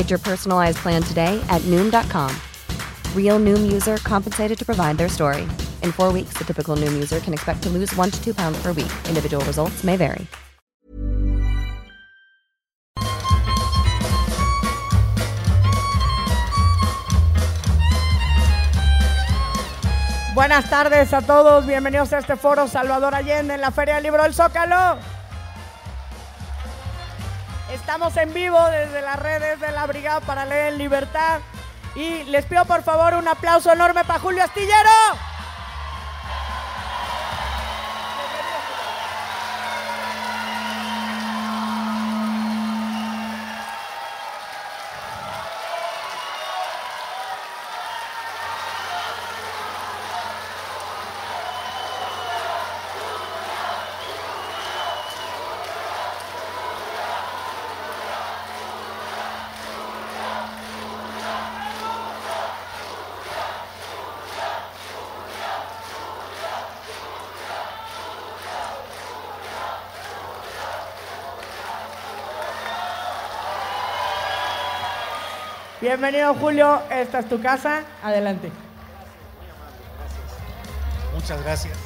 Get 0.00 0.08
your 0.08 0.18
personalized 0.18 0.78
plan 0.78 1.02
today 1.02 1.44
at 1.50 1.60
Noom.com. 1.68 2.34
Real 3.14 3.38
Noom 3.38 3.70
user 3.70 3.98
compensated 3.98 4.58
to 4.58 4.64
provide 4.64 4.96
their 4.96 5.10
story. 5.10 5.42
In 5.82 5.92
four 5.92 6.10
weeks, 6.10 6.32
the 6.38 6.44
typical 6.44 6.74
Noom 6.74 6.94
user 6.94 7.20
can 7.20 7.34
expect 7.34 7.62
to 7.64 7.68
lose 7.68 7.94
one 7.96 8.10
to 8.10 8.18
two 8.24 8.32
pounds 8.32 8.56
per 8.62 8.72
week. 8.72 8.90
Individual 9.08 9.44
results 9.44 9.84
may 9.84 9.98
vary. 9.98 10.26
Buenas 20.34 20.70
tardes 20.70 21.12
a 21.12 21.20
todos, 21.20 21.66
bienvenidos 21.66 22.10
a 22.14 22.20
este 22.20 22.36
foro 22.36 22.66
Salvador 22.68 23.14
Allende 23.14 23.52
en 23.52 23.60
la 23.60 23.70
Feria 23.70 23.96
del 23.96 24.04
Libro 24.04 24.22
del 24.22 24.32
Zócalo. 24.32 25.19
Estamos 27.72 28.16
en 28.16 28.34
vivo 28.34 28.58
desde 28.70 29.00
las 29.00 29.16
redes 29.16 29.60
de 29.60 29.70
la 29.70 29.86
Brigada 29.86 30.20
para 30.20 30.44
Leer 30.44 30.72
en 30.72 30.78
Libertad 30.78 31.38
y 31.94 32.24
les 32.24 32.44
pido 32.44 32.64
por 32.64 32.82
favor 32.82 33.14
un 33.14 33.28
aplauso 33.28 33.72
enorme 33.72 34.04
para 34.04 34.18
Julio 34.18 34.42
Astillero. 34.42 35.29
Bienvenido 75.90 76.32
Julio, 76.34 76.80
esta 76.88 77.18
es 77.18 77.28
tu 77.28 77.42
casa, 77.42 77.82
adelante. 78.00 78.52
Muchas 81.12 81.42
gracias. 81.42 81.76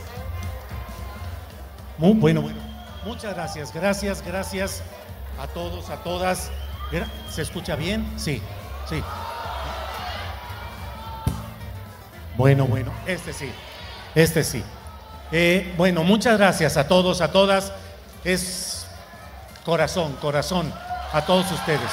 Bueno, 1.96 2.42
bueno. 2.42 2.60
Muchas 3.06 3.34
gracias, 3.34 3.72
gracias, 3.72 4.20
gracias 4.20 4.82
a 5.40 5.46
todos, 5.46 5.88
a 5.88 6.02
todas. 6.02 6.50
¿Se 7.30 7.40
escucha 7.40 7.76
bien? 7.76 8.06
Sí, 8.18 8.42
sí. 8.90 9.02
Bueno, 12.36 12.66
bueno, 12.66 12.92
este 13.06 13.32
sí, 13.32 13.50
este 14.14 14.44
sí. 14.44 14.62
Eh, 15.32 15.72
bueno, 15.78 16.04
muchas 16.04 16.36
gracias 16.36 16.76
a 16.76 16.88
todos, 16.88 17.22
a 17.22 17.32
todas. 17.32 17.72
Es 18.22 18.86
corazón, 19.64 20.12
corazón, 20.20 20.70
a 21.10 21.24
todos 21.24 21.50
ustedes. 21.50 21.90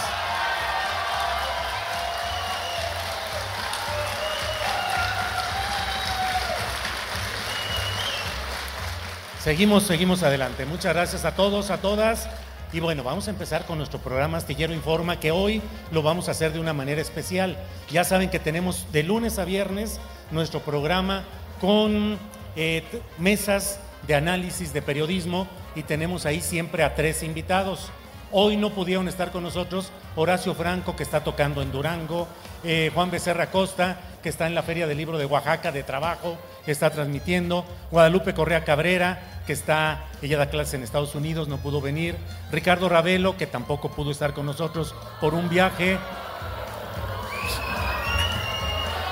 Seguimos, 9.44 9.84
seguimos 9.84 10.22
adelante. 10.22 10.68
Muchas 10.68 10.94
gracias 10.94 11.26
a 11.26 11.34
todos, 11.34 11.72
a 11.72 11.82
todas. 11.82 12.30
Y 12.72 12.80
bueno, 12.80 13.04
vamos 13.04 13.28
a 13.28 13.32
empezar 13.32 13.66
con 13.66 13.80
nuestro 13.80 13.98
programa 13.98 14.38
Astillero 14.38 14.72
Informa, 14.72 15.20
que 15.20 15.32
hoy 15.32 15.64
lo 15.90 16.04
vamos 16.04 16.28
a 16.28 16.32
hacer 16.32 16.54
de 16.54 16.60
una 16.60 16.74
manera 16.74 17.02
especial. 17.02 17.58
Ya 17.90 18.04
saben 18.04 18.30
que 18.30 18.38
tenemos 18.38 18.86
de 18.92 19.02
lunes 19.02 19.40
a 19.40 19.46
viernes 19.46 20.00
nuestro 20.30 20.60
programa 20.60 21.24
con 21.60 22.20
eh, 22.56 22.84
mesas 23.18 23.80
de 24.06 24.14
análisis 24.14 24.74
de 24.74 24.84
periodismo 24.84 25.48
y 25.74 25.82
tenemos 25.82 26.28
ahí 26.28 26.40
siempre 26.40 26.84
a 26.84 26.94
tres 26.94 27.24
invitados. 27.24 27.90
Hoy 28.34 28.56
no 28.56 28.70
pudieron 28.70 29.10
estar 29.10 29.32
con 29.32 29.44
nosotros 29.44 29.92
Horacio 30.16 30.56
Franco, 30.56 30.96
que 30.96 31.04
está 31.04 31.22
tocando 31.22 31.62
en 31.62 31.72
Durango, 31.72 32.30
eh, 32.64 32.90
Juan 32.94 33.12
Becerra 33.12 33.52
Costa, 33.52 33.98
que 34.24 34.30
está 34.30 34.48
en 34.48 34.56
la 34.56 34.64
Feria 34.64 34.88
del 34.88 34.98
Libro 34.98 35.18
de 35.18 35.26
Oaxaca 35.26 35.74
de 35.74 35.84
Trabajo, 35.84 36.38
está 36.66 36.90
transmitiendo, 36.92 37.66
Guadalupe 37.92 38.34
Correa 38.34 38.64
Cabrera, 38.64 39.42
que 39.46 39.52
está, 39.52 40.06
ella 40.22 40.38
da 40.38 40.50
clases 40.50 40.76
en 40.76 40.84
Estados 40.84 41.14
Unidos, 41.14 41.50
no 41.50 41.58
pudo 41.58 41.82
venir, 41.82 42.16
Ricardo 42.52 42.88
Ravelo, 42.88 43.36
que 43.36 43.48
tampoco 43.48 43.92
pudo 43.92 44.12
estar 44.12 44.34
con 44.34 44.46
nosotros 44.46 44.96
por 45.20 45.34
un 45.34 45.50
viaje, 45.50 45.98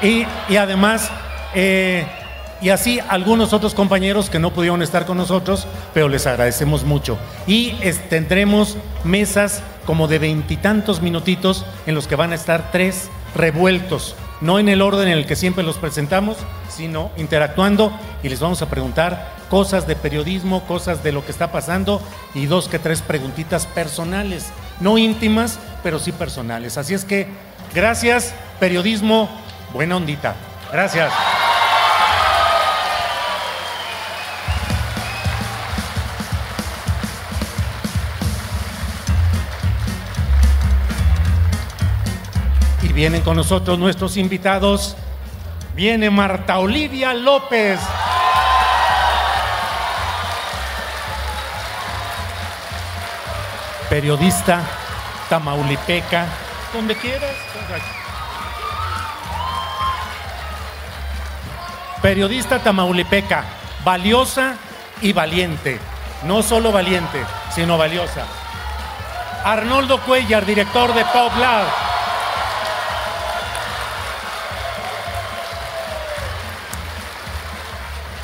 y, 0.01 0.25
y 0.47 0.55
además, 0.55 1.11
eh, 1.53 2.07
y 2.61 2.69
así 2.69 2.99
algunos 3.07 3.53
otros 3.53 3.73
compañeros 3.73 4.29
que 4.29 4.39
no 4.39 4.51
pudieron 4.51 4.81
estar 4.81 5.05
con 5.05 5.17
nosotros, 5.17 5.67
pero 5.93 6.09
les 6.09 6.27
agradecemos 6.27 6.83
mucho. 6.83 7.17
Y 7.47 7.71
tendremos 8.09 8.77
mesas 9.03 9.63
como 9.85 10.07
de 10.07 10.19
veintitantos 10.19 11.01
minutitos 11.01 11.65
en 11.85 11.95
los 11.95 12.07
que 12.07 12.15
van 12.15 12.31
a 12.31 12.35
estar 12.35 12.71
tres 12.71 13.09
revueltos, 13.35 14.15
no 14.41 14.59
en 14.59 14.69
el 14.69 14.81
orden 14.81 15.07
en 15.07 15.17
el 15.17 15.25
que 15.25 15.35
siempre 15.35 15.63
los 15.63 15.77
presentamos, 15.77 16.37
sino 16.69 17.11
interactuando 17.17 17.91
y 18.23 18.29
les 18.29 18.39
vamos 18.39 18.61
a 18.61 18.69
preguntar 18.69 19.39
cosas 19.49 19.87
de 19.87 19.95
periodismo, 19.95 20.63
cosas 20.65 21.03
de 21.03 21.11
lo 21.11 21.25
que 21.25 21.31
está 21.31 21.51
pasando 21.51 22.01
y 22.33 22.45
dos 22.45 22.67
que 22.67 22.79
tres 22.79 23.01
preguntitas 23.01 23.65
personales, 23.65 24.51
no 24.79 24.97
íntimas, 24.97 25.59
pero 25.83 25.99
sí 25.99 26.11
personales. 26.11 26.77
Así 26.77 26.93
es 26.93 27.05
que 27.05 27.27
gracias, 27.73 28.33
periodismo, 28.59 29.29
buena 29.73 29.97
ondita. 29.97 30.35
Gracias. 30.71 31.11
Vienen 42.99 43.21
con 43.21 43.37
nosotros 43.37 43.79
nuestros 43.79 44.17
invitados. 44.17 44.97
Viene 45.73 46.09
Marta 46.09 46.59
Olivia 46.59 47.13
López. 47.13 47.79
Periodista 53.89 54.59
tamaulipeca, 55.29 56.25
donde 56.73 56.97
quieras. 56.97 57.31
Periodista 62.01 62.59
tamaulipeca, 62.59 63.45
valiosa 63.85 64.55
y 65.01 65.13
valiente. 65.13 65.79
No 66.25 66.43
solo 66.43 66.73
valiente, 66.73 67.23
sino 67.55 67.77
valiosa. 67.77 68.25
Arnoldo 69.45 70.01
Cuellar, 70.01 70.45
director 70.45 70.93
de 70.93 71.05
Pop 71.05 71.31
Lab. 71.39 71.78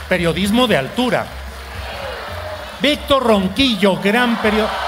periodismo 0.07 0.67
de 0.67 0.77
altura. 0.77 1.25
Víctor 2.81 3.23
Ronquillo, 3.23 3.99
gran 4.01 4.41
periodista. 4.41 4.85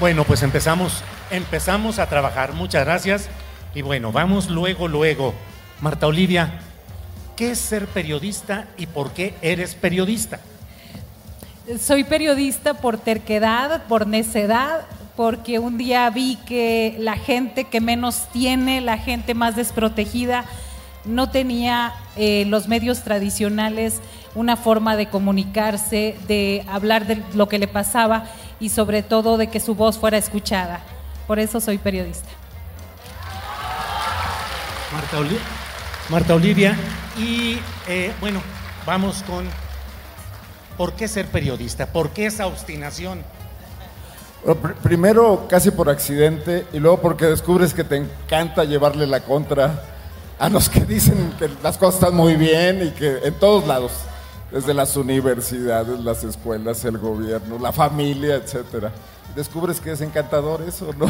Bueno, 0.00 0.24
pues 0.24 0.42
empezamos, 0.42 1.04
empezamos 1.30 1.98
a 1.98 2.08
trabajar. 2.08 2.54
Muchas 2.54 2.86
gracias. 2.86 3.28
Y 3.74 3.82
bueno, 3.82 4.12
vamos 4.12 4.48
luego, 4.48 4.88
luego. 4.88 5.34
Marta 5.82 6.06
Olivia, 6.06 6.60
¿qué 7.36 7.50
es 7.50 7.58
ser 7.58 7.86
periodista 7.86 8.66
y 8.78 8.86
por 8.86 9.12
qué 9.12 9.34
eres 9.42 9.74
periodista? 9.74 10.40
Soy 11.78 12.04
periodista 12.04 12.74
por 12.74 12.96
terquedad, 12.96 13.82
por 13.88 14.06
necedad, 14.06 14.86
porque 15.16 15.58
un 15.58 15.76
día 15.78 16.08
vi 16.10 16.36
que 16.46 16.96
la 16.98 17.16
gente 17.16 17.64
que 17.64 17.80
menos 17.80 18.28
tiene, 18.32 18.80
la 18.80 18.98
gente 18.98 19.34
más 19.34 19.56
desprotegida, 19.56 20.44
no 21.04 21.30
tenía 21.30 21.92
eh, 22.16 22.44
los 22.46 22.68
medios 22.68 23.02
tradicionales 23.02 24.00
una 24.34 24.56
forma 24.56 24.96
de 24.96 25.08
comunicarse, 25.08 26.16
de 26.28 26.64
hablar 26.68 27.06
de 27.06 27.22
lo 27.34 27.48
que 27.48 27.58
le 27.58 27.66
pasaba 27.66 28.24
y 28.60 28.68
sobre 28.68 29.02
todo 29.02 29.36
de 29.36 29.48
que 29.48 29.60
su 29.60 29.74
voz 29.74 29.98
fuera 29.98 30.18
escuchada. 30.18 30.80
Por 31.26 31.38
eso 31.38 31.60
soy 31.60 31.78
periodista. 31.78 32.28
Marta, 36.08 36.34
Olivia, 36.34 36.76
y 37.16 37.58
eh, 37.88 38.12
bueno, 38.20 38.40
vamos 38.84 39.22
con 39.22 39.46
¿por 40.76 40.94
qué 40.94 41.06
ser 41.06 41.26
periodista? 41.26 41.86
¿Por 41.86 42.10
qué 42.10 42.26
esa 42.26 42.46
obstinación? 42.46 43.22
Primero 44.82 45.46
casi 45.48 45.70
por 45.70 45.90
accidente 45.90 46.66
y 46.72 46.78
luego 46.78 47.00
porque 47.00 47.26
descubres 47.26 47.74
que 47.74 47.84
te 47.84 47.96
encanta 47.96 48.64
llevarle 48.64 49.06
la 49.06 49.20
contra 49.20 49.84
a 50.38 50.48
los 50.48 50.70
que 50.70 50.80
dicen 50.80 51.34
que 51.38 51.50
las 51.62 51.76
cosas 51.76 51.96
están 51.96 52.16
muy 52.16 52.36
bien 52.36 52.86
y 52.86 52.90
que 52.90 53.18
en 53.24 53.34
todos 53.34 53.66
lados 53.66 53.92
desde 54.50 54.74
las 54.74 54.96
universidades, 54.96 56.00
las 56.00 56.24
escuelas, 56.24 56.84
el 56.84 56.98
gobierno, 56.98 57.58
la 57.58 57.72
familia, 57.72 58.36
etcétera. 58.36 58.90
Descubres 59.34 59.80
que 59.80 59.92
es 59.92 60.00
encantador 60.00 60.62
eso, 60.66 60.92
¿no? 60.98 61.06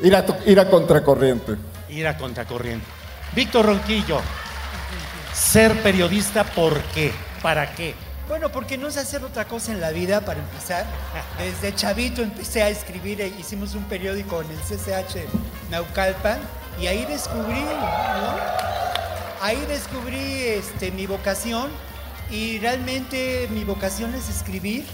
Ir 0.00 0.14
a, 0.14 0.24
ir 0.44 0.60
a 0.60 0.68
contracorriente. 0.68 1.56
Ir 1.88 2.06
a 2.06 2.18
contracorriente. 2.18 2.86
Víctor 3.34 3.66
Ronquillo, 3.66 4.20
ser 5.32 5.82
periodista, 5.82 6.44
¿por 6.44 6.78
qué? 6.94 7.12
¿Para 7.42 7.74
qué? 7.74 7.94
Bueno, 8.28 8.50
porque 8.50 8.76
no 8.76 8.90
sé 8.90 9.00
hacer 9.00 9.22
otra 9.22 9.46
cosa 9.46 9.72
en 9.72 9.80
la 9.80 9.90
vida 9.90 10.20
para 10.20 10.40
empezar. 10.40 10.84
Desde 11.38 11.74
chavito 11.74 12.22
empecé 12.22 12.62
a 12.62 12.68
escribir, 12.68 13.20
e 13.20 13.28
hicimos 13.28 13.74
un 13.74 13.84
periódico 13.84 14.42
en 14.42 14.50
el 14.50 14.58
CCH 14.58 15.28
Naucalpan 15.70 16.40
y 16.80 16.88
ahí 16.88 17.04
descubrí, 17.04 17.60
¿no? 17.60 18.36
Ahí 19.40 19.64
descubrí 19.68 20.18
este, 20.18 20.90
mi 20.90 21.06
vocación 21.06 21.70
y 22.30 22.58
realmente 22.58 23.48
mi 23.52 23.62
vocación 23.62 24.14
es 24.14 24.28
escribir 24.28 24.84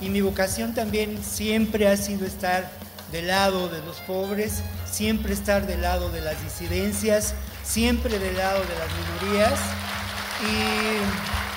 y 0.00 0.08
mi 0.08 0.20
vocación 0.20 0.74
también 0.74 1.22
siempre 1.22 1.86
ha 1.86 1.96
sido 1.96 2.26
estar 2.26 2.70
del 3.12 3.28
lado 3.28 3.68
de 3.68 3.80
los 3.82 3.96
pobres, 3.98 4.62
siempre 4.90 5.32
estar 5.32 5.66
del 5.66 5.82
lado 5.82 6.10
de 6.10 6.22
las 6.22 6.42
disidencias, 6.42 7.34
siempre 7.62 8.18
del 8.18 8.36
lado 8.36 8.60
de 8.60 8.74
las 8.78 9.22
minorías 9.22 9.60
y, 10.42 11.49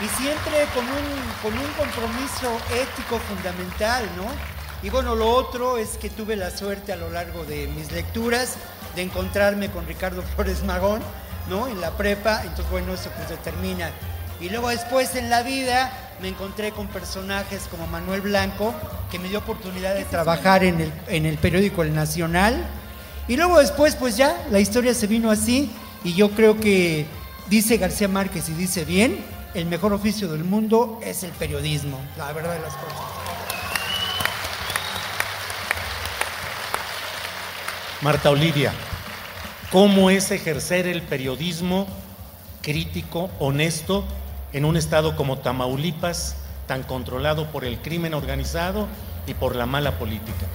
y 0.00 0.22
siempre 0.22 0.64
con 0.74 0.84
un, 0.84 1.32
con 1.42 1.52
un 1.52 1.72
compromiso 1.72 2.56
ético 2.72 3.18
fundamental, 3.18 4.04
¿no? 4.16 4.26
Y 4.82 4.90
bueno, 4.90 5.16
lo 5.16 5.28
otro 5.28 5.76
es 5.76 5.98
que 5.98 6.08
tuve 6.08 6.36
la 6.36 6.50
suerte 6.50 6.92
a 6.92 6.96
lo 6.96 7.10
largo 7.10 7.44
de 7.44 7.66
mis 7.66 7.90
lecturas 7.90 8.56
de 8.94 9.02
encontrarme 9.02 9.70
con 9.70 9.86
Ricardo 9.86 10.22
Flores 10.34 10.62
Magón, 10.62 11.02
¿no? 11.48 11.66
En 11.66 11.80
la 11.80 11.90
prepa, 11.92 12.42
entonces 12.42 12.70
bueno, 12.70 12.94
eso 12.94 13.10
pues 13.16 13.28
determina. 13.28 13.90
Y 14.40 14.50
luego 14.50 14.68
después 14.68 15.16
en 15.16 15.30
la 15.30 15.42
vida 15.42 15.92
me 16.22 16.28
encontré 16.28 16.70
con 16.70 16.86
personajes 16.86 17.62
como 17.68 17.88
Manuel 17.88 18.20
Blanco, 18.20 18.72
que 19.10 19.18
me 19.18 19.28
dio 19.28 19.40
oportunidad 19.40 19.96
de 19.96 20.04
trabajar 20.04 20.62
en 20.62 20.80
el, 20.80 20.92
en 21.08 21.26
el 21.26 21.38
periódico 21.38 21.82
El 21.82 21.92
Nacional. 21.92 22.64
Y 23.26 23.36
luego 23.36 23.58
después, 23.58 23.96
pues 23.96 24.16
ya, 24.16 24.46
la 24.50 24.60
historia 24.60 24.94
se 24.94 25.08
vino 25.08 25.30
así, 25.30 25.70
y 26.04 26.14
yo 26.14 26.30
creo 26.30 26.58
que 26.60 27.06
dice 27.48 27.78
García 27.78 28.06
Márquez 28.06 28.48
y 28.48 28.52
dice 28.52 28.84
bien, 28.84 29.18
el 29.54 29.66
mejor 29.66 29.92
oficio 29.92 30.28
del 30.28 30.44
mundo 30.44 31.00
es 31.02 31.22
el 31.22 31.30
periodismo, 31.32 31.98
la 32.16 32.32
verdad 32.32 32.54
de 32.54 32.60
las 32.60 32.74
cosas. 32.74 32.98
Marta 38.00 38.30
Olivia, 38.30 38.72
cómo 39.72 40.10
es 40.10 40.30
ejercer 40.30 40.86
el 40.86 41.02
periodismo 41.02 41.86
crítico, 42.62 43.30
honesto, 43.38 44.04
en 44.52 44.64
un 44.64 44.76
estado 44.76 45.16
como 45.16 45.38
Tamaulipas, 45.38 46.36
tan 46.66 46.82
controlado 46.82 47.50
por 47.50 47.64
el 47.64 47.78
crimen 47.78 48.14
organizado 48.14 48.86
y 49.26 49.34
por 49.34 49.56
la 49.56 49.66
mala 49.66 49.98
política. 49.98 50.46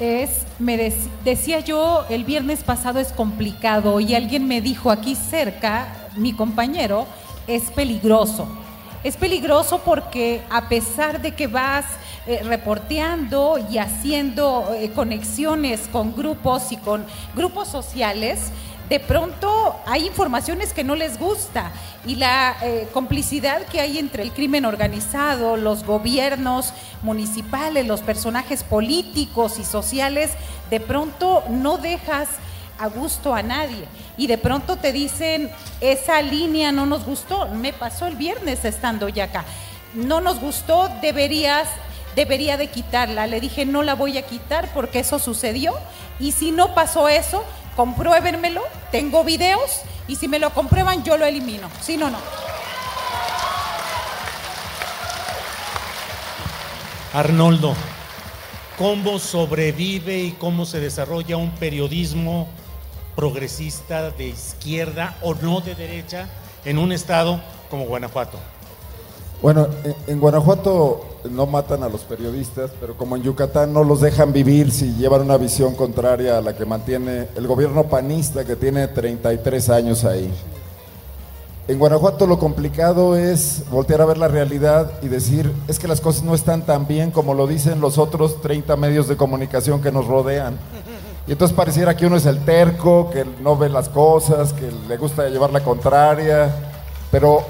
Es, 0.00 0.42
me 0.58 0.92
decía 1.24 1.60
yo, 1.60 2.06
el 2.08 2.24
viernes 2.24 2.62
pasado 2.62 3.00
es 3.00 3.12
complicado 3.12 4.00
y 4.00 4.14
alguien 4.14 4.46
me 4.46 4.60
dijo 4.60 4.90
aquí 4.90 5.14
cerca, 5.14 6.08
mi 6.16 6.32
compañero, 6.32 7.06
es 7.48 7.64
peligroso. 7.70 8.46
Es 9.02 9.16
peligroso 9.16 9.80
porque 9.84 10.42
a 10.50 10.68
pesar 10.68 11.20
de 11.20 11.34
que 11.34 11.46
vas 11.46 11.84
eh, 12.26 12.42
reporteando 12.44 13.58
y 13.70 13.78
haciendo 13.78 14.74
eh, 14.74 14.90
conexiones 14.92 15.88
con 15.90 16.14
grupos 16.14 16.72
y 16.72 16.76
con 16.76 17.06
grupos 17.34 17.68
sociales, 17.68 18.50
de 18.88 19.00
pronto 19.00 19.76
hay 19.86 20.06
informaciones 20.06 20.72
que 20.72 20.84
no 20.84 20.94
les 20.94 21.18
gusta 21.18 21.72
y 22.06 22.16
la 22.16 22.56
eh, 22.62 22.88
complicidad 22.92 23.62
que 23.66 23.80
hay 23.80 23.98
entre 23.98 24.22
el 24.22 24.32
crimen 24.32 24.64
organizado, 24.64 25.56
los 25.56 25.84
gobiernos 25.84 26.72
municipales, 27.02 27.86
los 27.86 28.00
personajes 28.00 28.64
políticos 28.64 29.58
y 29.58 29.64
sociales, 29.64 30.30
de 30.70 30.80
pronto 30.80 31.44
no 31.50 31.78
dejas 31.78 32.28
a 32.78 32.86
gusto 32.88 33.34
a 33.34 33.42
nadie. 33.42 33.84
Y 34.16 34.26
de 34.26 34.38
pronto 34.38 34.76
te 34.76 34.92
dicen, 34.92 35.50
esa 35.80 36.22
línea 36.22 36.72
no 36.72 36.86
nos 36.86 37.04
gustó, 37.04 37.48
me 37.48 37.72
pasó 37.72 38.06
el 38.06 38.16
viernes 38.16 38.64
estando 38.64 39.08
ya 39.08 39.24
acá, 39.24 39.44
no 39.94 40.20
nos 40.20 40.40
gustó, 40.40 40.90
deberías 41.00 41.68
debería 42.18 42.56
de 42.56 42.66
quitarla. 42.66 43.28
Le 43.28 43.40
dije, 43.40 43.64
no 43.64 43.84
la 43.84 43.94
voy 43.94 44.18
a 44.18 44.22
quitar 44.22 44.68
porque 44.74 44.98
eso 44.98 45.20
sucedió. 45.20 45.72
Y 46.18 46.32
si 46.32 46.50
no 46.50 46.74
pasó 46.74 47.08
eso, 47.08 47.44
compruébenmelo, 47.76 48.62
tengo 48.90 49.22
videos 49.22 49.82
y 50.08 50.16
si 50.16 50.26
me 50.26 50.40
lo 50.40 50.50
comprueban 50.50 51.04
yo 51.04 51.16
lo 51.16 51.24
elimino. 51.24 51.70
Si 51.80 51.96
no, 51.96 52.10
no. 52.10 52.18
Arnoldo, 57.12 57.74
¿cómo 58.76 59.20
sobrevive 59.20 60.18
y 60.18 60.32
cómo 60.32 60.66
se 60.66 60.80
desarrolla 60.80 61.36
un 61.36 61.52
periodismo 61.52 62.48
progresista 63.18 64.12
de 64.12 64.28
izquierda 64.28 65.16
o 65.22 65.34
no 65.34 65.60
de 65.60 65.74
derecha 65.74 66.28
en 66.64 66.78
un 66.78 66.92
estado 66.92 67.40
como 67.68 67.84
Guanajuato? 67.84 68.38
Bueno, 69.42 69.66
en 70.06 70.20
Guanajuato 70.20 71.04
no 71.28 71.46
matan 71.46 71.82
a 71.82 71.88
los 71.88 72.02
periodistas, 72.02 72.70
pero 72.80 72.96
como 72.96 73.16
en 73.16 73.24
Yucatán 73.24 73.72
no 73.72 73.82
los 73.82 74.00
dejan 74.02 74.32
vivir 74.32 74.70
si 74.70 74.94
llevan 74.94 75.22
una 75.22 75.36
visión 75.36 75.74
contraria 75.74 76.38
a 76.38 76.40
la 76.40 76.54
que 76.54 76.64
mantiene 76.64 77.26
el 77.34 77.48
gobierno 77.48 77.88
panista 77.88 78.44
que 78.44 78.54
tiene 78.54 78.86
33 78.86 79.68
años 79.70 80.04
ahí. 80.04 80.32
En 81.66 81.78
Guanajuato 81.78 82.24
lo 82.26 82.38
complicado 82.38 83.16
es 83.16 83.64
voltear 83.68 84.00
a 84.00 84.06
ver 84.06 84.16
la 84.16 84.28
realidad 84.28 84.92
y 85.02 85.08
decir, 85.08 85.52
es 85.66 85.80
que 85.80 85.88
las 85.88 86.00
cosas 86.00 86.22
no 86.22 86.36
están 86.36 86.64
tan 86.64 86.86
bien 86.86 87.10
como 87.10 87.34
lo 87.34 87.48
dicen 87.48 87.80
los 87.80 87.98
otros 87.98 88.40
30 88.40 88.76
medios 88.76 89.08
de 89.08 89.16
comunicación 89.16 89.82
que 89.82 89.90
nos 89.90 90.06
rodean. 90.06 90.56
Y 91.28 91.32
entonces 91.32 91.54
pareciera 91.54 91.94
que 91.94 92.06
uno 92.06 92.16
es 92.16 92.24
el 92.24 92.42
terco, 92.42 93.10
que 93.10 93.22
no 93.42 93.54
ve 93.54 93.68
las 93.68 93.90
cosas, 93.90 94.54
que 94.54 94.72
le 94.88 94.96
gusta 94.96 95.28
llevar 95.28 95.52
la 95.52 95.60
contraria, 95.60 96.50
pero 97.10 97.44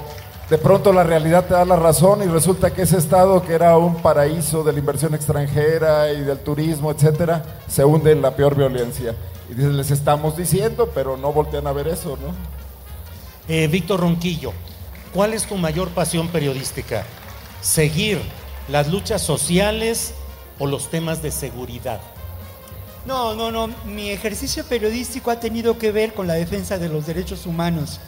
de 0.49 0.57
pronto 0.57 0.91
la 0.91 1.03
realidad 1.03 1.45
te 1.45 1.53
da 1.53 1.63
la 1.63 1.77
razón 1.77 2.21
y 2.21 2.25
resulta 2.25 2.71
que 2.73 2.81
ese 2.81 2.97
estado 2.97 3.41
que 3.41 3.53
era 3.53 3.77
un 3.77 3.95
paraíso 4.01 4.65
de 4.65 4.73
la 4.73 4.79
inversión 4.79 5.15
extranjera 5.15 6.11
y 6.11 6.19
del 6.25 6.39
turismo, 6.39 6.91
etcétera, 6.91 7.61
se 7.69 7.85
hunde 7.85 8.11
en 8.11 8.21
la 8.21 8.35
peor 8.35 8.53
violencia. 8.53 9.15
Y 9.49 9.53
les 9.53 9.91
estamos 9.91 10.35
diciendo, 10.35 10.91
pero 10.93 11.15
no 11.15 11.31
voltean 11.31 11.65
a 11.65 11.71
ver 11.71 11.87
eso, 11.87 12.17
¿no? 12.21 12.35
Eh, 13.47 13.69
Víctor 13.69 14.01
Ronquillo, 14.01 14.51
¿cuál 15.13 15.33
es 15.33 15.45
tu 15.45 15.55
mayor 15.55 15.87
pasión 15.91 16.27
periodística? 16.27 17.05
¿Seguir 17.61 18.19
las 18.67 18.89
luchas 18.89 19.21
sociales 19.21 20.15
o 20.59 20.67
los 20.67 20.89
temas 20.89 21.21
de 21.21 21.31
seguridad? 21.31 22.01
No, 23.09 23.35
no, 23.35 23.51
no. 23.51 23.67
Mi 23.85 24.11
ejercicio 24.11 24.63
periodístico 24.63 25.31
ha 25.31 25.39
tenido 25.39 25.77
que 25.77 25.91
ver 25.91 26.13
con 26.13 26.27
la 26.27 26.35
defensa 26.35 26.77
de 26.77 26.87
los 26.87 27.05
derechos 27.05 27.45
humanos 27.45 27.99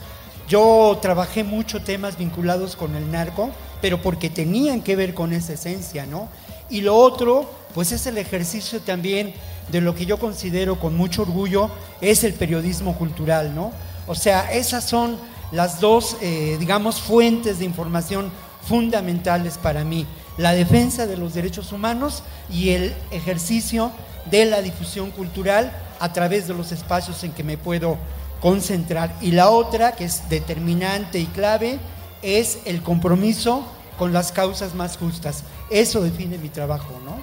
yo 0.52 1.00
trabajé 1.02 1.46
mucho 1.46 1.82
temas 1.82 2.18
vinculados 2.18 2.76
con 2.76 2.94
el 2.98 3.10
narco, 3.10 3.52
pero 3.80 4.02
porque 4.02 4.30
tenían 4.30 4.82
que 4.82 4.98
ver 4.98 5.14
con 5.14 5.32
esa 5.32 5.54
esencia, 5.54 6.06
¿no? 6.06 6.28
Y 6.70 6.82
lo 6.82 6.98
otro, 6.98 7.50
pues 7.74 7.94
es 7.94 8.06
el 8.06 8.18
ejercicio 8.18 8.82
también 8.82 9.34
de 9.72 9.80
lo 9.80 9.96
que 9.96 10.06
yo 10.06 10.20
considero 10.20 10.78
con 10.78 10.98
mucho 10.98 11.22
orgullo, 11.22 11.72
es 12.02 12.26
el 12.26 12.34
periodismo 12.34 12.98
cultural, 12.98 13.56
¿no? 13.56 13.72
O 14.08 14.14
sea, 14.14 14.52
esas 14.52 14.84
son 14.84 15.18
las 15.54 15.80
dos, 15.80 16.18
eh, 16.20 16.58
digamos, 16.60 17.00
fuentes 17.00 17.60
de 17.60 17.64
información 17.64 18.30
fundamentales 18.68 19.58
para 19.58 19.86
mí. 19.86 20.06
la 20.38 20.54
defensa 20.54 21.08
de 21.08 21.18
los 21.18 21.34
derechos 21.34 21.72
humanos 21.72 22.24
y 22.52 22.70
el 22.70 22.96
ejercicio 23.12 23.92
de 24.30 24.46
la 24.46 24.62
difusión 24.62 25.12
cultural 25.12 25.72
a 26.00 26.14
través 26.14 26.48
de 26.48 26.54
los 26.54 26.72
espacios 26.72 27.24
en 27.24 27.32
que 27.32 27.44
me 27.44 27.58
puedo 27.58 27.98
concentrar. 28.42 29.16
Y 29.22 29.32
la 29.32 29.50
otra, 29.50 29.94
que 29.94 30.06
es 30.06 30.28
determinante 30.30 31.20
y 31.20 31.26
clave, 31.26 31.80
es 32.22 32.60
el 32.66 32.82
compromiso 32.82 33.66
con 33.98 34.14
las 34.14 34.32
causas 34.32 34.74
más 34.74 34.98
justas. 34.98 35.44
Eso 35.70 36.02
define 36.02 36.38
mi 36.38 36.50
trabajo, 36.50 37.00
¿no? 37.06 37.20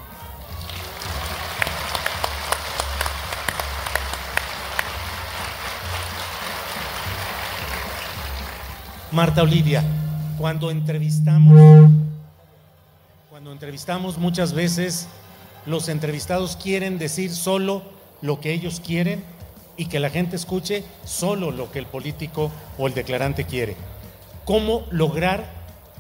Marta 9.11 9.43
Olivia, 9.43 9.83
cuando 10.39 10.71
entrevistamos, 10.71 11.91
cuando 13.31 13.53
entrevistamos 13.53 14.19
muchas 14.19 14.53
veces 14.53 15.09
los 15.69 15.89
entrevistados 15.89 16.57
quieren 16.57 16.99
decir 16.99 17.35
solo 17.35 17.83
lo 18.23 18.41
que 18.41 18.53
ellos 18.53 18.81
quieren 18.85 19.23
y 19.77 19.87
que 19.87 20.01
la 20.01 20.09
gente 20.09 20.35
escuche 20.35 20.83
solo 21.05 21.51
lo 21.51 21.71
que 21.71 21.79
el 21.79 21.87
político 21.87 22.51
o 22.79 22.87
el 22.87 22.95
declarante 22.95 23.45
quiere. 23.45 23.77
¿Cómo 24.47 24.85
lograr 24.91 25.45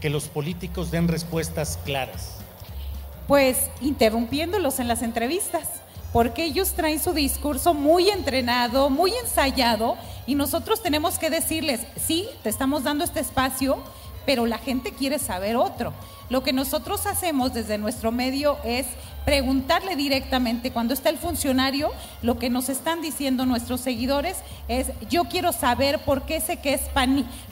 que 0.01 0.09
los 0.09 0.29
políticos 0.29 0.91
den 0.91 1.07
respuestas 1.07 1.79
claras? 1.85 2.39
Pues 3.27 3.59
interrumpiéndolos 3.83 4.81
en 4.81 4.89
las 4.89 5.03
entrevistas, 5.03 5.69
porque 6.15 6.45
ellos 6.45 6.73
traen 6.73 6.99
su 6.99 7.13
discurso 7.13 7.75
muy 7.75 8.09
entrenado, 8.09 8.89
muy 8.89 9.13
ensayado, 9.23 9.99
y 10.27 10.35
nosotros 10.35 10.83
tenemos 10.83 11.19
que 11.19 11.29
decirles, 11.29 11.81
sí, 11.97 12.27
te 12.43 12.49
estamos 12.49 12.85
dando 12.85 13.05
este 13.05 13.21
espacio, 13.21 13.79
pero 14.25 14.47
la 14.47 14.59
gente 14.59 14.93
quiere 14.93 15.19
saber 15.19 15.57
otro. 15.57 15.93
Lo 16.31 16.43
que 16.43 16.53
nosotros 16.53 17.07
hacemos 17.07 17.55
desde 17.55 17.79
nuestro 17.79 18.13
medio 18.13 18.59
es 18.63 18.87
preguntarle 19.25 19.97
directamente 19.97 20.71
cuando 20.71 20.95
está 20.95 21.11
el 21.11 21.19
funcionario, 21.19 21.91
lo 22.23 22.39
que 22.39 22.51
nos 22.51 22.69
están 22.69 23.03
diciendo 23.03 23.47
nuestros 23.47 23.81
seguidores 23.81 24.39
es, 24.69 24.89
yo 25.11 25.25
quiero 25.25 25.53
saber 25.53 25.99
por 26.01 26.23
qué 26.23 26.41
sé 26.41 26.57
que 26.57 26.75
es, 26.75 26.83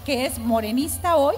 que 0.04 0.26
es 0.26 0.38
morenista 0.38 1.16
hoy, 1.16 1.35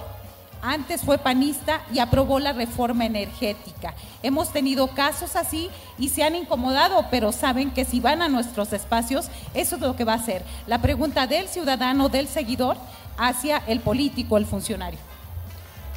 antes 0.63 1.03
fue 1.03 1.19
panista 1.19 1.83
y 1.93 1.99
aprobó 1.99 2.41
la 2.41 2.53
reforma 2.53 3.07
energética. 3.07 3.95
Hemos 4.23 4.53
tenido 4.53 4.89
casos 4.89 5.37
así 5.37 5.71
y 5.99 6.09
se 6.09 6.25
han 6.25 6.35
incomodado, 6.35 7.07
pero 7.11 7.33
saben 7.33 7.71
que 7.71 7.85
si 7.85 8.01
van 8.01 8.23
a 8.23 8.29
nuestros 8.29 8.73
espacios, 8.73 9.29
eso 9.55 9.77
es 9.77 9.81
lo 9.81 9.95
que 9.95 10.05
va 10.05 10.15
a 10.15 10.17
hacer. 10.17 10.45
La 10.67 10.81
pregunta 10.81 11.27
del 11.27 11.49
ciudadano, 11.49 12.09
del 12.09 12.29
seguidor, 12.29 12.77
hacia 13.17 13.59
el 13.67 13.81
político, 13.81 14.37
el 14.37 14.47
funcionario. 14.47 14.99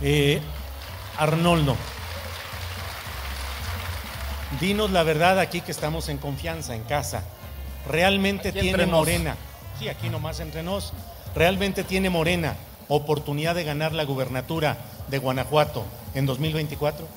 Eh, 0.01 0.41
Arnoldo, 1.17 1.75
dinos 4.59 4.91
la 4.91 5.03
verdad 5.03 5.39
aquí 5.39 5.61
que 5.61 5.71
estamos 5.71 6.09
en 6.09 6.17
confianza, 6.17 6.75
en 6.75 6.83
casa. 6.83 7.23
¿Realmente 7.87 8.51
tiene 8.51 8.85
Morena? 8.85 9.35
Sí, 9.79 9.89
aquí 9.89 10.09
nomás 10.09 10.39
entre 10.39 10.63
nos. 10.63 10.93
¿Realmente 11.35 11.83
tiene 11.83 12.09
Morena 12.09 12.55
oportunidad 12.87 13.55
de 13.55 13.63
ganar 13.63 13.93
la 13.93 14.03
gubernatura 14.03 14.77
de 15.07 15.17
Guanajuato 15.17 15.83
en 16.13 16.25
2024? 16.25 17.07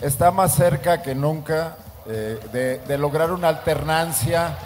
Está 0.00 0.30
más 0.30 0.54
cerca 0.54 1.02
que 1.02 1.14
nunca 1.14 1.76
eh, 2.06 2.38
de, 2.52 2.78
de 2.78 2.98
lograr 2.98 3.32
una 3.32 3.48
alternancia 3.48 4.56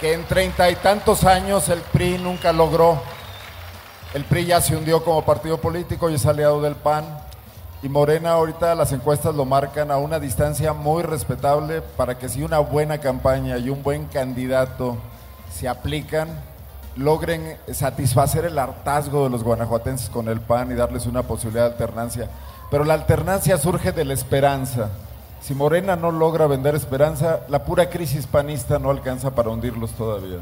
que 0.00 0.12
en 0.12 0.24
treinta 0.24 0.68
y 0.70 0.74
tantos 0.76 1.24
años 1.24 1.68
el 1.68 1.80
PRI 1.80 2.18
nunca 2.18 2.52
logró. 2.52 3.00
El 4.12 4.24
PRI 4.24 4.46
ya 4.46 4.60
se 4.60 4.76
hundió 4.76 5.02
como 5.02 5.24
partido 5.24 5.58
político 5.58 6.10
y 6.10 6.14
es 6.14 6.26
aliado 6.26 6.60
del 6.60 6.74
PAN. 6.74 7.25
Y 7.86 7.88
Morena 7.88 8.32
ahorita 8.32 8.74
las 8.74 8.90
encuestas 8.90 9.32
lo 9.36 9.44
marcan 9.44 9.92
a 9.92 9.98
una 9.98 10.18
distancia 10.18 10.72
muy 10.72 11.04
respetable 11.04 11.82
para 11.82 12.18
que 12.18 12.28
si 12.28 12.42
una 12.42 12.58
buena 12.58 12.98
campaña 12.98 13.58
y 13.58 13.70
un 13.70 13.84
buen 13.84 14.06
candidato 14.06 14.96
se 15.54 15.68
aplican, 15.68 16.26
logren 16.96 17.56
satisfacer 17.72 18.44
el 18.44 18.58
hartazgo 18.58 19.22
de 19.22 19.30
los 19.30 19.44
guanajuatenses 19.44 20.10
con 20.10 20.26
el 20.26 20.40
PAN 20.40 20.72
y 20.72 20.74
darles 20.74 21.06
una 21.06 21.22
posibilidad 21.22 21.66
de 21.66 21.74
alternancia. 21.74 22.28
Pero 22.72 22.82
la 22.82 22.94
alternancia 22.94 23.56
surge 23.56 23.92
de 23.92 24.04
la 24.04 24.14
esperanza. 24.14 24.88
Si 25.40 25.54
Morena 25.54 25.94
no 25.94 26.10
logra 26.10 26.48
vender 26.48 26.74
esperanza, 26.74 27.42
la 27.48 27.64
pura 27.64 27.88
crisis 27.88 28.26
panista 28.26 28.80
no 28.80 28.90
alcanza 28.90 29.30
para 29.30 29.50
hundirlos 29.50 29.92
todavía. 29.92 30.38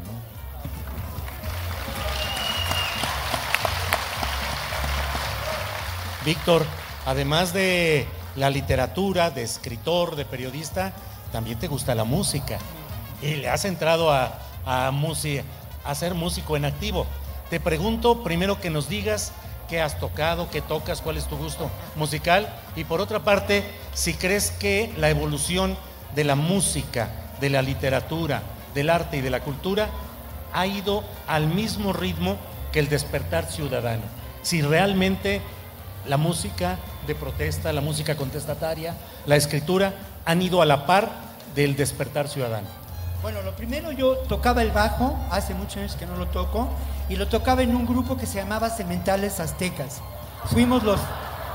Víctor, 6.25 6.63
además 7.05 7.53
de 7.53 8.07
la 8.35 8.49
literatura, 8.49 9.31
de 9.31 9.43
escritor, 9.43 10.15
de 10.15 10.25
periodista, 10.25 10.93
también 11.31 11.59
te 11.59 11.67
gusta 11.67 11.95
la 11.95 12.03
música. 12.03 12.57
Y 13.21 13.35
le 13.35 13.49
has 13.49 13.65
entrado 13.65 14.11
a, 14.11 14.39
a, 14.65 14.91
a 15.83 15.95
ser 15.95 16.13
músico 16.13 16.57
en 16.57 16.65
activo. 16.65 17.05
Te 17.49 17.59
pregunto 17.59 18.23
primero 18.23 18.59
que 18.59 18.69
nos 18.69 18.89
digas 18.89 19.31
qué 19.69 19.81
has 19.81 19.99
tocado, 19.99 20.49
qué 20.49 20.61
tocas, 20.61 21.01
cuál 21.01 21.17
es 21.17 21.25
tu 21.25 21.37
gusto 21.37 21.69
musical. 21.95 22.53
Y 22.75 22.83
por 22.83 23.01
otra 23.01 23.19
parte, 23.19 23.63
si 23.93 24.13
crees 24.13 24.51
que 24.51 24.93
la 24.97 25.09
evolución 25.09 25.77
de 26.15 26.23
la 26.23 26.35
música, 26.35 27.09
de 27.39 27.49
la 27.49 27.61
literatura, 27.61 28.41
del 28.73 28.89
arte 28.89 29.17
y 29.17 29.21
de 29.21 29.29
la 29.29 29.41
cultura 29.41 29.89
ha 30.53 30.67
ido 30.67 31.03
al 31.27 31.47
mismo 31.47 31.93
ritmo 31.93 32.37
que 32.71 32.79
el 32.79 32.89
despertar 32.89 33.49
ciudadano. 33.51 34.03
Si 34.41 34.61
realmente 34.61 35.41
la 36.05 36.17
música 36.17 36.77
de 37.05 37.15
protesta, 37.15 37.73
la 37.73 37.81
música 37.81 38.15
contestataria, 38.15 38.95
la 39.25 39.35
escritura 39.35 39.93
han 40.25 40.41
ido 40.41 40.61
a 40.61 40.65
la 40.65 40.85
par 40.85 41.09
del 41.55 41.75
despertar 41.75 42.27
ciudadano. 42.27 42.67
Bueno, 43.21 43.41
lo 43.41 43.55
primero 43.55 43.91
yo 43.91 44.17
tocaba 44.17 44.61
el 44.61 44.71
bajo, 44.71 45.17
hace 45.31 45.53
muchos 45.53 45.77
años 45.77 45.95
que 45.95 46.05
no 46.05 46.17
lo 46.17 46.27
toco, 46.27 46.69
y 47.09 47.15
lo 47.15 47.27
tocaba 47.27 47.63
en 47.63 47.75
un 47.75 47.85
grupo 47.85 48.17
que 48.17 48.25
se 48.25 48.39
llamaba 48.39 48.69
Cementales 48.69 49.39
Aztecas. 49.39 50.01
Fuimos 50.45 50.83
los, 50.83 50.99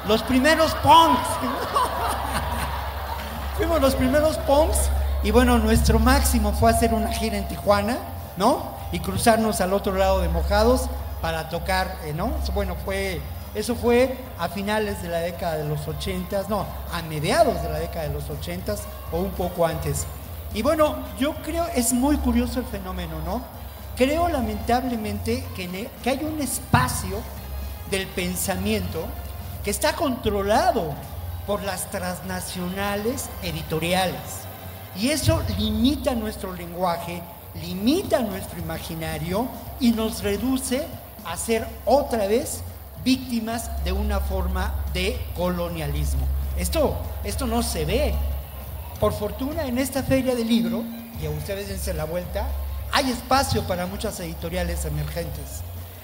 los 0.09 0.23
primeros 0.23 0.75
punks. 0.77 1.21
Fuimos 3.57 3.81
los 3.81 3.95
primeros 3.95 4.39
punks 4.39 4.91
y 5.23 5.33
bueno, 5.33 5.59
nuestro 5.59 5.99
máximo 5.99 6.53
fue 6.53 6.71
hacer 6.71 6.95
una 6.95 7.13
gira 7.13 7.37
en 7.37 7.47
Tijuana, 7.47 7.99
¿no? 8.37 8.75
Y 8.91 9.01
cruzarnos 9.01 9.61
al 9.61 9.75
otro 9.75 9.95
lado 9.95 10.21
de 10.21 10.29
Mojados 10.29 10.89
para 11.21 11.51
tocar, 11.51 11.95
eh, 12.05 12.15
¿no? 12.15 12.33
Bueno, 12.55 12.75
fue 12.85 13.21
eso 13.55 13.75
fue 13.75 14.17
a 14.39 14.49
finales 14.49 15.03
de 15.03 15.09
la 15.09 15.19
década 15.19 15.57
de 15.57 15.69
los 15.69 15.87
80, 15.87 16.45
no, 16.49 16.67
a 16.93 17.03
mediados 17.03 17.61
de 17.63 17.69
la 17.69 17.79
década 17.81 18.07
de 18.07 18.15
los 18.15 18.31
80 18.31 18.77
o 19.13 19.19
un 19.19 19.31
poco 19.31 19.67
antes. 19.67 20.07
Y 20.55 20.63
bueno, 20.63 20.97
yo 21.19 21.35
creo, 21.43 21.67
es 21.75 21.93
muy 21.93 22.17
curioso 22.17 22.61
el 22.61 22.67
fenómeno, 22.67 23.21
¿no? 23.25 23.43
Creo 23.97 24.29
lamentablemente 24.29 25.45
que, 25.57 25.89
que 26.03 26.11
hay 26.11 26.25
un 26.25 26.41
espacio 26.41 27.19
del 27.91 28.07
pensamiento 28.07 29.05
que 29.65 29.71
está 29.71 29.95
controlado 29.95 30.95
por 31.47 31.63
las 31.63 31.91
transnacionales 31.91 33.29
editoriales. 33.43 34.21
Y 34.97 35.11
eso 35.11 35.43
limita 35.59 36.15
nuestro 36.15 36.55
lenguaje, 36.55 37.23
limita 37.61 38.21
nuestro 38.21 38.59
imaginario 38.61 39.49
y 39.81 39.91
nos 39.91 40.23
reduce 40.23 40.87
a 41.25 41.37
ser 41.37 41.67
otra 41.85 42.27
vez 42.27 42.63
víctimas 43.05 43.85
de 43.85 43.93
una 43.93 44.21
forma 44.21 44.75
de 44.93 45.19
colonialismo. 45.37 46.27
Esto, 46.57 46.97
esto 47.25 47.47
no 47.47 47.63
se 47.63 47.85
ve. 47.85 48.15
Por 48.99 49.13
fortuna 49.13 49.67
en 49.67 49.79
esta 49.79 50.03
feria 50.03 50.35
del 50.35 50.49
libro, 50.49 50.85
y 51.21 51.27
a 51.27 51.31
ustedes 51.31 51.69
dense 51.69 51.95
la 51.95 52.05
vuelta, 52.05 52.47
hay 52.93 53.11
espacio 53.11 53.63
para 53.67 53.87
muchas 53.87 54.19
editoriales 54.21 54.85
emergentes. 54.85 55.63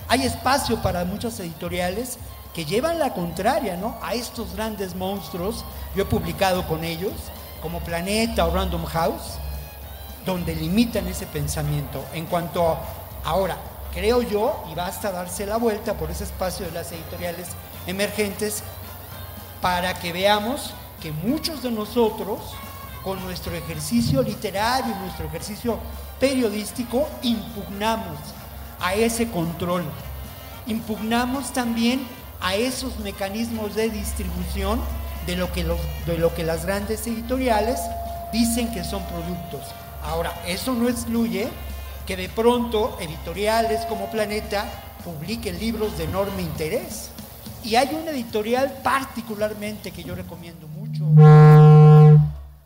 Hay 0.08 0.22
espacio 0.22 0.80
para 0.82 1.04
muchas 1.04 1.38
editoriales 1.40 2.18
que 2.54 2.64
llevan 2.64 2.98
la 2.98 3.12
contraria 3.12 3.76
¿no? 3.76 3.98
a 4.02 4.14
estos 4.14 4.54
grandes 4.54 4.94
monstruos. 4.94 5.64
Yo 5.94 6.04
he 6.04 6.06
publicado 6.06 6.66
con 6.66 6.84
ellos, 6.84 7.12
como 7.60 7.80
Planeta 7.80 8.46
o 8.46 8.54
Random 8.54 8.84
House, 8.86 9.38
donde 10.24 10.54
limitan 10.54 11.06
ese 11.06 11.26
pensamiento. 11.26 12.02
En 12.14 12.26
cuanto 12.26 12.66
a, 12.66 12.78
ahora, 13.24 13.58
creo 13.96 14.20
yo, 14.20 14.62
y 14.70 14.74
basta 14.74 15.10
darse 15.10 15.46
la 15.46 15.56
vuelta 15.56 15.94
por 15.94 16.10
ese 16.10 16.24
espacio 16.24 16.66
de 16.66 16.72
las 16.72 16.92
editoriales 16.92 17.48
emergentes 17.86 18.62
para 19.62 19.94
que 19.98 20.12
veamos 20.12 20.74
que 21.00 21.12
muchos 21.12 21.62
de 21.62 21.70
nosotros, 21.70 22.40
con 23.02 23.24
nuestro 23.24 23.54
ejercicio 23.54 24.20
literario 24.20 24.94
y 24.94 24.98
nuestro 24.98 25.24
ejercicio 25.28 25.78
periodístico, 26.20 27.08
impugnamos 27.22 28.18
a 28.80 28.92
ese 28.92 29.30
control, 29.30 29.82
impugnamos 30.66 31.54
también 31.54 32.06
a 32.42 32.54
esos 32.54 32.98
mecanismos 32.98 33.74
de 33.74 33.88
distribución 33.88 34.78
de 35.26 35.36
lo 35.36 35.50
que, 35.52 35.64
de 35.64 36.18
lo 36.18 36.34
que 36.34 36.44
las 36.44 36.66
grandes 36.66 37.06
editoriales 37.06 37.80
dicen 38.30 38.70
que 38.74 38.84
son 38.84 39.02
productos. 39.04 39.62
Ahora, 40.02 40.34
eso 40.46 40.74
no 40.74 40.86
excluye 40.86 41.48
que 42.06 42.16
de 42.16 42.28
pronto 42.28 42.96
editoriales 43.00 43.84
como 43.86 44.08
Planeta 44.10 44.64
publiquen 45.04 45.58
libros 45.58 45.98
de 45.98 46.04
enorme 46.04 46.42
interés. 46.42 47.10
Y 47.64 47.74
hay 47.74 47.88
una 48.00 48.12
editorial 48.12 48.78
particularmente 48.82 49.90
que 49.90 50.04
yo 50.04 50.14
recomiendo 50.14 50.68
mucho, 50.68 51.04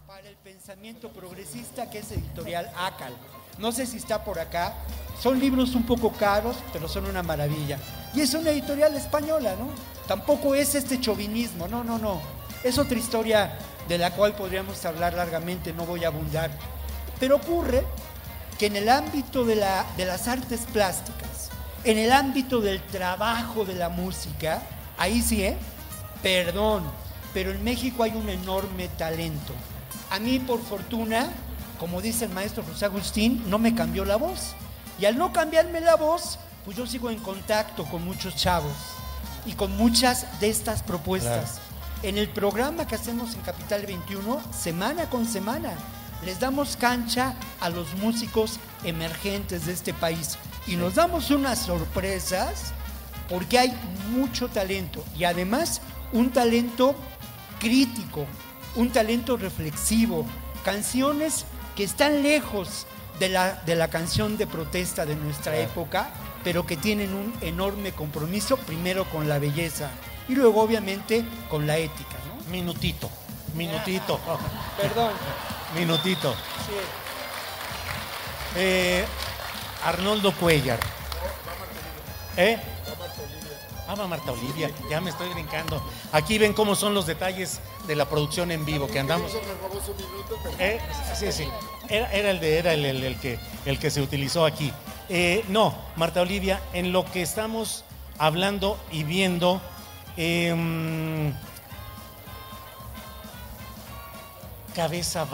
para 0.06 0.28
el 0.28 0.36
pensamiento 0.36 1.08
progresista 1.08 1.88
que 1.88 2.00
es 2.00 2.12
editorial 2.12 2.70
ACAL. 2.76 3.14
No 3.58 3.72
sé 3.72 3.86
si 3.86 3.96
está 3.96 4.22
por 4.22 4.38
acá. 4.38 4.74
Son 5.18 5.38
libros 5.40 5.74
un 5.74 5.84
poco 5.84 6.12
caros, 6.12 6.56
pero 6.72 6.86
son 6.86 7.06
una 7.06 7.22
maravilla. 7.22 7.78
Y 8.14 8.20
es 8.20 8.34
una 8.34 8.50
editorial 8.50 8.94
española, 8.94 9.54
¿no? 9.58 9.68
Tampoco 10.06 10.54
es 10.54 10.74
este 10.74 11.00
chauvinismo, 11.00 11.66
no, 11.66 11.82
no, 11.82 11.98
no. 11.98 12.20
Es 12.62 12.78
otra 12.78 12.98
historia 12.98 13.52
de 13.88 13.98
la 13.98 14.10
cual 14.10 14.34
podríamos 14.34 14.84
hablar 14.84 15.14
largamente, 15.14 15.72
no 15.72 15.86
voy 15.86 16.04
a 16.04 16.08
abundar. 16.08 16.50
Pero 17.18 17.36
ocurre 17.36 17.84
que 18.60 18.66
en 18.66 18.76
el 18.76 18.90
ámbito 18.90 19.46
de, 19.46 19.56
la, 19.56 19.86
de 19.96 20.04
las 20.04 20.28
artes 20.28 20.60
plásticas, 20.70 21.48
en 21.82 21.96
el 21.96 22.12
ámbito 22.12 22.60
del 22.60 22.82
trabajo 22.82 23.64
de 23.64 23.74
la 23.74 23.88
música, 23.88 24.60
ahí 24.98 25.22
sí, 25.22 25.42
¿eh? 25.42 25.56
Perdón, 26.22 26.84
pero 27.32 27.52
en 27.52 27.64
México 27.64 28.02
hay 28.02 28.10
un 28.10 28.28
enorme 28.28 28.88
talento. 28.98 29.54
A 30.10 30.18
mí, 30.18 30.38
por 30.40 30.60
fortuna, 30.60 31.30
como 31.78 32.02
dice 32.02 32.26
el 32.26 32.32
maestro 32.32 32.62
José 32.62 32.84
Agustín, 32.84 33.42
no 33.48 33.58
me 33.58 33.74
cambió 33.74 34.04
la 34.04 34.16
voz. 34.16 34.54
Y 34.98 35.06
al 35.06 35.16
no 35.16 35.32
cambiarme 35.32 35.80
la 35.80 35.96
voz, 35.96 36.38
pues 36.66 36.76
yo 36.76 36.86
sigo 36.86 37.08
en 37.08 37.18
contacto 37.20 37.86
con 37.86 38.04
muchos 38.04 38.36
chavos 38.36 38.74
y 39.46 39.54
con 39.54 39.74
muchas 39.78 40.38
de 40.38 40.50
estas 40.50 40.82
propuestas. 40.82 41.60
En 42.02 42.18
el 42.18 42.28
programa 42.28 42.86
que 42.86 42.96
hacemos 42.96 43.34
en 43.34 43.40
Capital 43.40 43.86
21, 43.86 44.38
semana 44.52 45.08
con 45.08 45.24
semana, 45.24 45.72
les 46.24 46.40
damos 46.40 46.76
cancha 46.76 47.34
a 47.60 47.70
los 47.70 47.94
músicos 47.94 48.58
emergentes 48.84 49.66
de 49.66 49.72
este 49.72 49.94
país. 49.94 50.38
Y 50.66 50.76
nos 50.76 50.94
damos 50.94 51.30
unas 51.30 51.58
sorpresas 51.58 52.72
porque 53.28 53.58
hay 53.58 53.72
mucho 54.10 54.48
talento 54.48 55.04
y 55.16 55.24
además 55.24 55.80
un 56.12 56.30
talento 56.30 56.94
crítico, 57.60 58.26
un 58.74 58.90
talento 58.90 59.36
reflexivo, 59.36 60.26
canciones 60.64 61.44
que 61.76 61.84
están 61.84 62.22
lejos 62.22 62.86
de 63.18 63.28
la, 63.28 63.54
de 63.66 63.76
la 63.76 63.88
canción 63.88 64.36
de 64.36 64.46
protesta 64.46 65.06
de 65.06 65.14
nuestra 65.14 65.56
época, 65.58 66.10
pero 66.42 66.66
que 66.66 66.76
tienen 66.76 67.14
un 67.14 67.32
enorme 67.40 67.92
compromiso, 67.92 68.56
primero 68.56 69.04
con 69.04 69.28
la 69.28 69.38
belleza 69.38 69.90
y 70.28 70.34
luego 70.34 70.62
obviamente 70.62 71.24
con 71.48 71.66
la 71.66 71.76
ética. 71.76 72.16
¿no? 72.26 72.50
Minutito, 72.50 73.10
minutito. 73.54 74.18
Perdón. 74.80 75.12
Minutito. 75.74 76.32
Sí. 76.66 76.72
Eh, 78.56 79.04
Arnoldo 79.84 80.32
Cuellar. 80.32 80.78
¿Eh? 82.36 82.58
Ah, 83.88 83.94
va 83.96 84.06
Marta 84.06 84.30
Olivia, 84.30 84.70
ya 84.88 85.00
me 85.00 85.10
estoy 85.10 85.28
brincando. 85.30 85.82
Aquí 86.12 86.38
ven 86.38 86.52
cómo 86.52 86.76
son 86.76 86.94
los 86.94 87.06
detalles 87.06 87.60
de 87.88 87.96
la 87.96 88.08
producción 88.08 88.52
en 88.52 88.64
vivo 88.64 88.86
que 88.86 89.00
andamos. 89.00 89.32
Eh, 90.58 90.80
Sí, 91.18 91.32
sí. 91.32 91.48
Era, 91.88 92.10
era 92.12 92.30
el 92.30 92.38
de 92.40 92.58
era 92.58 92.72
el, 92.72 92.84
el- 92.84 93.02
el 93.02 93.18
que 93.18 93.38
el 93.66 93.78
que 93.80 93.90
se 93.90 94.00
utilizó 94.00 94.46
aquí. 94.46 94.72
Eh, 95.08 95.44
no, 95.48 95.74
Marta 95.96 96.20
Olivia, 96.20 96.60
en 96.72 96.92
lo 96.92 97.04
que 97.04 97.20
estamos 97.22 97.84
hablando 98.16 98.78
y 98.92 99.02
viendo, 99.02 99.60
em, 100.16 101.32
cabeza 104.74 105.26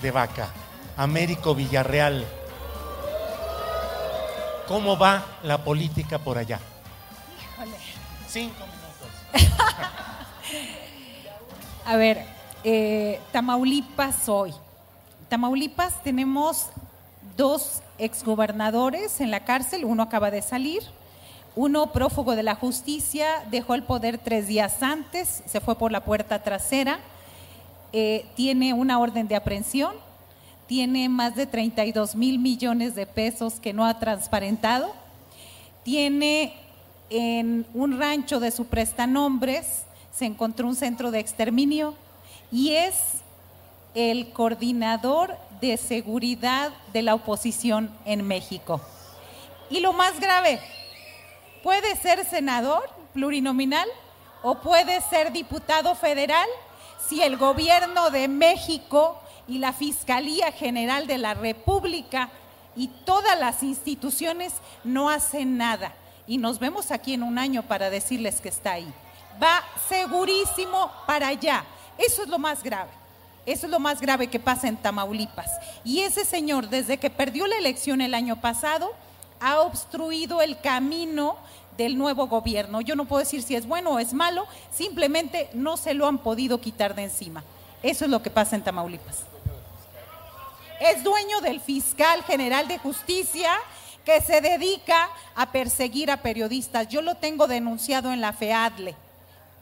de 0.00 0.10
vaca, 0.10 0.48
Américo 0.96 1.54
Villarreal. 1.54 2.26
¿Cómo 4.68 4.96
va 4.96 5.24
la 5.42 5.58
política 5.58 6.18
por 6.18 6.38
allá? 6.38 6.58
Cinco 8.28 8.64
minutos. 8.66 9.48
A 11.84 11.96
ver, 11.96 12.24
eh, 12.64 13.20
Tamaulipas 13.32 14.28
hoy. 14.28 14.54
Tamaulipas 15.28 16.02
tenemos 16.02 16.66
dos 17.36 17.82
exgobernadores 17.98 19.20
en 19.20 19.30
la 19.30 19.44
cárcel, 19.44 19.84
uno 19.84 20.02
acaba 20.02 20.30
de 20.30 20.42
salir, 20.42 20.82
uno 21.54 21.92
prófugo 21.92 22.36
de 22.36 22.42
la 22.42 22.54
justicia, 22.54 23.44
dejó 23.50 23.74
el 23.74 23.82
poder 23.82 24.18
tres 24.18 24.46
días 24.46 24.82
antes, 24.82 25.42
se 25.46 25.60
fue 25.60 25.74
por 25.76 25.92
la 25.92 26.04
puerta 26.04 26.42
trasera, 26.42 27.00
eh, 27.92 28.26
tiene 28.36 28.72
una 28.72 28.98
orden 28.98 29.28
de 29.28 29.36
aprehensión, 29.36 29.94
tiene 30.66 31.08
más 31.08 31.34
de 31.34 31.46
32 31.46 32.14
mil 32.16 32.38
millones 32.38 32.94
de 32.94 33.06
pesos 33.06 33.60
que 33.60 33.72
no 33.72 33.84
ha 33.84 33.98
transparentado, 33.98 34.92
tiene 35.82 36.54
en 37.10 37.66
un 37.74 37.98
rancho 37.98 38.40
de 38.40 38.50
su 38.50 38.66
prestanombres, 38.66 39.82
se 40.12 40.24
encontró 40.24 40.66
un 40.66 40.76
centro 40.76 41.10
de 41.10 41.18
exterminio 41.18 41.94
y 42.50 42.70
es 42.70 42.94
el 43.94 44.30
coordinador 44.32 45.36
de 45.60 45.76
seguridad 45.76 46.72
de 46.92 47.02
la 47.02 47.14
oposición 47.14 47.90
en 48.04 48.26
México. 48.26 48.80
Y 49.68 49.80
lo 49.80 49.92
más 49.92 50.18
grave, 50.20 50.58
puede 51.62 51.96
ser 51.96 52.24
senador 52.24 52.88
plurinominal 53.12 53.88
o 54.42 54.56
puede 54.56 55.00
ser 55.02 55.32
diputado 55.32 55.94
federal 55.94 56.48
si 57.08 57.22
el 57.22 57.36
gobierno 57.36 58.10
de 58.10 58.28
México 58.28 59.20
y 59.48 59.58
la 59.58 59.72
Fiscalía 59.72 60.52
General 60.52 61.06
de 61.06 61.18
la 61.18 61.34
República 61.34 62.30
y 62.76 62.88
todas 62.88 63.38
las 63.38 63.62
instituciones 63.62 64.54
no 64.84 65.10
hacen 65.10 65.56
nada. 65.56 65.94
Y 66.26 66.38
nos 66.38 66.58
vemos 66.58 66.90
aquí 66.90 67.14
en 67.14 67.22
un 67.22 67.38
año 67.38 67.62
para 67.62 67.90
decirles 67.90 68.40
que 68.40 68.48
está 68.48 68.72
ahí. 68.72 68.92
Va 69.42 69.62
segurísimo 69.88 70.90
para 71.06 71.28
allá. 71.28 71.64
Eso 71.98 72.22
es 72.22 72.28
lo 72.28 72.38
más 72.38 72.62
grave. 72.62 72.90
Eso 73.44 73.66
es 73.66 73.72
lo 73.72 73.80
más 73.80 74.00
grave 74.00 74.28
que 74.28 74.38
pasa 74.38 74.68
en 74.68 74.76
Tamaulipas. 74.76 75.50
Y 75.84 76.00
ese 76.00 76.24
señor, 76.24 76.68
desde 76.68 76.98
que 76.98 77.10
perdió 77.10 77.46
la 77.46 77.58
elección 77.58 78.00
el 78.00 78.14
año 78.14 78.40
pasado, 78.40 78.92
ha 79.40 79.60
obstruido 79.60 80.40
el 80.40 80.60
camino 80.60 81.36
del 81.82 81.98
nuevo 81.98 82.28
gobierno. 82.28 82.80
Yo 82.80 82.94
no 82.94 83.04
puedo 83.04 83.20
decir 83.20 83.42
si 83.42 83.56
es 83.56 83.66
bueno 83.66 83.90
o 83.90 83.98
es 83.98 84.12
malo, 84.12 84.46
simplemente 84.72 85.50
no 85.52 85.76
se 85.76 85.94
lo 85.94 86.06
han 86.06 86.18
podido 86.18 86.60
quitar 86.60 86.94
de 86.94 87.04
encima. 87.04 87.42
Eso 87.82 88.04
es 88.04 88.10
lo 88.10 88.22
que 88.22 88.30
pasa 88.30 88.56
en 88.56 88.62
Tamaulipas. 88.62 89.24
Es 90.80 91.02
dueño 91.02 91.40
del 91.40 91.60
fiscal 91.60 92.22
general 92.24 92.68
de 92.68 92.78
justicia 92.78 93.50
que 94.04 94.20
se 94.20 94.40
dedica 94.40 95.08
a 95.34 95.52
perseguir 95.52 96.10
a 96.10 96.22
periodistas. 96.22 96.88
Yo 96.88 97.02
lo 97.02 97.16
tengo 97.16 97.46
denunciado 97.46 98.12
en 98.12 98.20
la 98.20 98.32
FEADLE, 98.32 98.94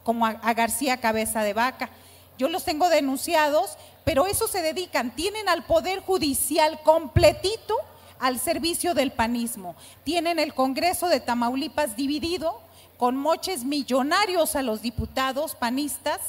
como 0.04 0.26
a, 0.26 0.33
García 0.54 0.98
Cabeza 0.98 1.42
de 1.42 1.52
Vaca. 1.52 1.90
Yo 2.38 2.48
los 2.48 2.64
tengo 2.64 2.88
denunciados, 2.88 3.76
pero 4.04 4.26
eso 4.26 4.48
se 4.48 4.62
dedican, 4.62 5.14
tienen 5.14 5.48
al 5.48 5.64
Poder 5.64 6.00
Judicial 6.00 6.80
completito 6.83 7.76
al 8.20 8.38
servicio 8.38 8.94
del 8.94 9.11
panismo. 9.11 9.74
Tienen 10.04 10.38
el 10.38 10.54
Congreso 10.54 11.09
de 11.09 11.20
Tamaulipas 11.20 11.96
dividido 11.96 12.61
con 12.96 13.16
moches 13.16 13.64
millonarios 13.64 14.56
a 14.56 14.62
los 14.62 14.83
diputados 14.83 15.54
panistas 15.54 16.20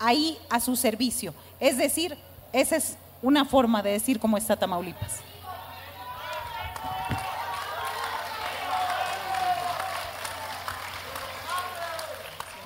ahí 0.00 0.36
a 0.50 0.60
su 0.60 0.76
servicio. 0.76 1.32
Es 1.60 1.78
decir, 1.78 2.18
esa 2.52 2.76
es 2.76 2.96
una 3.22 3.44
forma 3.44 3.82
de 3.82 3.92
decir 3.92 4.18
cómo 4.18 4.36
está 4.36 4.56
Tamaulipas. 4.56 5.20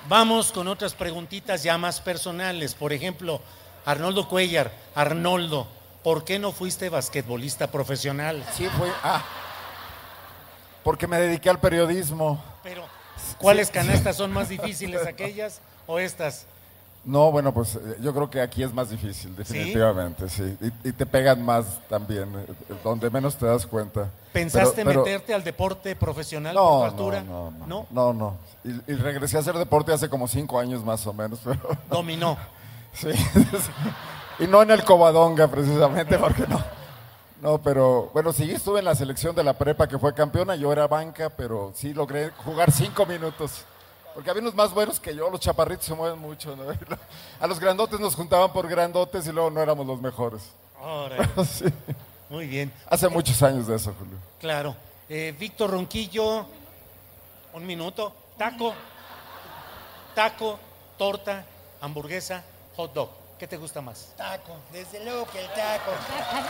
Vamos 0.09 0.51
con 0.51 0.67
otras 0.67 0.93
preguntitas 0.93 1.63
ya 1.63 1.77
más 1.77 2.01
personales. 2.01 2.75
Por 2.75 2.91
ejemplo, 2.91 3.41
Arnoldo 3.85 4.27
Cuellar, 4.27 4.71
Arnoldo, 4.95 5.67
¿por 6.03 6.23
qué 6.23 6.39
no 6.39 6.51
fuiste 6.51 6.89
basquetbolista 6.89 7.67
profesional? 7.67 8.43
Sí, 8.53 8.67
fue. 8.77 8.89
Ah, 9.03 9.23
porque 10.83 11.07
me 11.07 11.17
dediqué 11.19 11.49
al 11.49 11.59
periodismo. 11.59 12.43
Pero, 12.63 12.83
¿cuáles 13.39 13.67
Sí. 13.67 13.73
canastas 13.73 14.15
son 14.17 14.31
más 14.31 14.49
difíciles, 14.49 15.05
aquellas 15.07 15.61
o 15.87 15.99
estas? 15.99 16.45
No, 17.05 17.31
bueno, 17.33 17.53
pues 17.53 17.75
eh, 17.75 17.97
yo 18.01 18.13
creo 18.13 18.29
que 18.29 18.39
aquí 18.41 18.63
es 18.63 18.73
más 18.73 18.89
difícil, 18.89 19.35
definitivamente, 19.35 20.29
sí. 20.29 20.57
Y, 20.61 20.87
y 20.87 20.91
te 20.93 21.05
pegan 21.05 21.43
más 21.43 21.65
también, 21.89 22.33
eh, 22.33 22.53
donde 22.81 23.09
menos 23.09 23.35
te 23.35 23.45
das 23.45 23.65
cuenta. 23.67 24.09
¿Pensaste 24.31 24.85
Pero- 24.85 24.89
pero- 24.89 25.03
meterte 25.03 25.33
al 25.33 25.43
deporte 25.43 25.97
profesional 25.97 26.55
No, 26.55 26.61
por 26.61 26.71
tu 26.71 26.79
no, 26.79 26.87
altura? 27.17 27.23
no, 27.23 27.51
no, 27.51 27.67
¿No? 27.67 27.87
no, 27.91 28.13
no. 28.13 28.37
Y, 28.63 28.91
y 28.93 28.95
regresé 28.95 29.35
a 29.35 29.41
hacer 29.41 29.57
deporte 29.57 29.91
hace 29.91 30.07
como 30.07 30.29
cinco 30.29 30.57
años 30.57 30.81
más 30.85 31.05
o 31.05 31.11
menos, 31.11 31.39
pero 31.43 31.59
Dominó. 31.89 32.37
sí. 32.93 33.09
y 34.39 34.47
no 34.47 34.61
en 34.61 34.71
el 34.71 34.83
Covadonga 34.83 35.47
precisamente, 35.47 36.17
porque 36.17 36.47
no. 36.47 36.63
No, 37.41 37.57
pero 37.61 38.09
bueno, 38.13 38.31
sí 38.31 38.49
estuve 38.51 38.79
en 38.79 38.85
la 38.85 38.95
selección 38.95 39.35
de 39.35 39.43
la 39.43 39.53
prepa 39.53 39.87
que 39.87 39.99
fue 39.99 40.13
campeona, 40.13 40.55
yo 40.55 40.71
era 40.71 40.87
banca, 40.87 41.29
pero 41.29 41.73
sí 41.75 41.93
logré 41.93 42.29
jugar 42.29 42.71
cinco 42.71 43.05
minutos. 43.05 43.65
Porque 44.13 44.29
había 44.29 44.41
unos 44.43 44.55
más 44.55 44.73
buenos 44.73 44.99
que 44.99 45.13
yo, 45.15 45.29
los 45.29 45.39
chaparritos 45.41 45.85
se 45.85 45.93
mueven 45.93 46.19
mucho. 46.19 46.55
¿no? 46.55 46.63
A 47.41 47.47
los 47.47 47.59
grandotes 47.59 47.99
nos 47.99 48.15
juntaban 48.15 48.53
por 48.53 48.67
grandotes 48.67 49.27
y 49.27 49.31
luego 49.31 49.49
no 49.49 49.61
éramos 49.61 49.85
los 49.85 49.99
mejores. 50.01 50.41
Sí. 51.45 51.65
Muy 52.29 52.47
bien, 52.47 52.73
Hace 52.89 53.07
muchos 53.09 53.41
años 53.43 53.67
de 53.67 53.75
eso, 53.75 53.93
Julio. 53.97 54.17
claro. 54.39 54.75
Eh, 55.09 55.35
Víctor 55.37 55.69
Ronquillo, 55.69 56.45
un 57.53 57.65
minuto. 57.65 58.13
Taco, 58.37 58.73
taco, 60.15 60.57
torta, 60.97 61.45
hamburguesa, 61.81 62.43
hot 62.75 62.93
dog. 62.93 63.09
¿Qué 63.37 63.47
te 63.47 63.57
gusta 63.57 63.81
más? 63.81 64.09
Taco, 64.15 64.55
desde 64.71 65.03
luego 65.03 65.27
que 65.27 65.39
el 65.41 65.47
taco. 65.47 65.91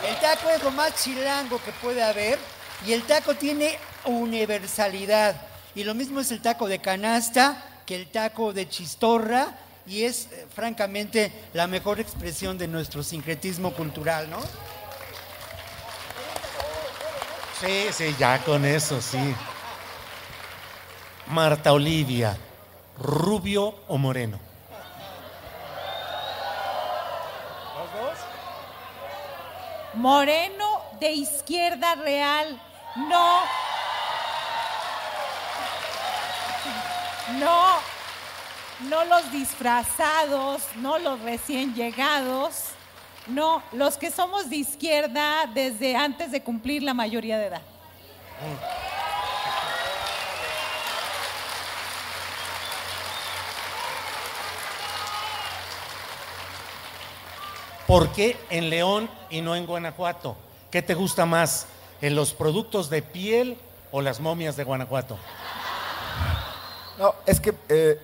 El 0.06 0.16
taco 0.20 0.50
es 0.50 0.62
lo 0.62 0.70
más 0.70 0.94
chilango 1.02 1.60
que 1.62 1.72
puede 1.72 2.02
haber 2.02 2.38
y 2.86 2.92
el 2.92 3.02
taco 3.04 3.34
tiene 3.34 3.78
universalidad. 4.04 5.34
Y 5.74 5.84
lo 5.84 5.94
mismo 5.94 6.20
es 6.20 6.30
el 6.30 6.40
taco 6.40 6.68
de 6.68 6.78
canasta 6.80 7.80
que 7.86 7.96
el 7.96 8.10
taco 8.10 8.52
de 8.52 8.68
chistorra 8.68 9.54
y 9.86 10.04
es 10.04 10.28
eh, 10.32 10.46
francamente 10.54 11.32
la 11.52 11.66
mejor 11.66 12.00
expresión 12.00 12.56
de 12.56 12.68
nuestro 12.68 13.02
sincretismo 13.02 13.72
cultural, 13.72 14.30
¿no? 14.30 14.40
Sí, 17.60 17.86
sí, 17.92 18.14
ya 18.18 18.42
con 18.42 18.64
eso, 18.64 19.00
sí. 19.00 19.34
Marta 21.26 21.72
Olivia, 21.72 22.36
rubio 22.98 23.74
o 23.88 23.96
moreno. 23.96 24.38
Moreno 30.04 30.82
de 31.00 31.12
izquierda 31.12 31.94
real. 31.94 32.60
No. 32.94 33.40
No. 37.38 37.78
No 38.90 39.04
los 39.06 39.32
disfrazados, 39.32 40.60
no 40.76 40.98
los 40.98 41.18
recién 41.20 41.74
llegados. 41.74 42.64
No, 43.28 43.62
los 43.72 43.96
que 43.96 44.10
somos 44.10 44.50
de 44.50 44.56
izquierda 44.56 45.46
desde 45.54 45.96
antes 45.96 46.30
de 46.30 46.42
cumplir 46.42 46.82
la 46.82 46.92
mayoría 46.92 47.38
de 47.38 47.46
edad. 47.46 47.62
¿Por 57.86 58.08
qué 58.12 58.36
en 58.48 58.70
León 58.70 59.10
y 59.28 59.42
no 59.42 59.54
en 59.54 59.66
Guanajuato? 59.66 60.36
¿Qué 60.70 60.80
te 60.80 60.94
gusta 60.94 61.26
más? 61.26 61.66
¿En 62.00 62.14
los 62.14 62.32
productos 62.32 62.88
de 62.88 63.02
piel 63.02 63.58
o 63.92 64.00
las 64.00 64.20
momias 64.20 64.56
de 64.56 64.64
Guanajuato? 64.64 65.18
No, 66.98 67.14
es 67.26 67.40
que 67.40 67.54
eh, 67.68 68.00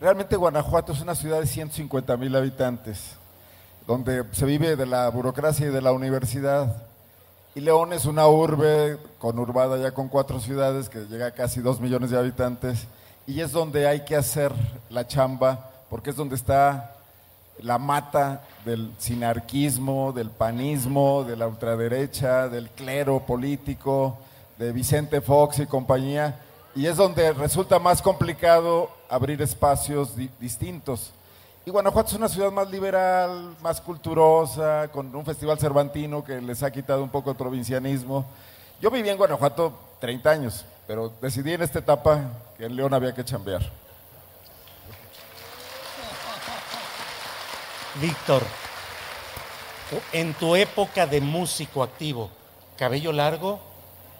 realmente 0.00 0.36
Guanajuato 0.36 0.92
es 0.92 1.00
una 1.00 1.16
ciudad 1.16 1.40
de 1.40 1.46
150 1.46 2.16
mil 2.16 2.36
habitantes, 2.36 3.16
donde 3.86 4.24
se 4.30 4.46
vive 4.46 4.76
de 4.76 4.86
la 4.86 5.08
burocracia 5.08 5.66
y 5.66 5.70
de 5.70 5.82
la 5.82 5.90
universidad. 5.90 6.84
Y 7.56 7.60
León 7.60 7.92
es 7.92 8.04
una 8.04 8.28
urbe 8.28 8.98
conurbada 9.18 9.76
ya 9.78 9.92
con 9.92 10.08
cuatro 10.08 10.38
ciudades 10.38 10.88
que 10.88 11.06
llega 11.06 11.26
a 11.26 11.30
casi 11.32 11.60
dos 11.60 11.80
millones 11.80 12.10
de 12.10 12.18
habitantes. 12.18 12.86
Y 13.26 13.40
es 13.40 13.50
donde 13.50 13.88
hay 13.88 14.04
que 14.04 14.14
hacer 14.14 14.52
la 14.88 15.06
chamba, 15.08 15.70
porque 15.90 16.10
es 16.10 16.16
donde 16.16 16.36
está 16.36 16.95
la 17.62 17.78
mata 17.78 18.42
del 18.64 18.90
sinarquismo, 18.98 20.12
del 20.12 20.30
panismo, 20.30 21.24
de 21.24 21.36
la 21.36 21.46
ultraderecha, 21.46 22.48
del 22.48 22.68
clero 22.70 23.20
político, 23.20 24.18
de 24.58 24.72
Vicente 24.72 25.20
Fox 25.20 25.58
y 25.60 25.66
compañía, 25.66 26.40
y 26.74 26.86
es 26.86 26.96
donde 26.96 27.32
resulta 27.32 27.78
más 27.78 28.02
complicado 28.02 28.90
abrir 29.08 29.40
espacios 29.42 30.16
di- 30.16 30.30
distintos. 30.40 31.10
Y 31.64 31.70
Guanajuato 31.70 32.10
es 32.10 32.14
una 32.16 32.28
ciudad 32.28 32.52
más 32.52 32.70
liberal, 32.70 33.56
más 33.62 33.80
culturosa, 33.80 34.88
con 34.92 35.14
un 35.14 35.24
festival 35.24 35.58
cervantino 35.58 36.22
que 36.22 36.40
les 36.40 36.62
ha 36.62 36.70
quitado 36.70 37.02
un 37.02 37.08
poco 37.08 37.30
el 37.30 37.36
provincianismo. 37.36 38.24
Yo 38.80 38.90
viví 38.90 39.08
en 39.08 39.16
Guanajuato 39.16 39.72
30 40.00 40.30
años, 40.30 40.64
pero 40.86 41.12
decidí 41.20 41.52
en 41.54 41.62
esta 41.62 41.78
etapa 41.80 42.20
que 42.56 42.66
en 42.66 42.76
León 42.76 42.94
había 42.94 43.14
que 43.14 43.24
chambear. 43.24 43.62
Víctor, 48.00 48.42
en 50.12 50.34
tu 50.34 50.54
época 50.54 51.06
de 51.06 51.20
músico 51.20 51.82
activo, 51.82 52.30
cabello 52.76 53.12
largo, 53.12 53.60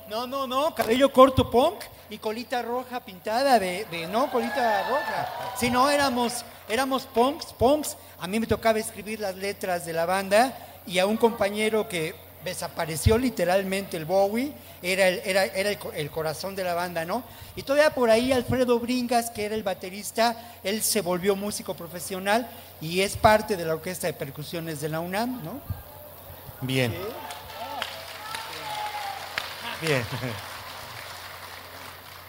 No, 0.09 0.27
no, 0.27 0.47
no, 0.47 0.73
cabello 0.75 1.13
corto 1.13 1.51
punk 1.51 1.83
y 2.09 2.19
colita 2.19 2.63
roja 2.63 3.01
pintada 3.01 3.59
de, 3.59 4.09
no, 4.11 4.31
colita 4.31 4.89
roja. 4.89 5.29
Si 5.59 5.69
no, 5.69 5.91
éramos, 5.91 6.45
éramos 6.69 7.03
punks, 7.03 7.47
punks. 7.53 7.97
A 8.21 8.29
mí 8.29 8.39
me 8.39 8.47
tocaba 8.47 8.79
escribir 8.79 9.19
las 9.19 9.35
letras 9.35 9.85
de 9.85 9.93
la 9.93 10.07
banda 10.07 10.57
y 10.87 11.01
a 11.01 11.07
un 11.07 11.17
compañero 11.17 11.89
que 11.89 12.15
desapareció 12.45 13.19
literalmente 13.19 13.97
el 13.97 14.05
Bowie, 14.05 14.53
era 14.81 15.09
el, 15.09 15.21
era, 15.25 15.47
era 15.47 15.71
el, 15.71 15.79
el 15.95 16.11
corazón 16.13 16.55
de 16.55 16.63
la 16.63 16.75
banda, 16.75 17.05
¿no? 17.05 17.25
Y 17.57 17.65
todavía 17.65 17.93
por 17.93 18.09
ahí 18.09 18.31
Alfredo 18.31 18.79
Bringas, 18.79 19.31
que 19.31 19.47
era 19.47 19.57
el 19.57 19.65
baterista, 19.65 20.55
él 20.63 20.81
se 20.83 21.01
volvió 21.01 21.35
músico 21.35 21.75
profesional 21.75 22.49
y 22.81 23.01
es 23.01 23.17
parte 23.17 23.57
de 23.57 23.65
la 23.65 23.75
orquesta 23.75 24.07
de 24.07 24.13
percusiones 24.13 24.81
de 24.81 24.89
la 24.89 25.01
UNAM, 25.01 25.43
¿no? 25.45 25.61
bien. 26.61 26.95
Bien. 29.81 30.05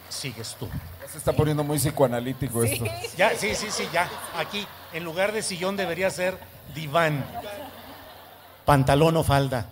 Sigues 0.10 0.56
tú. 0.60 0.68
Ya 1.02 1.08
se 1.12 1.18
está 1.18 1.32
poniendo 1.34 1.64
muy 1.64 1.78
psicoanalítico 1.78 2.64
esto. 2.64 2.86
Ya, 3.16 3.36
sí, 3.38 3.56
sí, 3.56 3.68
sí, 3.72 3.88
ya. 3.94 4.10
Aquí, 4.38 4.68
en 4.94 5.04
lugar 5.04 5.32
de 5.32 5.42
sillón 5.44 5.78
debería 5.78 6.10
ser 6.10 6.38
diván. 6.74 7.26
Pantalón 8.66 9.16
o 9.18 9.24
falda. 9.24 9.66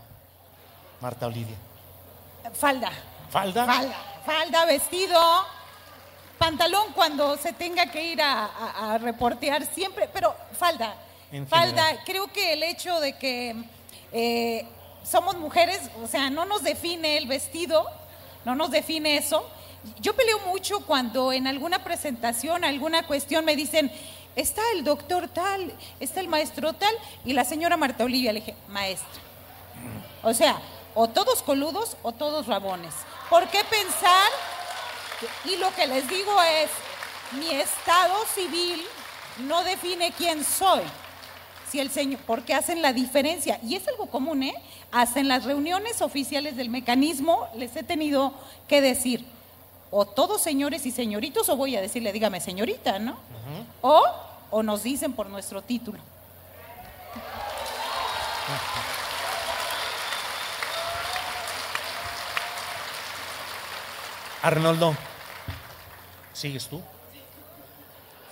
Marta 1.02 1.28
Olivia. 1.28 1.56
Falda. 2.54 2.92
¿Falda? 3.30 3.66
Falda, 3.66 3.96
falda, 4.26 4.66
vestido, 4.66 5.20
pantalón 6.38 6.94
cuando 6.94 7.36
se 7.38 7.52
tenga 7.52 7.88
que 7.92 8.02
ir 8.14 8.22
a, 8.22 8.46
a- 8.46 8.94
a 8.94 8.98
reportear 8.98 9.66
siempre, 9.66 10.10
pero 10.14 10.34
falda. 10.56 10.96
En 11.32 11.48
falda, 11.48 12.04
creo 12.06 12.32
que 12.32 12.54
el 12.54 12.64
hecho 12.64 13.00
de 13.00 13.18
que 13.18 13.56
eh, 14.12 14.66
somos 15.04 15.38
mujeres, 15.38 15.82
o 16.04 16.08
sea, 16.08 16.30
no 16.30 16.46
nos 16.46 16.64
define 16.64 17.18
el 17.18 17.28
vestido, 17.28 17.86
no 18.44 18.56
nos 18.56 18.72
define 18.72 19.18
eso. 19.18 19.48
Yo 20.00 20.16
peleo 20.16 20.40
mucho 20.48 20.86
cuando 20.86 21.32
en 21.32 21.48
alguna 21.48 21.84
presentación, 21.84 22.64
alguna 22.64 23.06
cuestión 23.06 23.46
me 23.46 23.56
dicen, 23.56 23.92
está 24.36 24.62
el 24.74 24.84
doctor 24.84 25.28
tal, 25.28 25.74
está 26.00 26.20
el 26.22 26.28
maestro 26.28 26.74
tal, 26.74 26.94
y 27.24 27.34
la 27.34 27.44
señora 27.44 27.78
Marta 27.78 28.04
Olivia 28.04 28.34
le 28.34 28.40
dije, 28.40 28.56
maestra. 28.70 29.22
O 30.24 30.34
sea, 30.34 30.60
o 30.96 31.08
todos 31.08 31.44
coludos 31.44 31.98
o 32.02 32.12
todos 32.14 32.48
rabones. 32.48 32.94
¿Por 33.30 33.48
qué 33.50 33.64
pensar? 33.70 34.32
y 35.46 35.56
lo 35.56 35.74
que 35.74 35.88
les 35.88 36.08
digo 36.10 36.42
es, 36.42 36.70
mi 37.32 37.50
estado 37.52 38.26
civil 38.34 38.86
no 39.40 39.64
define 39.64 40.12
quién 40.12 40.44
soy. 40.44 40.82
Si 41.70 41.80
el 41.80 41.90
señor, 41.90 42.20
porque 42.26 42.54
hacen 42.54 42.82
la 42.82 42.94
diferencia. 42.94 43.60
Y 43.64 43.76
es 43.76 43.88
algo 43.88 44.06
común, 44.08 44.44
¿eh? 44.44 44.54
Hasta 44.92 45.20
en 45.20 45.28
las 45.28 45.44
reuniones 45.44 46.02
oficiales 46.02 46.56
del 46.56 46.70
mecanismo 46.70 47.48
les 47.56 47.76
he 47.76 47.84
tenido 47.84 48.34
que 48.68 48.82
decir, 48.82 49.26
o 49.92 50.06
todos 50.06 50.42
señores 50.42 50.86
y 50.86 50.92
señoritos, 50.92 51.50
o 51.50 51.56
voy 51.56 51.76
a 51.76 51.82
decirle, 51.82 52.14
dígame 52.14 52.40
señorita, 52.40 53.00
¿no? 53.00 53.18
O, 53.82 54.04
o 54.52 54.64
nos 54.64 54.84
dicen 54.84 55.14
por 55.14 55.28
nuestro 55.28 55.62
título. 55.62 56.00
Arnoldo, 64.42 64.96
¿sigues 66.34 66.68
tú? 66.68 66.80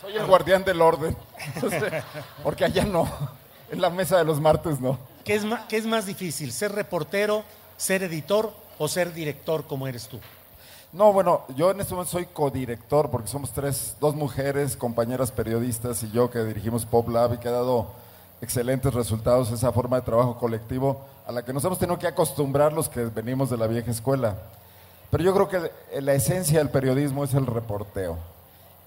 Soy 0.04 0.18
el 0.18 0.26
guardián 0.26 0.66
del 0.66 0.82
orden. 0.82 1.16
Porque 2.44 2.66
allá 2.66 2.84
no. 2.84 3.08
En 3.72 3.80
la 3.80 3.90
mesa 3.90 4.18
de 4.18 4.26
los 4.26 4.42
martes 4.42 4.82
no. 4.82 5.00
¿Qué 5.24 5.34
es, 5.34 5.46
qué 5.70 5.78
es 5.78 5.86
más 5.86 6.06
difícil, 6.06 6.52
ser 6.52 6.74
reportero, 6.74 7.46
ser 7.78 8.04
editor 8.04 8.52
o 8.78 8.90
ser 8.90 9.14
director 9.14 9.66
como 9.66 9.88
eres 9.88 10.10
tú? 10.10 10.20
No, 10.92 11.14
bueno, 11.14 11.46
yo 11.56 11.72
en 11.72 11.80
este 11.80 11.94
momento 11.94 12.12
soy 12.12 12.26
codirector 12.26 13.10
porque 13.10 13.30
somos 13.30 13.54
tres, 13.54 13.96
dos 14.02 14.14
mujeres, 14.14 14.76
compañeras 14.76 15.32
periodistas 15.32 16.04
y 16.04 16.12
yo 16.12 16.30
que 16.30 16.44
dirigimos 16.44 16.86
Pop 16.86 17.08
Lab 17.08 17.36
y 17.36 17.38
que 17.38 17.48
ha 17.48 17.52
dado 17.52 17.88
excelentes 18.42 18.94
resultados 18.94 19.52
esa 19.52 19.72
forma 19.72 19.96
de 19.96 20.02
trabajo 20.02 20.38
colectivo 20.38 21.00
a 21.26 21.32
la 21.32 21.46
que 21.46 21.54
nos 21.54 21.64
hemos 21.64 21.80
tenido 21.80 21.98
que 21.98 22.08
acostumbrar 22.08 22.74
los 22.74 22.90
que 22.90 23.06
venimos 23.06 23.50
de 23.50 23.56
la 23.56 23.68
vieja 23.68 23.90
escuela. 23.90 24.36
Pero 25.10 25.24
yo 25.24 25.34
creo 25.34 25.48
que 25.48 26.02
la 26.02 26.14
esencia 26.14 26.60
del 26.60 26.70
periodismo 26.70 27.24
es 27.24 27.34
el 27.34 27.46
reporteo. 27.46 28.33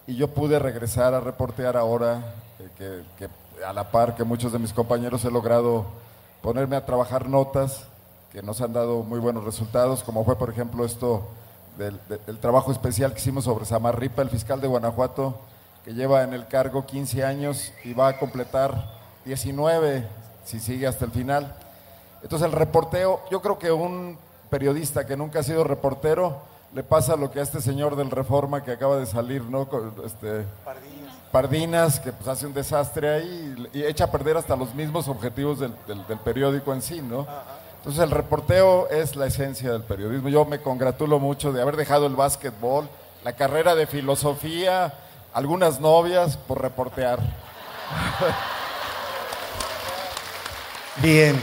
Y 0.06 0.16
yo 0.16 0.28
pude 0.28 0.58
regresar 0.58 1.14
a 1.14 1.20
reportear 1.20 1.76
ahora, 1.76 2.34
eh, 2.78 3.02
que, 3.18 3.28
a 3.64 3.72
la 3.72 3.90
par 3.90 4.14
que 4.14 4.24
muchos 4.24 4.52
de 4.52 4.58
mis 4.58 4.72
compañeros 4.72 5.24
he 5.24 5.30
logrado 5.30 5.84
ponerme 6.42 6.76
a 6.76 6.84
trabajar 6.86 7.28
notas 7.28 7.84
que 8.32 8.42
nos 8.42 8.60
han 8.60 8.72
dado 8.72 9.02
muy 9.02 9.18
buenos 9.18 9.44
resultados, 9.44 10.04
como 10.04 10.24
fue 10.24 10.36
por 10.36 10.50
ejemplo 10.50 10.84
esto 10.84 11.22
del, 11.78 11.98
de- 12.08 12.18
del 12.18 12.38
trabajo 12.38 12.70
especial 12.70 13.12
que 13.12 13.18
hicimos 13.18 13.44
sobre 13.44 13.64
Samarripa, 13.64 14.22
el 14.22 14.30
fiscal 14.30 14.60
de 14.60 14.68
Guanajuato, 14.68 15.38
que 15.84 15.94
lleva 15.94 16.22
en 16.22 16.34
el 16.34 16.46
cargo 16.46 16.86
15 16.86 17.24
años 17.24 17.72
y 17.84 17.94
va 17.94 18.08
a 18.08 18.18
completar 18.18 18.90
19 19.24 20.06
si 20.44 20.60
sigue 20.60 20.86
hasta 20.86 21.04
el 21.04 21.10
final. 21.12 21.54
Entonces 22.22 22.46
el 22.46 22.52
reporteo, 22.52 23.20
yo 23.30 23.40
creo 23.42 23.58
que 23.58 23.72
un 23.72 24.18
periodista 24.50 25.06
que 25.06 25.16
nunca 25.16 25.40
ha 25.40 25.42
sido 25.42 25.64
reportero 25.64 26.36
le 26.74 26.82
pasa 26.82 27.16
lo 27.16 27.30
que 27.30 27.40
a 27.40 27.42
este 27.42 27.60
señor 27.60 27.96
del 27.96 28.10
Reforma 28.10 28.62
que 28.62 28.72
acaba 28.72 28.96
de 28.96 29.06
salir, 29.06 29.42
¿no? 29.42 29.66
Con, 29.68 29.94
este, 30.04 30.44
Pardinas, 31.32 32.00
que 32.00 32.12
pues 32.12 32.28
hace 32.28 32.46
un 32.46 32.54
desastre 32.54 33.14
ahí 33.14 33.68
y, 33.72 33.78
y 33.78 33.84
echa 33.84 34.04
a 34.04 34.10
perder 34.10 34.36
hasta 34.36 34.56
los 34.56 34.74
mismos 34.74 35.08
objetivos 35.08 35.58
del, 35.60 35.72
del- 35.86 36.06
del 36.06 36.18
periódico 36.18 36.72
en 36.72 36.82
sí, 36.82 37.00
¿no? 37.02 37.26
Entonces 37.78 38.02
el 38.02 38.10
reporteo 38.10 38.88
es 38.90 39.16
la 39.16 39.26
esencia 39.26 39.70
del 39.72 39.82
periodismo. 39.82 40.28
Yo 40.28 40.44
me 40.44 40.60
congratulo 40.60 41.18
mucho 41.18 41.52
de 41.52 41.62
haber 41.62 41.76
dejado 41.76 42.06
el 42.06 42.16
básquetbol, 42.16 42.88
la 43.24 43.32
carrera 43.34 43.74
de 43.74 43.86
filosofía, 43.86 44.92
algunas 45.32 45.80
novias 45.80 46.36
por 46.36 46.60
reportear. 46.60 47.18
Bien, 51.02 51.38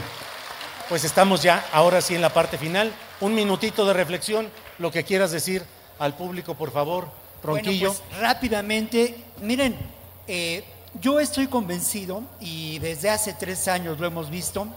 pues 0.89 1.03
estamos 1.03 1.43
ya 1.43 1.63
ahora 1.71 2.01
sí 2.01 2.15
en 2.15 2.21
la 2.21 2.29
parte 2.33 2.57
final. 2.57 2.91
Un 3.21 3.35
minutito 3.35 3.85
de 3.85 3.93
reflexión, 3.93 4.49
lo 4.83 4.91
que 4.91 5.05
quieras 5.05 5.31
decir 5.31 5.63
al 5.97 6.13
público, 6.13 6.55
por 6.55 6.69
favor, 6.69 7.07
Ronquillo. 7.41 7.91
Bueno, 7.91 8.03
pues, 8.09 8.21
rápidamente, 8.21 9.15
miren, 9.41 9.77
eh, 10.27 10.61
yo 10.99 11.21
estoy 11.21 11.47
convencido, 11.47 12.21
y 12.41 12.79
desde 12.79 13.09
hace 13.09 13.31
tres 13.33 13.69
años 13.69 13.97
lo 13.97 14.07
hemos 14.07 14.29
visto, 14.29 14.67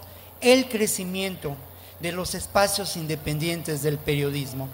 el 0.40 0.68
crecimiento 0.68 1.56
de 1.98 2.12
los 2.12 2.36
espacios 2.36 2.96
independientes 2.96 3.82
del 3.82 3.98
periodismo. 3.98 4.68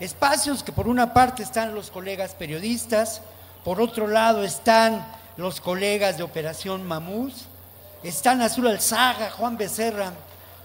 Espacios 0.00 0.62
que 0.62 0.72
por 0.72 0.88
una 0.88 1.12
parte 1.12 1.42
están 1.42 1.74
los 1.74 1.90
colegas 1.90 2.34
periodistas, 2.34 3.20
por 3.62 3.82
otro 3.82 4.06
lado 4.06 4.44
están 4.44 5.06
los 5.36 5.60
colegas 5.60 6.16
de 6.16 6.22
Operación 6.22 6.86
Mamús, 6.86 7.44
están 8.02 8.40
Azul 8.40 8.66
Alzaga, 8.66 9.30
Juan 9.30 9.58
Becerra. 9.58 10.14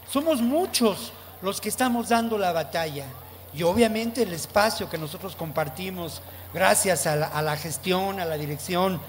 Somos 0.09 0.41
muchos 0.41 1.11
los 1.41 1.59
que 1.59 1.67
estamos 1.67 2.07
dando 2.07 2.37
la 2.37 2.53
batalla. 2.53 3.07
Y 3.55 3.63
obviamente 3.63 4.23
el 4.23 4.33
espacio 4.33 4.89
que 4.89 4.97
nosotros 4.97 5.35
compartimos 5.35 6.21
gracias 6.53 7.07
a 7.07 7.15
la, 7.15 7.57
gestión, 7.57 8.19
a 8.19 8.25
la 8.25 8.35
dirección, 8.37 8.99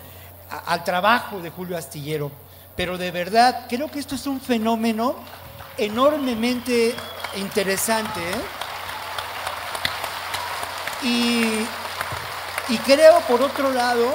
al 0.67 0.85
trabajo 0.85 1.41
de 1.41 1.51
Julio 1.51 1.77
Astillero. 1.77 2.31
Pero 2.77 2.97
de 2.97 3.11
verdad, 3.11 3.67
creo 3.69 3.91
que 3.91 3.99
esto 3.99 4.15
es 4.15 4.27
un 4.27 4.41
fenómeno 4.41 5.17
enormemente 5.77 6.95
interesante. 7.37 8.21
¿eh? 8.21 8.43
Y, 11.03 12.73
y 12.73 12.79
creo, 12.79 13.21
por 13.23 13.43
otro 13.43 13.73
lado, 13.73 14.15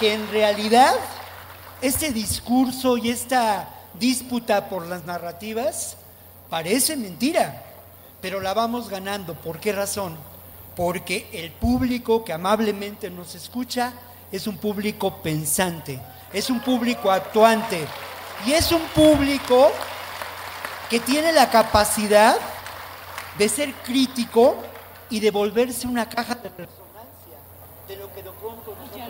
que 0.00 0.14
en 0.14 0.28
realidad 0.30 0.94
este 1.80 2.10
discurso 2.10 2.96
y 2.96 3.10
esta 3.10 3.68
disputa 3.94 4.68
por 4.68 4.86
las 4.86 5.04
narrativas 5.04 5.96
parece 6.50 6.96
mentira, 6.96 7.62
pero 8.26 8.40
la 8.40 8.54
vamos 8.54 8.88
ganando. 8.88 9.34
¿Por 9.34 9.60
qué 9.60 9.70
razón? 9.70 10.16
Porque 10.74 11.28
el 11.32 11.52
público 11.52 12.24
que 12.24 12.32
amablemente 12.32 13.08
nos 13.08 13.36
escucha 13.36 13.92
es 14.32 14.48
un 14.48 14.58
público 14.58 15.22
pensante, 15.22 16.00
es 16.32 16.50
un 16.50 16.58
público 16.58 17.12
actuante 17.12 17.86
y 18.44 18.50
es 18.50 18.72
un 18.72 18.82
público 18.88 19.70
que 20.90 20.98
tiene 20.98 21.32
la 21.32 21.48
capacidad 21.50 22.36
de 23.38 23.48
ser 23.48 23.72
crítico 23.74 24.56
y 25.08 25.20
de 25.20 25.30
volverse 25.30 25.86
una 25.86 26.08
caja 26.08 26.34
de 26.34 26.48
resonancia 26.48 27.38
de 27.86 27.94
lo 27.94 28.12
que 28.12 28.24
de 28.24 28.30
pronto 28.32 28.74
nosotros 28.76 29.08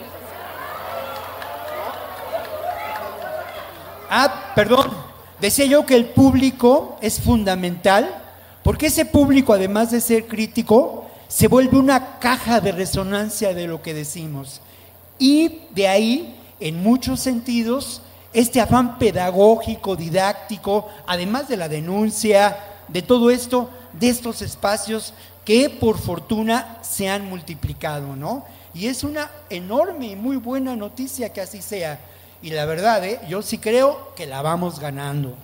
Ah, 4.10 4.52
perdón. 4.54 4.94
Decía 5.40 5.64
yo 5.64 5.86
que 5.86 5.96
el 5.96 6.04
público 6.04 6.98
es 7.00 7.18
fundamental 7.18 8.24
porque 8.66 8.86
ese 8.86 9.04
público, 9.04 9.52
además 9.52 9.92
de 9.92 10.00
ser 10.00 10.26
crítico, 10.26 11.06
se 11.28 11.46
vuelve 11.46 11.78
una 11.78 12.18
caja 12.18 12.60
de 12.60 12.72
resonancia 12.72 13.54
de 13.54 13.68
lo 13.68 13.80
que 13.80 13.94
decimos. 13.94 14.60
Y 15.20 15.60
de 15.70 15.86
ahí, 15.86 16.34
en 16.58 16.82
muchos 16.82 17.20
sentidos, 17.20 18.02
este 18.32 18.60
afán 18.60 18.98
pedagógico, 18.98 19.94
didáctico, 19.94 20.88
además 21.06 21.46
de 21.46 21.58
la 21.58 21.68
denuncia, 21.68 22.58
de 22.88 23.02
todo 23.02 23.30
esto, 23.30 23.70
de 23.92 24.08
estos 24.08 24.42
espacios 24.42 25.14
que 25.44 25.70
por 25.70 25.96
fortuna 25.96 26.78
se 26.82 27.08
han 27.08 27.30
multiplicado, 27.30 28.16
¿no? 28.16 28.46
Y 28.74 28.88
es 28.88 29.04
una 29.04 29.30
enorme 29.48 30.08
y 30.08 30.16
muy 30.16 30.38
buena 30.38 30.74
noticia 30.74 31.32
que 31.32 31.40
así 31.40 31.62
sea. 31.62 32.00
Y 32.42 32.50
la 32.50 32.64
verdad, 32.64 33.04
¿eh? 33.04 33.20
yo 33.28 33.42
sí 33.42 33.58
creo 33.58 34.12
que 34.16 34.26
la 34.26 34.42
vamos 34.42 34.80
ganando. 34.80 35.36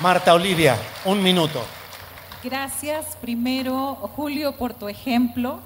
Marta 0.00 0.32
Olivia, 0.32 0.76
un 1.04 1.20
minuto. 1.20 1.60
Gracias 2.44 3.16
primero, 3.20 3.96
Julio, 4.14 4.52
por 4.52 4.72
tu 4.72 4.88
ejemplo. 4.88 5.58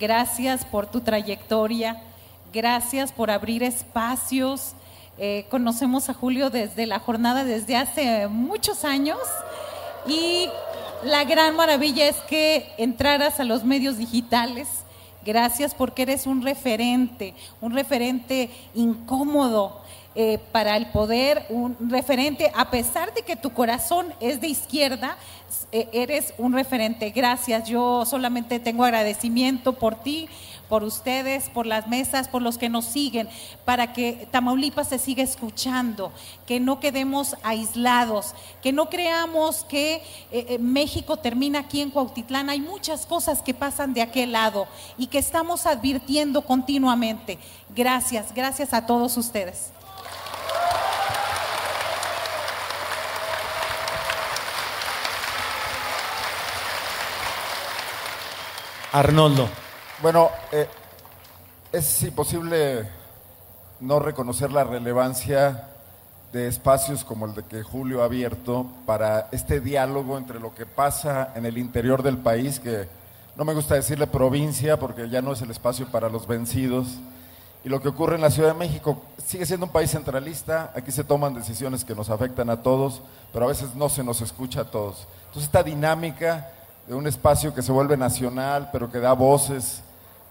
Gracias 0.00 0.64
por 0.64 0.86
tu 0.86 1.02
trayectoria. 1.02 2.02
Gracias 2.50 3.12
por 3.12 3.30
abrir 3.30 3.62
espacios. 3.62 4.72
Eh, 5.18 5.44
conocemos 5.50 6.08
a 6.08 6.14
Julio 6.14 6.48
desde 6.48 6.86
la 6.86 6.98
jornada, 6.98 7.44
desde 7.44 7.76
hace 7.76 8.26
muchos 8.28 8.86
años. 8.86 9.18
Y 10.06 10.48
la 11.04 11.24
gran 11.24 11.54
maravilla 11.54 12.08
es 12.08 12.16
que 12.26 12.72
entraras 12.78 13.38
a 13.38 13.44
los 13.44 13.64
medios 13.64 13.98
digitales. 13.98 14.66
Gracias 15.26 15.74
porque 15.74 16.02
eres 16.02 16.26
un 16.26 16.40
referente, 16.40 17.34
un 17.60 17.74
referente 17.74 18.48
incómodo 18.74 19.82
eh, 20.14 20.38
para 20.52 20.76
el 20.76 20.86
poder, 20.86 21.46
un 21.48 21.76
referente, 21.90 22.50
a 22.54 22.70
pesar 22.70 23.14
de 23.14 23.22
que 23.22 23.36
tu 23.36 23.50
corazón 23.50 24.12
es 24.20 24.40
de 24.40 24.48
izquierda, 24.48 25.16
eh, 25.72 25.88
eres 25.92 26.34
un 26.38 26.52
referente. 26.52 27.10
Gracias, 27.10 27.68
yo 27.68 28.04
solamente 28.04 28.60
tengo 28.60 28.84
agradecimiento 28.84 29.74
por 29.74 29.94
ti, 29.96 30.28
por 30.68 30.84
ustedes, 30.84 31.48
por 31.48 31.66
las 31.66 31.88
mesas, 31.88 32.28
por 32.28 32.42
los 32.42 32.58
que 32.58 32.68
nos 32.68 32.84
siguen, 32.84 33.28
para 33.64 33.92
que 33.92 34.28
Tamaulipas 34.30 34.88
se 34.88 34.98
siga 34.98 35.22
escuchando, 35.22 36.12
que 36.46 36.60
no 36.60 36.80
quedemos 36.80 37.36
aislados, 37.42 38.34
que 38.62 38.72
no 38.72 38.90
creamos 38.90 39.64
que 39.64 39.94
eh, 39.94 40.02
eh, 40.30 40.58
México 40.58 41.16
termina 41.16 41.60
aquí 41.60 41.80
en 41.80 41.90
Cuautitlán. 41.90 42.50
Hay 42.50 42.60
muchas 42.60 43.06
cosas 43.06 43.40
que 43.40 43.54
pasan 43.54 43.94
de 43.94 44.02
aquel 44.02 44.32
lado 44.32 44.66
y 44.98 45.06
que 45.06 45.18
estamos 45.18 45.66
advirtiendo 45.66 46.42
continuamente. 46.42 47.38
Gracias, 47.74 48.34
gracias 48.34 48.74
a 48.74 48.86
todos 48.86 49.16
ustedes. 49.16 49.70
Arnoldo. 58.92 59.48
Bueno, 60.02 60.30
eh, 60.50 60.66
es 61.72 62.02
imposible 62.02 62.88
no 63.80 63.98
reconocer 63.98 64.50
la 64.50 64.64
relevancia 64.64 65.68
de 66.32 66.48
espacios 66.48 67.04
como 67.04 67.26
el 67.26 67.34
de 67.34 67.44
que 67.44 67.62
Julio 67.62 68.02
ha 68.02 68.06
abierto 68.06 68.66
para 68.86 69.28
este 69.30 69.60
diálogo 69.60 70.16
entre 70.16 70.40
lo 70.40 70.54
que 70.54 70.64
pasa 70.64 71.32
en 71.34 71.44
el 71.44 71.58
interior 71.58 72.02
del 72.02 72.16
país, 72.16 72.60
que 72.60 72.88
no 73.36 73.44
me 73.44 73.54
gusta 73.54 73.74
decirle 73.74 74.06
provincia 74.06 74.78
porque 74.78 75.08
ya 75.08 75.20
no 75.20 75.32
es 75.32 75.42
el 75.42 75.50
espacio 75.50 75.86
para 75.88 76.08
los 76.08 76.26
vencidos, 76.26 76.98
y 77.64 77.68
lo 77.68 77.82
que 77.82 77.88
ocurre 77.88 78.14
en 78.14 78.22
la 78.22 78.30
Ciudad 78.30 78.52
de 78.52 78.58
México. 78.58 79.02
Sigue 79.24 79.44
siendo 79.44 79.66
un 79.66 79.72
país 79.72 79.90
centralista, 79.90 80.72
aquí 80.74 80.92
se 80.92 81.04
toman 81.04 81.34
decisiones 81.34 81.84
que 81.84 81.94
nos 81.94 82.08
afectan 82.08 82.48
a 82.48 82.62
todos, 82.62 83.02
pero 83.32 83.44
a 83.44 83.48
veces 83.48 83.74
no 83.74 83.88
se 83.90 84.02
nos 84.02 84.22
escucha 84.22 84.62
a 84.62 84.70
todos. 84.70 85.06
Entonces 85.26 85.44
esta 85.44 85.62
dinámica 85.62 86.52
de 86.88 86.94
un 86.94 87.06
espacio 87.06 87.54
que 87.54 87.60
se 87.60 87.70
vuelve 87.70 87.98
nacional, 87.98 88.70
pero 88.72 88.90
que 88.90 88.98
da 88.98 89.12
voces, 89.12 89.82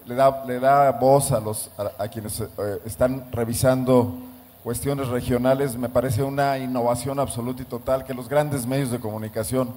le 0.06 0.16
da, 0.16 0.44
le 0.44 0.58
da 0.58 0.90
voz 0.90 1.30
a, 1.30 1.38
los, 1.38 1.70
a, 1.76 2.08
quienes 2.08 2.40
eh, 2.40 2.46
están 2.84 3.30
revisando 3.30 4.12
cuestiones 4.64 5.06
regionales, 5.06 5.76
me 5.76 5.88
parece 5.88 6.24
una 6.24 6.58
innovación 6.58 7.20
absoluta 7.20 7.62
y 7.62 7.64
total 7.64 8.04
que 8.04 8.12
los 8.12 8.28
grandes 8.28 8.66
medios 8.66 8.90
de 8.90 8.98
comunicación 8.98 9.70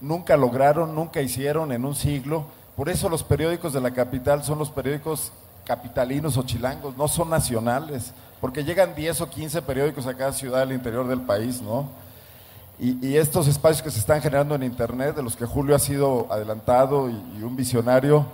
nunca 0.00 0.36
lograron, 0.36 0.96
nunca 0.96 1.22
hicieron 1.22 1.70
en 1.70 1.84
un 1.84 1.94
siglo. 1.94 2.44
Por 2.74 2.88
eso 2.88 3.08
los 3.08 3.22
periódicos 3.22 3.72
de 3.72 3.80
la 3.80 3.92
capital 3.92 4.42
son 4.42 4.58
los 4.58 4.70
periódicos 4.70 5.30
capitalinos 5.64 6.36
o 6.36 6.42
chilangos, 6.42 6.96
no 6.96 7.06
son 7.06 7.30
nacionales, 7.30 8.12
porque 8.40 8.64
llegan 8.64 8.96
10 8.96 9.20
o 9.20 9.30
15 9.30 9.62
periódicos 9.62 10.06
a 10.06 10.14
cada 10.14 10.32
ciudad 10.32 10.60
del 10.60 10.72
interior 10.72 11.06
del 11.06 11.20
país, 11.20 11.62
¿no? 11.62 11.88
Y, 12.78 13.16
estos 13.16 13.46
espacios 13.46 13.82
que 13.82 13.90
se 13.90 13.98
están 13.98 14.20
generando 14.20 14.54
en 14.54 14.62
Internet, 14.62 15.16
de 15.16 15.22
los 15.22 15.34
que 15.34 15.46
Julio 15.46 15.74
ha 15.74 15.78
sido 15.78 16.26
adelantado 16.30 17.08
y, 17.08 17.14
y 17.38 17.42
un 17.42 17.56
visionario, 17.56 18.26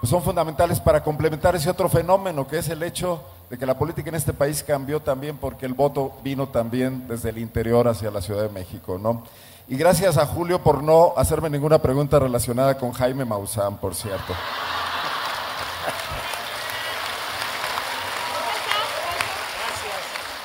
pues 0.00 0.10
son 0.10 0.22
fundamentales 0.22 0.78
para 0.78 1.02
complementar 1.02 1.56
ese 1.56 1.68
otro 1.68 1.88
fenómeno, 1.88 2.46
que 2.46 2.58
es 2.58 2.68
el 2.68 2.82
hecho 2.84 3.20
de 3.50 3.58
que 3.58 3.66
la 3.66 3.76
política 3.76 4.08
en 4.10 4.14
este 4.14 4.32
país 4.32 4.62
cambió 4.62 5.00
también 5.00 5.36
porque 5.36 5.66
el 5.66 5.72
voto 5.72 6.12
vino 6.22 6.48
también 6.48 7.08
desde 7.08 7.30
el 7.30 7.38
interior 7.38 7.88
hacia 7.88 8.10
la 8.10 8.20
Ciudad 8.20 8.42
de 8.42 8.50
México, 8.50 8.98
¿no? 8.98 9.24
Y 9.66 9.76
gracias 9.76 10.16
a 10.16 10.26
Julio 10.26 10.62
por 10.62 10.82
no 10.82 11.12
hacerme 11.16 11.50
ninguna 11.50 11.78
pregunta 11.78 12.18
relacionada 12.18 12.78
con 12.78 12.92
Jaime 12.92 13.24
Maussan, 13.24 13.76
por 13.78 13.94
cierto. 13.94 14.34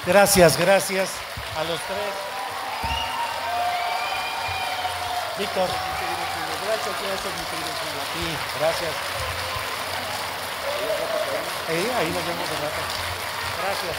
Gracias, 0.05 0.57
gracias 0.57 1.11
a 1.57 1.63
los 1.63 1.79
tres. 1.79 2.32
Víctor. 5.37 5.67
Muchas 5.67 7.01
gracias, 7.01 7.33
mi 7.33 7.45
querido 7.49 7.73
Sí, 8.13 8.25
gracias. 8.59 8.93
Sí, 11.67 11.91
ahí 11.97 12.09
nos 12.11 12.25
vemos 12.27 12.49
de 12.49 12.55
rato. 12.55 12.81
Gracias. 13.63 13.95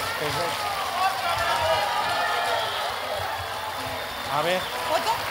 A 4.32 4.42
ver. 4.42 4.60
¿Foto? 4.60 5.24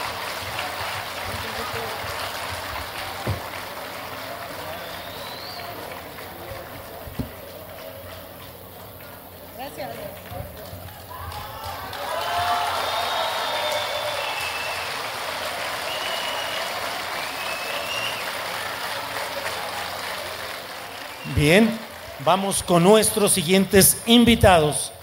Bien, 21.44 21.78
vamos 22.24 22.64
con 22.64 22.84
nuestros 22.84 23.34
siguientes 23.34 24.02
invitados. 24.06 24.94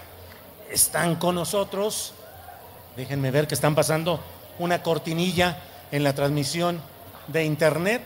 Están 0.71 1.17
con 1.17 1.35
nosotros, 1.35 2.15
déjenme 2.97 3.31
ver 3.31 3.47
que 3.47 3.55
están 3.55 3.75
pasando 3.75 4.19
una 4.59 4.83
cortinilla 4.83 5.59
en 5.93 6.03
la 6.03 6.15
transmisión 6.15 6.81
de 7.27 7.45
internet 7.45 8.01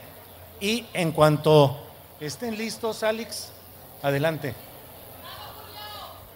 y 0.59 0.85
en 0.95 1.13
cuanto 1.13 1.79
estén 2.19 2.59
listos, 2.59 3.05
Alex, 3.05 3.51
adelante. 4.03 4.53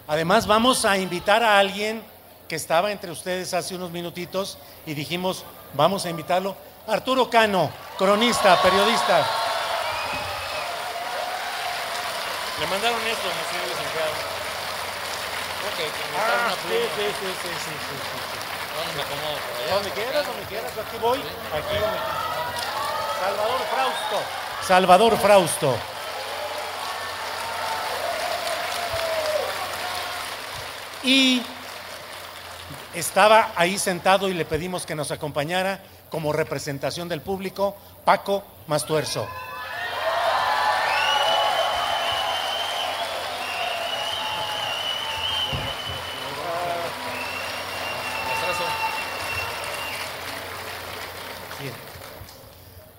Además, 0.07 0.47
vamos 0.47 0.85
a 0.85 0.97
invitar 0.97 1.43
a 1.43 1.59
alguien 1.59 2.01
que 2.47 2.55
estaba 2.55 2.93
entre 2.93 3.11
ustedes 3.11 3.53
hace 3.53 3.75
unos 3.75 3.91
minutitos 3.91 4.57
y 4.85 4.93
dijimos, 4.93 5.43
vamos 5.73 6.05
a 6.05 6.09
invitarlo. 6.09 6.55
Arturo 6.87 7.29
Cano, 7.29 7.69
cronista, 7.97 8.57
periodista. 8.61 9.48
Le 12.59 12.67
mandaron 12.67 12.99
esto, 13.07 13.27
señor 13.51 13.67
licenciado. 13.69 14.11
Ok, 15.59 15.79
ah, 16.17 16.53
sí, 16.67 16.75
sí, 16.95 17.05
sí, 17.19 17.27
sí, 17.41 17.49
sí, 17.65 17.73
sí, 17.87 18.39
¿Dónde 18.75 18.93
me 18.95 19.01
acomodo? 19.01 19.37
¿Por 19.37 19.63
allá? 19.63 19.73
Donde 19.75 19.91
quieras, 19.91 20.25
donde 20.25 20.43
quieras, 20.43 20.71
aquí 20.71 20.97
voy. 21.01 21.19
Aquí 21.19 21.77
donde 21.79 21.99
Salvador 23.19 23.61
Frausto. 23.71 24.17
Salvador 24.65 25.17
Frausto. 25.17 25.77
Y 31.03 31.43
estaba 32.93 33.51
ahí 33.55 33.77
sentado 33.77 34.27
y 34.27 34.33
le 34.33 34.45
pedimos 34.45 34.85
que 34.85 34.95
nos 34.95 35.11
acompañara 35.11 35.79
como 36.09 36.33
representación 36.33 37.07
del 37.07 37.21
público 37.21 37.75
Paco 38.03 38.43
Mastuerzo. 38.67 39.27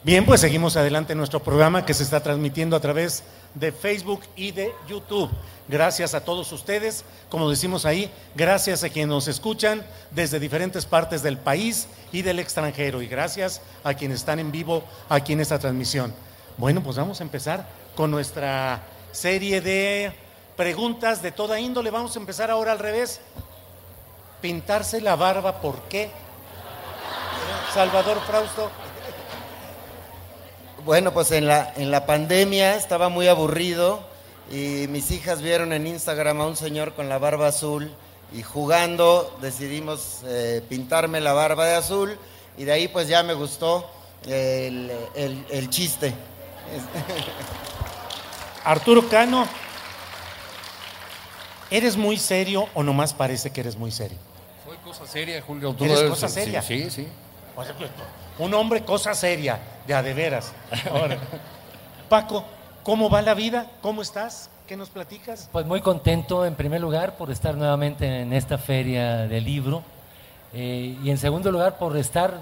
Bien, 0.03 0.25
pues 0.25 0.41
seguimos 0.41 0.79
adelante 0.79 1.13
en 1.13 1.19
nuestro 1.19 1.43
programa 1.43 1.85
que 1.85 1.93
se 1.93 2.05
está 2.05 2.23
transmitiendo 2.23 2.75
a 2.75 2.81
través 2.81 3.23
de 3.55 3.71
Facebook 3.71 4.23
y 4.35 4.51
de 4.51 4.73
YouTube. 4.89 5.29
Gracias 5.69 6.15
a 6.15 6.25
todos 6.25 6.51
ustedes, 6.53 7.05
como 7.29 7.51
decimos 7.51 7.85
ahí, 7.85 8.11
gracias 8.35 8.83
a 8.83 8.89
quienes 8.89 9.11
nos 9.11 9.29
escuchan 9.29 9.85
desde 10.11 10.41
diferentes 10.41 10.87
partes 10.87 11.23
del 11.23 11.37
país 11.37 11.87
y 12.13 12.23
del 12.23 12.39
extranjero 12.39 13.03
y 13.03 13.09
gracias 13.09 13.61
a 13.85 13.93
quienes 13.93 14.21
están 14.21 14.39
en 14.39 14.51
vivo 14.51 14.85
aquí 15.11 15.35
en 15.35 15.41
esta 15.41 15.59
transmisión. 15.59 16.15
Bueno, 16.57 16.83
pues 16.83 16.97
vamos 16.97 17.21
a 17.21 17.25
empezar 17.25 17.69
con 17.95 18.11
nuestra 18.11 18.81
serie 19.13 19.61
de 19.61 20.15
preguntas 20.57 21.21
de 21.21 21.31
toda 21.31 21.61
índole. 21.61 21.91
Vamos 21.91 22.17
a 22.17 22.21
empezar 22.21 22.51
ahora 22.51 22.73
al 22.73 22.79
revés. 22.79 23.21
Pintarse 24.41 25.03
la 25.03 25.15
barba, 25.15 25.61
¿por 25.61 25.79
qué? 25.91 26.11
Salvador 27.75 28.19
Frausto. 28.27 28.71
Bueno, 30.85 31.13
pues 31.13 31.31
en 31.33 31.47
la, 31.47 31.73
en 31.77 31.91
la 31.91 32.07
pandemia 32.07 32.77
estaba 32.77 33.09
muy 33.09 33.29
aburrido 33.29 34.01
y 34.51 34.87
mis 34.89 35.11
hijas 35.11 35.43
vieron 35.43 35.73
en 35.73 35.87
Instagram 35.87 36.41
a 36.41 36.47
un 36.47 36.57
señor 36.57 36.95
con 36.95 37.09
la 37.09 37.19
barba 37.19 37.49
azul 37.49 37.91
y 38.33 38.43
jugando 38.43 39.37
decidimos 39.43 40.21
eh, 40.25 40.63
pintarme 40.69 41.21
la 41.21 41.33
barba 41.33 41.67
de 41.67 41.75
azul 41.75 42.17
y 42.57 42.65
de 42.65 42.73
ahí 42.73 42.89
pues 42.89 43.09
ya 43.09 43.23
me 43.23 43.35
gustó 43.35 43.91
el, 44.27 44.91
el 45.15 45.71
chiste. 45.71 46.15
Arturo 48.65 49.09
Cano, 49.09 49.47
¿eres 51.71 51.97
muy 51.97 52.17
serio 52.17 52.69
o 52.75 52.83
nomás 52.83 53.15
parece 53.15 53.51
que 53.51 53.61
eres 53.61 53.77
muy 53.77 53.91
serio? 53.91 54.19
Soy 54.67 54.77
cosa 54.79 55.07
seria, 55.07 55.43
Julio. 55.43 55.75
¿Eres 55.81 56.03
cosa 56.05 56.29
seria? 56.29 56.63
Sí, 56.63 56.91
sí. 56.91 57.07
Un 58.39 58.55
hombre 58.55 58.85
cosa 58.85 59.15
seria, 59.15 59.59
de 59.87 59.95
a 59.95 60.03
de 60.03 60.15
veras. 60.15 60.53
Paco, 62.09 62.45
¿cómo 62.83 63.11
va 63.11 63.23
la 63.23 63.35
vida? 63.35 63.67
¿Cómo 63.83 64.03
estás? 64.03 64.51
¿Qué 64.67 64.77
nos 64.77 64.89
platicas? 64.89 65.49
Pues 65.53 65.67
muy 65.67 65.81
contento 65.81 66.47
en 66.47 66.55
primer 66.55 66.81
lugar 66.81 67.17
por 67.17 67.31
estar 67.31 67.57
nuevamente 67.57 68.21
en 68.23 68.33
esta 68.33 68.57
feria 68.57 69.27
del 69.27 69.45
libro 69.45 69.83
eh, 70.53 70.97
y 71.03 71.11
en 71.11 71.19
segundo 71.19 71.51
lugar 71.51 71.77
por 71.77 71.97
estar, 71.97 72.39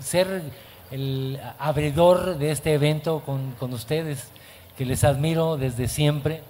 ser 0.00 0.42
el 0.90 1.40
abridor 1.58 2.38
de 2.38 2.50
este 2.50 2.72
evento 2.72 3.20
con, 3.24 3.52
con 3.52 3.72
ustedes, 3.74 4.28
que 4.76 4.86
les 4.86 5.04
admiro 5.04 5.56
desde 5.56 5.88
siempre, 5.88 6.42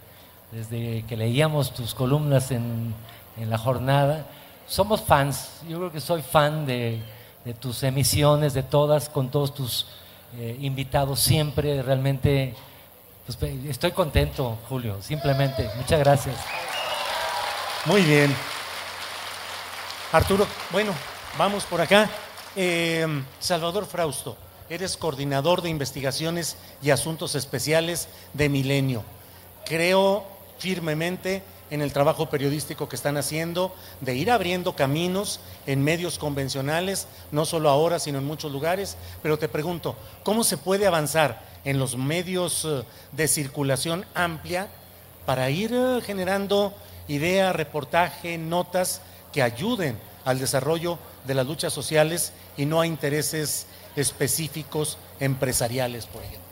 desde 0.52 1.04
que 1.06 1.16
leíamos 1.16 1.74
tus 1.74 1.94
columnas 1.94 2.50
en, 2.50 2.94
en 3.36 3.50
la 3.50 3.58
jornada. 3.58 4.24
Somos 4.66 5.00
fans, 5.00 5.62
yo 5.68 5.78
creo 5.78 5.92
que 5.92 6.00
soy 6.00 6.22
fan 6.22 6.66
de 6.66 7.00
de 7.44 7.54
tus 7.54 7.82
emisiones, 7.82 8.54
de 8.54 8.62
todas, 8.62 9.08
con 9.08 9.30
todos 9.30 9.54
tus 9.54 9.86
eh, 10.36 10.56
invitados 10.60 11.20
siempre. 11.20 11.82
Realmente 11.82 12.54
pues, 13.26 13.38
estoy 13.68 13.92
contento, 13.92 14.58
Julio, 14.68 15.00
simplemente. 15.02 15.68
Muchas 15.76 15.98
gracias. 15.98 16.36
Muy 17.84 18.02
bien. 18.02 18.34
Arturo, 20.12 20.46
bueno, 20.70 20.92
vamos 21.36 21.64
por 21.64 21.80
acá. 21.80 22.08
Em, 22.56 23.24
Salvador 23.38 23.86
Frausto, 23.86 24.36
eres 24.70 24.96
coordinador 24.96 25.62
de 25.62 25.68
investigaciones 25.68 26.56
y 26.82 26.90
asuntos 26.90 27.34
especiales 27.34 28.08
de 28.32 28.48
Milenio. 28.48 29.04
Creo 29.64 30.24
firmemente 30.58 31.42
en 31.70 31.82
el 31.82 31.92
trabajo 31.92 32.30
periodístico 32.30 32.88
que 32.88 32.96
están 32.96 33.16
haciendo, 33.16 33.74
de 34.00 34.14
ir 34.14 34.30
abriendo 34.30 34.74
caminos 34.74 35.40
en 35.66 35.82
medios 35.82 36.18
convencionales, 36.18 37.06
no 37.30 37.44
solo 37.44 37.70
ahora, 37.70 37.98
sino 37.98 38.18
en 38.18 38.24
muchos 38.24 38.52
lugares. 38.52 38.96
Pero 39.22 39.38
te 39.38 39.48
pregunto, 39.48 39.96
¿cómo 40.22 40.44
se 40.44 40.56
puede 40.56 40.86
avanzar 40.86 41.42
en 41.64 41.78
los 41.78 41.96
medios 41.96 42.64
eh, 42.64 42.82
de 43.12 43.28
circulación 43.28 44.04
amplia 44.14 44.68
para 45.26 45.50
ir 45.50 45.72
eh, 45.74 46.00
generando 46.04 46.72
idea, 47.08 47.52
reportaje, 47.52 48.38
notas 48.38 49.00
que 49.32 49.42
ayuden 49.42 49.98
al 50.24 50.38
desarrollo 50.38 50.98
de 51.26 51.34
las 51.34 51.46
luchas 51.46 51.72
sociales 51.72 52.32
y 52.56 52.66
no 52.66 52.80
a 52.80 52.86
intereses 52.86 53.66
específicos 53.96 54.98
empresariales, 55.20 56.06
por 56.06 56.22
ejemplo? 56.22 56.48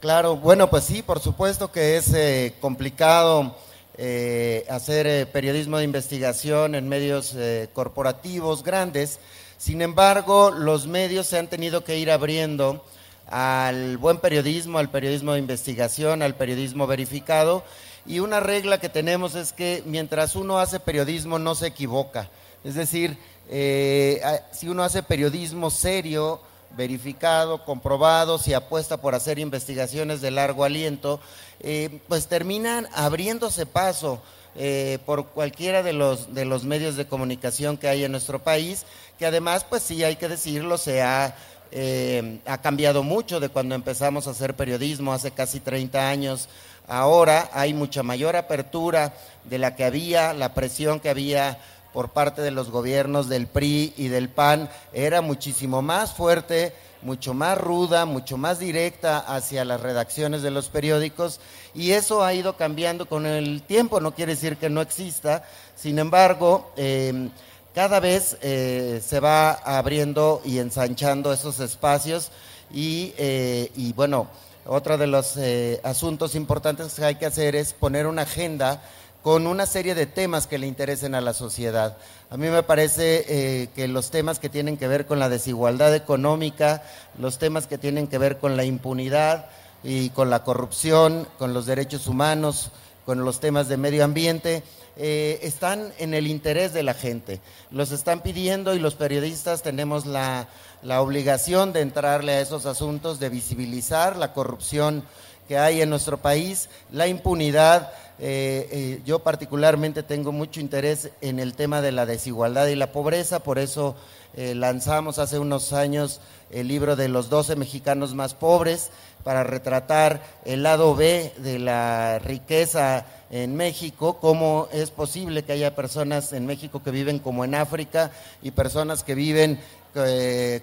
Claro, 0.00 0.36
bueno, 0.36 0.70
pues 0.70 0.84
sí, 0.84 1.02
por 1.02 1.20
supuesto 1.20 1.70
que 1.70 1.98
es 1.98 2.14
eh, 2.14 2.54
complicado 2.60 3.54
eh, 4.02 4.64
hacer 4.70 5.06
eh, 5.06 5.26
periodismo 5.26 5.76
de 5.76 5.84
investigación 5.84 6.74
en 6.74 6.88
medios 6.88 7.34
eh, 7.36 7.68
corporativos 7.74 8.64
grandes. 8.64 9.18
Sin 9.58 9.82
embargo, 9.82 10.50
los 10.52 10.86
medios 10.86 11.26
se 11.26 11.36
han 11.38 11.48
tenido 11.48 11.84
que 11.84 11.98
ir 11.98 12.10
abriendo 12.10 12.82
al 13.26 13.98
buen 13.98 14.16
periodismo, 14.16 14.78
al 14.78 14.88
periodismo 14.88 15.34
de 15.34 15.40
investigación, 15.40 16.22
al 16.22 16.34
periodismo 16.34 16.86
verificado. 16.86 17.62
Y 18.06 18.20
una 18.20 18.40
regla 18.40 18.80
que 18.80 18.88
tenemos 18.88 19.34
es 19.34 19.52
que 19.52 19.82
mientras 19.84 20.34
uno 20.34 20.58
hace 20.58 20.80
periodismo 20.80 21.38
no 21.38 21.54
se 21.54 21.66
equivoca. 21.66 22.30
Es 22.64 22.76
decir, 22.76 23.18
si 23.50 24.66
uno 24.66 24.82
hace 24.82 25.02
periodismo 25.02 25.68
serio, 25.68 26.40
verificado, 26.76 27.64
comprobado, 27.64 28.38
si 28.38 28.54
apuesta 28.54 28.96
por 28.96 29.14
hacer 29.14 29.38
investigaciones 29.38 30.20
de 30.20 30.30
largo 30.30 30.64
aliento, 30.64 31.20
eh, 31.60 32.00
pues 32.08 32.26
terminan 32.26 32.86
abriéndose 32.94 33.66
paso 33.66 34.22
eh, 34.56 34.98
por 35.06 35.26
cualquiera 35.26 35.82
de 35.82 35.92
los, 35.92 36.34
de 36.34 36.44
los 36.44 36.64
medios 36.64 36.96
de 36.96 37.06
comunicación 37.06 37.76
que 37.76 37.88
hay 37.88 38.04
en 38.04 38.12
nuestro 38.12 38.40
país, 38.40 38.84
que 39.18 39.26
además, 39.26 39.64
pues 39.68 39.82
sí, 39.82 40.02
hay 40.02 40.16
que 40.16 40.28
decirlo, 40.28 40.78
se 40.78 41.02
ha, 41.02 41.36
eh, 41.70 42.40
ha 42.46 42.58
cambiado 42.58 43.02
mucho 43.02 43.38
de 43.38 43.48
cuando 43.48 43.74
empezamos 43.74 44.26
a 44.26 44.30
hacer 44.30 44.54
periodismo 44.54 45.12
hace 45.12 45.30
casi 45.30 45.60
30 45.60 46.08
años. 46.08 46.48
Ahora 46.88 47.50
hay 47.52 47.72
mucha 47.72 48.02
mayor 48.02 48.34
apertura 48.34 49.14
de 49.44 49.58
la 49.58 49.76
que 49.76 49.84
había, 49.84 50.32
la 50.32 50.52
presión 50.54 50.98
que 50.98 51.10
había 51.10 51.58
por 51.92 52.10
parte 52.10 52.42
de 52.42 52.50
los 52.50 52.70
gobiernos 52.70 53.28
del 53.28 53.46
PRI 53.46 53.94
y 53.96 54.08
del 54.08 54.28
PAN 54.28 54.68
era 54.92 55.20
muchísimo 55.20 55.82
más 55.82 56.12
fuerte 56.12 56.72
mucho 57.02 57.34
más 57.34 57.56
ruda, 57.56 58.04
mucho 58.04 58.36
más 58.36 58.58
directa 58.58 59.18
hacia 59.18 59.64
las 59.64 59.80
redacciones 59.80 60.42
de 60.42 60.50
los 60.50 60.68
periódicos 60.68 61.40
y 61.74 61.92
eso 61.92 62.22
ha 62.22 62.34
ido 62.34 62.56
cambiando 62.56 63.06
con 63.06 63.26
el 63.26 63.62
tiempo, 63.62 64.00
no 64.00 64.14
quiere 64.14 64.34
decir 64.34 64.56
que 64.56 64.68
no 64.68 64.80
exista, 64.80 65.44
sin 65.76 65.98
embargo, 65.98 66.72
eh, 66.76 67.30
cada 67.74 68.00
vez 68.00 68.36
eh, 68.42 69.00
se 69.04 69.20
va 69.20 69.52
abriendo 69.52 70.42
y 70.44 70.58
ensanchando 70.58 71.32
esos 71.32 71.60
espacios 71.60 72.30
y, 72.72 73.14
eh, 73.16 73.70
y 73.76 73.92
bueno, 73.92 74.28
otro 74.66 74.98
de 74.98 75.06
los 75.06 75.36
eh, 75.36 75.80
asuntos 75.82 76.34
importantes 76.34 76.94
que 76.94 77.04
hay 77.04 77.14
que 77.14 77.26
hacer 77.26 77.56
es 77.56 77.72
poner 77.72 78.06
una 78.06 78.22
agenda 78.22 78.82
con 79.22 79.46
una 79.46 79.66
serie 79.66 79.94
de 79.94 80.06
temas 80.06 80.46
que 80.46 80.58
le 80.58 80.66
interesen 80.66 81.14
a 81.14 81.20
la 81.20 81.34
sociedad. 81.34 81.96
A 82.30 82.36
mí 82.36 82.48
me 82.48 82.62
parece 82.62 83.24
eh, 83.28 83.68
que 83.74 83.88
los 83.88 84.10
temas 84.10 84.38
que 84.38 84.48
tienen 84.48 84.76
que 84.76 84.88
ver 84.88 85.06
con 85.06 85.18
la 85.18 85.28
desigualdad 85.28 85.94
económica, 85.94 86.82
los 87.18 87.38
temas 87.38 87.66
que 87.66 87.78
tienen 87.78 88.06
que 88.06 88.18
ver 88.18 88.38
con 88.38 88.56
la 88.56 88.64
impunidad 88.64 89.46
y 89.82 90.10
con 90.10 90.30
la 90.30 90.42
corrupción, 90.44 91.26
con 91.38 91.52
los 91.52 91.66
derechos 91.66 92.06
humanos, 92.06 92.70
con 93.04 93.24
los 93.24 93.40
temas 93.40 93.68
de 93.68 93.76
medio 93.76 94.04
ambiente, 94.04 94.62
eh, 94.96 95.40
están 95.42 95.92
en 95.98 96.14
el 96.14 96.26
interés 96.26 96.72
de 96.72 96.82
la 96.82 96.94
gente. 96.94 97.40
Los 97.70 97.92
están 97.92 98.20
pidiendo 98.20 98.74
y 98.74 98.78
los 98.78 98.94
periodistas 98.94 99.62
tenemos 99.62 100.06
la, 100.06 100.48
la 100.82 101.00
obligación 101.00 101.72
de 101.72 101.80
entrarle 101.80 102.32
a 102.32 102.40
esos 102.40 102.66
asuntos, 102.66 103.20
de 103.20 103.28
visibilizar 103.28 104.16
la 104.16 104.32
corrupción 104.32 105.04
que 105.48 105.58
hay 105.58 105.82
en 105.82 105.90
nuestro 105.90 106.18
país, 106.18 106.68
la 106.92 107.08
impunidad. 107.08 107.92
Eh, 108.22 108.68
eh, 108.70 109.02
yo 109.06 109.20
particularmente 109.20 110.02
tengo 110.02 110.30
mucho 110.30 110.60
interés 110.60 111.10
en 111.22 111.38
el 111.38 111.54
tema 111.54 111.80
de 111.80 111.90
la 111.90 112.04
desigualdad 112.04 112.66
y 112.66 112.74
la 112.74 112.92
pobreza, 112.92 113.38
por 113.38 113.58
eso 113.58 113.96
eh, 114.36 114.54
lanzamos 114.54 115.18
hace 115.18 115.38
unos 115.38 115.72
años 115.72 116.20
el 116.50 116.68
libro 116.68 116.96
de 116.96 117.08
los 117.08 117.30
12 117.30 117.56
mexicanos 117.56 118.14
más 118.14 118.34
pobres 118.34 118.90
para 119.24 119.42
retratar 119.42 120.22
el 120.44 120.62
lado 120.64 120.94
B 120.94 121.32
de 121.38 121.58
la 121.58 122.18
riqueza 122.18 123.06
en 123.30 123.56
México, 123.56 124.18
cómo 124.20 124.68
es 124.70 124.90
posible 124.90 125.42
que 125.42 125.52
haya 125.52 125.74
personas 125.74 126.34
en 126.34 126.44
México 126.44 126.82
que 126.82 126.90
viven 126.90 127.20
como 127.20 127.44
en 127.46 127.54
África 127.54 128.10
y 128.42 128.50
personas 128.50 129.02
que 129.02 129.14
viven 129.14 129.58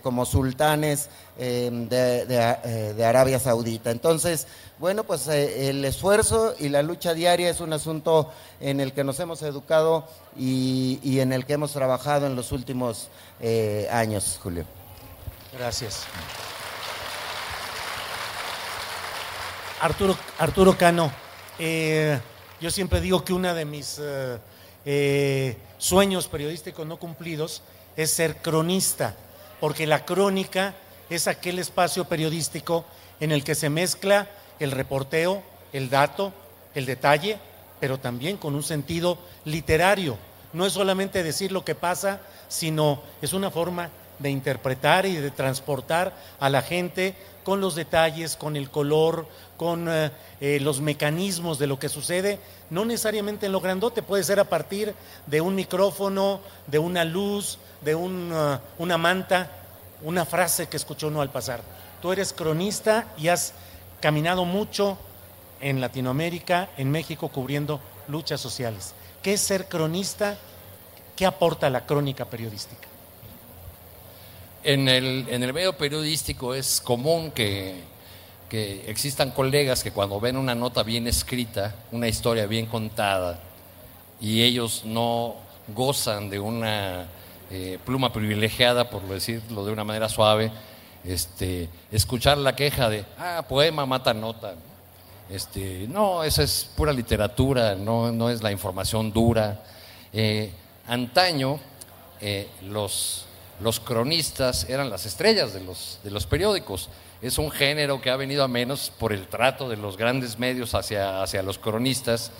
como 0.01 0.25
sultanes 0.25 1.09
de, 1.37 2.25
de, 2.25 2.57
eh, 2.63 2.93
de 2.93 3.05
Arabia 3.05 3.39
Saudita. 3.39 3.91
Entonces, 3.91 4.47
bueno, 4.79 5.03
pues 5.03 5.27
eh, 5.27 5.69
el 5.69 5.83
esfuerzo 5.85 6.55
y 6.59 6.69
la 6.69 6.81
lucha 6.81 7.13
diaria 7.13 7.49
es 7.49 7.59
un 7.59 7.73
asunto 7.73 8.31
en 8.59 8.79
el 8.79 8.93
que 8.93 9.03
nos 9.03 9.19
hemos 9.19 9.41
educado 9.41 10.07
y, 10.37 11.19
en 11.19 11.33
el 11.33 11.45
que 11.45 11.53
hemos 11.53 11.73
trabajado 11.73 12.27
en 12.27 12.35
los 12.35 12.51
últimos 12.51 13.09
eh, 13.39 13.87
años, 13.91 14.39
Julio. 14.41 14.65
Gracias. 15.57 16.03
Arturo, 19.81 20.17
Arturo 20.39 20.75
Cano, 20.75 21.11
yo 21.59 22.71
siempre 22.71 22.99
digo 22.99 23.23
que 23.23 23.33
uno 23.33 23.53
de 23.53 23.65
mis 23.65 24.01
sueños 25.77 26.27
periodísticos 26.27 26.87
no 26.87 26.97
cumplidos 26.97 27.61
es 27.97 28.11
ser 28.11 28.37
cronista, 28.37 29.15
porque 29.59 29.87
la 29.87 30.05
crónica 30.05 30.75
es 31.09 31.27
aquel 31.27 31.59
espacio 31.59 32.05
periodístico 32.05 32.85
en 33.19 33.31
el 33.31 33.43
que 33.43 33.55
se 33.55 33.69
mezcla 33.69 34.29
el 34.59 34.71
reporteo, 34.71 35.43
el 35.73 35.89
dato, 35.89 36.31
el 36.75 36.85
detalle, 36.85 37.39
pero 37.79 37.99
también 37.99 38.37
con 38.37 38.55
un 38.55 38.63
sentido 38.63 39.17
literario. 39.45 40.17
No 40.53 40.65
es 40.65 40.73
solamente 40.73 41.23
decir 41.23 41.51
lo 41.51 41.65
que 41.65 41.75
pasa, 41.75 42.21
sino 42.47 43.01
es 43.21 43.33
una 43.33 43.51
forma 43.51 43.89
de 44.19 44.29
interpretar 44.29 45.05
y 45.05 45.15
de 45.15 45.31
transportar 45.31 46.13
a 46.39 46.49
la 46.49 46.61
gente 46.61 47.15
con 47.43 47.61
los 47.61 47.75
detalles, 47.75 48.35
con 48.35 48.57
el 48.57 48.69
color, 48.69 49.25
con 49.55 49.87
eh, 49.89 50.11
eh, 50.41 50.59
los 50.59 50.81
mecanismos 50.81 51.57
de 51.57 51.67
lo 51.67 51.79
que 51.79 51.87
sucede, 51.87 52.39
no 52.69 52.83
necesariamente 52.83 53.45
en 53.45 53.53
lo 53.53 53.61
grandote, 53.61 54.01
puede 54.01 54.23
ser 54.23 54.39
a 54.39 54.49
partir 54.49 54.93
de 55.25 55.39
un 55.39 55.55
micrófono, 55.55 56.41
de 56.67 56.79
una 56.79 57.05
luz, 57.05 57.57
de 57.81 57.95
uh, 57.95 58.59
una 58.77 58.97
manta, 58.97 59.49
una 60.03 60.25
frase 60.25 60.67
que 60.67 60.77
escuchó 60.77 61.07
uno 61.07 61.21
al 61.21 61.29
pasar. 61.29 61.61
Tú 62.01 62.11
eres 62.11 62.33
cronista 62.33 63.07
y 63.17 63.29
has 63.29 63.53
caminado 64.01 64.43
mucho 64.43 64.97
en 65.61 65.79
Latinoamérica, 65.79 66.69
en 66.77 66.91
México, 66.91 67.29
cubriendo 67.29 67.79
luchas 68.07 68.41
sociales. 68.41 68.93
¿Qué 69.21 69.33
es 69.33 69.41
ser 69.41 69.67
cronista? 69.67 70.37
¿Qué 71.15 71.25
aporta 71.25 71.69
la 71.69 71.85
crónica 71.85 72.25
periodística? 72.25 72.87
En 74.67 74.89
el, 74.89 75.25
en 75.29 75.43
el 75.43 75.53
medio 75.53 75.77
periodístico 75.77 76.53
es 76.53 76.81
común 76.81 77.31
que, 77.31 77.75
que 78.49 78.83
existan 78.91 79.31
colegas 79.31 79.81
que 79.81 79.93
cuando 79.93 80.19
ven 80.19 80.35
una 80.35 80.55
nota 80.55 80.83
bien 80.83 81.07
escrita, 81.07 81.73
una 81.93 82.09
historia 82.09 82.47
bien 82.47 82.65
contada, 82.65 83.39
y 84.19 84.41
ellos 84.41 84.81
no 84.83 85.35
gozan 85.73 86.29
de 86.29 86.41
una 86.41 87.07
eh, 87.49 87.79
pluma 87.85 88.11
privilegiada, 88.11 88.89
por 88.89 89.07
decirlo 89.07 89.65
de 89.65 89.71
una 89.71 89.85
manera 89.85 90.09
suave, 90.09 90.51
este, 91.05 91.69
escuchar 91.89 92.37
la 92.37 92.53
queja 92.53 92.89
de, 92.89 93.05
ah, 93.17 93.45
poema 93.47 93.85
mata 93.85 94.13
nota. 94.13 94.55
Este, 95.29 95.87
no, 95.87 96.25
esa 96.25 96.43
es 96.43 96.69
pura 96.75 96.91
literatura, 96.91 97.73
no, 97.73 98.11
no 98.11 98.29
es 98.29 98.43
la 98.43 98.51
información 98.51 99.13
dura. 99.13 99.63
Eh, 100.11 100.51
antaño, 100.87 101.57
eh, 102.19 102.49
los, 102.63 103.26
los 103.59 103.79
cronistas 103.79 104.69
eran 104.69 104.89
las 104.89 105.05
estrellas 105.05 105.53
de 105.53 105.61
los, 105.61 105.99
de 106.03 106.11
los 106.11 106.25
periódicos. 106.25 106.89
Es 107.21 107.37
un 107.37 107.49
género 107.49 107.99
que 108.01 108.11
ha 108.11 108.15
venido 108.15 108.43
a 108.43 108.47
menos 108.47 108.91
por 108.99 109.13
el 109.13 109.27
trato 109.27 109.67
de 109.69 109.77
los 109.77 109.97
grandes 109.97 110.37
medios 110.37 110.75
hacia, 110.75 111.23
hacia 111.23 111.41
los 111.41 111.57
cronistas. 111.57 112.31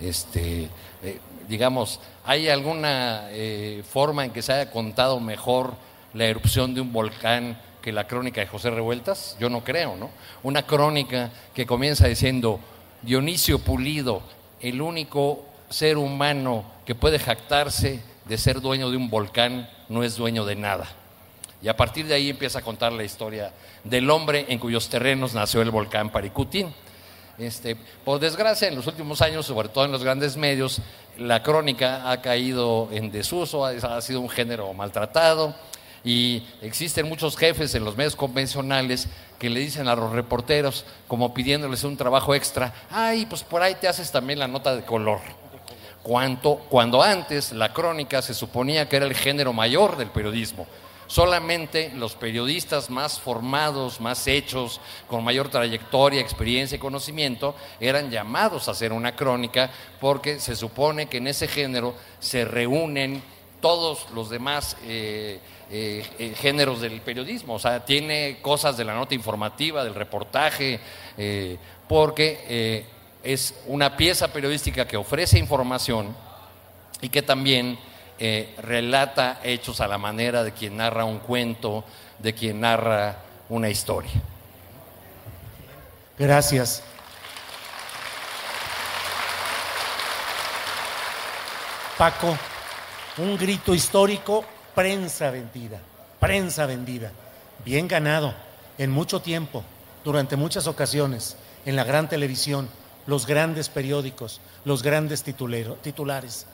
Este, 0.00 0.68
eh, 1.02 1.18
digamos, 1.48 2.00
¿hay 2.24 2.48
alguna 2.48 3.24
eh, 3.30 3.82
forma 3.90 4.24
en 4.24 4.30
que 4.30 4.42
se 4.42 4.52
haya 4.52 4.70
contado 4.70 5.18
mejor 5.18 5.74
la 6.14 6.26
erupción 6.26 6.74
de 6.74 6.80
un 6.80 6.92
volcán 6.92 7.60
que 7.82 7.92
la 7.92 8.06
crónica 8.06 8.40
de 8.40 8.46
José 8.46 8.70
Revueltas? 8.70 9.36
Yo 9.40 9.50
no 9.50 9.64
creo, 9.64 9.96
¿no? 9.96 10.10
Una 10.44 10.62
crónica 10.64 11.30
que 11.52 11.66
comienza 11.66 12.06
diciendo, 12.06 12.60
Dionisio 13.02 13.58
Pulido, 13.58 14.22
el 14.60 14.80
único 14.80 15.44
ser 15.68 15.96
humano 15.96 16.64
que 16.84 16.94
puede 16.94 17.18
jactarse 17.18 18.00
de 18.24 18.38
ser 18.38 18.60
dueño 18.60 18.90
de 18.90 18.96
un 18.96 19.10
volcán, 19.10 19.68
no 19.88 20.02
es 20.02 20.16
dueño 20.16 20.44
de 20.44 20.56
nada. 20.56 20.88
Y 21.62 21.68
a 21.68 21.76
partir 21.76 22.06
de 22.06 22.14
ahí 22.14 22.30
empieza 22.30 22.60
a 22.60 22.62
contar 22.62 22.92
la 22.92 23.04
historia 23.04 23.52
del 23.84 24.08
hombre 24.10 24.46
en 24.48 24.58
cuyos 24.58 24.88
terrenos 24.88 25.34
nació 25.34 25.62
el 25.62 25.70
volcán 25.70 26.10
Paricutín. 26.10 26.72
Este, 27.38 27.76
por 28.04 28.20
desgracia, 28.20 28.68
en 28.68 28.76
los 28.76 28.86
últimos 28.86 29.22
años, 29.22 29.46
sobre 29.46 29.68
todo 29.68 29.84
en 29.84 29.92
los 29.92 30.04
grandes 30.04 30.36
medios, 30.36 30.80
la 31.18 31.42
crónica 31.42 32.10
ha 32.10 32.20
caído 32.20 32.88
en 32.92 33.10
desuso, 33.10 33.64
ha, 33.64 34.00
sido 34.00 34.20
un 34.20 34.28
género 34.28 34.72
maltratado 34.74 35.54
y 36.04 36.42
existen 36.62 37.08
muchos 37.08 37.36
jefes 37.36 37.74
en 37.74 37.84
los 37.84 37.96
medios 37.96 38.16
convencionales 38.16 39.08
que 39.38 39.50
le 39.50 39.60
dicen 39.60 39.88
a 39.88 39.96
los 39.96 40.12
reporteros, 40.12 40.84
como 41.08 41.32
pidiéndoles 41.32 41.84
un 41.84 41.96
trabajo 41.96 42.34
extra, 42.34 42.74
ay, 42.90 43.26
pues 43.26 43.42
por 43.42 43.62
ahí 43.62 43.74
te 43.74 43.88
haces 43.88 44.10
también 44.10 44.38
la 44.38 44.48
nota 44.48 44.76
de 44.76 44.82
color. 44.82 45.20
Cuanto, 46.02 46.56
cuando 46.68 47.02
antes 47.02 47.52
la 47.52 47.72
crónica 47.72 48.22
se 48.22 48.34
suponía 48.34 48.88
que 48.88 48.96
era 48.96 49.06
el 49.06 49.14
género 49.14 49.52
mayor 49.52 49.96
del 49.96 50.08
periodismo. 50.08 50.66
Solamente 51.10 51.90
los 51.96 52.14
periodistas 52.14 52.88
más 52.88 53.18
formados, 53.18 54.00
más 54.00 54.28
hechos, 54.28 54.80
con 55.08 55.24
mayor 55.24 55.48
trayectoria, 55.48 56.20
experiencia 56.20 56.76
y 56.76 56.78
conocimiento, 56.78 57.56
eran 57.80 58.12
llamados 58.12 58.68
a 58.68 58.70
hacer 58.70 58.92
una 58.92 59.16
crónica 59.16 59.72
porque 60.00 60.38
se 60.38 60.54
supone 60.54 61.06
que 61.06 61.16
en 61.16 61.26
ese 61.26 61.48
género 61.48 61.94
se 62.20 62.44
reúnen 62.44 63.22
todos 63.60 64.06
los 64.14 64.30
demás 64.30 64.76
eh, 64.84 65.40
eh, 65.70 66.06
eh, 66.18 66.34
géneros 66.36 66.80
del 66.80 67.00
periodismo. 67.00 67.54
O 67.54 67.58
sea, 67.58 67.84
tiene 67.84 68.38
cosas 68.40 68.76
de 68.76 68.84
la 68.84 68.94
nota 68.94 69.14
informativa, 69.14 69.84
del 69.84 69.96
reportaje, 69.96 70.78
porque 71.88 72.86
es 73.22 73.54
una 73.66 73.96
pieza 73.96 74.32
periodística 74.32 74.86
que 74.86 74.96
ofrece 74.96 75.38
información 75.38 76.14
y 77.00 77.08
que 77.08 77.22
también 77.22 77.78
eh, 78.18 78.54
relata 78.62 79.40
hechos 79.42 79.80
a 79.80 79.88
la 79.88 79.98
manera 79.98 80.42
de 80.42 80.52
quien 80.52 80.76
narra 80.76 81.04
un 81.04 81.18
cuento, 81.18 81.84
de 82.18 82.34
quien 82.34 82.60
narra 82.60 83.16
una 83.48 83.68
historia. 83.68 84.12
Gracias. 86.18 86.82
Paco, 91.96 92.36
un 93.18 93.36
grito 93.36 93.74
histórico, 93.74 94.44
prensa 94.74 95.30
vendida, 95.30 95.78
prensa 96.18 96.64
vendida, 96.64 97.12
bien 97.64 97.88
ganado, 97.88 98.34
en 98.78 98.90
mucho 98.90 99.20
tiempo, 99.20 99.62
durante 100.02 100.36
muchas 100.36 100.66
ocasiones, 100.66 101.36
en 101.66 101.76
la 101.76 101.84
gran 101.84 102.08
televisión, 102.08 102.70
los 103.06 103.26
grandes 103.26 103.68
periódicos, 103.68 104.40
los 104.64 104.82
grandes 104.82 105.24
titulero- 105.24 105.76
titulares. 105.82 106.46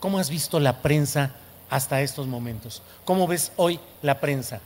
¿Cómo 0.00 0.18
has 0.18 0.30
visto 0.30 0.58
la 0.60 0.82
prensa 0.82 1.30
hasta 1.70 2.00
estos 2.02 2.26
momentos? 2.26 2.82
¿Cómo 3.04 3.26
ves 3.26 3.52
hoy 3.56 3.80
la 4.02 4.20
prensa? 4.20 4.60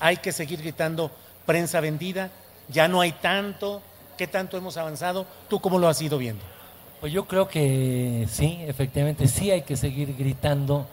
hay 0.00 0.16
que 0.16 0.32
seguir 0.32 0.60
gritando 0.60 1.10
prensa 1.46 1.80
vendida, 1.80 2.30
ya 2.68 2.88
no 2.88 3.00
hay 3.00 3.12
tanto, 3.12 3.80
¿qué 4.18 4.26
tanto 4.26 4.56
hemos 4.56 4.76
avanzado? 4.76 5.24
¿Tú 5.48 5.60
cómo 5.60 5.78
lo 5.78 5.86
has 5.88 6.02
ido 6.02 6.18
viendo? 6.18 6.42
Pues 7.00 7.12
yo 7.12 7.24
creo 7.26 7.46
que 7.46 8.26
sí, 8.28 8.58
efectivamente, 8.66 9.28
sí 9.28 9.52
hay 9.52 9.62
que 9.62 9.76
seguir 9.76 10.16
gritando 10.16 10.86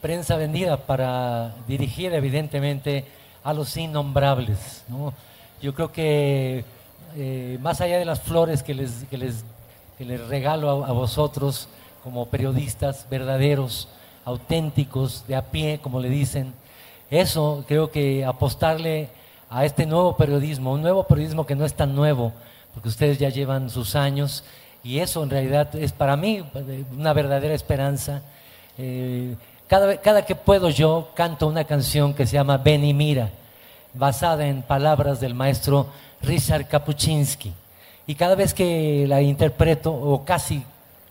prensa 0.00 0.36
vendida 0.36 0.78
para 0.78 1.54
dirigir 1.68 2.14
evidentemente 2.14 3.04
a 3.42 3.52
los 3.52 3.76
innombrables. 3.76 4.84
¿no? 4.88 5.12
Yo 5.60 5.74
creo 5.74 5.92
que 5.92 6.64
eh, 7.16 7.58
más 7.60 7.80
allá 7.80 7.98
de 7.98 8.04
las 8.04 8.20
flores 8.20 8.62
que 8.62 8.74
les, 8.74 9.04
que 9.08 9.16
les, 9.16 9.44
que 9.96 10.04
les 10.04 10.20
regalo 10.26 10.84
a, 10.84 10.92
vosotros 10.92 11.68
como 12.02 12.26
periodistas 12.26 13.06
verdaderos, 13.08 13.88
auténticos, 14.24 15.24
de 15.28 15.36
a 15.36 15.42
pie, 15.42 15.78
como 15.80 16.00
le 16.00 16.08
dicen, 16.08 16.52
eso 17.10 17.64
creo 17.68 17.90
que 17.90 18.24
apostarle 18.24 19.10
a 19.48 19.64
este 19.64 19.86
nuevo 19.86 20.16
periodismo, 20.16 20.72
un 20.72 20.82
nuevo 20.82 21.04
periodismo 21.04 21.46
que 21.46 21.54
no 21.54 21.64
es 21.64 21.74
tan 21.74 21.94
nuevo, 21.94 22.32
porque 22.72 22.88
ustedes 22.88 23.18
ya 23.18 23.28
llevan 23.28 23.70
sus 23.70 23.94
años 23.94 24.42
y 24.82 24.98
eso 24.98 25.22
en 25.22 25.30
realidad 25.30 25.74
es 25.76 25.92
para 25.92 26.16
mí 26.16 26.44
eh, 26.54 26.84
una 26.92 27.12
verdadera 27.12 27.54
esperanza. 27.54 28.22
Eh, 28.76 29.36
cada, 29.68 29.96
cada 29.98 30.26
que 30.26 30.34
puedo 30.34 30.68
yo 30.68 31.10
canto 31.14 31.46
una 31.46 31.64
canción 31.64 32.12
que 32.12 32.26
se 32.26 32.34
llama 32.34 32.58
Ven 32.58 32.84
y 32.84 32.92
Mira, 32.92 33.30
basada 33.94 34.46
en 34.48 34.62
palabras 34.62 35.20
del 35.20 35.34
maestro 35.34 35.86
Richard 36.24 36.66
Kapuczynski. 36.68 37.52
Y 38.06 38.14
cada 38.14 38.34
vez 38.34 38.52
que 38.52 39.06
la 39.08 39.22
interpreto, 39.22 39.92
o 39.92 40.24
casi, 40.24 40.62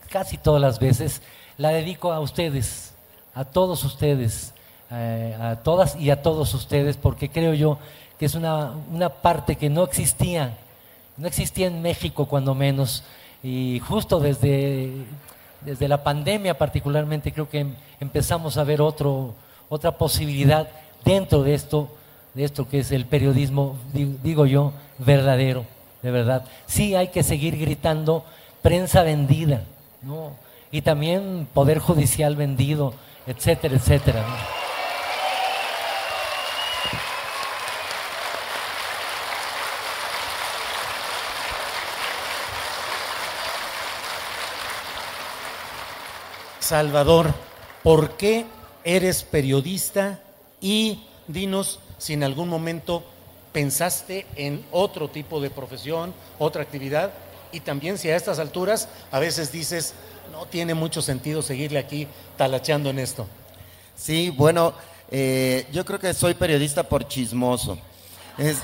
casi 0.10 0.38
todas 0.38 0.62
las 0.62 0.80
veces, 0.80 1.22
la 1.58 1.70
dedico 1.70 2.12
a 2.12 2.20
ustedes, 2.20 2.94
a 3.34 3.46
todos 3.46 3.84
ustedes, 3.84 4.54
eh, 4.92 5.36
a 5.40 5.56
todas 5.56 5.96
y 5.96 6.12
a 6.12 6.22
todos 6.22 6.54
ustedes, 6.54 6.98
porque 6.98 7.30
creo 7.30 7.54
yo 7.54 7.80
que 8.20 8.26
es 8.26 8.36
una, 8.36 8.72
una 8.92 9.10
parte 9.10 9.56
que 9.56 9.70
no 9.70 9.84
existía, 9.84 10.56
no 11.18 11.28
existía 11.28 11.68
en 11.68 11.82
México 11.82 12.28
cuando 12.28 12.54
menos, 12.54 13.04
y 13.42 13.82
justo 13.88 14.20
desde, 14.20 14.92
desde 15.62 15.88
la 15.88 16.04
pandemia 16.04 16.58
particularmente 16.58 17.32
creo 17.32 17.50
que 17.50 17.60
em- 17.62 17.76
empezamos 18.00 18.58
a 18.58 18.64
ver 18.64 18.82
otro, 18.82 19.34
otra 19.68 19.92
posibilidad 19.98 20.68
dentro 21.04 21.42
de 21.44 21.56
esto, 21.56 21.90
de 22.36 22.44
esto 22.44 22.70
que 22.70 22.80
es 22.80 22.92
el 22.92 23.06
periodismo, 23.08 23.76
di- 23.94 24.18
digo 24.24 24.46
yo, 24.46 24.74
verdadero, 25.04 25.66
de 26.02 26.12
verdad. 26.12 26.46
Sí 26.66 26.96
hay 26.96 27.10
que 27.10 27.24
seguir 27.24 27.58
gritando 27.58 28.26
prensa 28.62 29.04
vendida, 29.04 29.64
¿no? 30.02 30.32
Y 30.72 30.82
también 30.82 31.48
poder 31.54 31.80
judicial 31.80 32.36
vendido, 32.36 32.94
etcétera, 33.28 33.76
etcétera. 33.76 34.26
Salvador, 46.60 47.34
¿por 47.84 48.18
qué 48.18 48.46
eres 48.84 49.24
periodista? 49.24 50.22
Y 50.62 51.04
dinos 51.28 51.80
si 51.98 52.14
en 52.14 52.24
algún 52.24 52.48
momento 52.48 53.04
pensaste 53.54 54.26
en 54.36 54.66
otro 54.72 55.08
tipo 55.10 55.40
de 55.40 55.50
profesión, 55.50 56.14
otra 56.40 56.64
actividad, 56.64 57.12
y 57.54 57.62
también 57.62 57.98
si 57.98 58.10
a 58.10 58.18
estas 58.18 58.40
alturas 58.40 58.90
a 59.12 59.20
veces 59.20 59.52
dices, 59.52 59.94
no 60.32 60.46
tiene 60.48 60.74
mucho 60.74 61.02
sentido 61.02 61.42
seguirle 61.42 61.80
aquí 61.80 62.08
talacheando 62.36 62.90
en 62.90 63.00
esto. 63.00 63.28
Sí, 63.96 64.32
bueno, 64.32 64.74
eh, 65.12 65.68
yo 65.72 65.86
creo 65.86 66.00
que 66.00 66.14
soy 66.14 66.34
periodista 66.34 66.84
por 66.84 67.08
chismoso. 67.08 67.78
Es, 68.38 68.58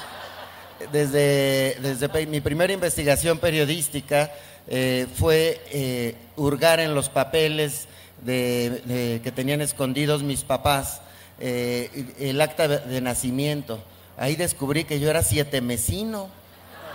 desde, 0.92 1.78
desde 1.82 2.26
mi 2.26 2.42
primera 2.42 2.74
investigación 2.74 3.38
periodística 3.38 4.32
eh, 4.68 5.08
fue 5.16 5.62
eh, 5.72 6.16
hurgar 6.36 6.80
en 6.80 6.96
los 6.96 7.10
papeles 7.10 7.88
de, 8.24 9.22
que 9.24 9.32
tenían 9.32 9.62
escondidos 9.62 10.24
mis 10.24 10.44
papás, 10.44 11.02
eh, 11.40 11.90
el 12.20 12.42
acta 12.42 12.68
de 12.68 13.02
nacimiento. 13.02 13.84
Ahí 14.20 14.36
descubrí 14.36 14.84
que 14.84 14.99
yo 14.99 15.09
era 15.09 15.24
siete 15.24 15.61
mesino. 15.61 16.28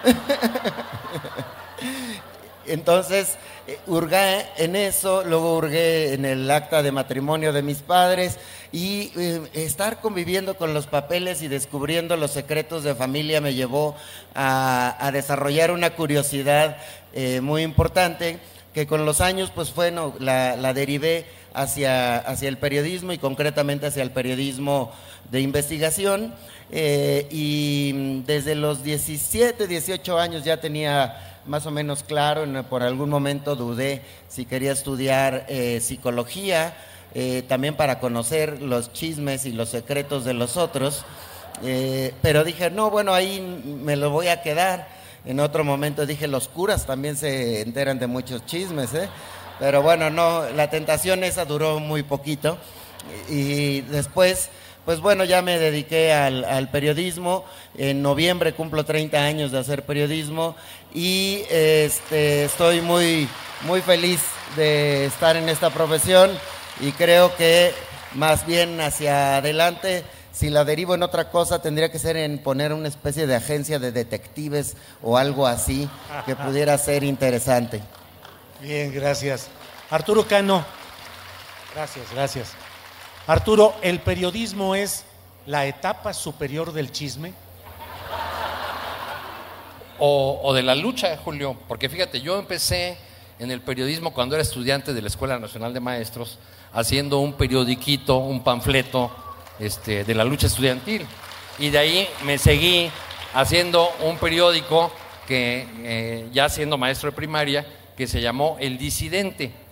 Entonces, 2.66 3.39
eh, 3.66 3.79
hurgué 3.87 4.45
en 4.59 4.77
eso, 4.77 5.25
luego 5.25 5.57
hurgué 5.57 6.12
en 6.12 6.27
el 6.27 6.51
acta 6.51 6.83
de 6.83 6.93
matrimonio 6.93 7.55
de 7.55 7.62
mis 7.62 7.79
padres 7.79 8.39
y 8.72 9.11
eh, 9.16 9.41
estar 9.55 10.03
conviviendo 10.03 10.59
con 10.59 10.75
los 10.75 10.87
papeles 10.87 11.41
y 11.41 11.49
descubriendo 11.49 12.18
los 12.18 12.31
secretos 12.31 12.85
de 12.85 12.95
familia 12.95 13.41
me 13.41 13.55
llevó 13.55 13.97
a, 14.35 15.11
desarrollar 15.11 15.70
una 15.70 15.91
curiosidad 15.95 16.77
eh, 17.14 17.41
muy 17.41 17.62
importante 17.62 18.39
que 18.75 18.87
con 18.87 19.07
los 19.07 19.22
años, 19.22 19.51
pues 19.55 19.75
bueno, 19.75 20.14
la, 20.18 20.57
la 20.57 20.75
derivé 20.75 21.25
hacia, 21.55 22.18
hacia 22.18 22.51
el 22.51 22.59
periodismo 22.59 23.12
y 23.12 23.18
concretamente 23.18 23.87
hacia 23.87 24.03
el 24.03 24.11
periodismo 24.11 24.93
de 25.31 25.41
investigación. 25.41 26.35
Eh, 26.77 27.29
y 27.31 28.22
desde 28.22 28.57
los 28.57 28.83
17, 28.83 29.68
18 29.68 30.18
años 30.18 30.43
ya 30.43 30.61
tenía 30.61 31.39
más 31.47 31.66
o 31.66 31.70
menos 31.70 32.03
claro, 32.03 32.45
por 32.64 32.83
algún 32.83 33.11
momento 33.11 33.55
dudé 33.55 34.03
si 34.29 34.45
quería 34.45 34.72
estudiar 34.72 35.47
eh, 35.49 35.79
psicología, 35.81 36.75
eh, 37.14 37.45
también 37.47 37.77
para 37.77 38.01
conocer 38.01 38.61
los 38.61 38.93
chismes 38.93 39.47
y 39.47 39.53
los 39.53 39.68
secretos 39.68 40.25
de 40.25 40.35
los 40.35 40.57
otros. 40.57 41.05
Pero 42.20 42.43
dije, 42.43 42.70
no, 42.72 42.91
bueno, 42.91 43.14
ahí 43.14 43.41
me 43.41 43.95
lo 43.95 44.11
voy 44.11 44.27
a 44.27 44.43
quedar. 44.43 44.89
En 45.25 45.39
otro 45.39 45.62
momento 45.62 46.07
dije, 46.07 46.27
los 46.27 46.49
curas 46.49 46.87
también 46.87 47.16
se 47.16 47.61
enteran 47.61 48.01
de 48.01 48.09
muchos 48.09 48.45
chismes. 48.47 48.91
Pero 49.61 49.81
bueno, 49.81 50.11
no, 50.11 50.51
la 50.51 50.68
tentación 50.70 51.22
esa 51.22 51.45
duró 51.45 51.79
muy 51.79 52.03
poquito. 52.03 52.59
Y 53.29 53.83
después, 53.83 54.51
pues 54.85 55.01
bueno, 55.01 55.24
ya 55.24 55.43
me 55.43 55.59
dediqué 55.59 56.12
al, 56.12 56.45
al 56.45 56.70
periodismo. 56.70 57.45
En 57.76 58.03
noviembre 58.03 58.53
cumplo 58.53 58.85
30 58.85 59.18
años 59.18 59.51
de 59.51 59.59
hacer 59.59 59.85
periodismo 59.85 60.55
y 60.95 61.43
este, 61.51 62.45
estoy 62.45 62.80
muy, 62.80 63.28
muy 63.62 63.80
feliz 63.80 64.20
de 64.57 65.07
estar 65.07 65.37
en 65.37 65.49
esta 65.49 65.70
profesión 65.70 66.30
y 66.80 66.93
creo 66.93 67.35
que 67.37 67.72
más 68.14 68.47
bien 68.47 68.80
hacia 68.80 69.39
adelante, 69.39 70.05
si 70.32 70.51
la 70.51 70.64
derivo 70.64 70.95
en 70.95 71.03
otra 71.03 71.30
cosa, 71.30 71.61
tendría 71.61 71.91
que 71.91 71.99
ser 71.99 72.16
en 72.16 72.39
poner 72.39 72.72
una 72.72 72.89
especie 72.89 73.26
de 73.26 73.35
agencia 73.35 73.78
de 73.78 73.93
detectives 73.93 74.76
o 75.03 75.16
algo 75.18 75.47
así 75.47 75.89
que 76.26 76.37
pudiera 76.37 76.76
ser 76.78 77.05
interesante. 77.05 77.82
Bien, 78.61 78.93
gracias. 78.93 79.49
Arturo 79.91 80.26
Cano. 80.26 80.64
Gracias, 81.74 82.07
gracias. 82.14 82.64
Arturo, 83.27 83.75
¿el 83.81 84.01
periodismo 84.01 84.75
es 84.75 85.07
la 85.47 85.64
etapa 85.64 86.12
superior 86.12 86.75
del 86.75 86.93
chisme? 86.93 87.33
O, 89.99 90.53
de 90.53 90.62
la 90.62 90.75
lucha, 90.75 91.16
Julio, 91.16 91.57
porque 91.66 91.89
fíjate, 91.89 92.20
yo 92.20 92.39
empecé 92.39 92.99
en 93.39 93.51
el 93.51 93.62
periodismo 93.62 94.12
cuando 94.12 94.35
era 94.35 94.43
estudiante 94.43 94.93
de 94.93 95.01
la 95.01 95.09
Escuela 95.09 95.39
Nacional 95.39 95.72
de 95.72 95.81
Maestros, 95.81 96.39
haciendo 96.75 97.20
un 97.20 97.33
periodiquito, 97.33 98.18
un 98.18 98.45
panfleto 98.45 99.11
este, 99.59 100.05
de 100.05 100.14
la 100.14 100.25
lucha 100.25 100.47
estudiantil. 100.47 101.07
Y 101.59 101.70
de 101.70 101.79
ahí 101.79 102.09
me 102.27 102.37
seguí 102.37 102.91
haciendo 103.33 103.89
un 104.03 104.18
periódico 104.18 104.93
que, 105.27 105.66
eh, 105.79 106.29
ya 106.31 106.51
siendo 106.51 106.77
maestro 106.77 107.11
de 107.11 107.16
primaria, 107.16 107.64
que 107.97 108.07
se 108.07 108.20
llamó 108.20 108.59
El 108.61 108.77
Disidente. 108.77 109.64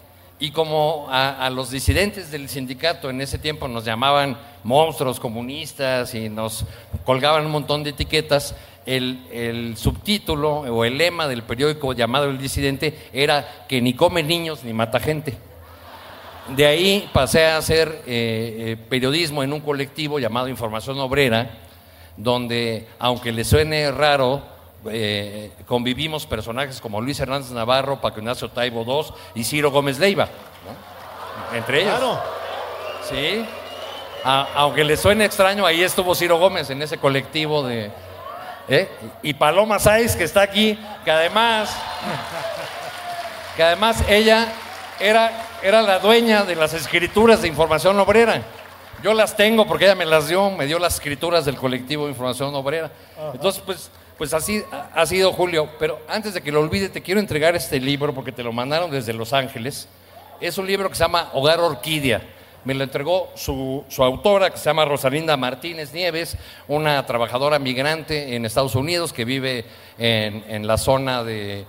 Y 0.43 0.51
como 0.51 1.07
a, 1.09 1.49
los 1.51 1.71
disidentes 1.71 2.33
del 2.33 2.49
sindicato 2.49 3.09
en 3.09 3.21
ese 3.21 3.39
tiempo 3.39 3.69
nos 3.69 3.85
llamaban 3.85 4.37
monstruos 4.65 5.21
comunistas 5.21 6.17
y 6.17 6.29
nos 6.29 6.65
colgaban 7.05 7.47
un 7.47 7.53
montón 7.53 7.85
de 7.85 7.91
etiquetas, 7.91 8.57
el, 8.85 9.25
el 9.31 9.77
subtítulo 9.77 10.63
o 10.63 10.85
el 10.85 10.99
lema 10.99 11.29
del 11.29 11.45
periódico 11.45 11.93
llamado 11.93 12.29
El 12.29 12.39
Disidente 12.39 12.99
era 13.13 13.67
que 13.69 13.81
ni 13.81 13.95
come 13.95 14.25
niños 14.25 14.65
ni 14.65 14.73
mata 14.73 14.99
gente. 14.99 15.37
De 16.57 16.67
ahí 16.67 17.09
pasé 17.13 17.47
a 17.47 17.59
hacer 17.59 18.03
eh, 18.05 18.57
eh, 18.73 18.77
periodismo 18.89 19.45
en 19.45 19.53
un 19.53 19.61
colectivo 19.61 20.19
llamado 20.19 20.49
Información 20.49 20.99
Obrera, 20.99 21.53
donde, 22.17 22.89
aunque 22.99 23.31
le 23.31 23.45
suene 23.45 23.93
raro, 23.93 24.43
eh, 24.91 25.51
convivimos 25.67 26.27
personajes 26.27 26.81
como 26.81 27.01
Luis 27.01 27.19
Hernández 27.21 27.51
Navarro, 27.51 28.01
Paco 28.01 28.19
Ignacio 28.21 28.49
Taibo 28.49 28.83
II 28.87 29.15
y 29.35 29.45
Ciro 29.45 29.71
Gómez 29.71 29.99
Leiva, 29.99 30.27
¿no? 30.27 31.57
entre 31.57 31.83
ellos. 31.83 31.99
Claro. 31.99 32.21
Sí. 33.09 33.45
A- 34.25 34.49
aunque 34.55 34.85
le 34.85 34.97
suene 34.97 35.25
extraño, 35.25 35.67
ahí 35.67 35.83
estuvo 35.83 36.15
Ciro 36.15 36.39
Gómez 36.39 36.71
en 36.71 36.81
ese 36.83 36.99
colectivo 36.99 37.63
de... 37.67 37.91
¿eh? 38.69 38.89
Y 39.23 39.35
Paloma 39.35 39.79
Sáiz, 39.79 40.15
que 40.17 40.25
está 40.25 40.43
aquí, 40.43 40.79
que 41.05 41.11
además... 41.11 41.71
Que 43.57 43.63
además 43.63 44.03
ella 44.09 44.49
era, 44.99 45.31
era 45.63 45.83
la 45.83 45.99
dueña 45.99 46.45
de 46.45 46.55
las 46.57 46.73
escrituras 46.73 47.43
de 47.43 47.49
información 47.49 47.99
obrera. 48.01 48.41
Yo 49.03 49.13
las 49.13 49.37
tengo 49.37 49.67
porque 49.67 49.85
ella 49.85 49.95
me 49.95 50.07
las 50.07 50.29
dio, 50.29 50.51
me 50.51 50.65
dio 50.65 50.79
las 50.79 50.95
escrituras 50.95 51.45
del 51.45 51.57
colectivo 51.57 52.09
Información 52.09 52.55
Obrera. 52.55 52.91
Entonces, 53.35 53.63
pues, 53.67 53.91
pues 54.23 54.35
así 54.35 54.63
ha 54.95 55.05
sido 55.05 55.33
Julio. 55.33 55.69
Pero 55.81 55.99
antes 56.07 56.33
de 56.33 56.43
que 56.43 56.53
lo 56.53 56.61
olvide, 56.61 56.89
te 56.89 57.03
quiero 57.03 57.19
entregar 57.19 57.57
este 57.57 57.81
libro 57.81 58.15
porque 58.15 58.31
te 58.31 58.45
lo 58.45 58.53
mandaron 58.53 58.89
desde 58.89 59.13
Los 59.13 59.33
Ángeles. 59.33 59.89
Es 60.41 60.59
un 60.59 60.69
libro 60.69 60.89
que 60.89 60.95
se 60.95 61.03
llama 61.03 61.31
Hogar 61.33 61.59
Orquídea. 61.59 62.23
Me 62.63 62.73
lo 62.73 62.85
entregó 62.85 63.33
su, 63.35 63.85
su 63.89 64.05
autora, 64.05 64.51
que 64.51 64.59
se 64.59 64.67
llama 64.67 64.85
Rosalinda 64.85 65.37
Martínez 65.37 65.93
Nieves, 65.93 66.37
una 66.69 67.05
trabajadora 67.05 67.59
migrante 67.59 68.37
en 68.37 68.47
Estados 68.47 68.77
Unidos 68.77 69.13
que 69.13 69.25
vive 69.25 69.65
en, 69.99 70.69
la 70.69 70.79
zona 70.79 71.25
de 71.25 71.67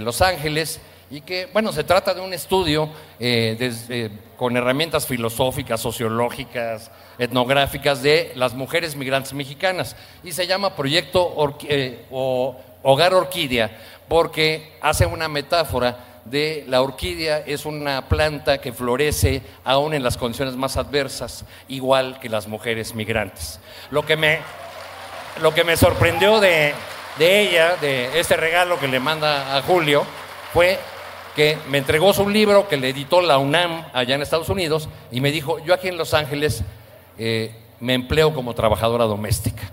Los 0.00 0.22
Ángeles 0.22 0.80
y 1.10 1.20
que, 1.22 1.46
bueno, 1.52 1.72
se 1.72 1.82
trata 1.84 2.14
de 2.14 2.20
un 2.20 2.32
estudio 2.32 2.88
eh, 3.18 3.56
desde- 3.58 4.10
con 4.36 4.56
herramientas 4.56 5.06
filosóficas, 5.06 5.80
sociológicas, 5.80 6.90
etnográficas 7.18 8.02
de 8.02 8.32
las 8.36 8.54
mujeres 8.54 8.96
migrantes 8.96 9.32
mexicanas 9.34 9.96
y 10.24 10.32
se 10.32 10.46
llama 10.46 10.74
Proyecto 10.76 11.34
eh, 11.68 12.06
Hogar 12.10 13.12
Orquídea 13.14 13.70
porque 14.08 14.72
hace 14.80 15.04
una 15.04 15.28
metáfora 15.28 16.04
de 16.24 16.64
la 16.68 16.82
orquídea 16.82 17.38
es 17.38 17.64
una 17.66 18.08
planta 18.08 18.58
que 18.58 18.72
florece 18.72 19.42
aún 19.64 19.94
en 19.94 20.02
las 20.02 20.16
condiciones 20.16 20.54
más 20.54 20.76
adversas, 20.76 21.44
igual 21.68 22.18
que 22.20 22.28
las 22.28 22.46
mujeres 22.46 22.94
migrantes. 22.94 23.58
Lo 23.90 24.04
que 24.04 24.16
me, 24.16 24.38
lo 25.42 25.52
que 25.54 25.64
me 25.64 25.76
sorprendió 25.76 26.38
de, 26.40 26.74
de 27.18 27.40
ella, 27.40 27.76
de 27.80 28.18
este 28.20 28.36
regalo 28.36 28.78
que 28.78 28.86
le 28.88 29.00
manda 29.00 29.56
a 29.56 29.62
Julio, 29.62 30.04
fue 30.52 30.78
que 31.34 31.58
me 31.68 31.78
entregó 31.78 32.12
su 32.12 32.28
libro 32.28 32.68
que 32.68 32.76
le 32.76 32.90
editó 32.90 33.20
la 33.20 33.38
UNAM 33.38 33.86
allá 33.92 34.14
en 34.14 34.22
Estados 34.22 34.48
Unidos 34.48 34.88
y 35.10 35.20
me 35.20 35.30
dijo, 35.30 35.58
yo 35.60 35.74
aquí 35.74 35.88
en 35.88 35.96
Los 35.96 36.14
Ángeles 36.14 36.62
eh, 37.18 37.54
me 37.80 37.94
empleo 37.94 38.34
como 38.34 38.54
trabajadora 38.54 39.04
doméstica. 39.04 39.70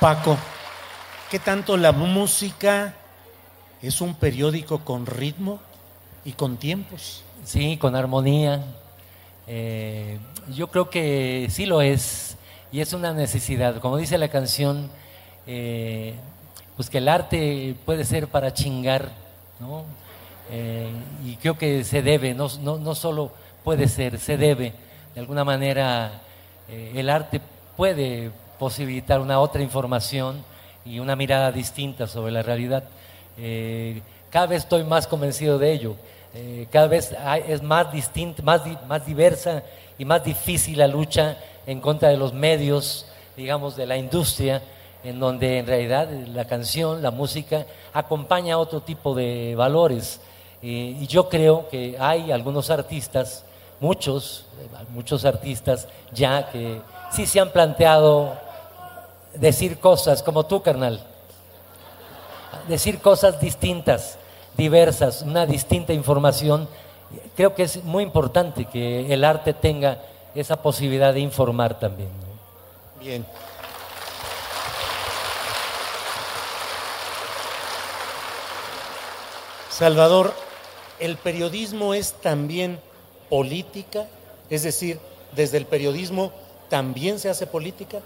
Paco, 0.00 0.36
¿qué 1.30 1.38
tanto 1.38 1.76
la 1.76 1.92
música 1.92 2.94
es 3.80 4.00
un 4.00 4.16
periódico 4.16 4.80
con 4.80 5.06
ritmo 5.06 5.60
y 6.24 6.32
con 6.32 6.56
tiempos? 6.56 7.22
Sí, 7.44 7.76
con 7.76 7.94
armonía. 7.94 8.64
Eh, 9.46 10.18
yo 10.48 10.66
creo 10.68 10.90
que 10.90 11.46
sí 11.50 11.66
lo 11.66 11.82
es 11.82 12.31
y 12.72 12.80
es 12.80 12.92
una 12.92 13.12
necesidad. 13.12 13.76
Como 13.80 13.96
dice 13.98 14.16
la 14.18 14.28
canción, 14.28 14.88
eh, 15.46 16.14
pues 16.76 16.88
que 16.88 16.98
el 16.98 17.08
arte 17.08 17.74
puede 17.84 18.04
ser 18.04 18.28
para 18.28 18.52
chingar, 18.54 19.10
¿no? 19.60 19.84
Eh, 20.50 20.90
y 21.24 21.36
creo 21.36 21.56
que 21.56 21.84
se 21.84 22.02
debe, 22.02 22.34
no, 22.34 22.48
no, 22.60 22.78
no 22.78 22.94
solo 22.94 23.30
puede 23.62 23.88
ser, 23.88 24.18
se 24.18 24.36
debe. 24.36 24.72
De 25.14 25.20
alguna 25.20 25.44
manera, 25.44 26.12
eh, 26.68 26.92
el 26.96 27.10
arte 27.10 27.40
puede 27.76 28.30
posibilitar 28.58 29.20
una 29.20 29.38
otra 29.38 29.62
información 29.62 30.42
y 30.84 30.98
una 30.98 31.14
mirada 31.14 31.52
distinta 31.52 32.06
sobre 32.06 32.32
la 32.32 32.42
realidad. 32.42 32.84
Cada 34.30 34.46
vez 34.46 34.62
estoy 34.62 34.84
más 34.84 35.06
convencido 35.06 35.58
de 35.58 35.72
ello. 35.72 35.96
Cada 36.70 36.86
vez 36.86 37.12
hay- 37.24 37.44
es 37.48 37.62
más 37.62 37.92
distinta, 37.92 38.42
más, 38.42 38.62
más 38.86 39.04
diversa 39.06 39.62
y 39.98 40.04
más 40.04 40.24
difícil 40.24 40.78
la 40.78 40.86
lucha 40.86 41.36
en 41.66 41.80
contra 41.80 42.08
de 42.08 42.16
los 42.16 42.32
medios, 42.32 43.06
digamos, 43.36 43.76
de 43.76 43.86
la 43.86 43.96
industria, 43.96 44.62
en 45.04 45.18
donde 45.18 45.58
en 45.58 45.66
realidad 45.66 46.08
la 46.28 46.44
canción, 46.44 47.02
la 47.02 47.10
música, 47.10 47.66
acompaña 47.92 48.54
a 48.54 48.58
otro 48.58 48.80
tipo 48.80 49.14
de 49.14 49.54
valores. 49.56 50.20
Eh, 50.62 50.96
y 51.00 51.06
yo 51.06 51.28
creo 51.28 51.68
que 51.68 51.96
hay 51.98 52.30
algunos 52.30 52.70
artistas, 52.70 53.44
muchos, 53.80 54.46
muchos 54.90 55.24
artistas 55.24 55.88
ya 56.12 56.48
que 56.50 56.80
sí 57.10 57.26
se 57.26 57.40
han 57.40 57.50
planteado 57.50 58.38
decir 59.34 59.78
cosas 59.78 60.22
como 60.22 60.44
tú, 60.44 60.62
carnal 60.62 61.04
decir 62.68 63.00
cosas 63.00 63.40
distintas, 63.40 64.18
diversas, 64.56 65.22
una 65.22 65.46
distinta 65.46 65.92
información. 65.92 66.68
Creo 67.36 67.54
que 67.54 67.64
es 67.64 67.82
muy 67.84 68.02
importante 68.02 68.64
que 68.66 69.12
el 69.12 69.24
arte 69.24 69.52
tenga 69.52 69.98
esa 70.34 70.60
posibilidad 70.62 71.12
de 71.14 71.20
informar 71.20 71.78
también. 71.78 72.08
¿no? 72.08 73.02
Bien. 73.04 73.26
Salvador, 79.70 80.32
¿el 81.00 81.16
periodismo 81.16 81.94
es 81.94 82.12
también 82.14 82.78
política? 83.30 84.06
Es 84.50 84.62
decir, 84.62 84.98
desde 85.34 85.56
el 85.56 85.66
periodismo 85.66 86.32
también 86.68 87.18
se 87.18 87.28
hace 87.30 87.46
política. 87.46 87.98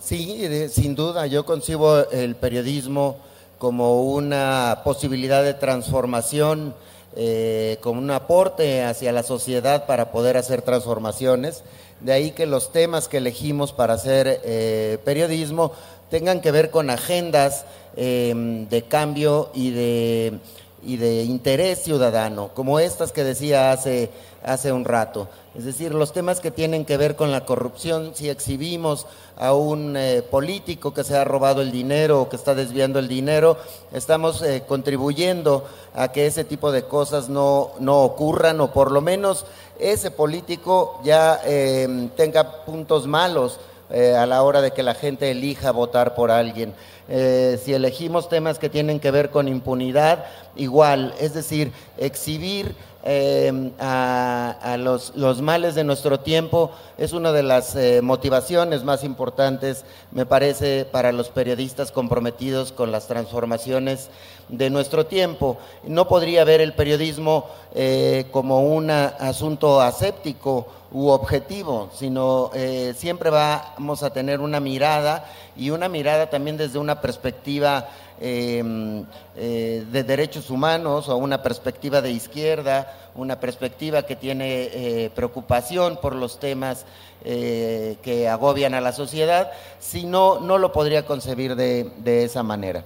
Sí, 0.00 0.46
de- 0.48 0.68
sin 0.68 0.94
duda, 0.94 1.26
yo 1.26 1.44
concibo 1.44 2.08
el 2.10 2.36
periodismo 2.36 3.16
como 3.58 4.02
una 4.02 4.80
posibilidad 4.84 5.42
de 5.42 5.54
transformación, 5.54 6.74
eh, 7.16 7.78
como 7.80 8.00
un 8.00 8.10
aporte 8.10 8.82
hacia 8.82 9.12
la 9.12 9.22
sociedad 9.22 9.86
para 9.86 10.10
poder 10.10 10.36
hacer 10.36 10.62
transformaciones. 10.62 11.62
De 12.00 12.12
ahí 12.12 12.32
que 12.32 12.46
los 12.46 12.72
temas 12.72 13.08
que 13.08 13.18
elegimos 13.18 13.72
para 13.72 13.94
hacer 13.94 14.40
eh, 14.44 14.98
periodismo 15.04 15.72
tengan 16.10 16.40
que 16.40 16.50
ver 16.50 16.70
con 16.70 16.90
agendas 16.90 17.66
eh, 17.96 18.66
de 18.68 18.82
cambio 18.82 19.50
y 19.54 19.70
de, 19.70 20.38
y 20.86 20.96
de 20.96 21.24
interés 21.24 21.82
ciudadano, 21.82 22.50
como 22.54 22.78
estas 22.78 23.12
que 23.12 23.24
decía 23.24 23.72
hace, 23.72 24.10
hace 24.42 24.72
un 24.72 24.84
rato. 24.84 25.28
Es 25.54 25.64
decir, 25.64 25.94
los 25.94 26.12
temas 26.12 26.40
que 26.40 26.50
tienen 26.50 26.84
que 26.84 26.96
ver 26.96 27.16
con 27.16 27.30
la 27.30 27.44
corrupción, 27.44 28.12
si 28.14 28.28
exhibimos 28.28 29.06
a 29.36 29.52
un 29.54 29.96
eh, 29.96 30.22
político 30.22 30.92
que 30.92 31.04
se 31.04 31.16
ha 31.16 31.24
robado 31.24 31.62
el 31.62 31.70
dinero 31.70 32.22
o 32.22 32.28
que 32.28 32.36
está 32.36 32.54
desviando 32.54 32.98
el 32.98 33.08
dinero, 33.08 33.56
estamos 33.92 34.42
eh, 34.42 34.64
contribuyendo 34.66 35.64
a 35.94 36.12
que 36.12 36.26
ese 36.26 36.44
tipo 36.44 36.72
de 36.72 36.84
cosas 36.84 37.28
no, 37.28 37.70
no 37.78 38.02
ocurran 38.02 38.60
o 38.60 38.72
por 38.72 38.90
lo 38.90 39.00
menos 39.00 39.46
ese 39.78 40.10
político 40.10 41.00
ya 41.04 41.40
eh, 41.44 42.08
tenga 42.16 42.64
puntos 42.64 43.06
malos 43.06 43.58
eh, 43.90 44.16
a 44.16 44.24
la 44.24 44.42
hora 44.42 44.60
de 44.62 44.72
que 44.72 44.82
la 44.82 44.94
gente 44.94 45.30
elija 45.30 45.70
votar 45.70 46.14
por 46.14 46.30
alguien. 46.30 46.74
Eh, 47.08 47.60
si 47.62 47.74
elegimos 47.74 48.28
temas 48.28 48.58
que 48.58 48.70
tienen 48.70 49.00
que 49.00 49.10
ver 49.10 49.30
con 49.30 49.48
impunidad, 49.48 50.24
igual, 50.56 51.14
es 51.20 51.34
decir, 51.34 51.72
exhibir 51.98 52.74
eh, 53.06 53.70
a, 53.80 54.76
los 54.78 55.42
males 55.42 55.74
de 55.74 55.84
nuestro 55.84 56.20
tiempo 56.20 56.70
es 56.96 57.12
una 57.12 57.32
de 57.32 57.42
las 57.42 57.76
eh, 57.76 58.00
motivaciones 58.00 58.82
más 58.82 59.04
importantes, 59.04 59.84
me 60.10 60.24
parece, 60.24 60.86
para 60.90 61.12
los 61.12 61.28
periodistas 61.28 61.92
comprometidos 61.92 62.72
con 62.72 62.92
las 62.92 63.06
transformaciones 63.06 64.08
de 64.48 64.70
nuestro 64.70 65.04
tiempo. 65.04 65.58
No 65.86 66.08
podría 66.08 66.44
ver 66.44 66.62
el 66.62 66.72
periodismo 66.72 67.46
eh, 67.74 68.24
como 68.30 68.60
un 68.60 68.90
asunto 68.90 69.82
aséptico 69.82 70.66
u 70.94 71.08
objetivo, 71.08 71.90
sino 71.92 72.50
eh, 72.54 72.94
siempre 72.96 73.28
vamos 73.28 74.02
a 74.04 74.10
tener 74.10 74.40
una 74.40 74.60
mirada 74.60 75.28
y 75.56 75.70
una 75.70 75.88
mirada 75.88 76.30
también 76.30 76.56
desde 76.56 76.78
una 76.78 77.00
perspectiva 77.00 77.88
eh, 78.20 79.04
eh, 79.36 79.84
de 79.90 80.04
derechos 80.04 80.50
humanos 80.50 81.08
o 81.08 81.16
una 81.16 81.42
perspectiva 81.42 82.00
de 82.00 82.12
izquierda, 82.12 83.10
una 83.16 83.40
perspectiva 83.40 84.04
que 84.04 84.14
tiene 84.14 84.70
eh, 84.72 85.10
preocupación 85.14 85.98
por 86.00 86.14
los 86.14 86.38
temas 86.38 86.84
que 87.24 88.28
agobian 88.30 88.74
a 88.74 88.82
la 88.82 88.92
sociedad, 88.92 89.50
si 89.80 90.04
no, 90.04 90.40
no 90.40 90.58
lo 90.58 90.72
podría 90.72 91.06
concebir 91.06 91.56
de, 91.56 91.90
de 91.96 92.24
esa 92.24 92.42
manera. 92.42 92.84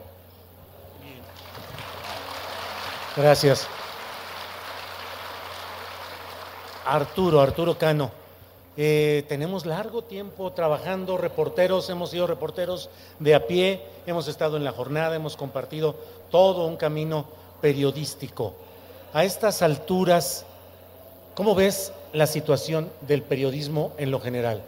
Gracias. 3.17 3.67
Arturo, 6.89 7.43
Arturo 7.43 7.77
Cano. 7.77 8.11
Eh, 8.75 9.25
tenemos 9.29 9.67
largo 9.67 10.03
tiempo 10.03 10.53
trabajando, 10.53 11.19
reporteros, 11.19 11.91
hemos 11.91 12.11
sido 12.11 12.27
reporteros 12.27 12.89
de 13.19 13.35
a 13.35 13.47
pie, 13.47 13.83
hemos 14.07 14.27
estado 14.27 14.57
en 14.57 14.65
la 14.65 14.73
jornada, 14.73 15.15
hemos 15.15 15.37
compartido 15.37 15.97
todo 16.31 16.65
un 16.65 16.77
camino 16.77 17.27
periodístico. 17.61 18.55
A 19.13 19.25
estas 19.25 19.61
alturas, 19.61 20.47
¿cómo 21.35 21.55
ves 21.55 21.93
la 22.15 22.27
situación 22.27 22.89
del 23.03 23.21
periodismo 23.21 23.93
en 23.99 24.11
lo 24.11 24.19
general? 24.19 24.63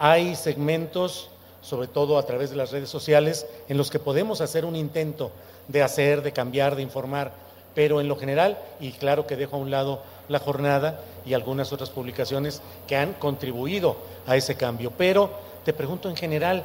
Hay 0.00 0.34
segmentos, 0.34 1.28
sobre 1.60 1.86
todo 1.86 2.18
a 2.18 2.26
través 2.26 2.50
de 2.50 2.56
las 2.56 2.72
redes 2.72 2.90
sociales, 2.90 3.46
en 3.68 3.76
los 3.76 3.88
que 3.88 4.00
podemos 4.00 4.40
hacer 4.40 4.64
un 4.64 4.74
intento 4.74 5.30
de 5.68 5.82
hacer, 5.82 6.22
de 6.22 6.32
cambiar, 6.32 6.74
de 6.74 6.82
informar, 6.82 7.30
pero 7.74 8.00
en 8.00 8.08
lo 8.08 8.16
general, 8.16 8.58
y 8.80 8.90
claro 8.92 9.28
que 9.28 9.36
dejo 9.36 9.56
a 9.56 9.60
un 9.60 9.70
lado 9.70 10.00
la 10.28 10.40
jornada 10.40 11.00
y 11.24 11.34
algunas 11.34 11.72
otras 11.72 11.90
publicaciones 11.90 12.62
que 12.86 12.96
han 12.96 13.14
contribuido 13.14 13.96
a 14.26 14.36
ese 14.36 14.56
cambio, 14.56 14.92
pero 14.96 15.30
te 15.64 15.72
pregunto 15.72 16.08
en 16.08 16.16
general, 16.16 16.64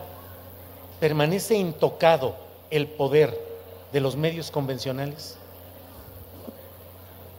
¿permanece 1.00 1.56
intocado 1.56 2.36
el 2.70 2.88
poder 2.88 3.40
de 3.92 4.02
los 4.02 4.16
medios 4.16 4.52
convencionales? 4.52 5.38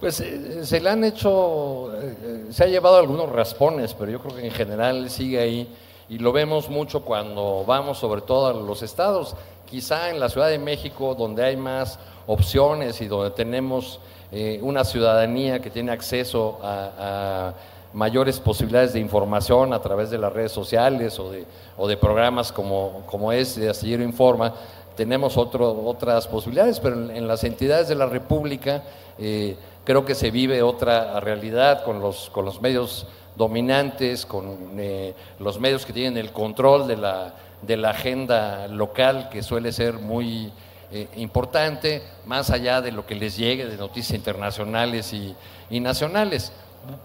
Pues 0.01 0.21
eh, 0.21 0.65
se 0.65 0.81
le 0.81 0.91
han 0.91 1.03
hecho, 1.03 1.93
eh, 2.01 2.47
se 2.51 2.65
ha 2.65 2.67
llevado 2.69 2.99
algunos 2.99 3.29
raspones, 3.31 3.95
pero 3.95 4.13
yo 4.13 4.21
creo 4.21 4.37
que 4.37 4.47
en 4.47 4.53
general 4.53 5.11
sigue 5.11 5.41
ahí. 5.41 5.69
Y 6.09 6.19
lo 6.19 6.33
vemos 6.33 6.71
mucho 6.71 7.05
cuando 7.05 7.65
vamos 7.67 7.99
sobre 7.99 8.23
todo 8.23 8.47
a 8.47 8.53
los 8.55 8.83
estados, 8.83 9.35
quizá 9.67 10.09
en 10.09 10.21
la 10.21 10.29
Ciudad 10.29 10.49
de 10.49 10.59
México 10.59 11.15
donde 11.15 11.45
hay 11.45 11.57
más 11.57 11.99
opciones 12.27 13.01
y 13.01 13.09
donde 13.09 13.31
tenemos 13.31 14.01
eh, 14.31 14.59
una 14.63 14.85
ciudadanía 14.85 15.61
que 15.61 15.71
tiene 15.71 15.93
acceso 15.93 16.59
a, 16.63 17.53
mayores 17.95 18.39
posibilidades 18.39 18.93
de 18.93 19.01
información 19.01 19.73
a 19.73 19.81
través 19.81 20.11
de 20.11 20.19
las 20.19 20.31
redes 20.31 20.53
sociales 20.53 21.19
o 21.19 21.31
de, 21.31 21.47
o 21.79 21.89
de 21.89 21.97
programas 21.97 22.53
como, 22.53 23.03
como 23.07 23.33
es 23.33 23.57
de 23.57 23.71
Astillero 23.71 24.03
Informa, 24.03 24.53
tenemos 24.95 25.37
otro, 25.39 25.87
otras 25.87 26.27
posibilidades, 26.27 26.81
pero 26.81 26.97
en, 27.11 27.27
las 27.27 27.45
entidades 27.45 27.89
de 27.89 27.95
la 27.95 28.07
República 28.07 28.83
eh, 29.19 29.57
creo 29.85 30.05
que 30.05 30.15
se 30.15 30.31
vive 30.31 30.61
otra 30.61 31.19
realidad 31.21 31.85
con 31.85 32.01
los, 32.01 32.29
con 32.31 32.45
los 32.45 32.61
medios 32.61 33.07
dominantes, 33.37 34.27
con 34.27 34.59
eh, 34.77 35.15
los 35.39 35.59
medios 35.61 35.87
que 35.87 35.93
tienen 35.93 36.19
el 36.19 36.33
control 36.33 36.89
de 36.89 36.97
la, 36.97 37.33
de 37.63 37.77
la 37.77 37.91
agenda 37.91 38.67
local, 38.67 39.29
que 39.31 39.43
suele 39.43 39.73
ser 39.73 39.95
muy 39.95 40.53
eh, 40.91 41.07
importante, 41.17 42.03
más 42.25 42.51
allá 42.51 42.81
de 42.81 42.93
lo 42.93 43.05
que 43.05 43.15
les 43.15 43.37
llegue 43.37 43.67
de 43.67 43.77
noticias 43.77 44.17
internacionales 44.17 45.13
y, 45.13 45.35
nacionales. 45.81 46.51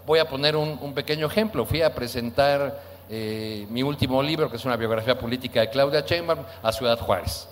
Voy 0.05 0.19
a 0.19 0.29
poner 0.29 0.55
un, 0.55 0.93
pequeño 0.93 1.27
ejemplo. 1.27 1.65
Fui 1.65 1.81
a 1.81 1.93
presentar 1.93 2.79
eh, 3.09 3.67
mi 3.69 3.83
último 3.83 4.23
libro, 4.23 4.49
que 4.49 4.55
es 4.55 4.63
una 4.63 4.77
biografía 4.77 5.17
política 5.17 5.59
de 5.59 5.69
Claudia 5.69 6.01
Sheinbaum, 6.01 6.39
a 6.61 6.71
Ciudad 6.71 6.97
Juárez. 6.97 7.49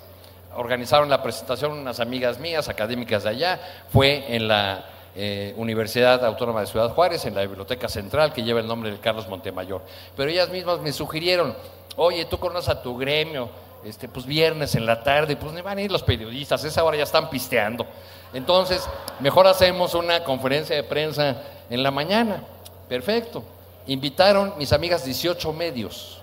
Organizaron 0.56 1.10
la 1.10 1.22
presentación 1.22 1.74
unas 1.74 2.00
amigas 2.00 2.40
mías, 2.40 2.70
académicas 2.70 3.24
de 3.24 3.30
allá. 3.30 3.60
Fue 3.92 4.34
en 4.34 4.48
la 4.48 4.86
eh, 5.14 5.54
Universidad 5.58 6.24
Autónoma 6.24 6.62
de 6.62 6.68
Ciudad 6.68 6.90
Juárez, 6.92 7.26
en 7.26 7.36
la 7.36 7.42
Biblioteca 7.42 7.90
Central, 7.90 8.32
que 8.32 8.44
lleva 8.44 8.62
el 8.62 8.68
nombre 8.68 8.92
de 8.92 9.00
Carlos 9.00 9.28
Montemayor. 9.28 9.82
Pero 10.16 10.30
ellas 10.30 10.50
mismas 10.50 10.80
me 10.80 10.94
sugirieron, 10.94 11.54
oye, 11.98 12.24
tú 12.24 12.38
conoces 12.38 12.70
a 12.70 12.82
tu 12.82 12.98
gremio, 12.98 13.50
este, 13.84 14.08
pues 14.08 14.26
viernes 14.26 14.76
en 14.76 14.86
la 14.86 15.04
tarde, 15.04 15.36
pues 15.36 15.54
ni 15.54 15.62
van 15.62 15.78
a 15.78 15.82
ir 15.82 15.92
los 15.92 16.04
periodistas, 16.04 16.64
esa 16.64 16.84
hora 16.84 16.98
ya 16.98 17.04
están 17.04 17.30
pisteando. 17.30 17.86
Entonces, 18.34 18.88
mejor 19.20 19.48
hacemos 19.48 19.94
una 19.94 20.24
conferencia 20.24 20.76
de 20.76 20.84
prensa 20.84 21.42
en 21.70 21.84
la 21.84 21.92
mañana. 21.92 22.44
Perfecto. 22.88 23.44
Invitaron 23.88 24.54
mis 24.58 24.72
amigas 24.74 25.04
18 25.04 25.52
medios. 25.54 26.22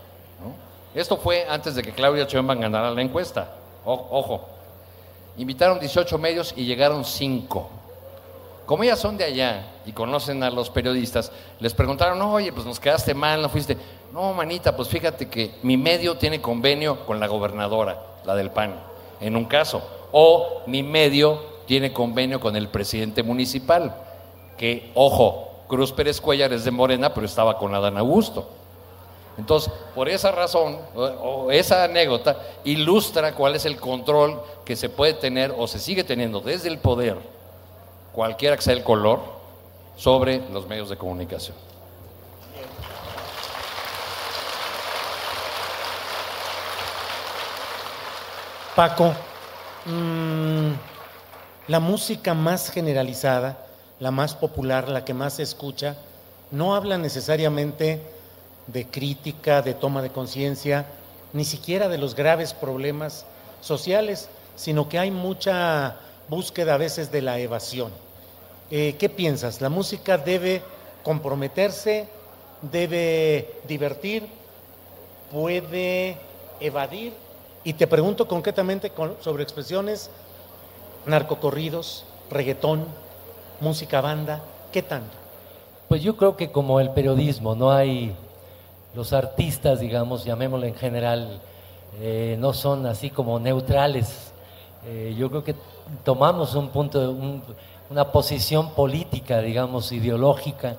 Esto 0.94 1.16
fue 1.16 1.46
antes 1.48 1.74
de 1.74 1.82
que 1.82 1.92
Claudia 1.92 2.24
Sheinbaum 2.24 2.60
ganara 2.60 2.90
la 2.90 3.02
encuesta. 3.02 3.48
ojo. 3.84 4.48
Invitaron 5.36 5.78
18 5.78 6.18
medios 6.18 6.52
y 6.56 6.64
llegaron 6.64 7.04
5. 7.04 7.70
Como 8.68 8.82
ellas 8.82 8.98
son 8.98 9.16
de 9.16 9.24
allá 9.24 9.64
y 9.86 9.92
conocen 9.92 10.42
a 10.42 10.50
los 10.50 10.68
periodistas, 10.68 11.32
les 11.58 11.72
preguntaron, 11.72 12.20
oye, 12.20 12.52
pues 12.52 12.66
nos 12.66 12.78
quedaste 12.78 13.14
mal, 13.14 13.40
no 13.40 13.48
fuiste. 13.48 13.78
No, 14.12 14.34
manita, 14.34 14.76
pues 14.76 14.88
fíjate 14.88 15.26
que 15.26 15.54
mi 15.62 15.78
medio 15.78 16.18
tiene 16.18 16.42
convenio 16.42 17.06
con 17.06 17.18
la 17.18 17.28
gobernadora, 17.28 17.98
la 18.26 18.34
del 18.34 18.50
PAN, 18.50 18.74
en 19.22 19.36
un 19.36 19.46
caso. 19.46 19.82
O 20.12 20.60
mi 20.66 20.82
medio 20.82 21.40
tiene 21.64 21.94
convenio 21.94 22.40
con 22.40 22.56
el 22.56 22.68
presidente 22.68 23.22
municipal, 23.22 23.96
que, 24.58 24.92
ojo, 24.94 25.62
Cruz 25.66 25.90
Pérez 25.92 26.20
Cuellar 26.20 26.52
es 26.52 26.64
de 26.64 26.70
Morena, 26.70 27.14
pero 27.14 27.24
estaba 27.24 27.56
con 27.56 27.74
Adán 27.74 27.96
Augusto. 27.96 28.50
Entonces, 29.38 29.72
por 29.94 30.10
esa 30.10 30.30
razón, 30.30 30.76
o 30.94 31.50
esa 31.50 31.84
anécdota, 31.84 32.36
ilustra 32.64 33.34
cuál 33.34 33.54
es 33.54 33.64
el 33.64 33.78
control 33.78 34.42
que 34.66 34.76
se 34.76 34.90
puede 34.90 35.14
tener 35.14 35.54
o 35.56 35.66
se 35.66 35.78
sigue 35.78 36.04
teniendo 36.04 36.42
desde 36.42 36.68
el 36.68 36.76
poder 36.76 37.37
cualquiera 38.18 38.56
que 38.56 38.62
sea 38.62 38.74
el 38.74 38.82
color, 38.82 39.20
sobre 39.96 40.42
los 40.50 40.66
medios 40.66 40.90
de 40.90 40.96
comunicación. 40.96 41.56
Paco, 48.74 49.12
mm, 49.84 50.70
la 51.68 51.78
música 51.78 52.34
más 52.34 52.70
generalizada, 52.70 53.56
la 54.00 54.10
más 54.10 54.34
popular, 54.34 54.88
la 54.88 55.04
que 55.04 55.14
más 55.14 55.34
se 55.34 55.44
escucha, 55.44 55.94
no 56.50 56.74
habla 56.74 56.98
necesariamente 56.98 58.02
de 58.66 58.84
crítica, 58.84 59.62
de 59.62 59.74
toma 59.74 60.02
de 60.02 60.10
conciencia, 60.10 60.86
ni 61.32 61.44
siquiera 61.44 61.86
de 61.86 61.98
los 61.98 62.16
graves 62.16 62.52
problemas 62.52 63.26
sociales, 63.60 64.28
sino 64.56 64.88
que 64.88 64.98
hay 64.98 65.12
mucha 65.12 65.98
búsqueda 66.28 66.74
a 66.74 66.78
veces 66.78 67.12
de 67.12 67.22
la 67.22 67.38
evasión. 67.38 68.07
Eh, 68.70 68.96
¿Qué 68.98 69.08
piensas? 69.08 69.60
¿La 69.60 69.70
música 69.70 70.18
debe 70.18 70.62
comprometerse, 71.02 72.06
debe 72.60 73.60
divertir, 73.66 74.26
puede 75.32 76.18
evadir? 76.60 77.14
Y 77.64 77.72
te 77.72 77.86
pregunto 77.86 78.28
concretamente 78.28 78.92
sobre 79.20 79.42
expresiones 79.42 80.10
narcocorridos, 81.06 82.04
reggaetón, 82.30 82.84
música 83.60 84.00
banda, 84.02 84.42
¿qué 84.70 84.82
tanto? 84.82 85.16
Pues 85.88 86.02
yo 86.02 86.16
creo 86.16 86.36
que 86.36 86.50
como 86.50 86.80
el 86.80 86.90
periodismo, 86.90 87.54
no 87.54 87.72
hay 87.72 88.14
los 88.94 89.14
artistas, 89.14 89.80
digamos, 89.80 90.24
llamémoslo 90.24 90.66
en 90.66 90.74
general, 90.74 91.40
eh, 92.00 92.36
no 92.38 92.52
son 92.52 92.84
así 92.84 93.08
como 93.08 93.40
neutrales. 93.40 94.32
Eh, 94.86 95.14
yo 95.18 95.30
creo 95.30 95.42
que 95.42 95.54
tomamos 96.04 96.54
un 96.54 96.68
punto, 96.68 97.10
un, 97.10 97.42
una 97.90 98.04
posición 98.04 98.70
política, 98.70 99.40
digamos, 99.40 99.92
ideológica 99.92 100.76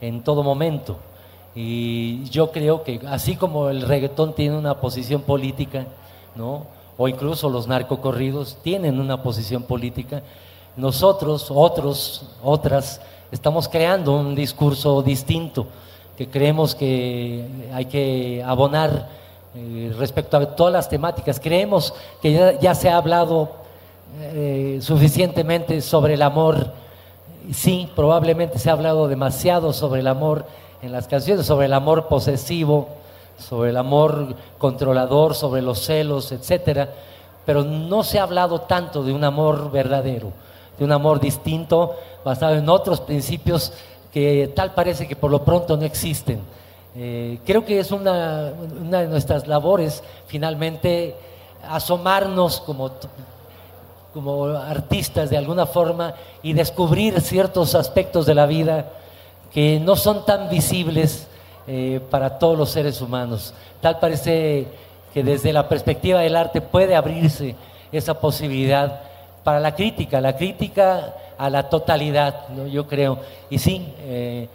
en 0.00 0.22
todo 0.22 0.42
momento. 0.42 0.96
Y 1.54 2.24
yo 2.30 2.50
creo 2.50 2.82
que 2.84 3.00
así 3.08 3.36
como 3.36 3.68
el 3.68 3.82
reggaetón 3.82 4.34
tiene 4.34 4.56
una 4.56 4.80
posición 4.80 5.22
política, 5.22 5.86
¿no? 6.36 6.66
o 6.96 7.08
incluso 7.08 7.48
los 7.48 7.66
narcocorridos 7.66 8.58
tienen 8.62 9.00
una 9.00 9.22
posición 9.22 9.62
política, 9.62 10.22
nosotros, 10.76 11.50
otros, 11.50 12.26
otras, 12.42 13.00
estamos 13.32 13.68
creando 13.68 14.16
un 14.16 14.34
discurso 14.34 15.02
distinto 15.02 15.66
que 16.16 16.28
creemos 16.28 16.74
que 16.74 17.46
hay 17.72 17.86
que 17.86 18.42
abonar 18.46 19.08
eh, 19.54 19.92
respecto 19.98 20.36
a 20.36 20.44
todas 20.54 20.74
las 20.74 20.88
temáticas. 20.90 21.40
Creemos 21.40 21.94
que 22.20 22.34
ya, 22.34 22.60
ya 22.60 22.74
se 22.74 22.90
ha 22.90 22.98
hablado 22.98 23.48
eh, 24.18 24.78
suficientemente 24.82 25.80
sobre 25.80 26.14
el 26.14 26.22
amor. 26.22 26.72
Sí, 27.52 27.88
probablemente 27.94 28.58
se 28.58 28.70
ha 28.70 28.72
hablado 28.72 29.08
demasiado 29.08 29.72
sobre 29.72 30.00
el 30.00 30.06
amor 30.06 30.44
en 30.82 30.92
las 30.92 31.06
canciones, 31.06 31.46
sobre 31.46 31.66
el 31.66 31.72
amor 31.74 32.08
posesivo, 32.08 32.88
sobre 33.38 33.70
el 33.70 33.76
amor 33.76 34.34
controlador, 34.58 35.34
sobre 35.34 35.62
los 35.62 35.80
celos, 35.80 36.32
etcétera, 36.32 36.90
pero 37.46 37.64
no 37.64 38.02
se 38.04 38.18
ha 38.18 38.24
hablado 38.24 38.62
tanto 38.62 39.02
de 39.02 39.12
un 39.12 39.24
amor 39.24 39.70
verdadero, 39.70 40.32
de 40.78 40.84
un 40.84 40.92
amor 40.92 41.20
distinto, 41.20 41.96
basado 42.24 42.54
en 42.54 42.68
otros 42.68 43.00
principios 43.00 43.72
que 44.12 44.52
tal 44.54 44.74
parece 44.74 45.06
que 45.08 45.16
por 45.16 45.30
lo 45.30 45.44
pronto 45.44 45.76
no 45.76 45.84
existen. 45.84 46.40
Eh, 46.96 47.38
creo 47.46 47.64
que 47.64 47.78
es 47.78 47.92
una, 47.92 48.52
una 48.80 49.00
de 49.00 49.06
nuestras 49.06 49.46
labores 49.46 50.02
finalmente 50.26 51.14
asomarnos 51.68 52.60
como 52.60 52.90
como 54.12 54.46
artistas 54.46 55.30
de 55.30 55.36
alguna 55.36 55.66
forma 55.66 56.14
y 56.42 56.52
descubrir 56.52 57.20
ciertos 57.20 57.74
aspectos 57.74 58.26
de 58.26 58.34
la 58.34 58.46
vida 58.46 58.86
que 59.52 59.80
no 59.80 59.96
son 59.96 60.24
tan 60.24 60.48
visibles 60.48 61.26
eh, 61.66 62.00
para 62.10 62.38
todos 62.38 62.58
los 62.58 62.70
seres 62.70 63.00
humanos. 63.00 63.54
Tal 63.80 63.98
parece 63.98 64.68
que 65.12 65.22
desde 65.22 65.52
la 65.52 65.68
perspectiva 65.68 66.20
del 66.20 66.36
arte 66.36 66.60
puede 66.60 66.94
abrirse 66.96 67.54
esa 67.92 68.14
posibilidad 68.20 69.00
para 69.44 69.60
la 69.60 69.74
crítica, 69.74 70.20
la 70.20 70.36
crítica 70.36 71.14
a 71.38 71.50
la 71.50 71.68
totalidad, 71.68 72.46
yo 72.70 72.86
creo. 72.86 73.18
Y 73.48 73.58
sí, 73.58 73.92
eh, 74.00 74.48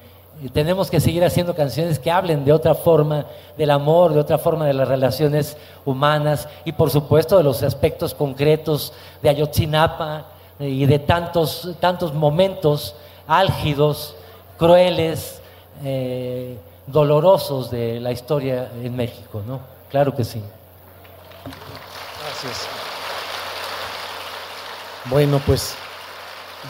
tenemos 0.51 0.91
que 0.91 0.99
seguir 0.99 1.23
haciendo 1.23 1.55
canciones 1.55 1.97
que 1.97 2.11
hablen 2.11 2.43
de 2.43 2.51
otra 2.51 2.75
forma 2.75 3.25
del 3.57 3.71
amor, 3.71 4.13
de 4.13 4.19
otra 4.19 4.37
forma 4.37 4.65
de 4.65 4.73
las 4.73 4.87
relaciones 4.87 5.57
humanas 5.85 6.47
y 6.65 6.73
por 6.73 6.89
supuesto 6.89 7.37
de 7.37 7.43
los 7.43 7.63
aspectos 7.63 8.13
concretos 8.13 8.91
de 9.21 9.29
Ayotzinapa 9.29 10.25
y 10.59 10.85
de 10.85 10.99
tantos, 10.99 11.69
tantos 11.79 12.13
momentos 12.13 12.95
álgidos, 13.27 14.15
crueles, 14.57 15.41
eh, 15.83 16.57
dolorosos 16.87 17.71
de 17.71 17.99
la 17.99 18.11
historia 18.11 18.71
en 18.81 18.95
México, 18.95 19.41
¿no? 19.47 19.59
Claro 19.89 20.15
que 20.15 20.23
sí. 20.23 20.41
Gracias. 22.21 22.67
Bueno, 25.05 25.41
pues 25.45 25.75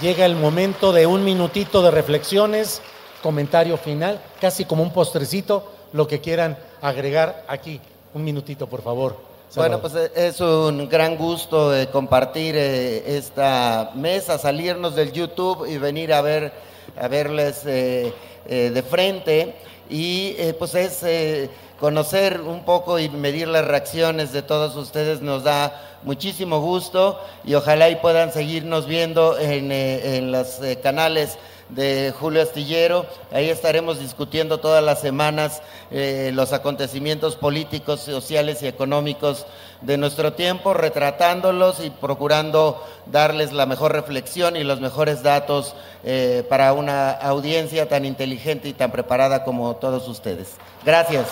llega 0.01 0.25
el 0.25 0.35
momento 0.35 0.91
de 0.91 1.07
un 1.07 1.23
minutito 1.23 1.81
de 1.81 1.91
reflexiones 1.91 2.81
comentario 3.25 3.75
final, 3.75 4.21
casi 4.39 4.65
como 4.65 4.83
un 4.83 4.91
postrecito, 4.93 5.71
lo 5.93 6.07
que 6.07 6.21
quieran 6.21 6.59
agregar 6.79 7.43
aquí. 7.47 7.81
Un 8.13 8.23
minutito, 8.23 8.67
por 8.67 8.83
favor. 8.83 9.17
Bueno, 9.55 9.81
pues 9.81 9.95
eh, 9.95 10.11
es 10.15 10.39
un 10.41 10.87
gran 10.87 11.17
gusto 11.17 11.75
eh, 11.75 11.87
compartir 11.87 12.53
eh, 12.55 13.17
esta 13.17 13.93
mesa, 13.95 14.37
salirnos 14.37 14.95
del 14.95 15.11
YouTube 15.11 15.65
y 15.67 15.79
venir 15.79 16.13
a 16.13 16.21
ver 16.21 16.53
a 17.01 17.07
verles 17.07 17.63
de 17.63 18.83
frente 18.87 19.55
y 19.89 20.35
pues 20.59 20.75
es 20.75 21.49
conocer 21.79 22.41
un 22.41 22.63
poco 22.63 22.99
y 22.99 23.09
medir 23.09 23.47
las 23.47 23.65
reacciones 23.65 24.31
de 24.31 24.43
todos 24.43 24.75
ustedes 24.75 25.21
nos 25.21 25.43
da 25.43 25.97
muchísimo 26.03 26.61
gusto 26.61 27.19
y 27.43 27.55
ojalá 27.55 27.89
y 27.89 27.95
puedan 27.95 28.31
seguirnos 28.31 28.85
viendo 28.85 29.37
en, 29.39 29.71
en 29.71 30.31
los 30.31 30.59
canales 30.83 31.37
de 31.69 32.13
Julio 32.19 32.41
Astillero. 32.41 33.05
Ahí 33.31 33.49
estaremos 33.49 33.99
discutiendo 33.99 34.59
todas 34.59 34.83
las 34.83 35.01
semanas 35.01 35.61
eh, 35.91 36.31
los 36.33 36.53
acontecimientos 36.53 37.35
políticos, 37.35 38.01
sociales 38.01 38.61
y 38.61 38.67
económicos 38.67 39.45
de 39.81 39.97
nuestro 39.97 40.33
tiempo, 40.33 40.73
retratándolos 40.73 41.83
y 41.83 41.89
procurando 41.89 42.83
darles 43.07 43.51
la 43.51 43.65
mejor 43.65 43.91
reflexión 43.91 44.55
y 44.55 44.63
los 44.63 44.79
mejores 44.79 45.23
datos 45.23 45.75
eh, 46.03 46.45
para 46.49 46.73
una 46.73 47.11
audiencia 47.11 47.87
tan 47.87 48.05
inteligente 48.05 48.67
y 48.67 48.73
tan 48.73 48.91
preparada 48.91 49.43
como 49.43 49.75
todos 49.75 50.07
ustedes. 50.07 50.53
Gracias. 50.83 51.27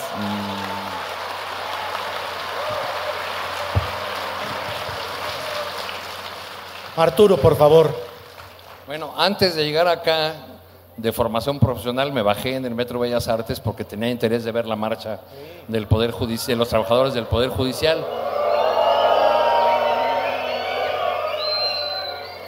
Arturo, 6.95 7.37
por 7.37 7.57
favor. 7.57 8.12
Bueno, 8.85 9.13
antes 9.15 9.55
de 9.55 9.63
llegar 9.63 9.87
acá 9.87 10.33
de 10.97 11.13
formación 11.13 11.57
profesional 11.57 12.11
me 12.11 12.21
bajé 12.21 12.57
en 12.57 12.65
el 12.65 12.75
Metro 12.75 12.99
Bellas 12.99 13.29
Artes 13.29 13.61
porque 13.61 13.85
tenía 13.85 14.09
interés 14.09 14.43
de 14.43 14.51
ver 14.51 14.65
la 14.65 14.75
marcha 14.75 15.21
del 15.69 15.87
Poder 15.87 16.11
Judicial, 16.11 16.57
los 16.57 16.67
trabajadores 16.67 17.13
del 17.13 17.25
Poder 17.25 17.49
Judicial. 17.49 18.05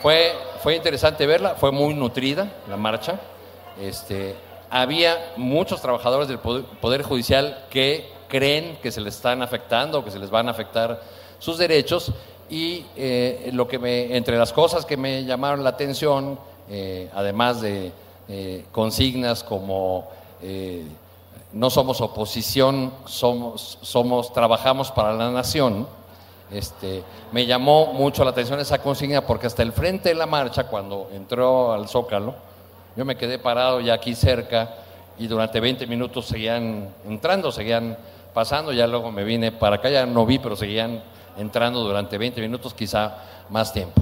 Fue, 0.02 0.34
fue 0.62 0.76
interesante 0.76 1.26
verla, 1.26 1.56
fue 1.56 1.72
muy 1.72 1.94
nutrida 1.94 2.52
la 2.70 2.76
marcha. 2.76 3.18
Este, 3.80 4.36
había 4.70 5.32
muchos 5.38 5.82
trabajadores 5.82 6.28
del 6.28 6.40
Poder, 6.40 7.02
Judicial 7.04 7.64
que 7.70 8.12
creen 8.28 8.78
que 8.84 8.92
se 8.92 9.00
les 9.00 9.16
están 9.16 9.42
afectando, 9.42 10.04
que 10.04 10.12
se 10.12 10.20
les 10.20 10.30
van 10.30 10.50
a 10.50 10.52
afectar 10.52 11.00
sus 11.40 11.58
derechos 11.58 12.12
y 12.50 12.86
eh, 12.96 13.50
lo 13.54 13.68
que 13.68 13.80
me, 13.80 14.16
entre 14.16 14.38
las 14.38 14.54
cosas 14.54 14.86
que 14.86 14.98
me 14.98 15.24
llamaron 15.24 15.64
la 15.64 15.72
atención, 15.72 16.38
eh, 16.70 17.10
además 17.14 17.62
de 17.62 17.92
eh, 18.28 18.66
consignas 18.72 19.44
como 19.44 20.08
eh, 20.42 20.84
no 21.54 21.70
somos 21.70 22.02
oposición, 22.02 22.92
somos, 23.06 24.34
trabajamos 24.34 24.92
para 24.92 25.14
la 25.14 25.30
nación, 25.30 25.88
este, 26.52 27.04
me 27.32 27.46
llamó 27.46 27.94
mucho 27.94 28.24
la 28.24 28.32
atención 28.32 28.60
esa 28.60 28.80
consigna 28.80 29.22
porque 29.22 29.48
hasta 29.48 29.62
el 29.62 29.72
frente 29.72 30.10
de 30.10 30.16
la 30.16 30.26
marcha, 30.26 30.66
cuando 30.66 31.10
entró 31.14 31.72
al 31.72 31.88
Zócalo, 31.88 32.34
yo 32.96 33.06
me 33.06 33.16
quedé 33.16 33.40
parado 33.40 33.80
ya 33.80 33.94
aquí 33.94 34.16
cerca 34.16 34.76
y 35.18 35.28
durante 35.28 35.60
20 35.60 35.88
minutos 35.88 36.26
seguían 36.26 36.90
entrando, 37.08 37.52
seguían 37.52 37.98
pasando, 38.34 38.74
ya 38.74 38.88
luego 38.88 39.12
me 39.12 39.24
vine 39.24 39.52
para 39.52 39.78
acá, 39.78 39.90
ya 39.90 40.06
no 40.06 40.26
vi, 40.26 40.40
pero 40.40 40.56
seguían 40.56 41.02
entrando 41.38 41.82
durante 41.82 42.18
20 42.18 42.42
minutos, 42.42 42.74
quizá 42.74 43.18
más 43.50 43.72
tiempo. 43.74 44.02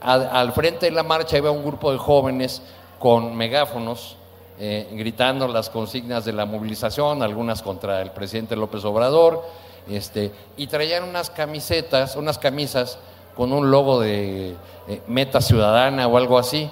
Al, 0.00 0.52
frente 0.52 0.86
de 0.86 0.92
la 0.92 1.02
marcha 1.02 1.36
iba 1.36 1.50
un 1.50 1.64
grupo 1.64 1.92
de 1.92 1.98
jóvenes 1.98 2.62
con 2.98 3.36
megáfonos 3.36 4.16
eh, 4.58 4.88
gritando 4.92 5.46
las 5.48 5.68
consignas 5.68 6.24
de 6.24 6.32
la 6.32 6.46
movilización, 6.46 7.22
algunas 7.22 7.62
contra 7.62 8.00
el 8.00 8.10
presidente 8.10 8.56
López 8.56 8.84
Obrador, 8.84 9.44
este, 9.88 10.32
y 10.56 10.66
traían 10.66 11.04
unas 11.04 11.30
camisetas, 11.30 12.16
unas 12.16 12.38
camisas 12.38 12.98
con 13.36 13.52
un 13.52 13.70
logo 13.70 14.00
de 14.00 14.54
eh, 14.88 15.00
Meta 15.06 15.40
Ciudadana 15.40 16.06
o 16.06 16.16
algo 16.16 16.38
así, 16.38 16.70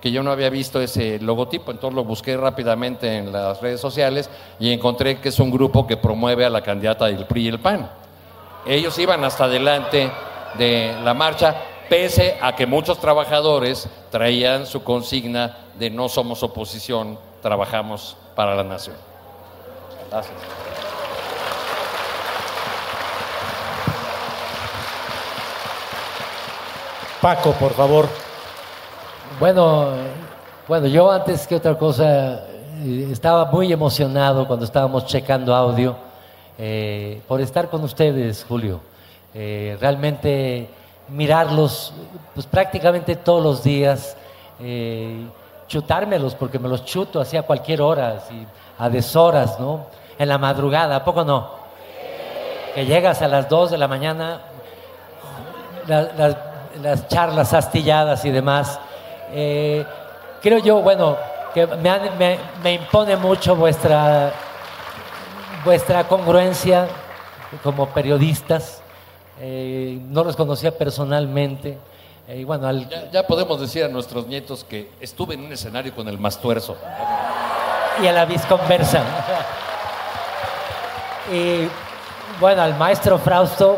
que 0.00 0.10
yo 0.10 0.22
no 0.22 0.32
había 0.32 0.50
visto 0.50 0.80
ese 0.80 1.20
logotipo, 1.20 1.70
entonces 1.70 1.94
lo 1.94 2.04
busqué 2.04 2.36
rápidamente 2.36 3.18
en 3.18 3.32
las 3.32 3.60
redes 3.60 3.80
sociales 3.80 4.28
y 4.58 4.72
encontré 4.72 5.20
que 5.20 5.28
es 5.28 5.38
un 5.38 5.50
grupo 5.50 5.86
que 5.86 5.96
promueve 5.96 6.44
a 6.44 6.50
la 6.50 6.60
candidata 6.60 7.06
del 7.06 7.26
PRI 7.26 7.44
y 7.44 7.48
el 7.48 7.60
PAN. 7.60 8.01
Ellos 8.66 8.96
iban 8.98 9.24
hasta 9.24 9.44
adelante 9.44 10.10
de 10.54 10.94
la 11.02 11.14
marcha, 11.14 11.54
pese 11.88 12.38
a 12.40 12.54
que 12.54 12.66
muchos 12.66 12.98
trabajadores 12.98 13.88
traían 14.10 14.66
su 14.66 14.84
consigna 14.84 15.56
de 15.78 15.90
no 15.90 16.08
somos 16.08 16.42
oposición, 16.42 17.18
trabajamos 17.40 18.16
para 18.36 18.54
la 18.54 18.62
nación. 18.62 18.96
Gracias. 20.10 20.36
Paco, 27.20 27.52
por 27.52 27.72
favor. 27.72 28.08
Bueno, 29.40 29.88
bueno, 30.68 30.86
yo 30.86 31.10
antes 31.10 31.46
que 31.46 31.56
otra 31.56 31.76
cosa 31.76 32.46
eh, 32.84 33.08
estaba 33.10 33.46
muy 33.46 33.72
emocionado 33.72 34.46
cuando 34.46 34.64
estábamos 34.64 35.06
checando 35.06 35.54
audio 35.54 36.11
eh, 36.58 37.20
por 37.28 37.40
estar 37.40 37.68
con 37.68 37.82
ustedes, 37.84 38.44
Julio. 38.48 38.80
Eh, 39.34 39.76
realmente 39.80 40.68
mirarlos 41.08 41.92
pues 42.34 42.46
prácticamente 42.46 43.16
todos 43.16 43.42
los 43.42 43.62
días, 43.62 44.16
eh, 44.60 45.24
chutármelos 45.66 46.34
porque 46.34 46.58
me 46.58 46.68
los 46.68 46.84
chuto 46.84 47.20
así 47.20 47.36
a 47.36 47.42
cualquier 47.42 47.80
hora, 47.80 48.18
así, 48.18 48.46
a 48.78 48.88
deshoras, 48.88 49.58
¿no? 49.58 49.86
En 50.18 50.28
la 50.28 50.38
madrugada, 50.38 50.96
¿a 50.96 51.04
poco 51.04 51.24
no? 51.24 51.50
Que 52.74 52.84
llegas 52.86 53.20
a 53.22 53.28
las 53.28 53.48
2 53.48 53.70
de 53.70 53.78
la 53.78 53.88
mañana, 53.88 54.40
la- 55.86 56.02
las- 56.16 56.36
las 56.82 57.08
charlas 57.08 57.52
astilladas 57.52 58.24
y 58.24 58.30
demás. 58.30 58.78
Creo 59.30 60.58
yo, 60.58 60.80
bueno, 60.80 61.16
que 61.54 61.66
me, 61.66 62.10
me- 62.18 62.38
me 62.62 62.72
impone 62.74 63.16
mucho 63.16 63.54
vuestra, 63.56 64.32
vuestra 65.64 66.06
congruencia 66.08 66.88
como 67.62 67.88
periodistas. 67.88 68.82
Eh, 69.40 69.98
no 70.08 70.24
los 70.24 70.36
conocía 70.36 70.76
personalmente. 70.76 71.78
Eh, 72.28 72.38
y 72.40 72.44
bueno, 72.44 72.66
al- 72.68 72.88
Ya, 72.88 73.10
ya 73.10 73.26
podemos 73.26 73.60
decir 73.60 73.84
a 73.84 73.88
nuestros 73.88 74.26
nietos 74.26 74.64
que 74.64 74.90
estuve 75.00 75.34
en 75.34 75.44
un 75.44 75.52
escenario 75.52 75.94
con 75.94 76.08
el 76.08 76.18
Mastuerzo. 76.18 76.76
y 78.02 78.06
a 78.06 78.12
la 78.12 78.24
visconversa. 78.24 79.02
y 81.32 81.68
bueno, 82.40 82.62
al 82.62 82.74
maestro 82.76 83.18
Frausto, 83.18 83.76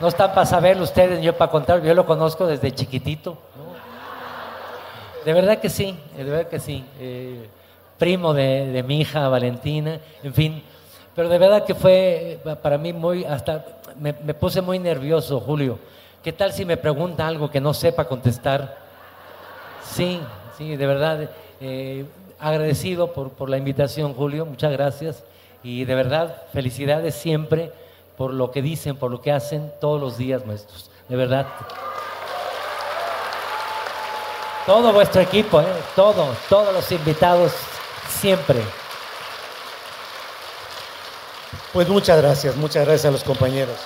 no 0.00 0.08
están 0.08 0.30
para 0.32 0.46
saberlo 0.46 0.84
ustedes, 0.84 1.18
ni 1.18 1.26
yo 1.26 1.36
para 1.36 1.50
contar, 1.50 1.82
yo 1.82 1.92
lo 1.94 2.06
conozco 2.06 2.46
desde 2.46 2.72
chiquitito. 2.72 3.36
¿no? 3.56 5.24
De 5.24 5.32
verdad 5.32 5.58
que 5.58 5.68
sí, 5.68 5.98
de 6.16 6.24
verdad 6.24 6.48
que 6.48 6.60
sí. 6.60 6.84
Eh, 7.00 7.48
primo 7.98 8.32
de, 8.32 8.68
de 8.68 8.82
mi 8.84 9.00
hija 9.00 9.28
Valentina, 9.28 9.98
en 10.22 10.32
fin. 10.34 10.62
Pero 11.18 11.30
de 11.30 11.38
verdad 11.38 11.64
que 11.64 11.74
fue 11.74 12.38
para 12.62 12.78
mí 12.78 12.92
muy, 12.92 13.24
hasta 13.24 13.64
me, 13.98 14.14
me 14.22 14.34
puse 14.34 14.60
muy 14.60 14.78
nervioso, 14.78 15.40
Julio. 15.40 15.76
¿Qué 16.22 16.32
tal 16.32 16.52
si 16.52 16.64
me 16.64 16.76
pregunta 16.76 17.26
algo 17.26 17.50
que 17.50 17.60
no 17.60 17.74
sepa 17.74 18.04
contestar? 18.04 18.78
Sí, 19.82 20.20
sí, 20.56 20.76
de 20.76 20.86
verdad. 20.86 21.28
eh, 21.60 22.04
agradecido 22.38 23.12
por, 23.12 23.30
por 23.30 23.50
la 23.50 23.56
invitación, 23.56 24.14
Julio. 24.14 24.46
Muchas 24.46 24.70
gracias. 24.70 25.24
Y 25.64 25.84
de 25.84 25.96
verdad, 25.96 26.40
felicidades 26.52 27.16
siempre 27.16 27.72
por 28.16 28.32
lo 28.32 28.52
que 28.52 28.62
dicen, 28.62 28.94
por 28.94 29.10
lo 29.10 29.20
que 29.20 29.32
hacen 29.32 29.72
todos 29.80 30.00
los 30.00 30.18
días, 30.18 30.46
maestros. 30.46 30.88
De 31.08 31.16
verdad. 31.16 31.48
Todo 34.66 34.92
vuestro 34.92 35.20
equipo, 35.20 35.60
¿eh? 35.60 35.66
todo, 35.96 36.28
todos 36.48 36.72
los 36.72 36.92
invitados, 36.92 37.54
siempre. 38.06 38.62
Pues 41.72 41.88
muchas 41.88 42.18
gracias, 42.18 42.56
muchas 42.56 42.86
gracias 42.86 43.04
a 43.06 43.10
los 43.10 43.24
compañeros. 43.24 43.76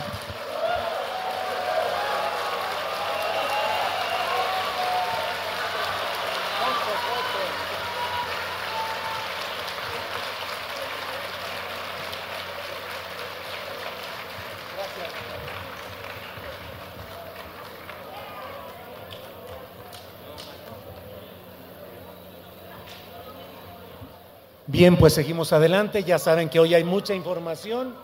Bien, 24.83 24.97
pues 24.97 25.13
seguimos 25.13 25.53
adelante. 25.53 26.03
Ya 26.03 26.19
saben 26.19 26.49
que 26.49 26.59
hoy 26.59 26.75
hay 26.75 26.83
mucha 26.83 27.15
información. 27.15 27.95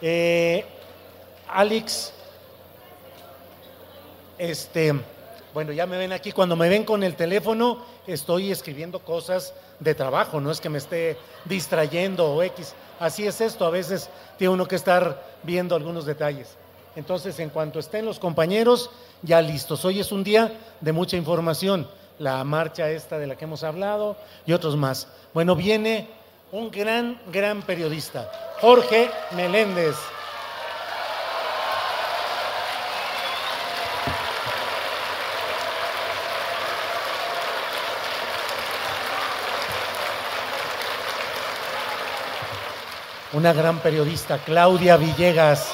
Eh, 0.00 0.64
Alex, 1.48 2.12
este, 4.38 4.94
Bueno, 5.52 5.72
ya 5.72 5.86
me 5.86 5.98
ven 5.98 6.12
aquí. 6.12 6.30
Cuando 6.30 6.54
me 6.54 6.68
ven 6.68 6.84
con 6.84 7.02
el 7.02 7.16
teléfono, 7.16 7.84
estoy 8.06 8.52
escribiendo 8.52 9.00
cosas 9.00 9.52
de 9.80 9.96
trabajo, 9.96 10.40
no 10.40 10.52
es 10.52 10.60
que 10.60 10.68
me 10.68 10.78
esté 10.78 11.16
distrayendo 11.44 12.34
o 12.34 12.40
X. 12.44 12.72
Así 13.00 13.26
es 13.26 13.40
esto, 13.40 13.66
a 13.66 13.70
veces 13.70 14.10
tiene 14.38 14.54
uno 14.54 14.68
que 14.68 14.76
estar 14.76 15.20
viendo 15.42 15.74
algunos 15.74 16.06
detalles. 16.06 16.56
Entonces, 16.94 17.36
en 17.40 17.50
cuanto 17.50 17.80
estén 17.80 18.04
los 18.04 18.20
compañeros, 18.20 18.90
ya 19.22 19.42
listos. 19.42 19.84
Hoy 19.84 19.98
es 19.98 20.12
un 20.12 20.22
día 20.22 20.56
de 20.80 20.92
mucha 20.92 21.16
información. 21.16 21.88
La 22.20 22.44
marcha 22.44 22.88
esta 22.90 23.18
de 23.18 23.26
la 23.26 23.34
que 23.34 23.46
hemos 23.46 23.64
hablado 23.64 24.14
y 24.46 24.52
otros 24.52 24.76
más. 24.76 25.08
Bueno, 25.32 25.54
viene 25.54 26.08
un 26.50 26.72
gran, 26.72 27.20
gran 27.30 27.62
periodista, 27.62 28.28
Jorge 28.60 29.08
Meléndez. 29.36 29.94
Una 43.32 43.52
gran 43.52 43.78
periodista, 43.78 44.38
Claudia 44.38 44.96
Villegas. 44.96 45.70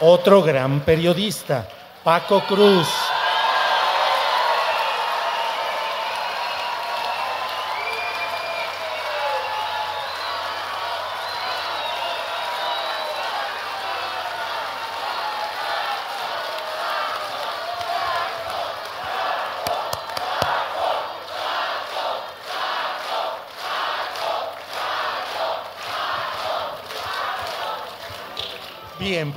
Otro 0.00 0.42
gran 0.42 0.80
periodista, 0.80 1.68
Paco 2.02 2.40
Cruz. 2.46 2.88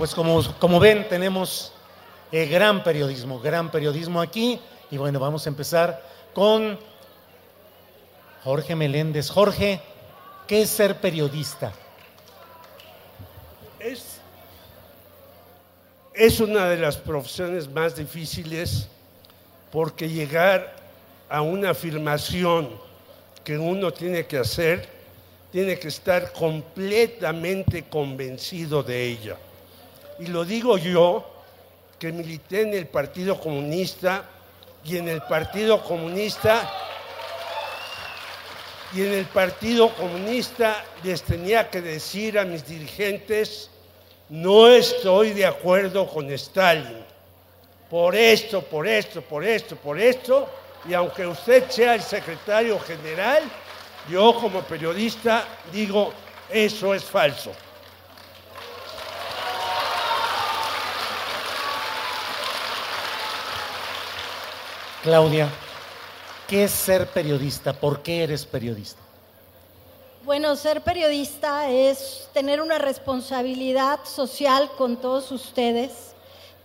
Pues 0.08 0.16
como, 0.16 0.42
como 0.60 0.80
ven, 0.80 1.06
tenemos 1.10 1.74
eh, 2.32 2.46
gran 2.46 2.82
periodismo, 2.82 3.42
gran 3.42 3.70
periodismo 3.70 4.22
aquí. 4.22 4.58
Y 4.90 4.96
bueno, 4.96 5.20
vamos 5.20 5.46
a 5.46 5.50
empezar 5.50 6.02
con 6.34 6.80
Jorge 8.42 8.74
Meléndez. 8.74 9.30
Jorge, 9.30 9.82
¿qué 10.48 10.62
es 10.62 10.70
ser 10.70 11.02
periodista? 11.02 11.74
Es, 13.80 14.22
es 16.14 16.40
una 16.40 16.70
de 16.70 16.78
las 16.78 16.96
profesiones 16.96 17.68
más 17.70 17.98
difíciles 17.98 18.88
porque 19.74 20.08
llegar 20.08 20.74
a 21.28 21.42
una 21.42 21.72
afirmación 21.72 22.70
que 23.44 23.58
uno 23.58 23.92
tiene 23.92 24.26
que 24.26 24.38
hacer, 24.38 24.88
tiene 25.52 25.78
que 25.78 25.90
estar 25.90 26.32
completamente 26.32 27.84
convencido 27.90 28.82
de 28.84 29.04
ella. 29.04 29.38
Y 30.20 30.28
lo 30.28 30.46
digo 30.46 30.78
yo, 30.78 31.26
que 32.00 32.12
milité 32.12 32.62
en 32.62 32.74
el 32.74 32.88
Partido 32.88 33.40
Comunista 33.40 34.24
y 34.86 34.98
en 34.98 35.08
el 35.08 35.22
Partido 35.24 35.84
Comunista 35.84 36.72
y 38.94 39.02
en 39.02 39.14
el 39.14 39.26
Partido 39.26 39.94
Comunista 39.96 40.84
les 41.04 41.22
tenía 41.24 41.70
que 41.70 41.82
decir 41.82 42.40
a 42.40 42.46
mis 42.46 42.66
dirigentes, 42.66 43.70
no 44.30 44.68
estoy 44.68 45.32
de 45.32 45.46
acuerdo 45.46 46.08
con 46.08 46.32
Stalin, 46.32 47.04
por 47.90 48.16
esto, 48.16 48.62
por 48.62 48.88
esto, 48.88 49.22
por 49.22 49.44
esto, 49.44 49.76
por 49.76 50.00
esto, 50.00 50.48
y 50.88 50.94
aunque 50.94 51.28
usted 51.28 51.70
sea 51.70 51.96
el 51.96 52.02
secretario 52.02 52.80
general, 52.80 53.44
yo 54.10 54.34
como 54.36 54.62
periodista 54.62 55.46
digo, 55.72 56.14
eso 56.50 56.94
es 56.94 57.04
falso. 57.04 57.52
Claudia, 65.04 65.48
¿qué 66.48 66.64
es 66.64 66.72
ser 66.72 67.08
periodista? 67.08 67.72
¿Por 67.74 68.02
qué 68.02 68.24
eres 68.24 68.46
periodista? 68.46 69.00
Bueno, 70.26 70.56
ser 70.56 70.82
periodista 70.82 71.70
es 71.70 72.28
tener 72.34 72.62
una 72.62 72.80
responsabilidad 72.80 74.00
social 74.04 74.70
con 74.76 74.98
todos 74.98 75.32
ustedes, 75.32 75.92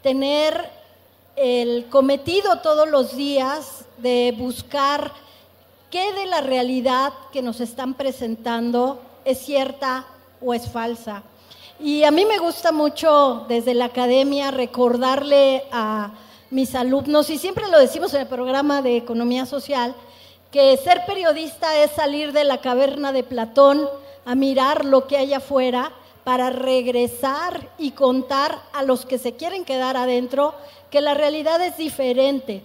tener 0.03 0.71
el 1.37 1.87
cometido 1.91 2.61
todos 2.61 2.89
los 2.89 3.15
días 3.17 3.85
de 3.99 4.35
buscar 4.37 5.13
qué 5.91 6.13
de 6.15 6.27
la 6.27 6.41
realidad 6.41 7.13
que 7.33 7.43
nos 7.43 7.61
están 7.61 7.95
presentando 7.95 9.03
es 9.27 9.39
cierta 9.39 10.07
o 10.41 10.55
es 10.55 10.71
falsa. 10.71 11.23
Y 11.79 12.05
a 12.05 12.11
mí 12.11 12.25
me 12.25 12.39
gusta 12.39 12.73
mucho 12.73 13.45
desde 13.49 13.75
la 13.75 13.87
academia 13.87 14.51
recordarle 14.51 15.65
a 15.71 16.13
mis 16.53 16.75
alumnos, 16.75 17.31
y 17.31 17.39
siempre 17.39 17.67
lo 17.69 17.79
decimos 17.79 18.13
en 18.13 18.21
el 18.21 18.27
programa 18.27 18.83
de 18.83 18.99
Economía 18.99 19.47
Social, 19.47 19.95
que 20.51 20.77
ser 20.77 21.07
periodista 21.07 21.83
es 21.83 21.93
salir 21.93 22.33
de 22.33 22.45
la 22.45 22.59
caverna 22.59 23.11
de 23.11 23.25
Platón 23.25 23.89
a 24.27 24.35
mirar 24.35 24.85
lo 24.85 25.07
que 25.07 25.17
hay 25.17 25.33
afuera 25.33 25.93
para 26.25 26.51
regresar 26.51 27.71
y 27.79 27.93
contar 27.93 28.61
a 28.75 28.83
los 28.83 29.07
que 29.07 29.17
se 29.17 29.33
quieren 29.33 29.65
quedar 29.65 29.97
adentro 29.97 30.55
que 30.91 31.01
la 31.01 31.15
realidad 31.15 31.59
es 31.63 31.79
diferente. 31.79 32.63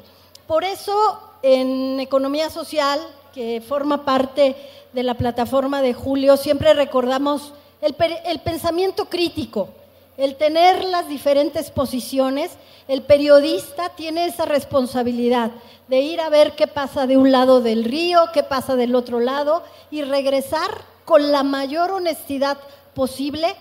Por 0.47 0.65
eso 0.65 1.21
en 1.41 2.01
Economía 2.01 2.49
Social, 2.49 2.99
que 3.33 3.61
forma 3.61 4.03
parte 4.03 4.57
de 4.91 5.03
la 5.03 5.13
plataforma 5.13 5.81
de 5.81 5.93
Julio, 5.93 6.35
siempre 6.35 6.73
recordamos 6.73 7.53
el, 7.81 7.95
el 8.25 8.39
pensamiento 8.39 9.05
crítico, 9.05 9.69
el 10.17 10.35
tener 10.35 10.83
las 10.83 11.07
diferentes 11.07 11.69
posiciones, 11.69 12.51
el 12.87 13.03
periodista 13.03 13.89
tiene 13.89 14.25
esa 14.25 14.45
responsabilidad 14.45 15.51
de 15.87 16.01
ir 16.01 16.19
a 16.19 16.29
ver 16.29 16.55
qué 16.55 16.67
pasa 16.67 17.05
de 17.05 17.17
un 17.17 17.31
lado 17.31 17.61
del 17.61 17.83
río, 17.83 18.25
qué 18.33 18.43
pasa 18.43 18.75
del 18.75 18.95
otro 18.95 19.19
lado 19.19 19.63
y 19.91 20.01
regresar 20.01 20.69
con 21.05 21.31
la 21.31 21.43
mayor 21.43 21.91
honestidad 21.91 22.57
posible 22.93 23.55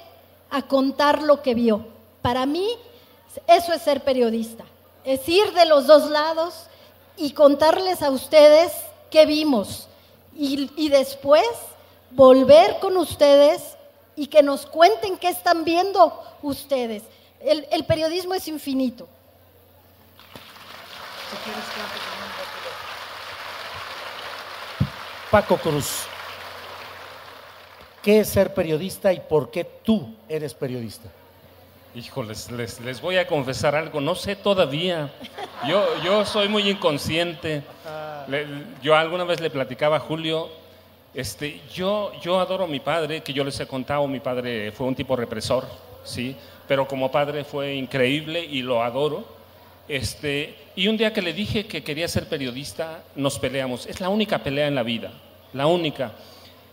a 0.50 0.62
contar 0.62 1.22
lo 1.22 1.42
que 1.42 1.54
vio. 1.54 1.86
Para 2.22 2.46
mí, 2.46 2.68
eso 3.46 3.72
es 3.74 3.82
ser 3.82 4.02
periodista, 4.02 4.64
es 5.04 5.28
ir 5.28 5.52
de 5.52 5.66
los 5.66 5.86
dos 5.86 6.11
lados 6.11 6.54
y 7.18 7.32
contarles 7.32 8.02
a 8.02 8.11
ustedes 8.11 8.72
qué 9.11 9.26
vimos 9.26 9.88
y, 10.34 10.70
y 10.76 10.88
después 10.88 11.46
volver 12.11 12.78
con 12.80 12.96
ustedes 12.96 13.75
y 14.16 14.26
que 14.28 14.42
nos 14.42 14.66
cuenten 14.66 15.18
qué 15.18 15.28
están 15.28 15.64
viendo 15.64 16.22
ustedes. 16.42 17.02
El, 17.40 17.66
el 17.70 17.84
periodismo 17.84 18.34
es 18.34 18.48
infinito. 18.48 19.06
Paco 25.30 25.56
Cruz, 25.56 26.02
¿qué 28.02 28.20
es 28.20 28.28
ser 28.28 28.54
periodista 28.54 29.12
y 29.12 29.20
por 29.20 29.50
qué 29.50 29.64
tú 29.64 30.14
eres 30.28 30.54
periodista? 30.54 31.08
Híjoles, 31.94 32.50
les, 32.50 32.78
les 32.80 33.00
voy 33.00 33.16
a 33.16 33.26
confesar 33.26 33.74
algo, 33.74 34.00
no 34.00 34.14
sé 34.14 34.36
todavía. 34.36 35.10
Yo, 35.66 35.84
yo 36.02 36.24
soy 36.24 36.48
muy 36.48 36.68
inconsciente. 36.68 37.62
Le- 38.28 38.46
yo 38.82 38.94
alguna 38.94 39.24
vez 39.24 39.40
le 39.40 39.50
platicaba 39.50 39.96
a 39.96 40.00
Julio, 40.00 40.48
este, 41.16 41.62
yo, 41.72 42.12
yo 42.20 42.38
adoro 42.38 42.64
a 42.64 42.66
mi 42.66 42.78
padre, 42.78 43.22
que 43.22 43.32
yo 43.32 43.42
les 43.42 43.58
he 43.58 43.66
contado, 43.66 44.06
mi 44.06 44.20
padre 44.20 44.70
fue 44.70 44.86
un 44.86 44.94
tipo 44.94 45.16
represor, 45.16 45.66
¿sí? 46.04 46.36
Pero 46.68 46.86
como 46.86 47.10
padre 47.10 47.42
fue 47.42 47.74
increíble 47.74 48.44
y 48.44 48.60
lo 48.60 48.82
adoro. 48.82 49.24
Este, 49.88 50.54
y 50.76 50.88
un 50.88 50.98
día 50.98 51.14
que 51.14 51.22
le 51.22 51.32
dije 51.32 51.66
que 51.66 51.82
quería 51.82 52.06
ser 52.06 52.28
periodista, 52.28 53.02
nos 53.14 53.38
peleamos. 53.38 53.86
Es 53.86 53.98
la 53.98 54.10
única 54.10 54.42
pelea 54.42 54.68
en 54.68 54.74
la 54.74 54.82
vida, 54.82 55.10
la 55.54 55.66
única. 55.66 56.12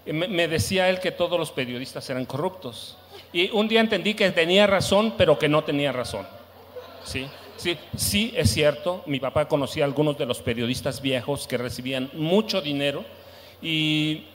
Me, 0.05 0.27
me 0.27 0.49
decía 0.49 0.89
él 0.89 0.99
que 0.99 1.11
todos 1.11 1.39
los 1.39 1.51
periodistas 1.51 2.09
eran 2.09 2.25
corruptos. 2.25 2.97
Y 3.31 3.49
un 3.51 3.69
día 3.69 3.79
entendí 3.79 4.13
que 4.13 4.29
tenía 4.31 4.67
razón, 4.67 5.13
pero 5.17 5.39
que 5.39 5.47
no 5.47 5.63
tenía 5.63 5.93
razón. 5.93 6.27
Sí, 7.05 7.27
sí, 7.55 7.77
sí, 7.95 8.33
es 8.35 8.51
cierto. 8.51 9.03
Mi 9.05 9.21
papá 9.21 9.47
conocía 9.47 9.85
a 9.85 9.87
algunos 9.87 10.17
de 10.17 10.25
los 10.25 10.41
periodistas 10.41 11.01
viejos 11.01 11.47
que 11.47 11.57
recibían 11.57 12.09
mucho 12.11 12.61
dinero, 12.61 13.05
y, 13.63 14.25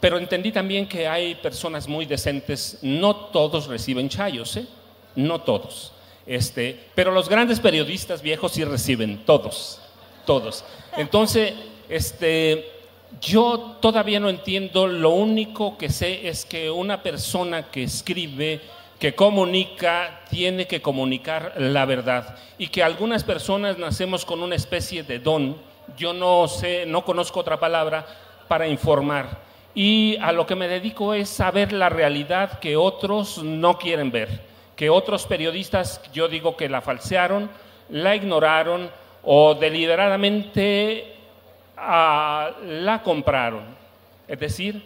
pero 0.00 0.18
entendí 0.18 0.50
también 0.50 0.88
que 0.88 1.06
hay 1.06 1.34
personas 1.36 1.86
muy 1.86 2.06
decentes. 2.06 2.78
No 2.82 3.14
todos 3.14 3.66
reciben 3.66 4.08
chayos, 4.08 4.56
¿eh? 4.56 4.66
No 5.14 5.42
todos. 5.42 5.92
Este, 6.26 6.88
pero 6.94 7.12
los 7.12 7.28
grandes 7.28 7.60
periodistas 7.60 8.22
viejos 8.22 8.52
sí 8.52 8.64
reciben, 8.64 9.24
todos, 9.24 9.80
todos. 10.24 10.64
Entonces, 10.96 11.52
este, 11.88 12.70
Yo 13.20 13.76
todavía 13.80 14.20
no 14.20 14.28
entiendo, 14.28 14.86
lo 14.86 15.10
único 15.10 15.76
que 15.76 15.88
sé 15.88 16.28
es 16.28 16.44
que 16.44 16.70
una 16.70 17.02
persona 17.02 17.70
que 17.70 17.82
escribe, 17.82 18.60
que 19.00 19.14
comunica, 19.14 20.20
tiene 20.30 20.66
que 20.66 20.80
comunicar 20.80 21.54
la 21.58 21.84
verdad 21.86 22.36
y 22.56 22.68
que 22.68 22.84
algunas 22.84 23.24
personas 23.24 23.78
nacemos 23.78 24.24
con 24.24 24.42
una 24.42 24.54
especie 24.54 25.02
de 25.02 25.18
don, 25.18 25.56
yo 25.96 26.12
no 26.12 26.46
sé, 26.46 26.86
no 26.86 27.04
conozco 27.04 27.40
otra 27.40 27.58
palabra 27.58 28.06
para 28.46 28.68
informar 28.68 29.49
y 29.74 30.16
a 30.20 30.32
lo 30.32 30.46
que 30.46 30.56
me 30.56 30.68
dedico 30.68 31.14
es 31.14 31.28
saber 31.28 31.72
la 31.72 31.88
realidad 31.88 32.58
que 32.58 32.76
otros 32.76 33.42
no 33.42 33.78
quieren 33.78 34.10
ver, 34.10 34.40
que 34.76 34.90
otros 34.90 35.26
periodistas, 35.26 36.00
yo 36.12 36.28
digo 36.28 36.56
que 36.56 36.68
la 36.68 36.80
falsearon, 36.80 37.50
la 37.88 38.16
ignoraron 38.16 38.90
o 39.22 39.54
deliberadamente 39.54 41.14
ah, 41.76 42.50
la 42.64 43.02
compraron. 43.02 43.64
Es 44.26 44.38
decir, 44.38 44.82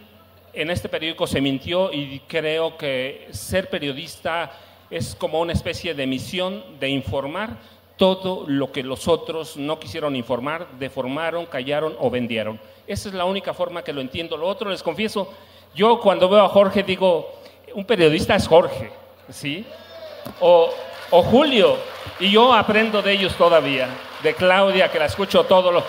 en 0.53 0.69
este 0.69 0.89
periódico 0.89 1.27
se 1.27 1.41
mintió 1.41 1.91
y 1.91 2.21
creo 2.27 2.77
que 2.77 3.27
ser 3.31 3.69
periodista 3.69 4.51
es 4.89 5.15
como 5.15 5.39
una 5.39 5.53
especie 5.53 5.93
de 5.93 6.07
misión 6.07 6.63
de 6.79 6.89
informar 6.89 7.57
todo 7.97 8.43
lo 8.47 8.71
que 8.71 8.83
los 8.83 9.07
otros 9.07 9.57
no 9.57 9.79
quisieron 9.79 10.15
informar, 10.15 10.67
deformaron, 10.79 11.45
callaron 11.45 11.95
o 11.99 12.09
vendieron. 12.09 12.59
Esa 12.87 13.09
es 13.09 13.15
la 13.15 13.25
única 13.25 13.53
forma 13.53 13.83
que 13.83 13.93
lo 13.93 14.01
entiendo. 14.01 14.37
Lo 14.37 14.47
otro, 14.47 14.69
les 14.69 14.83
confieso, 14.83 15.31
yo 15.73 15.99
cuando 15.99 16.29
veo 16.29 16.43
a 16.43 16.49
Jorge 16.49 16.83
digo, 16.83 17.41
un 17.73 17.85
periodista 17.85 18.35
es 18.35 18.47
Jorge, 18.47 18.91
¿sí? 19.29 19.65
O, 20.39 20.71
Julio, 21.11 21.77
y 22.19 22.31
yo 22.31 22.53
aprendo 22.53 23.01
de 23.01 23.13
ellos 23.13 23.35
todavía, 23.35 23.87
de 24.23 24.33
Claudia, 24.33 24.91
que 24.91 24.99
la 24.99 25.05
escucho 25.05 25.43
todos 25.45 25.83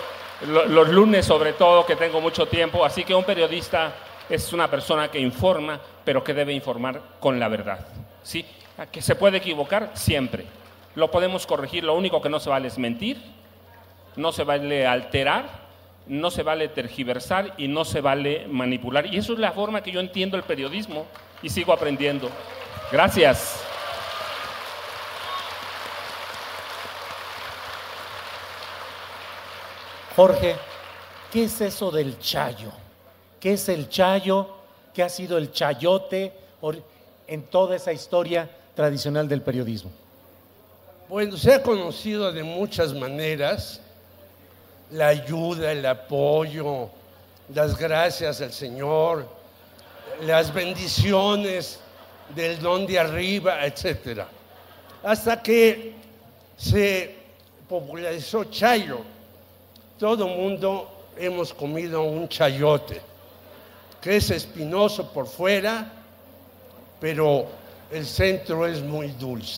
los, 0.45 0.89
lunes 0.89 1.25
sobre 1.25 1.53
todo, 1.53 1.85
que 1.85 1.95
tengo 1.95 2.21
mucho 2.21 2.45
tiempo, 2.45 2.85
así 2.85 3.03
que 3.03 3.15
un 3.15 3.23
periodista 3.23 3.93
es 4.29 4.53
una 4.53 4.69
persona 4.69 5.09
que 5.09 5.19
informa, 5.19 5.79
pero 6.03 6.23
que 6.23 6.33
debe 6.33 6.53
informar 6.53 7.01
con 7.19 7.39
la 7.39 7.47
verdad, 7.47 7.85
¿sí? 8.21 8.45
Que 8.91 9.01
se 9.01 9.15
puede 9.15 9.37
equivocar 9.37 9.91
siempre, 9.93 10.45
lo 10.97 11.11
podemos 11.11 11.45
corregir, 11.45 11.83
lo 11.83 11.93
único 11.93 12.23
que 12.23 12.27
no 12.27 12.39
se 12.39 12.49
vale 12.49 12.69
es 12.69 12.79
mentir, 12.79 13.21
no 14.15 14.31
se 14.31 14.43
vale 14.43 14.87
alterar, 14.87 15.47
no 16.07 16.31
se 16.31 16.41
vale 16.41 16.69
tergiversar 16.69 17.53
y 17.55 17.67
no 17.67 17.85
se 17.85 18.01
vale 18.01 18.47
manipular. 18.47 19.05
Y 19.05 19.17
eso 19.17 19.33
es 19.33 19.39
la 19.39 19.51
forma 19.51 19.83
que 19.83 19.91
yo 19.91 19.99
entiendo 19.99 20.37
el 20.37 20.41
periodismo 20.41 21.05
y 21.43 21.49
sigo 21.49 21.71
aprendiendo. 21.71 22.31
Gracias. 22.91 23.61
Jorge, 30.15 30.55
¿qué 31.31 31.43
es 31.43 31.61
eso 31.61 31.91
del 31.91 32.17
chayo? 32.17 32.71
¿Qué 33.39 33.53
es 33.53 33.69
el 33.69 33.87
chayo? 33.87 34.49
¿Qué 34.95 35.03
ha 35.03 35.09
sido 35.09 35.37
el 35.37 35.51
chayote 35.51 36.33
en 37.27 37.43
toda 37.43 37.75
esa 37.75 37.93
historia 37.93 38.49
tradicional 38.73 39.29
del 39.29 39.43
periodismo? 39.43 39.91
Bueno, 41.09 41.37
se 41.37 41.53
ha 41.53 41.63
conocido 41.63 42.33
de 42.33 42.43
muchas 42.43 42.93
maneras 42.93 43.79
la 44.91 45.07
ayuda, 45.07 45.71
el 45.71 45.85
apoyo, 45.85 46.89
las 47.53 47.77
gracias 47.77 48.41
al 48.41 48.51
Señor, 48.51 49.25
las 50.23 50.53
bendiciones 50.53 51.79
del 52.35 52.59
don 52.59 52.85
de 52.85 52.99
arriba, 52.99 53.65
etc. 53.65 54.23
Hasta 55.01 55.41
que 55.41 55.93
se 56.57 57.15
popularizó 57.69 58.43
Chayo. 58.43 58.99
Todo 59.97 60.27
mundo 60.27 61.05
hemos 61.17 61.53
comido 61.53 62.03
un 62.03 62.27
chayote, 62.27 63.01
que 64.01 64.17
es 64.17 64.29
espinoso 64.29 65.09
por 65.13 65.25
fuera, 65.25 65.89
pero 66.99 67.47
el 67.91 68.05
centro 68.05 68.67
es 68.67 68.81
muy 68.81 69.07
dulce. 69.13 69.57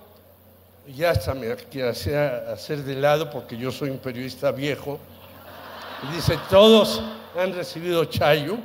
ya 0.87 1.11
hasta 1.11 1.33
me 1.33 1.55
quise 1.55 2.17
hacer 2.17 2.83
de 2.83 2.95
lado 2.95 3.29
porque 3.29 3.57
yo 3.57 3.71
soy 3.71 3.89
un 3.89 3.99
periodista 3.99 4.51
viejo. 4.51 4.99
Dice, 6.13 6.37
todos 6.49 7.01
han 7.39 7.53
recibido 7.53 8.05
chayo. 8.05 8.57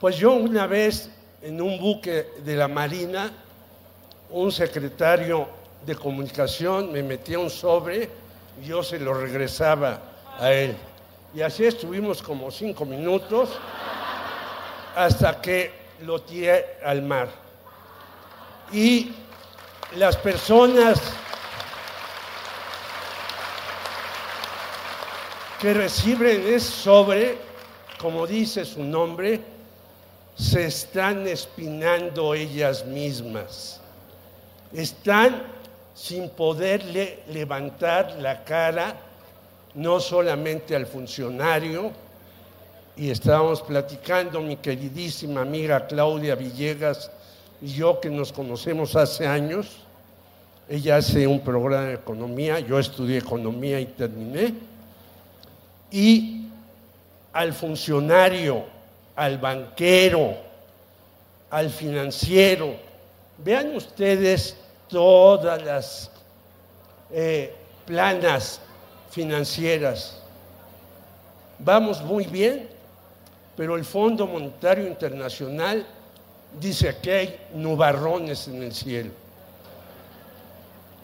Pues 0.00 0.16
yo 0.16 0.32
una 0.32 0.66
vez 0.66 1.10
en 1.42 1.60
un 1.60 1.78
buque 1.78 2.26
de 2.44 2.56
la 2.56 2.68
Marina, 2.68 3.30
un 4.30 4.50
secretario 4.50 5.48
de 5.84 5.94
comunicación 5.94 6.92
me 6.92 7.02
metía 7.02 7.38
un 7.38 7.50
sobre 7.50 8.10
y 8.60 8.66
yo 8.66 8.82
se 8.82 8.98
lo 8.98 9.14
regresaba 9.14 10.00
a 10.38 10.52
él. 10.52 10.76
Y 11.34 11.42
así 11.42 11.64
estuvimos 11.64 12.22
como 12.22 12.50
cinco 12.50 12.84
minutos 12.84 13.50
hasta 14.96 15.40
que 15.40 15.72
lo 16.02 16.20
tiré 16.20 16.78
al 16.84 17.02
mar. 17.02 17.28
Y 18.72 19.12
las 19.96 20.16
personas 20.16 21.00
que 25.60 25.72
reciben 25.72 26.46
ese 26.46 26.60
sobre, 26.60 27.38
como 27.98 28.26
dice 28.26 28.66
su 28.66 28.84
nombre, 28.84 29.40
se 30.36 30.66
están 30.66 31.26
espinando 31.26 32.34
ellas 32.34 32.84
mismas. 32.84 33.80
Están 34.72 35.42
sin 35.94 36.28
poderle 36.28 37.20
levantar 37.28 38.16
la 38.20 38.44
cara, 38.44 38.96
no 39.74 39.98
solamente 39.98 40.76
al 40.76 40.86
funcionario, 40.86 41.90
y 42.96 43.10
estábamos 43.10 43.62
platicando, 43.62 44.40
mi 44.42 44.56
queridísima 44.56 45.40
amiga 45.40 45.86
Claudia 45.86 46.34
Villegas, 46.34 47.10
y 47.62 47.68
yo 47.72 47.98
que 47.98 48.10
nos 48.10 48.30
conocemos 48.30 48.94
hace 48.94 49.26
años, 49.26 49.85
ella 50.68 50.96
hace 50.96 51.26
un 51.26 51.40
programa 51.40 51.86
de 51.86 51.94
economía, 51.94 52.58
yo 52.60 52.78
estudié 52.78 53.18
economía 53.18 53.80
y 53.80 53.86
terminé, 53.86 54.54
y 55.90 56.48
al 57.32 57.52
funcionario, 57.52 58.64
al 59.14 59.38
banquero, 59.38 60.36
al 61.50 61.70
financiero, 61.70 62.74
vean 63.38 63.76
ustedes 63.76 64.56
todas 64.88 65.62
las 65.62 66.10
eh, 67.10 67.54
planas 67.84 68.60
financieras. 69.10 70.20
Vamos 71.58 72.02
muy 72.02 72.24
bien, 72.24 72.68
pero 73.56 73.76
el 73.76 73.84
Fondo 73.84 74.26
Monetario 74.26 74.86
Internacional 74.86 75.86
dice 76.60 76.96
que 77.00 77.12
hay 77.12 77.40
nubarrones 77.54 78.48
en 78.48 78.62
el 78.62 78.74
cielo. 78.74 79.25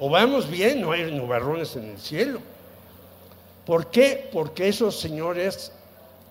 O 0.05 0.11
vamos 0.11 0.51
bien, 0.51 0.81
no 0.81 0.91
hay 0.91 1.13
nubarrones 1.13 1.77
en 1.77 1.91
el 1.91 1.97
cielo. 1.97 2.41
¿Por 3.65 3.87
qué? 3.87 4.29
Porque 4.33 4.67
esos 4.67 4.99
señores, 4.99 5.71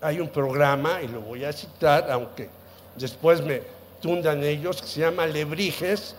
hay 0.02 0.20
un 0.20 0.28
programa, 0.28 1.00
y 1.00 1.08
lo 1.08 1.22
voy 1.22 1.46
a 1.46 1.54
citar, 1.54 2.10
aunque 2.10 2.50
después 2.96 3.40
me 3.40 3.62
tundan 4.02 4.44
ellos, 4.44 4.82
que 4.82 4.86
se 4.86 5.00
llama 5.00 5.24
Lebrijes, 5.24 6.14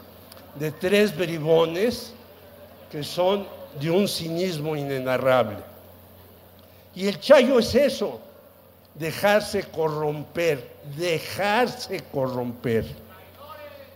de 0.56 0.72
tres 0.72 1.16
bribones 1.16 2.16
que 2.90 3.04
son 3.04 3.46
de 3.80 3.92
un 3.92 4.08
cinismo 4.08 4.76
inenarrable. 4.76 5.58
Y 6.96 7.08
el 7.08 7.20
chayo 7.20 7.60
es 7.60 7.76
eso, 7.76 8.20
dejarse 8.96 9.62
corromper, 9.66 10.72
dejarse 10.98 12.02
corromper. 12.12 12.84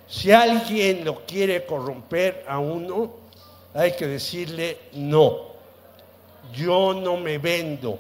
Si 0.08 0.32
alguien 0.32 1.04
lo 1.04 1.26
quiere 1.26 1.66
corromper 1.66 2.46
a 2.48 2.60
uno, 2.60 3.26
hay 3.74 3.94
que 3.94 4.08
decirle 4.08 4.78
no. 4.94 5.48
Yo 6.54 6.94
no 6.94 7.18
me 7.18 7.38
vendo. 7.38 8.00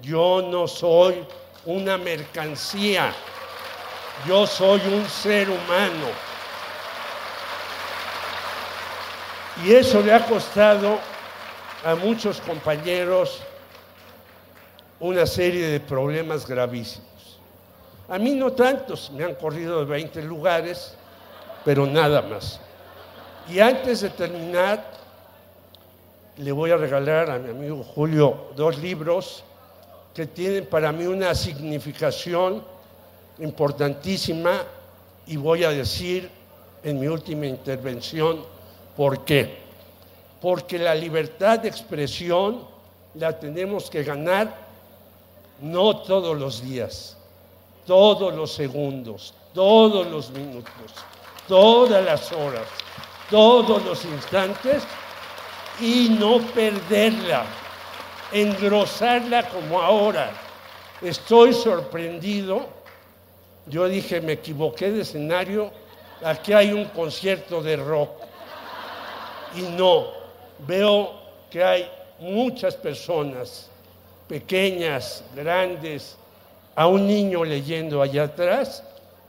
Yo 0.00 0.42
no 0.42 0.68
soy 0.68 1.24
una 1.66 1.98
mercancía. 1.98 3.12
Yo 4.26 4.46
soy 4.46 4.80
un 4.92 5.08
ser 5.08 5.48
humano. 5.48 6.06
Y 9.64 9.72
eso 9.72 10.00
le 10.00 10.12
ha 10.12 10.24
costado 10.24 10.98
a 11.84 11.94
muchos 11.94 12.40
compañeros 12.40 13.40
una 14.98 15.26
serie 15.26 15.66
de 15.66 15.80
problemas 15.80 16.46
gravísimos. 16.46 17.08
A 18.08 18.18
mí 18.18 18.32
no 18.32 18.52
tantos, 18.52 19.10
me 19.12 19.24
han 19.24 19.34
corrido 19.34 19.80
de 19.80 19.84
20 19.86 20.22
lugares, 20.22 20.94
pero 21.64 21.86
nada 21.86 22.22
más. 22.22 22.60
Y 23.50 23.58
antes 23.58 24.02
de 24.02 24.10
terminar, 24.10 24.92
le 26.36 26.52
voy 26.52 26.70
a 26.70 26.76
regalar 26.76 27.30
a 27.30 27.38
mi 27.38 27.50
amigo 27.50 27.82
Julio 27.82 28.52
dos 28.54 28.78
libros 28.78 29.42
que 30.14 30.26
tienen 30.26 30.66
para 30.66 30.92
mí 30.92 31.04
una 31.06 31.34
significación 31.34 32.62
importantísima 33.40 34.62
y 35.26 35.36
voy 35.36 35.64
a 35.64 35.70
decir 35.70 36.30
en 36.84 37.00
mi 37.00 37.08
última 37.08 37.46
intervención 37.46 38.44
por 38.96 39.24
qué. 39.24 39.58
Porque 40.40 40.78
la 40.78 40.94
libertad 40.94 41.58
de 41.58 41.68
expresión 41.68 42.64
la 43.14 43.38
tenemos 43.38 43.90
que 43.90 44.04
ganar 44.04 44.54
no 45.60 45.98
todos 46.02 46.38
los 46.38 46.62
días, 46.62 47.16
todos 47.84 48.32
los 48.32 48.52
segundos, 48.52 49.34
todos 49.52 50.06
los 50.06 50.30
minutos, 50.30 50.92
todas 51.48 52.04
las 52.04 52.30
horas, 52.32 52.66
todos 53.30 53.84
los 53.84 54.04
instantes 54.04 54.82
y 55.80 56.16
no 56.18 56.40
perderla, 56.40 57.44
engrosarla 58.32 59.48
como 59.48 59.80
ahora. 59.80 60.30
Estoy 61.00 61.54
sorprendido. 61.54 62.68
Yo 63.66 63.88
dije, 63.88 64.20
me 64.20 64.32
equivoqué 64.32 64.90
de 64.90 65.02
escenario, 65.02 65.70
aquí 66.22 66.52
hay 66.52 66.72
un 66.72 66.86
concierto 66.86 67.62
de 67.62 67.76
rock. 67.76 68.10
Y 69.54 69.62
no, 69.62 70.08
veo 70.66 71.12
que 71.50 71.64
hay 71.64 71.90
muchas 72.18 72.74
personas, 72.74 73.68
pequeñas, 74.28 75.24
grandes, 75.34 76.16
a 76.74 76.86
un 76.86 77.06
niño 77.06 77.44
leyendo 77.44 78.00
allá 78.00 78.24
atrás 78.24 78.84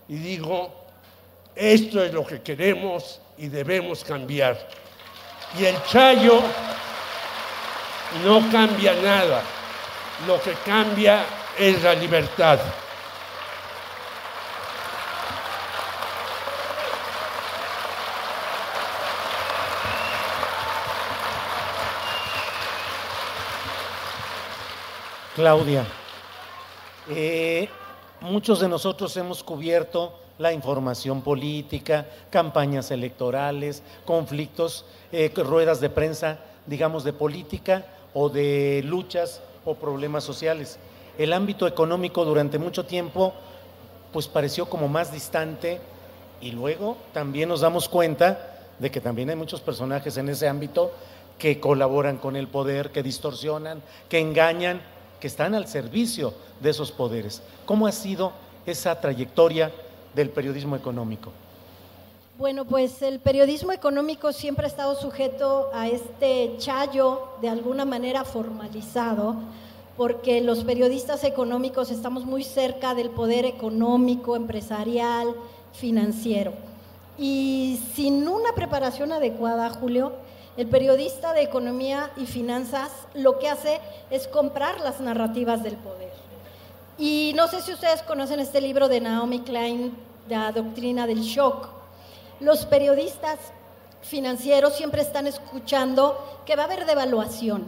y 0.08 0.16
digo, 0.16 0.72
esto 1.56 2.04
es 2.04 2.14
lo 2.14 2.26
que 2.26 2.42
queremos 2.42 3.21
y 3.38 3.48
debemos 3.48 4.04
cambiar. 4.04 4.58
Y 5.58 5.66
el 5.66 5.84
Chayo 5.84 6.42
no 8.24 8.52
cambia 8.52 8.94
nada, 8.96 9.42
lo 10.28 10.42
que 10.42 10.54
cambia 10.66 11.26
es 11.58 11.82
la 11.84 11.94
libertad. 11.94 12.60
Claudia, 25.36 25.86
eh, 27.10 27.68
muchos 28.20 28.60
de 28.60 28.68
nosotros 28.68 29.16
hemos 29.18 29.42
cubierto 29.42 30.21
la 30.42 30.52
información 30.52 31.22
política, 31.22 32.08
campañas 32.32 32.90
electorales, 32.90 33.84
conflictos, 34.06 34.86
eh, 35.12 35.32
ruedas 35.36 35.80
de 35.80 35.90
prensa, 35.90 36.40
digamos, 36.66 37.04
de 37.04 37.14
política 37.14 37.86
o 38.14 38.28
de 38.30 38.82
luchas 38.84 39.42
o 39.66 39.76
problemas 39.76 40.24
sociales. 40.24 40.80
El 41.18 41.32
ámbito 41.34 41.68
económico 41.68 42.26
durante 42.26 42.58
mucho 42.58 42.86
tiempo 42.86 43.34
pues 44.12 44.28
pareció 44.28 44.68
como 44.68 44.88
más 44.88 45.14
distante 45.14 45.80
y 46.42 46.52
luego 46.52 46.98
también 47.14 47.48
nos 47.48 47.62
damos 47.62 47.88
cuenta 47.88 48.58
de 48.80 48.90
que 48.90 49.00
también 49.00 49.30
hay 49.30 49.36
muchos 49.36 49.62
personajes 49.62 50.18
en 50.18 50.28
ese 50.28 50.48
ámbito 50.48 50.92
que 51.38 51.60
colaboran 51.60 52.18
con 52.18 52.36
el 52.36 52.48
poder, 52.48 52.92
que 52.92 53.04
distorsionan, 53.04 53.82
que 54.10 54.20
engañan 54.20 54.82
que 55.20 55.28
están 55.28 55.54
al 55.54 55.68
servicio 55.68 56.34
de 56.60 56.72
esos 56.72 56.92
poderes. 56.92 57.44
¿Cómo 57.66 57.86
ha 57.86 57.92
sido 57.92 58.34
esa 58.66 59.00
trayectoria 59.00 59.72
del 60.14 60.30
periodismo 60.30 60.76
económico? 60.76 61.32
Bueno, 62.38 62.66
pues 62.66 63.02
el 63.02 63.20
periodismo 63.20 63.72
económico 63.72 64.32
siempre 64.34 64.66
ha 64.66 64.68
estado 64.68 64.96
sujeto 64.96 65.70
a 65.74 65.88
este 65.88 66.56
chayo 66.58 67.28
de 67.42 67.50
alguna 67.50 67.86
manera 67.86 68.24
formalizado, 68.24 69.36
porque 69.96 70.42
los 70.42 70.64
periodistas 70.64 71.24
económicos 71.24 71.92
estamos 71.92 72.26
muy 72.26 72.44
cerca 72.44 72.96
del 72.96 73.12
poder 73.12 73.46
económico, 73.46 74.36
empresarial, 74.36 75.36
financiero. 75.74 76.54
Y 77.18 77.80
sin 77.94 78.28
una 78.28 78.54
preparación 78.56 79.12
adecuada, 79.12 79.70
Julio, 79.70 80.14
el 80.58 80.68
periodista 80.68 81.34
de 81.34 81.44
economía 81.44 82.12
y 82.18 82.26
finanzas 82.26 82.92
lo 83.14 83.40
que 83.40 83.50
hace 83.50 83.80
es 84.10 84.28
comprar 84.28 84.80
las 84.80 85.00
narrativas 85.00 85.64
del 85.64 85.76
poder. 85.76 86.11
Y 87.02 87.34
no 87.34 87.48
sé 87.48 87.64
si 87.64 87.74
ustedes 87.74 88.04
conocen 88.04 88.40
este 88.40 88.62
libro 88.62 88.88
de 88.88 89.02
Naomi 89.02 89.40
Klein, 89.40 89.92
La 90.30 90.52
doctrina 90.52 91.08
del 91.08 91.22
shock. 91.22 91.68
Los 92.40 92.68
periodistas 92.68 93.40
financieros 94.04 94.76
siempre 94.76 95.02
están 95.02 95.26
escuchando 95.26 96.44
que 96.46 96.56
va 96.56 96.62
a 96.62 96.66
haber 96.66 96.86
devaluación, 96.86 97.66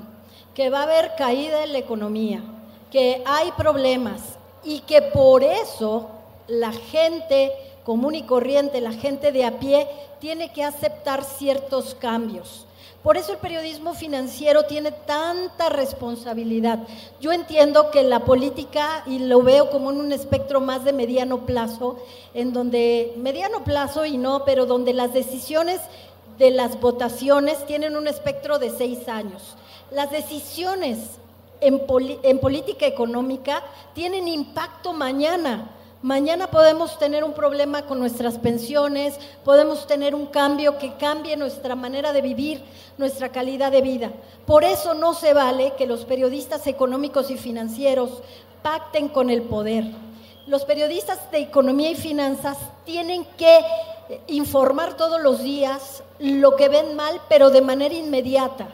que 0.53 0.69
va 0.69 0.81
a 0.81 0.83
haber 0.83 1.15
caída 1.17 1.63
en 1.63 1.73
la 1.73 1.79
economía, 1.79 2.43
que 2.91 3.23
hay 3.25 3.51
problemas 3.53 4.21
y 4.63 4.81
que 4.81 5.01
por 5.01 5.41
eso 5.43 6.11
la 6.45 6.71
gente 6.71 7.53
común 7.83 8.13
y 8.13 8.27
corriente, 8.27 8.81
la 8.81 8.93
gente 8.93 9.31
de 9.31 9.45
a 9.45 9.57
pie, 9.57 9.87
tiene 10.19 10.53
que 10.53 10.63
aceptar 10.63 11.23
ciertos 11.23 11.95
cambios. 11.95 12.67
Por 13.03 13.17
eso 13.17 13.33
el 13.33 13.37
periodismo 13.39 13.93
financiero 13.93 14.63
tiene 14.63 14.93
tanta 14.93 15.67
responsabilidad. 15.67 16.79
Yo 17.19 17.33
entiendo 17.33 17.91
que 17.91 18.01
la 18.01 18.21
política, 18.21 19.03
y 19.05 19.19
lo 19.19 19.41
veo 19.41 19.69
como 19.69 19.91
en 19.91 19.99
un 19.99 20.13
espectro 20.13 20.61
más 20.61 20.85
de 20.85 20.93
mediano 20.93 21.45
plazo, 21.45 21.97
en 22.33 22.53
donde, 22.53 23.13
mediano 23.17 23.65
plazo 23.65 24.05
y 24.05 24.17
no, 24.17 24.45
pero 24.45 24.65
donde 24.65 24.93
las 24.93 25.13
decisiones 25.13 25.81
de 26.37 26.51
las 26.51 26.79
votaciones 26.79 27.65
tienen 27.65 27.97
un 27.97 28.07
espectro 28.07 28.57
de 28.57 28.69
seis 28.69 29.09
años. 29.09 29.57
Las 29.91 30.09
decisiones 30.09 30.97
en, 31.59 31.81
en 32.23 32.39
política 32.39 32.87
económica 32.87 33.63
tienen 33.93 34.29
impacto 34.29 34.93
mañana 34.93 35.71
Mañana 36.03 36.51
podemos 36.51 36.99
tener 36.99 37.23
un 37.23 37.31
problema 37.31 37.83
con 37.83 37.97
nuestras 37.97 38.37
pensiones, 38.37 39.17
podemos 39.45 39.87
tener 39.87 40.13
un 40.13 40.25
cambio 40.25 40.77
que 40.77 40.97
cambie 40.97 41.37
nuestra 41.37 41.77
manera 41.77 42.11
de 42.11 42.21
vivir, 42.21 42.61
nuestra 42.97 43.29
calidad 43.29 43.71
de 43.71 43.81
vida. 43.81 44.11
Por 44.45 44.65
eso 44.65 44.95
no 44.95 45.13
se 45.13 45.33
vale 45.33 45.75
que 45.77 45.87
los 45.87 46.03
periodistas 46.03 46.67
económicos 46.67 47.31
y 47.31 47.37
financieros 47.37 48.21
pacten 48.61 49.07
con 49.07 49.29
el 49.29 49.43
poder. 49.43 49.85
Los 50.45 50.65
periodistas 50.65 51.31
de 51.31 51.39
economía 51.39 51.91
y 51.91 51.95
finanzas 51.95 52.57
tienen 52.83 53.23
que 53.37 53.61
informar 54.27 54.97
todos 54.97 55.21
los 55.21 55.41
días 55.41 56.03
lo 56.19 56.57
que 56.57 56.67
ven 56.67 56.97
mal, 56.97 57.21
pero 57.29 57.49
de 57.49 57.61
manera 57.61 57.95
inmediata, 57.95 58.67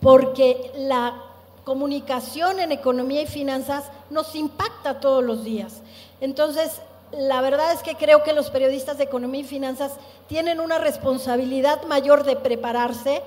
porque 0.00 0.72
la 0.76 1.14
comunicación 1.62 2.58
en 2.58 2.72
economía 2.72 3.22
y 3.22 3.26
finanzas 3.26 3.84
nos 4.10 4.34
impacta 4.34 4.98
todos 4.98 5.22
los 5.22 5.44
días. 5.44 5.80
Entonces, 6.22 6.80
la 7.10 7.40
verdad 7.40 7.72
es 7.72 7.82
que 7.82 7.96
creo 7.96 8.22
que 8.22 8.32
los 8.32 8.48
periodistas 8.48 8.96
de 8.96 9.02
economía 9.02 9.40
y 9.40 9.44
finanzas 9.44 9.94
tienen 10.28 10.60
una 10.60 10.78
responsabilidad 10.78 11.82
mayor 11.82 12.22
de 12.22 12.36
prepararse, 12.36 13.22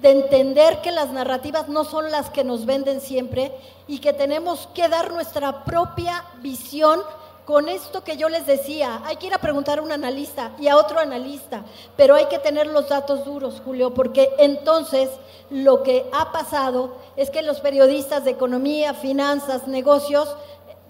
de 0.00 0.10
entender 0.10 0.80
que 0.82 0.90
las 0.90 1.10
narrativas 1.10 1.68
no 1.68 1.84
son 1.84 2.10
las 2.10 2.28
que 2.28 2.42
nos 2.42 2.66
venden 2.66 3.00
siempre 3.00 3.52
y 3.86 4.00
que 4.00 4.12
tenemos 4.12 4.68
que 4.74 4.88
dar 4.88 5.12
nuestra 5.12 5.64
propia 5.64 6.24
visión 6.42 7.00
con 7.44 7.68
esto 7.68 8.02
que 8.02 8.16
yo 8.16 8.28
les 8.28 8.46
decía, 8.46 9.00
hay 9.04 9.16
que 9.16 9.28
ir 9.28 9.34
a 9.34 9.38
preguntar 9.38 9.78
a 9.78 9.82
un 9.82 9.92
analista 9.92 10.52
y 10.58 10.66
a 10.66 10.76
otro 10.76 10.98
analista, 10.98 11.62
pero 11.96 12.16
hay 12.16 12.26
que 12.26 12.38
tener 12.38 12.66
los 12.66 12.88
datos 12.88 13.24
duros, 13.24 13.62
Julio, 13.64 13.94
porque 13.94 14.28
entonces 14.38 15.08
lo 15.50 15.82
que 15.82 16.08
ha 16.12 16.32
pasado 16.32 16.96
es 17.16 17.30
que 17.30 17.42
los 17.42 17.60
periodistas 17.60 18.24
de 18.24 18.30
economía, 18.30 18.94
finanzas, 18.94 19.66
negocios, 19.66 20.36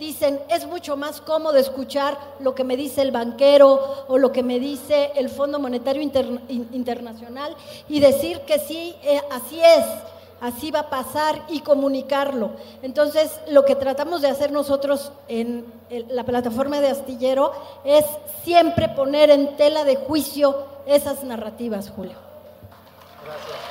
dicen, 0.00 0.40
es 0.48 0.66
mucho 0.66 0.96
más 0.96 1.20
cómodo 1.20 1.58
escuchar 1.58 2.18
lo 2.40 2.54
que 2.54 2.64
me 2.64 2.76
dice 2.76 3.02
el 3.02 3.12
banquero 3.12 4.06
o 4.08 4.18
lo 4.18 4.32
que 4.32 4.42
me 4.42 4.58
dice 4.58 5.12
el 5.14 5.28
Fondo 5.28 5.60
Monetario 5.60 6.02
Internacional 6.02 7.54
y 7.88 8.00
decir 8.00 8.40
que 8.40 8.58
sí, 8.58 8.96
eh, 9.02 9.20
así 9.30 9.60
es, 9.60 9.84
así 10.40 10.70
va 10.70 10.80
a 10.80 10.90
pasar 10.90 11.42
y 11.48 11.60
comunicarlo. 11.60 12.52
Entonces, 12.82 13.30
lo 13.50 13.66
que 13.66 13.76
tratamos 13.76 14.22
de 14.22 14.28
hacer 14.28 14.50
nosotros 14.50 15.12
en 15.28 15.66
la 16.08 16.24
plataforma 16.24 16.80
de 16.80 16.88
Astillero 16.88 17.52
es 17.84 18.06
siempre 18.42 18.88
poner 18.88 19.30
en 19.30 19.54
tela 19.56 19.84
de 19.84 19.96
juicio 19.96 20.64
esas 20.86 21.22
narrativas, 21.22 21.90
Julio. 21.90 22.16
Gracias. 23.22 23.69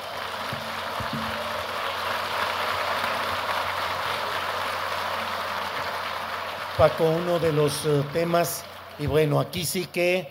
Paco, 6.79 7.03
uno 7.03 7.39
de 7.39 7.51
los 7.51 7.85
eh, 7.85 8.03
temas, 8.13 8.63
y 8.99 9.05
bueno, 9.05 9.41
aquí 9.41 9.65
sí 9.65 9.85
que 9.85 10.29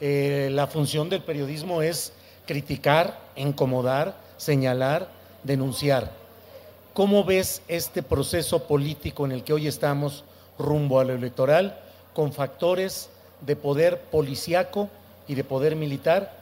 eh, 0.00 0.48
la 0.52 0.68
función 0.68 1.08
del 1.08 1.22
periodismo 1.22 1.82
es 1.82 2.12
criticar, 2.46 3.18
incomodar, 3.34 4.14
señalar, 4.36 5.08
denunciar. 5.42 6.12
¿Cómo 6.94 7.24
ves 7.24 7.62
este 7.66 8.04
proceso 8.04 8.68
político 8.68 9.26
en 9.26 9.32
el 9.32 9.42
que 9.42 9.52
hoy 9.52 9.66
estamos 9.66 10.22
rumbo 10.56 11.00
a 11.00 11.04
lo 11.04 11.14
electoral 11.14 11.76
con 12.14 12.32
factores 12.32 13.10
de 13.40 13.56
poder 13.56 13.98
policiaco 13.98 14.88
y 15.26 15.34
de 15.34 15.42
poder 15.42 15.74
militar, 15.74 16.32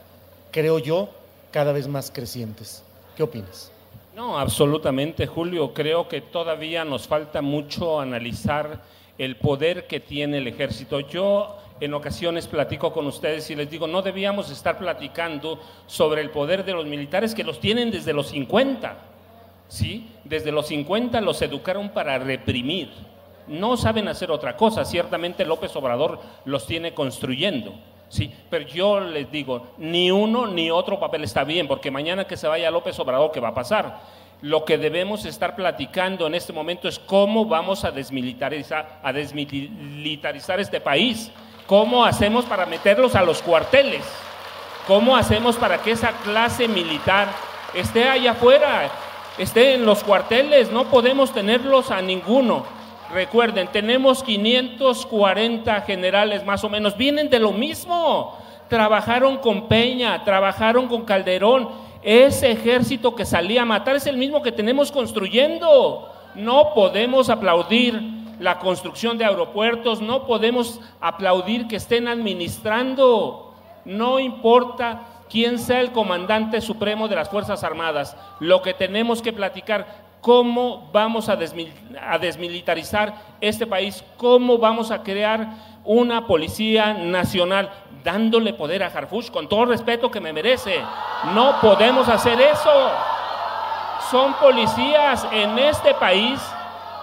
creo 0.51 0.77
yo, 0.77 1.09
cada 1.49 1.71
vez 1.71 1.87
más 1.87 2.11
crecientes? 2.11 2.83
¿Qué 3.15 3.23
opinas? 3.23 3.71
No, 4.15 4.37
absolutamente, 4.37 5.25
Julio. 5.25 5.73
Creo 5.73 6.07
que 6.07 6.21
todavía 6.21 6.85
nos 6.85 7.07
falta 7.07 7.41
mucho 7.41 7.99
analizar 7.99 8.79
el 9.17 9.37
poder 9.37 9.87
que 9.87 9.99
tiene 9.99 10.37
el 10.37 10.47
ejército. 10.47 10.99
Yo 10.99 11.57
en 11.79 11.93
ocasiones 11.93 12.47
platico 12.47 12.91
con 12.91 13.07
ustedes 13.07 13.49
y 13.49 13.55
les 13.55 13.69
digo, 13.69 13.87
no 13.87 14.01
debíamos 14.01 14.49
estar 14.49 14.77
platicando 14.77 15.59
sobre 15.85 16.21
el 16.21 16.31
poder 16.31 16.65
de 16.65 16.73
los 16.73 16.85
militares 16.85 17.35
que 17.35 17.43
los 17.43 17.59
tienen 17.59 17.91
desde 17.91 18.13
los 18.13 18.29
50. 18.29 18.97
¿sí? 19.67 20.09
Desde 20.23 20.51
los 20.51 20.67
50 20.67 21.21
los 21.21 21.41
educaron 21.41 21.89
para 21.89 22.17
reprimir. 22.17 22.89
No 23.47 23.77
saben 23.77 24.07
hacer 24.07 24.31
otra 24.31 24.57
cosa. 24.57 24.85
Ciertamente 24.85 25.45
López 25.45 25.75
Obrador 25.75 26.19
los 26.45 26.65
tiene 26.65 26.93
construyendo. 26.93 27.73
Sí, 28.09 28.33
pero 28.49 28.65
yo 28.65 29.01
les 29.01 29.29
digo, 29.31 29.67
ni 29.77 30.11
uno 30.11 30.47
ni 30.47 30.71
otro 30.71 30.97
papel 30.97 31.25
está 31.25 31.43
bien, 31.43 31.67
porque 31.67 31.91
mañana 31.91 32.25
que 32.25 32.37
se 32.37 32.47
vaya 32.47 32.71
López 32.71 32.97
Obrador, 32.99 33.31
¿qué 33.31 33.41
va 33.41 33.49
a 33.49 33.53
pasar? 33.53 33.99
Lo 34.41 34.65
que 34.65 34.77
debemos 34.77 35.25
estar 35.25 35.55
platicando 35.55 36.27
en 36.27 36.35
este 36.35 36.53
momento 36.53 36.87
es 36.87 36.99
cómo 36.99 37.45
vamos 37.45 37.83
a 37.83 37.91
desmilitarizar, 37.91 38.99
a 39.01 39.11
desmilitarizar 39.11 40.59
este 40.59 40.79
país, 40.79 41.31
cómo 41.65 42.05
hacemos 42.05 42.45
para 42.45 42.65
meterlos 42.65 43.15
a 43.15 43.23
los 43.23 43.41
cuarteles, 43.41 44.03
cómo 44.85 45.15
hacemos 45.15 45.55
para 45.55 45.81
que 45.81 45.91
esa 45.91 46.11
clase 46.23 46.67
militar 46.67 47.29
esté 47.73 48.07
allá 48.07 48.31
afuera, 48.31 48.89
esté 49.37 49.73
en 49.73 49.85
los 49.85 50.03
cuarteles, 50.03 50.71
no 50.71 50.85
podemos 50.85 51.33
tenerlos 51.33 51.91
a 51.91 52.01
ninguno. 52.01 52.65
Recuerden, 53.11 53.69
tenemos 53.69 54.21
540 54.21 55.81
generales 55.81 56.45
más 56.45 56.63
o 56.63 56.69
menos, 56.69 56.95
vienen 56.97 57.29
de 57.29 57.39
lo 57.39 57.53
mismo, 57.53 58.37
trabajaron 58.69 59.37
con 59.37 59.67
Peña, 59.67 60.23
trabajaron 60.23 60.87
con 60.87 61.03
Calderón, 61.03 61.69
ese 62.03 62.51
ejército 62.51 63.15
que 63.15 63.25
salía 63.25 63.63
a 63.63 63.65
matar 63.65 63.95
es 63.95 64.07
el 64.07 64.17
mismo 64.17 64.41
que 64.41 64.51
tenemos 64.51 64.91
construyendo. 64.91 66.13
No 66.35 66.73
podemos 66.73 67.29
aplaudir 67.29 67.99
la 68.39 68.59
construcción 68.59 69.17
de 69.17 69.25
aeropuertos, 69.25 70.01
no 70.01 70.25
podemos 70.25 70.79
aplaudir 71.01 71.67
que 71.67 71.77
estén 71.77 72.07
administrando. 72.07 73.55
No 73.83 74.19
importa 74.19 75.01
quién 75.29 75.59
sea 75.59 75.81
el 75.81 75.91
comandante 75.91 76.61
supremo 76.61 77.07
de 77.07 77.15
las 77.15 77.29
Fuerzas 77.29 77.63
Armadas, 77.63 78.15
lo 78.39 78.61
que 78.61 78.73
tenemos 78.73 79.21
que 79.21 79.33
platicar, 79.33 80.07
cómo 80.21 80.89
vamos 80.91 81.29
a, 81.29 81.35
desmilitarizar 81.35 83.15
este 83.41 83.67
país, 83.67 84.03
cómo 84.17 84.57
vamos 84.57 84.91
a 84.91 85.03
crear 85.03 85.77
una 85.83 86.27
policía 86.27 86.93
nacional 86.93 87.71
dándole 88.07 88.53
poder 88.53 88.83
a 88.83 88.87
Harfush 88.87 89.29
con 89.29 89.49
todo 89.49 89.63
el 89.63 89.69
respeto 89.69 90.09
que 90.09 90.21
me 90.21 90.31
merece. 90.31 90.79
No 91.33 91.59
podemos 91.59 92.07
hacer 92.07 92.39
eso. 92.39 92.89
Son 94.09 94.33
policías 94.35 95.27
en 95.33 95.59
este 95.59 95.93
país, 95.93 96.39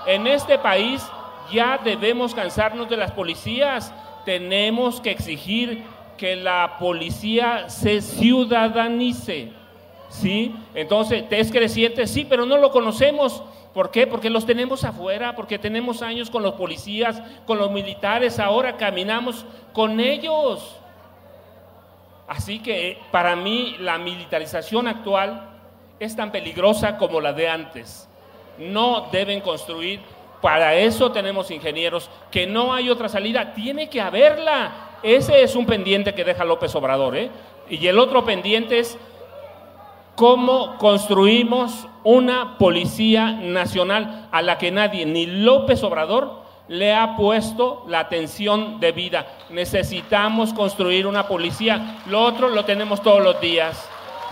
en 0.06 0.26
este 0.26 0.58
país 0.58 1.06
ya 1.52 1.78
debemos 1.84 2.34
cansarnos 2.34 2.88
de 2.88 2.96
las 2.96 3.10
policías. 3.10 3.92
Tenemos 4.24 4.98
que 5.02 5.10
exigir 5.10 5.84
que 6.16 6.36
la 6.36 6.78
policía 6.78 7.68
se 7.68 8.00
ciudadanice. 8.00 9.52
¿Sí? 10.08 10.56
Entonces, 10.74 11.24
¿es 11.28 11.52
creciente? 11.52 12.06
Sí, 12.06 12.24
pero 12.26 12.46
no 12.46 12.56
lo 12.56 12.70
conocemos. 12.70 13.42
¿Por 13.74 13.90
qué? 13.90 14.06
Porque 14.06 14.30
los 14.30 14.46
tenemos 14.46 14.84
afuera, 14.84 15.36
porque 15.36 15.58
tenemos 15.58 16.00
años 16.00 16.30
con 16.30 16.42
los 16.42 16.54
policías, 16.54 17.20
con 17.44 17.58
los 17.58 17.70
militares, 17.70 18.38
ahora 18.38 18.78
caminamos 18.78 19.44
con 19.74 20.00
ellos. 20.00 20.80
Así 22.26 22.60
que 22.60 22.98
para 23.10 23.36
mí 23.36 23.76
la 23.80 23.98
militarización 23.98 24.88
actual 24.88 25.50
es 26.00 26.16
tan 26.16 26.32
peligrosa 26.32 26.96
como 26.96 27.20
la 27.20 27.32
de 27.32 27.48
antes. 27.48 28.08
No 28.58 29.08
deben 29.12 29.40
construir, 29.40 30.00
para 30.40 30.74
eso 30.74 31.10
tenemos 31.12 31.50
ingenieros, 31.50 32.10
que 32.30 32.46
no 32.46 32.74
hay 32.74 32.90
otra 32.90 33.08
salida, 33.08 33.54
tiene 33.54 33.88
que 33.88 34.00
haberla. 34.00 34.98
Ese 35.02 35.42
es 35.42 35.54
un 35.56 35.66
pendiente 35.66 36.14
que 36.14 36.24
deja 36.24 36.44
López 36.44 36.74
Obrador. 36.74 37.16
¿eh? 37.16 37.30
Y 37.68 37.86
el 37.86 37.98
otro 37.98 38.24
pendiente 38.24 38.78
es 38.78 38.98
cómo 40.16 40.76
construimos 40.78 41.86
una 42.04 42.58
policía 42.58 43.32
nacional 43.32 44.28
a 44.32 44.42
la 44.42 44.58
que 44.58 44.70
nadie, 44.70 45.06
ni 45.06 45.26
López 45.26 45.82
Obrador, 45.82 46.43
le 46.68 46.94
ha 46.94 47.16
puesto 47.16 47.84
la 47.88 48.00
atención 48.00 48.80
debida. 48.80 49.26
Necesitamos 49.50 50.52
construir 50.52 51.06
una 51.06 51.26
policía. 51.26 51.98
Lo 52.06 52.22
otro 52.22 52.48
lo 52.48 52.64
tenemos 52.64 53.02
todos 53.02 53.22
los 53.22 53.40
días. 53.40 53.88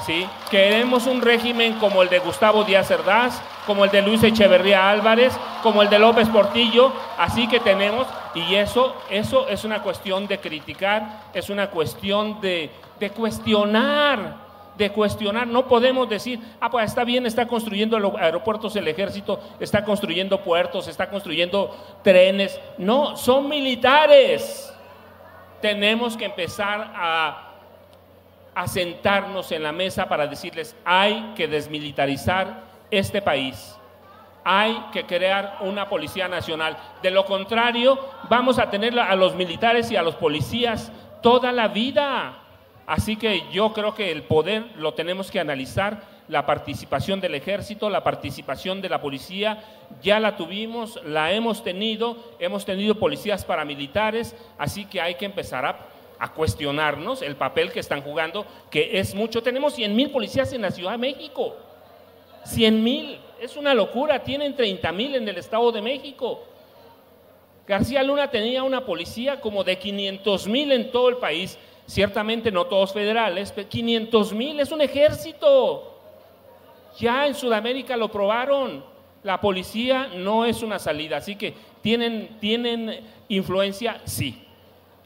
¿sí? 0.07 0.27
Queremos 0.51 1.07
un 1.07 1.21
régimen 1.21 1.75
como 1.75 2.03
el 2.03 2.09
de 2.09 2.19
Gustavo 2.19 2.65
Díaz 2.65 2.89
Cerdás, 2.89 3.43
como 3.67 3.85
el 3.85 3.91
de 3.91 4.03
Luis 4.03 4.23
Echeverría 4.23 4.91
Álvarez, 4.91 5.37
como 5.63 5.83
el 5.83 5.91
de 5.91 5.99
López 5.99 6.29
Portillo. 6.29 6.93
Así 7.19 7.47
que 7.47 7.61
tenemos, 7.61 8.07
y 8.35 8.55
eso, 8.55 8.97
eso 9.11 9.47
es 9.49 9.65
una 9.65 9.83
cuestión 9.83 10.27
de 10.27 10.39
criticar, 10.39 11.25
es 11.35 11.51
una 11.51 11.69
cuestión 11.69 12.41
de, 12.41 12.71
de 12.99 13.11
cuestionar 13.11 14.42
de 14.77 14.91
cuestionar. 14.91 15.47
No 15.47 15.67
podemos 15.67 16.09
decir, 16.09 16.41
ah, 16.61 16.71
pues 16.71 16.87
está 16.87 17.05
bien, 17.05 17.27
está 17.27 17.47
construyendo 17.47 17.97
aeropuertos 18.19 18.75
el 18.77 18.89
ejército, 18.89 19.41
está 19.61 19.85
construyendo 19.85 20.43
puertos, 20.43 20.89
está 20.89 21.09
construyendo 21.09 21.75
trenes. 22.03 22.59
No, 22.79 23.17
son 23.17 23.49
militares. 23.49 24.73
Tenemos 25.61 26.17
que 26.17 26.25
empezar 26.25 26.93
a, 26.95 27.49
sentarnos 28.67 29.51
en 29.53 29.63
la 29.63 29.73
mesa 29.73 30.09
para 30.09 30.27
decirles, 30.27 30.77
hay 30.85 31.33
que 31.35 31.49
desmilitarizar 31.49 32.65
este 32.91 33.23
país. 33.23 33.77
Hay 34.45 34.77
que 34.93 35.07
crear 35.07 35.59
una 35.61 35.89
policía 35.89 36.29
nacional. 36.29 36.77
De 37.01 37.11
lo 37.11 37.25
contrario, 37.25 37.99
vamos 38.29 38.59
a 38.59 38.69
tener 38.69 38.99
a 38.99 39.15
los 39.15 39.35
militares 39.37 39.91
y 39.91 39.97
a 39.97 40.03
los 40.03 40.17
policías 40.17 40.93
toda 41.23 41.53
la 41.53 41.69
vida. 41.69 42.42
Así 42.87 43.17
que 43.17 43.45
yo 43.53 43.73
creo 43.73 43.95
que 43.95 44.11
el 44.11 44.23
poder 44.23 44.65
lo 44.77 44.95
tenemos 44.95 45.31
que 45.31 45.41
analizar, 45.41 46.03
la 46.29 46.47
participación 46.47 47.21
del 47.21 47.35
ejército, 47.35 47.91
la 47.91 48.03
participación 48.03 48.81
de 48.81 48.89
la 48.89 49.01
policía, 49.01 49.63
ya 50.03 50.19
la 50.19 50.37
tuvimos, 50.37 51.01
la 51.05 51.33
hemos 51.33 51.63
tenido, 51.63 52.17
hemos 52.39 52.65
tenido 52.65 52.95
policías 52.97 53.45
paramilitares, 53.45 54.35
así 54.59 54.85
que 54.87 55.01
hay 55.01 55.15
que 55.15 55.27
empezar 55.27 55.65
a, 55.67 55.89
cuestionarnos 56.37 57.21
el 57.21 57.35
papel 57.35 57.73
que 57.73 57.81
están 57.81 58.01
jugando, 58.01 58.47
que 58.71 59.01
es 59.01 59.13
mucho. 59.13 59.43
Tenemos 59.43 59.75
100 59.75 59.97
mil 59.97 60.13
policías 60.13 60.53
en 60.53 60.63
la 60.63 60.71
Ciudad 60.71 60.93
de 60.93 60.99
México, 60.99 61.57
100 62.45 62.83
mil, 62.83 63.19
es 63.41 63.57
una 63.57 63.75
locura, 63.75 64.23
tienen 64.23 64.55
30 64.55 64.93
mil 64.93 65.17
en 65.17 65.29
el 65.29 65.37
Estado 65.39 65.73
de 65.73 65.83
México. 65.83 66.45
García 67.67 68.05
Luna 68.05 68.31
tenía 68.31 68.63
una 68.63 68.87
policía 68.87 69.41
como 69.41 69.65
de 69.65 69.77
500 69.79 70.47
mil 70.47 70.71
en 70.71 70.93
todo 70.93 71.09
el 71.09 71.17
país 71.17 71.59
Ciertamente 71.93 72.51
no 72.51 72.65
todos 72.65 72.95
federales, 72.95 73.53
pero 73.55 73.69
500 73.69 74.33
mil 74.33 74.59
es 74.59 74.73
un 74.73 74.81
ejército. 74.81 76.01
Ya 76.99 77.27
en 77.27 77.35
Sudamérica 77.35 77.99
lo 77.99 78.11
probaron. 78.11 78.83
La 79.23 79.39
policía 79.43 80.09
no 80.17 80.47
es 80.47 80.63
una 80.63 80.79
salida, 80.79 81.19
así 81.19 81.37
que 81.37 81.53
tienen, 81.83 82.39
tienen 82.41 82.99
influencia, 83.29 84.01
sí, 84.07 84.43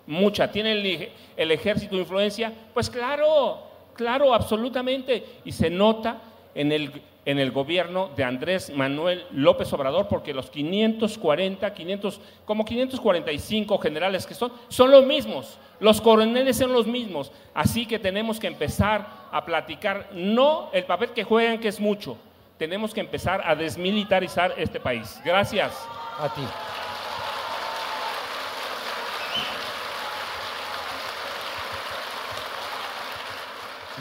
mucha. 0.07 0.53
¿Tiene 0.53 0.73
el, 0.75 1.09
el 1.37 1.51
ejército 1.51 1.97
influencia? 1.97 2.53
Pues 2.73 2.89
claro, 2.89 3.65
claro, 3.95 4.33
absolutamente. 4.33 5.25
Y 5.45 5.51
se 5.51 5.69
nota 5.69 6.23
en 6.55 6.71
el, 6.71 6.93
en 7.27 7.41
el 7.41 7.51
gobierno 7.51 8.09
de 8.17 8.23
Andrés 8.23 8.73
Manuel 8.75 9.27
López 9.33 9.71
Obrador, 9.73 10.07
porque 10.07 10.33
los 10.33 10.49
540, 10.49 11.75
500, 11.75 12.21
como 12.45 12.65
545 12.65 13.79
generales 13.79 14.27
que 14.27 14.35
son, 14.35 14.53
son 14.69 14.93
los 14.93 15.05
mismos. 15.05 15.59
Los 15.81 16.01
coroneles 16.01 16.57
son 16.57 16.73
los 16.73 16.87
mismos. 16.87 17.33
Así 17.53 17.85
que 17.85 17.99
tenemos 17.99 18.39
que 18.39 18.47
empezar 18.47 19.09
a 19.33 19.45
platicar, 19.45 20.09
no 20.13 20.71
el 20.73 20.85
papel 20.85 21.11
que 21.11 21.25
juegan, 21.25 21.59
que 21.59 21.69
es 21.69 21.81
mucho. 21.81 22.17
Tenemos 22.59 22.95
que 22.95 23.01
empezar 23.01 23.43
a 23.45 23.57
desmilitarizar 23.57 24.55
este 24.57 24.79
país. 24.79 25.21
Gracias. 25.25 25.75
A 26.19 26.33
ti. 26.33 26.43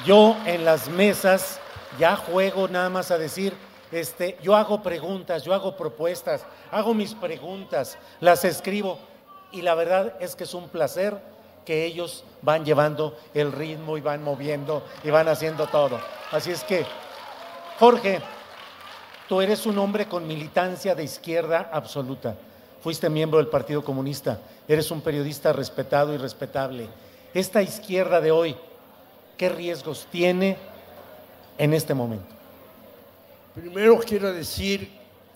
Yo 0.05 0.37
en 0.45 0.63
las 0.63 0.87
mesas 0.87 1.59
ya 1.97 2.15
juego 2.15 2.67
nada 2.67 2.89
más 2.89 3.11
a 3.11 3.17
decir, 3.17 3.53
este, 3.91 4.37
yo 4.41 4.55
hago 4.55 4.81
preguntas, 4.81 5.43
yo 5.43 5.53
hago 5.53 5.77
propuestas, 5.77 6.45
hago 6.71 6.93
mis 6.93 7.13
preguntas, 7.13 7.97
las 8.19 8.43
escribo 8.43 8.99
y 9.51 9.61
la 9.61 9.75
verdad 9.75 10.15
es 10.19 10.35
que 10.35 10.43
es 10.43 10.53
un 10.53 10.69
placer 10.69 11.17
que 11.65 11.85
ellos 11.85 12.23
van 12.41 12.65
llevando 12.65 13.17
el 13.33 13.51
ritmo 13.51 13.97
y 13.97 14.01
van 14.01 14.23
moviendo 14.23 14.83
y 15.03 15.09
van 15.09 15.27
haciendo 15.27 15.67
todo. 15.67 15.99
Así 16.31 16.51
es 16.51 16.63
que, 16.63 16.85
Jorge, 17.79 18.21
tú 19.27 19.41
eres 19.41 19.65
un 19.65 19.77
hombre 19.77 20.07
con 20.07 20.27
militancia 20.27 20.93
de 20.93 21.03
izquierda 21.03 21.69
absoluta. 21.71 22.35
Fuiste 22.81 23.09
miembro 23.09 23.39
del 23.39 23.47
Partido 23.47 23.83
Comunista, 23.83 24.39
eres 24.67 24.91
un 24.91 25.01
periodista 25.01 25.51
respetado 25.53 26.13
y 26.13 26.17
respetable. 26.17 26.87
Esta 27.33 27.61
izquierda 27.63 28.21
de 28.21 28.31
hoy, 28.31 28.55
¿qué 29.37 29.49
riesgos 29.49 30.07
tiene 30.11 30.57
en 31.57 31.73
este 31.73 31.93
momento? 31.93 32.35
Primero 33.53 33.97
quiero 33.99 34.33
decir 34.33 34.89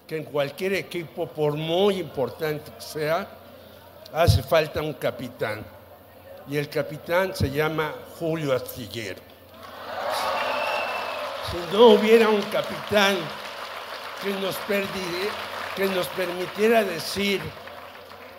que 0.05 0.17
en 0.17 0.23
cualquier 0.23 0.73
equipo, 0.73 1.27
por 1.27 1.53
muy 1.53 1.99
importante 1.99 2.71
que 2.71 2.81
sea, 2.81 3.27
hace 4.13 4.43
falta 4.43 4.81
un 4.81 4.93
capitán. 4.93 5.65
Y 6.49 6.57
el 6.57 6.67
capitán 6.67 7.35
se 7.35 7.49
llama 7.49 7.93
Julio 8.17 8.53
Astillero. 8.53 9.21
Si 11.49 11.75
no 11.75 11.89
hubiera 11.89 12.27
un 12.29 12.41
capitán 12.43 13.17
que 14.21 14.31
nos, 14.31 14.57
que 15.75 15.85
nos 15.85 16.07
permitiera 16.07 16.83
decir 16.83 17.39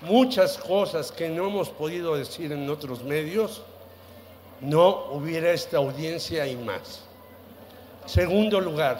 muchas 0.02 0.58
cosas 0.58 1.12
que 1.12 1.28
no 1.28 1.46
hemos 1.46 1.70
podido 1.70 2.16
decir 2.16 2.52
en 2.52 2.68
otros 2.68 3.02
medios, 3.02 3.62
no 4.60 5.06
hubiera 5.12 5.52
esta 5.52 5.78
audiencia 5.78 6.46
y 6.46 6.56
más. 6.56 7.04
Segundo 8.06 8.60
lugar, 8.60 8.98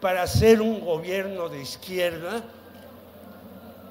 para 0.00 0.26
ser 0.26 0.60
un 0.60 0.80
gobierno 0.80 1.48
de 1.48 1.62
izquierda, 1.62 2.42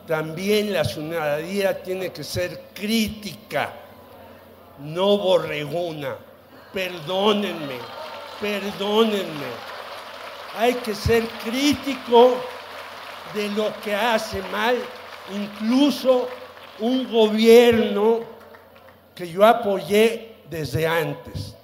también 0.05 0.73
la 0.73 0.83
ciudadanía 0.83 1.81
tiene 1.81 2.11
que 2.11 2.23
ser 2.23 2.63
crítica, 2.73 3.71
no 4.79 5.17
borreguna. 5.17 6.17
Perdónenme, 6.73 7.77
perdónenme. 8.41 9.51
Hay 10.57 10.73
que 10.75 10.93
ser 10.95 11.25
crítico 11.45 12.35
de 13.33 13.49
lo 13.51 13.71
que 13.81 13.95
hace 13.95 14.41
mal, 14.51 14.75
incluso 15.33 16.27
un 16.79 17.09
gobierno 17.09 18.19
que 19.15 19.29
yo 19.29 19.45
apoyé 19.45 20.35
desde 20.49 20.87
antes, 20.87 21.55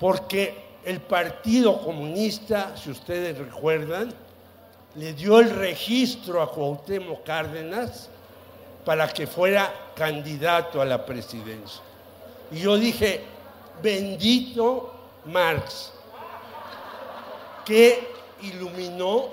porque 0.00 0.67
el 0.84 1.00
Partido 1.00 1.80
Comunista, 1.82 2.76
si 2.76 2.90
ustedes 2.90 3.36
recuerdan, 3.36 4.12
le 4.94 5.12
dio 5.12 5.40
el 5.40 5.50
registro 5.50 6.42
a 6.42 6.50
Cuauhtémoc 6.50 7.24
Cárdenas 7.24 8.08
para 8.84 9.08
que 9.08 9.26
fuera 9.26 9.72
candidato 9.94 10.80
a 10.80 10.84
la 10.84 11.04
presidencia. 11.04 11.82
Y 12.50 12.60
yo 12.60 12.76
dije, 12.76 13.22
bendito 13.82 14.94
Marx, 15.26 15.92
que 17.64 18.08
iluminó 18.42 19.30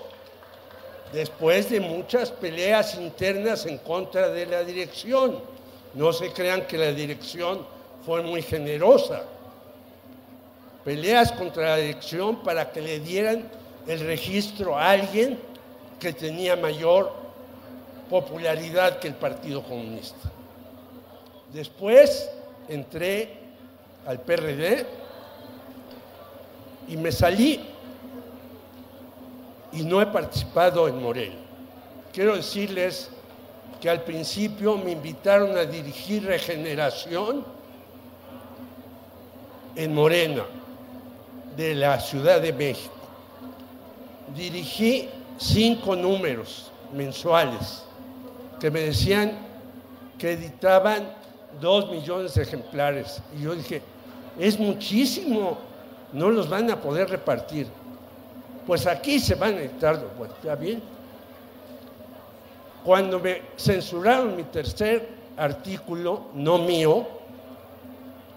después 1.14 1.70
de 1.70 1.80
muchas 1.80 2.32
peleas 2.32 2.96
internas 2.96 3.66
en 3.66 3.78
contra 3.78 4.30
de 4.30 4.46
la 4.46 4.64
dirección. 4.64 5.40
No 5.94 6.12
se 6.12 6.34
crean 6.34 6.68
que 6.68 6.78
la 6.78 6.92
dirección 6.92 7.66
fue 8.06 8.22
muy 8.22 8.42
generosa. 8.42 9.24
Peleas 10.86 11.32
contra 11.32 11.72
la 11.72 11.78
dirección 11.78 12.44
para 12.44 12.72
que 12.72 12.80
le 12.80 12.99
dieran 12.99 13.49
el 13.88 13.99
registro 14.02 14.78
a 14.78 14.91
alguien 14.91 15.40
que 15.99 16.14
tenía 16.14 16.56
mayor 16.56 17.12
popularidad 18.10 18.99
que 18.99 19.07
el 19.07 19.16
Partido 19.16 19.64
Comunista. 19.64 20.32
Después 21.52 22.30
entré 22.70 23.40
al 24.06 24.22
PRD 24.22 24.86
y 26.88 26.98
me 26.98 27.12
salí 27.12 27.66
y 29.72 29.84
no 29.84 30.02
he 30.02 30.06
participado 30.06 30.88
en 30.88 31.02
Morel. 31.02 31.34
Quiero 32.14 32.36
decirles 32.36 33.10
que 33.82 33.90
al 33.90 34.03
principio 34.03 34.78
me 34.78 34.91
invitaron 34.91 35.57
a 35.57 35.66
dirigir 35.66 36.26
regeneración 36.26 37.44
en 39.76 39.94
Morena, 39.94 40.45
de 41.56 41.76
la 41.76 41.99
Ciudad 41.99 42.41
de 42.41 42.53
México. 42.53 42.94
Dirigí 44.36 45.10
cinco 45.38 45.95
números 45.95 46.72
mensuales 46.94 47.84
que 48.60 48.72
me 48.72 48.82
decían 48.82 49.32
que 50.18 50.34
editaban 50.34 51.10
dos 51.60 51.90
millones 51.91 52.34
de 52.36 52.44
ejemplares. 52.44 53.22
Y 53.38 53.44
yo 53.44 53.56
dije, 53.56 53.82
es 54.40 54.60
muchísimo, 54.60 55.57
no 56.14 56.30
los 56.30 56.49
van 56.49 56.69
a 56.72 56.80
poder 56.80 57.10
repartir. 57.10 57.68
Pues 58.65 58.88
aquí 58.88 59.19
se 59.19 59.36
van 59.36 59.56
a 59.56 59.60
editar, 59.60 60.02
pues, 60.18 60.32
¿está 60.32 60.56
bien? 60.56 60.82
Cuando 62.84 63.19
me 63.19 63.41
censuraron 63.57 64.36
mi 64.36 64.44
tercer 64.44 65.07
artículo, 65.38 66.27
no 66.34 66.57
mío, 66.60 67.06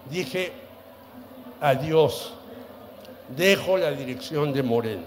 dije, 0.09 0.51
adiós, 1.61 2.33
dejo 3.35 3.77
la 3.77 3.91
dirección 3.91 4.53
de 4.53 4.63
Moreno. 4.63 5.03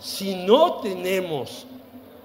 Si 0.00 0.34
no 0.34 0.80
tenemos 0.80 1.66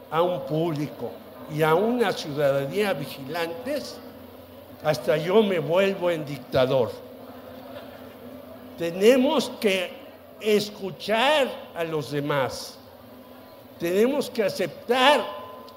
a 0.09 0.21
un 0.21 0.45
público 0.45 1.11
y 1.53 1.61
a 1.61 1.75
una 1.75 2.11
ciudadanía 2.13 2.93
vigilantes, 2.93 3.97
hasta 4.83 5.17
yo 5.17 5.43
me 5.43 5.59
vuelvo 5.59 6.09
en 6.09 6.25
dictador. 6.25 6.91
Tenemos 8.77 9.51
que 9.59 9.91
escuchar 10.39 11.47
a 11.75 11.83
los 11.83 12.11
demás. 12.11 12.77
Tenemos 13.79 14.29
que 14.29 14.43
aceptar 14.43 15.25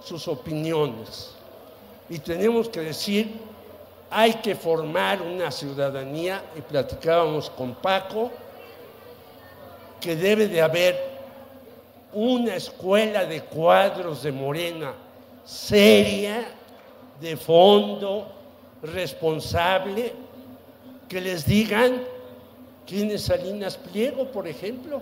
sus 0.04 0.28
opiniones. 0.28 1.34
Y 2.08 2.18
tenemos 2.18 2.68
que 2.68 2.80
decir, 2.80 3.34
hay 4.10 4.34
que 4.34 4.54
formar 4.54 5.20
una 5.22 5.50
ciudadanía, 5.50 6.42
y 6.56 6.60
platicábamos 6.60 7.50
con 7.50 7.74
Paco, 7.74 8.30
que 10.00 10.16
debe 10.16 10.48
de 10.48 10.62
haber 10.62 11.18
una 12.12 12.54
escuela 12.54 13.24
de 13.24 13.42
cuadros 13.42 14.22
de 14.22 14.32
Morena 14.32 14.94
seria, 15.44 16.46
de 17.20 17.36
fondo, 17.36 18.28
responsable, 18.82 20.12
que 21.08 21.20
les 21.20 21.44
digan 21.46 22.02
quién 22.86 23.10
es 23.10 23.22
Salinas 23.22 23.76
Pliego, 23.76 24.26
por 24.26 24.46
ejemplo, 24.46 25.00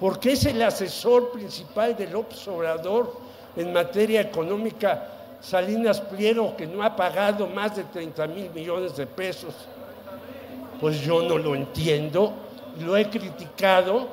porque 0.00 0.32
es 0.32 0.44
el 0.46 0.62
asesor 0.62 1.32
principal 1.32 1.96
de 1.96 2.08
López 2.08 2.46
Obrador 2.48 3.18
en 3.56 3.72
materia 3.72 4.20
económica 4.20 5.15
Salinas 5.40 6.00
Pliego, 6.00 6.56
que 6.56 6.66
no 6.66 6.82
ha 6.82 6.96
pagado 6.96 7.46
más 7.46 7.76
de 7.76 7.84
30 7.84 8.26
mil 8.28 8.50
millones 8.50 8.96
de 8.96 9.06
pesos. 9.06 9.54
Pues 10.80 11.00
yo 11.00 11.22
no 11.22 11.38
lo 11.38 11.54
entiendo, 11.54 12.32
lo 12.80 12.96
he 12.96 13.08
criticado 13.08 14.08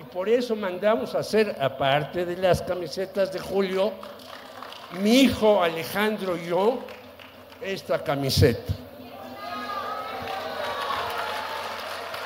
y 0.00 0.04
por 0.04 0.28
eso 0.28 0.54
mandamos 0.54 1.14
a 1.14 1.20
hacer, 1.20 1.56
aparte 1.60 2.24
de 2.24 2.36
las 2.36 2.62
camisetas 2.62 3.32
de 3.32 3.40
Julio, 3.40 3.92
mi 5.00 5.22
hijo 5.22 5.62
Alejandro 5.62 6.36
y 6.36 6.46
yo, 6.46 6.78
esta 7.60 8.02
camiseta. 8.02 8.72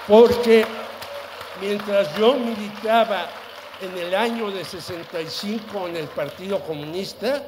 Porque 0.07 0.67
mientras 1.61 2.15
yo 2.17 2.35
militaba 2.35 3.27
en 3.81 3.97
el 3.99 4.15
año 4.15 4.51
de 4.51 4.65
65 4.65 5.89
en 5.89 5.97
el 5.97 6.07
Partido 6.09 6.61
Comunista, 6.61 7.43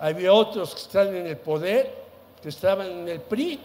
había 0.00 0.32
otros 0.32 0.74
que 0.74 0.80
están 0.80 1.14
en 1.14 1.26
el 1.26 1.36
poder, 1.36 1.94
que 2.42 2.48
estaban 2.48 2.86
en 2.86 3.08
el 3.08 3.20
PRI. 3.20 3.60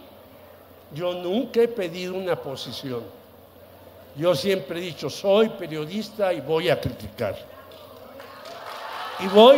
Yo 0.93 1.13
nunca 1.13 1.61
he 1.61 1.67
pedido 1.67 2.15
una 2.15 2.35
posición. 2.35 3.03
Yo 4.15 4.35
siempre 4.35 4.79
he 4.79 4.81
dicho, 4.81 5.09
soy 5.09 5.49
periodista 5.49 6.33
y 6.33 6.41
voy 6.41 6.69
a 6.69 6.79
criticar. 6.79 7.37
Y 9.19 9.27
voy 9.27 9.57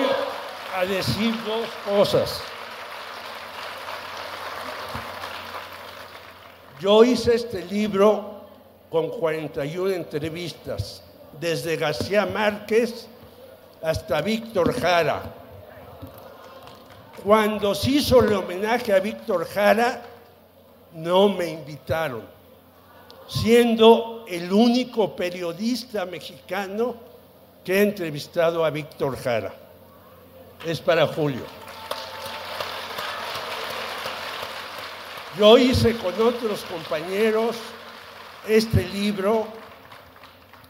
a 0.76 0.86
decir 0.86 1.34
dos 1.46 1.68
cosas. 1.86 2.42
Yo 6.80 7.04
hice 7.04 7.36
este 7.36 7.64
libro 7.66 8.42
con 8.90 9.10
41 9.10 9.92
entrevistas, 9.92 11.04
desde 11.40 11.78
García 11.78 12.26
Márquez 12.26 13.08
hasta 13.82 14.22
Víctor 14.22 14.80
Jara. 14.80 15.41
Cuando 17.24 17.76
se 17.76 17.92
hizo 17.92 18.24
el 18.24 18.34
homenaje 18.34 18.94
a 18.94 19.00
Víctor 19.00 19.48
Jara, 19.48 20.02
no 20.94 21.30
me 21.30 21.50
invitaron, 21.50 22.24
siendo 23.28 24.26
el 24.28 24.52
único 24.52 25.16
periodista 25.16 26.06
mexicano 26.06 26.96
que 27.64 27.78
he 27.78 27.82
entrevistado 27.84 28.66
a 28.66 28.72
Víctor 28.72 29.18
Jara. 29.18 29.54
Es 30.66 30.80
para 30.80 31.06
Julio. 31.06 31.44
Yo 35.38 35.58
hice 35.60 35.96
con 35.98 36.20
otros 36.20 36.64
compañeros 36.64 37.56
este 38.48 38.84
libro 38.90 39.46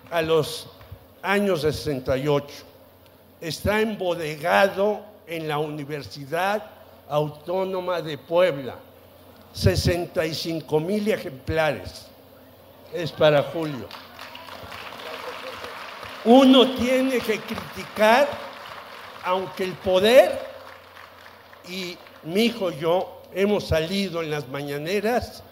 a 0.10 0.22
los 0.22 0.68
años 1.22 1.62
68. 1.62 2.48
Está 3.40 3.80
embodegado 3.80 5.11
en 5.32 5.48
la 5.48 5.58
Universidad 5.60 6.62
Autónoma 7.08 8.02
de 8.02 8.18
Puebla. 8.18 8.76
65 9.54 10.80
mil 10.82 11.10
ejemplares. 11.10 12.08
Es 12.94 13.14
para 13.14 13.42
Julio. 13.44 13.88
Uno 16.26 16.76
tiene 16.76 17.20
que 17.20 17.40
criticar, 17.40 18.28
aunque 19.24 19.64
el 19.64 19.74
poder 19.74 20.38
y 21.70 21.98
mi 22.24 22.44
hijo 22.44 22.70
y 22.70 22.80
yo 22.80 23.22
hemos 23.34 23.68
salido 23.68 24.22
en 24.22 24.30
las 24.30 24.50
mañaneras 24.50 25.44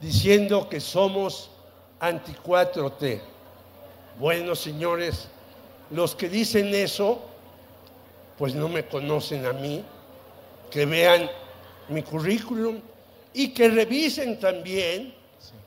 diciendo 0.00 0.68
que 0.70 0.80
somos 0.80 1.50
anti 2.00 2.32
4T. 2.32 3.20
Bueno, 4.18 4.54
señores, 4.54 5.28
los 5.90 6.14
que 6.14 6.30
dicen 6.30 6.74
eso, 6.74 7.29
pues 8.40 8.54
no 8.54 8.70
me 8.70 8.86
conocen 8.86 9.44
a 9.44 9.52
mí, 9.52 9.84
que 10.70 10.86
vean 10.86 11.28
mi 11.90 12.02
currículum 12.02 12.80
y 13.34 13.50
que 13.50 13.68
revisen 13.68 14.40
también 14.40 15.12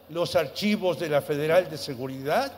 los 0.09 0.35
archivos 0.35 0.99
de 0.99 1.07
la 1.07 1.21
Federal 1.21 1.69
de 1.69 1.77
Seguridad 1.77 2.51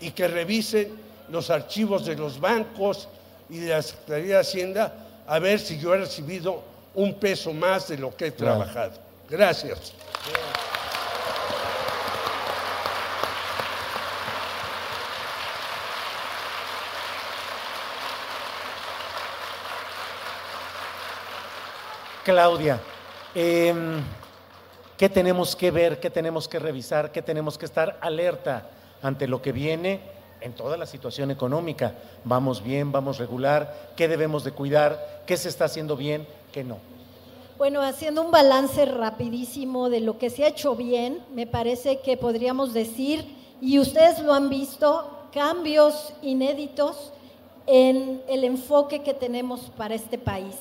y 0.00 0.12
que 0.12 0.28
revisen 0.28 0.98
los 1.28 1.50
archivos 1.50 2.06
de 2.06 2.16
los 2.16 2.40
bancos 2.40 3.06
y 3.50 3.58
de 3.58 3.68
la 3.68 3.82
Secretaría 3.82 4.36
de 4.36 4.40
Hacienda 4.40 4.94
a 5.26 5.38
ver 5.38 5.60
si 5.60 5.78
yo 5.78 5.92
he 5.92 5.98
recibido 5.98 6.62
un 6.94 7.12
peso 7.12 7.52
más 7.52 7.88
de 7.88 7.98
lo 7.98 8.16
que 8.16 8.28
he 8.28 8.30
trabajado. 8.30 8.92
Gracias. 9.28 9.92
Claudia, 22.24 22.80
em, 23.34 24.02
¿qué 24.96 25.10
tenemos 25.10 25.54
que 25.54 25.70
ver, 25.70 26.00
qué 26.00 26.08
tenemos 26.08 26.48
que 26.48 26.58
revisar, 26.58 27.12
qué 27.12 27.20
tenemos 27.20 27.58
que 27.58 27.66
estar 27.66 27.98
alerta 28.00 28.70
ante 29.02 29.28
lo 29.28 29.42
que 29.42 29.52
viene 29.52 30.00
en 30.40 30.54
toda 30.54 30.78
la 30.78 30.86
situación 30.86 31.30
económica? 31.30 31.92
¿Vamos 32.24 32.64
bien, 32.64 32.92
vamos 32.92 33.18
regular? 33.18 33.92
¿Qué 33.94 34.08
debemos 34.08 34.42
de 34.42 34.52
cuidar? 34.52 35.22
¿Qué 35.26 35.36
se 35.36 35.50
está 35.50 35.66
haciendo 35.66 35.98
bien? 35.98 36.26
¿Qué 36.50 36.64
no? 36.64 36.78
Bueno, 37.58 37.82
haciendo 37.82 38.22
un 38.22 38.30
balance 38.30 38.86
rapidísimo 38.86 39.90
de 39.90 40.00
lo 40.00 40.16
que 40.16 40.30
se 40.30 40.44
ha 40.44 40.48
hecho 40.48 40.74
bien, 40.74 41.22
me 41.34 41.46
parece 41.46 42.00
que 42.00 42.16
podríamos 42.16 42.72
decir, 42.72 43.36
y 43.60 43.78
ustedes 43.78 44.20
lo 44.20 44.32
han 44.32 44.48
visto, 44.48 45.26
cambios 45.30 46.14
inéditos 46.22 47.12
en 47.66 48.22
el 48.28 48.44
enfoque 48.44 49.02
que 49.02 49.12
tenemos 49.12 49.70
para 49.76 49.94
este 49.94 50.16
país 50.16 50.54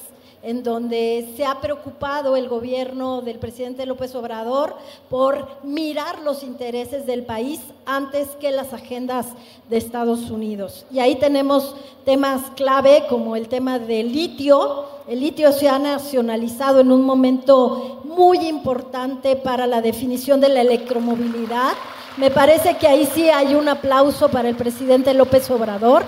en 0.43 0.61
donde 0.61 1.33
se 1.37 1.45
ha 1.45 1.61
preocupado 1.61 2.35
el 2.35 2.49
gobierno 2.49 3.21
del 3.21 3.39
presidente 3.39 3.85
López 3.85 4.13
Obrador 4.13 4.75
por 5.09 5.47
mirar 5.63 6.19
los 6.19 6.43
intereses 6.43 7.05
del 7.05 7.23
país 7.23 7.61
antes 7.85 8.27
que 8.41 8.51
las 8.51 8.73
agendas 8.73 9.27
de 9.69 9.77
Estados 9.77 10.29
Unidos. 10.29 10.85
Y 10.91 10.99
ahí 10.99 11.15
tenemos 11.15 11.75
temas 12.03 12.41
clave 12.57 13.05
como 13.07 13.37
el 13.37 13.47
tema 13.47 13.79
del 13.79 14.11
litio. 14.11 14.83
El 15.07 15.21
litio 15.21 15.53
se 15.53 15.69
ha 15.69 15.79
nacionalizado 15.79 16.81
en 16.81 16.91
un 16.91 17.03
momento 17.03 18.01
muy 18.03 18.39
importante 18.39 19.37
para 19.37 19.65
la 19.65 19.81
definición 19.81 20.41
de 20.41 20.49
la 20.49 20.59
electromovilidad. 20.59 21.71
Me 22.17 22.29
parece 22.29 22.75
que 22.77 22.87
ahí 22.87 23.09
sí 23.13 23.29
hay 23.29 23.55
un 23.55 23.69
aplauso 23.69 24.27
para 24.27 24.49
el 24.49 24.55
presidente 24.55 25.13
López 25.13 25.49
Obrador. 25.49 26.03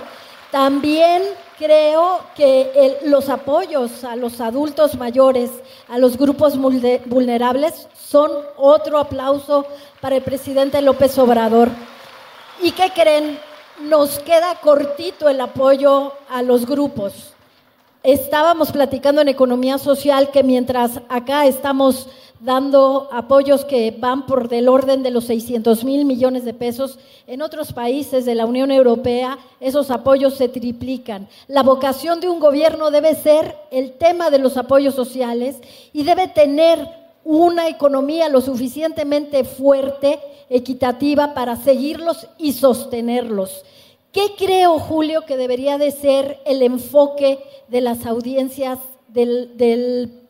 También 0.51 1.23
creo 1.57 2.19
que 2.35 2.99
los 3.03 3.29
apoyos 3.29 4.03
a 4.03 4.15
los 4.15 4.39
adultos 4.41 4.95
mayores, 4.95 5.51
a 5.87 5.97
los 5.97 6.17
grupos 6.17 6.57
vulnerables, 6.57 7.87
son 7.93 8.31
otro 8.57 8.99
aplauso 8.99 9.65
para 10.01 10.17
el 10.17 10.21
presidente 10.21 10.81
López 10.81 11.17
Obrador. 11.17 11.69
¿Y 12.61 12.71
qué 12.71 12.91
creen? 12.93 13.39
Nos 13.81 14.19
queda 14.19 14.55
cortito 14.61 15.27
el 15.27 15.41
apoyo 15.41 16.13
a 16.29 16.41
los 16.41 16.65
grupos. 16.65 17.33
Estábamos 18.03 18.71
platicando 18.71 19.21
en 19.21 19.29
economía 19.29 19.77
social 19.77 20.29
que 20.31 20.43
mientras 20.43 21.01
acá 21.09 21.47
estamos 21.47 22.07
dando 22.39 23.09
apoyos 23.11 23.65
que 23.65 23.91
van 23.91 24.25
por 24.25 24.49
del 24.49 24.67
orden 24.67 25.03
de 25.03 25.11
los 25.11 25.25
600 25.25 25.83
mil 25.83 26.05
millones 26.05 26.45
de 26.45 26.53
pesos. 26.53 26.99
En 27.27 27.41
otros 27.41 27.73
países 27.73 28.25
de 28.25 28.35
la 28.35 28.45
Unión 28.45 28.71
Europea 28.71 29.37
esos 29.59 29.89
apoyos 29.91 30.35
se 30.35 30.49
triplican. 30.49 31.27
La 31.47 31.63
vocación 31.63 32.19
de 32.19 32.29
un 32.29 32.39
gobierno 32.39 32.91
debe 32.91 33.15
ser 33.15 33.55
el 33.71 33.93
tema 33.93 34.29
de 34.29 34.39
los 34.39 34.57
apoyos 34.57 34.95
sociales 34.95 35.57
y 35.93 36.03
debe 36.03 36.27
tener 36.27 36.87
una 37.23 37.67
economía 37.67 38.29
lo 38.29 38.41
suficientemente 38.41 39.43
fuerte, 39.43 40.19
equitativa, 40.49 41.33
para 41.33 41.55
seguirlos 41.55 42.27
y 42.37 42.53
sostenerlos. 42.53 43.65
¿Qué 44.11 44.33
creo, 44.37 44.79
Julio, 44.79 45.25
que 45.25 45.35
debería 45.35 45.77
de 45.77 45.91
ser 45.91 46.39
el 46.45 46.61
enfoque 46.61 47.39
de 47.67 47.81
las 47.81 48.05
audiencias 48.05 48.77
del, 49.07 49.57
del 49.57 50.24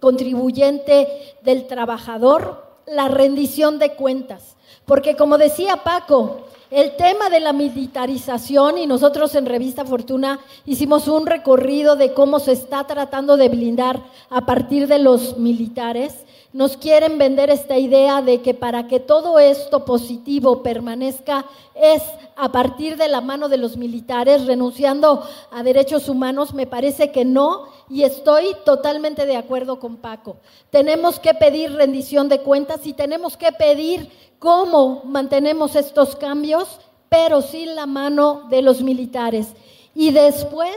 contribuyente 0.00 1.06
del 1.42 1.66
trabajador, 1.66 2.64
la 2.86 3.08
rendición 3.08 3.78
de 3.78 3.94
cuentas. 3.94 4.56
Porque 4.84 5.14
como 5.14 5.38
decía 5.38 5.76
Paco, 5.84 6.46
el 6.70 6.96
tema 6.96 7.30
de 7.30 7.40
la 7.40 7.52
militarización, 7.52 8.78
y 8.78 8.86
nosotros 8.86 9.34
en 9.34 9.46
Revista 9.46 9.84
Fortuna 9.84 10.40
hicimos 10.66 11.08
un 11.08 11.26
recorrido 11.26 11.96
de 11.96 12.12
cómo 12.12 12.38
se 12.38 12.52
está 12.52 12.84
tratando 12.84 13.36
de 13.36 13.48
blindar 13.48 14.00
a 14.30 14.46
partir 14.46 14.86
de 14.86 15.00
los 15.00 15.36
militares, 15.36 16.24
nos 16.52 16.76
quieren 16.76 17.16
vender 17.16 17.48
esta 17.48 17.78
idea 17.78 18.22
de 18.22 18.42
que 18.42 18.54
para 18.54 18.88
que 18.88 18.98
todo 18.98 19.38
esto 19.38 19.84
positivo 19.84 20.62
permanezca 20.62 21.46
es 21.74 22.02
a 22.36 22.50
partir 22.50 22.96
de 22.96 23.08
la 23.08 23.20
mano 23.20 23.48
de 23.48 23.56
los 23.56 23.76
militares, 23.76 24.46
renunciando 24.46 25.22
a 25.52 25.62
derechos 25.62 26.08
humanos, 26.08 26.52
me 26.52 26.66
parece 26.66 27.12
que 27.12 27.24
no, 27.24 27.68
y 27.88 28.02
estoy 28.02 28.56
totalmente 28.64 29.26
de 29.26 29.36
acuerdo 29.36 29.78
con 29.78 29.96
Paco. 29.98 30.38
Tenemos 30.70 31.20
que 31.20 31.34
pedir 31.34 31.72
rendición 31.72 32.28
de 32.28 32.40
cuentas 32.40 32.86
y 32.86 32.94
tenemos 32.94 33.36
que 33.36 33.52
pedir 33.52 34.10
cómo 34.38 35.02
mantenemos 35.04 35.76
estos 35.76 36.16
cambios, 36.16 36.80
pero 37.08 37.42
sin 37.42 37.76
la 37.76 37.86
mano 37.86 38.46
de 38.50 38.62
los 38.62 38.82
militares. 38.82 39.48
Y 39.94 40.12
después 40.12 40.76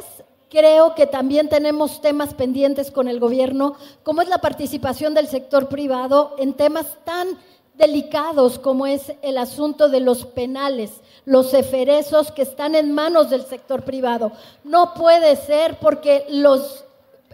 creo 0.53 0.93
que 0.93 1.07
también 1.07 1.49
tenemos 1.49 1.99
temas 1.99 2.35
pendientes 2.35 2.91
con 2.91 3.07
el 3.07 3.19
gobierno, 3.19 3.75
como 4.03 4.21
es 4.21 4.30
la 4.30 4.38
participación 4.38 5.15
del 5.15 5.27
sector 5.27 5.67
privado 5.67 6.35
en 6.38 6.53
temas 6.53 6.85
tan 7.03 7.39
delicados 7.73 8.59
como 8.59 8.85
es 8.85 9.13
el 9.23 9.39
asunto 9.39 9.89
de 9.89 9.99
los 9.99 10.25
penales, 10.25 10.91
los 11.25 11.55
eferesos 11.55 12.31
que 12.31 12.43
están 12.43 12.75
en 12.75 12.91
manos 12.91 13.31
del 13.31 13.47
sector 13.47 13.81
privado. 13.81 14.31
No 14.63 14.93
puede 14.93 15.35
ser 15.38 15.80
porque 15.80 16.27
los 16.30 16.85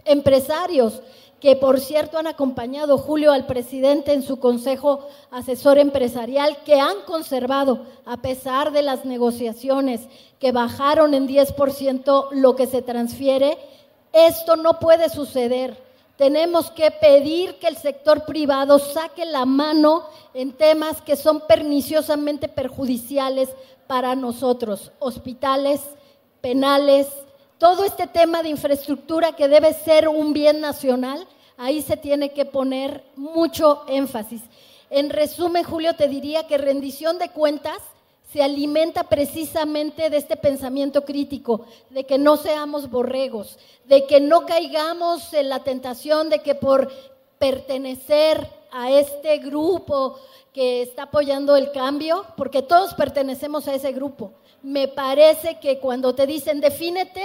empresarios 0.06 1.02
que 1.40 1.56
por 1.56 1.80
cierto 1.80 2.18
han 2.18 2.26
acompañado 2.26 2.98
Julio 2.98 3.32
al 3.32 3.46
presidente 3.46 4.12
en 4.12 4.22
su 4.22 4.38
consejo 4.38 5.08
asesor 5.30 5.78
empresarial, 5.78 6.58
que 6.64 6.78
han 6.78 7.00
conservado, 7.06 7.86
a 8.04 8.18
pesar 8.18 8.72
de 8.72 8.82
las 8.82 9.04
negociaciones 9.06 10.02
que 10.38 10.52
bajaron 10.52 11.14
en 11.14 11.26
10% 11.26 12.28
lo 12.32 12.56
que 12.56 12.66
se 12.66 12.82
transfiere, 12.82 13.56
esto 14.12 14.56
no 14.56 14.78
puede 14.78 15.08
suceder. 15.08 15.88
tenemos 16.16 16.70
que 16.70 16.90
pedir 16.90 17.54
que 17.54 17.66
el 17.66 17.78
sector 17.78 18.26
privado 18.26 18.78
saque 18.78 19.24
la 19.24 19.46
mano 19.46 20.04
en 20.34 20.52
temas 20.52 21.00
que 21.00 21.16
son 21.16 21.40
perniciosamente 21.48 22.46
perjudiciales 22.46 23.48
para 23.86 24.14
nosotros, 24.14 24.92
hospitales, 24.98 25.80
penales, 26.42 27.08
todo 27.60 27.84
este 27.84 28.06
tema 28.06 28.42
de 28.42 28.48
infraestructura 28.48 29.36
que 29.36 29.46
debe 29.46 29.74
ser 29.74 30.08
un 30.08 30.32
bien 30.32 30.62
nacional, 30.62 31.28
ahí 31.58 31.82
se 31.82 31.98
tiene 31.98 32.30
que 32.30 32.46
poner 32.46 33.04
mucho 33.16 33.84
énfasis. 33.86 34.40
En 34.88 35.10
resumen, 35.10 35.62
Julio, 35.62 35.94
te 35.94 36.08
diría 36.08 36.46
que 36.46 36.56
rendición 36.56 37.18
de 37.18 37.28
cuentas 37.28 37.76
se 38.32 38.42
alimenta 38.42 39.04
precisamente 39.04 40.08
de 40.08 40.16
este 40.16 40.38
pensamiento 40.38 41.04
crítico, 41.04 41.66
de 41.90 42.04
que 42.04 42.16
no 42.16 42.38
seamos 42.38 42.88
borregos, 42.88 43.58
de 43.84 44.06
que 44.06 44.20
no 44.20 44.46
caigamos 44.46 45.34
en 45.34 45.50
la 45.50 45.62
tentación 45.62 46.30
de 46.30 46.38
que 46.38 46.54
por 46.54 46.90
pertenecer 47.38 48.48
a 48.72 48.90
este 48.90 49.36
grupo 49.36 50.16
que 50.54 50.80
está 50.80 51.02
apoyando 51.02 51.56
el 51.56 51.72
cambio, 51.72 52.24
porque 52.38 52.62
todos 52.62 52.94
pertenecemos 52.94 53.68
a 53.68 53.74
ese 53.74 53.92
grupo. 53.92 54.32
Me 54.62 54.88
parece 54.88 55.58
que 55.60 55.78
cuando 55.78 56.14
te 56.14 56.26
dicen 56.26 56.60
defínete, 56.60 57.22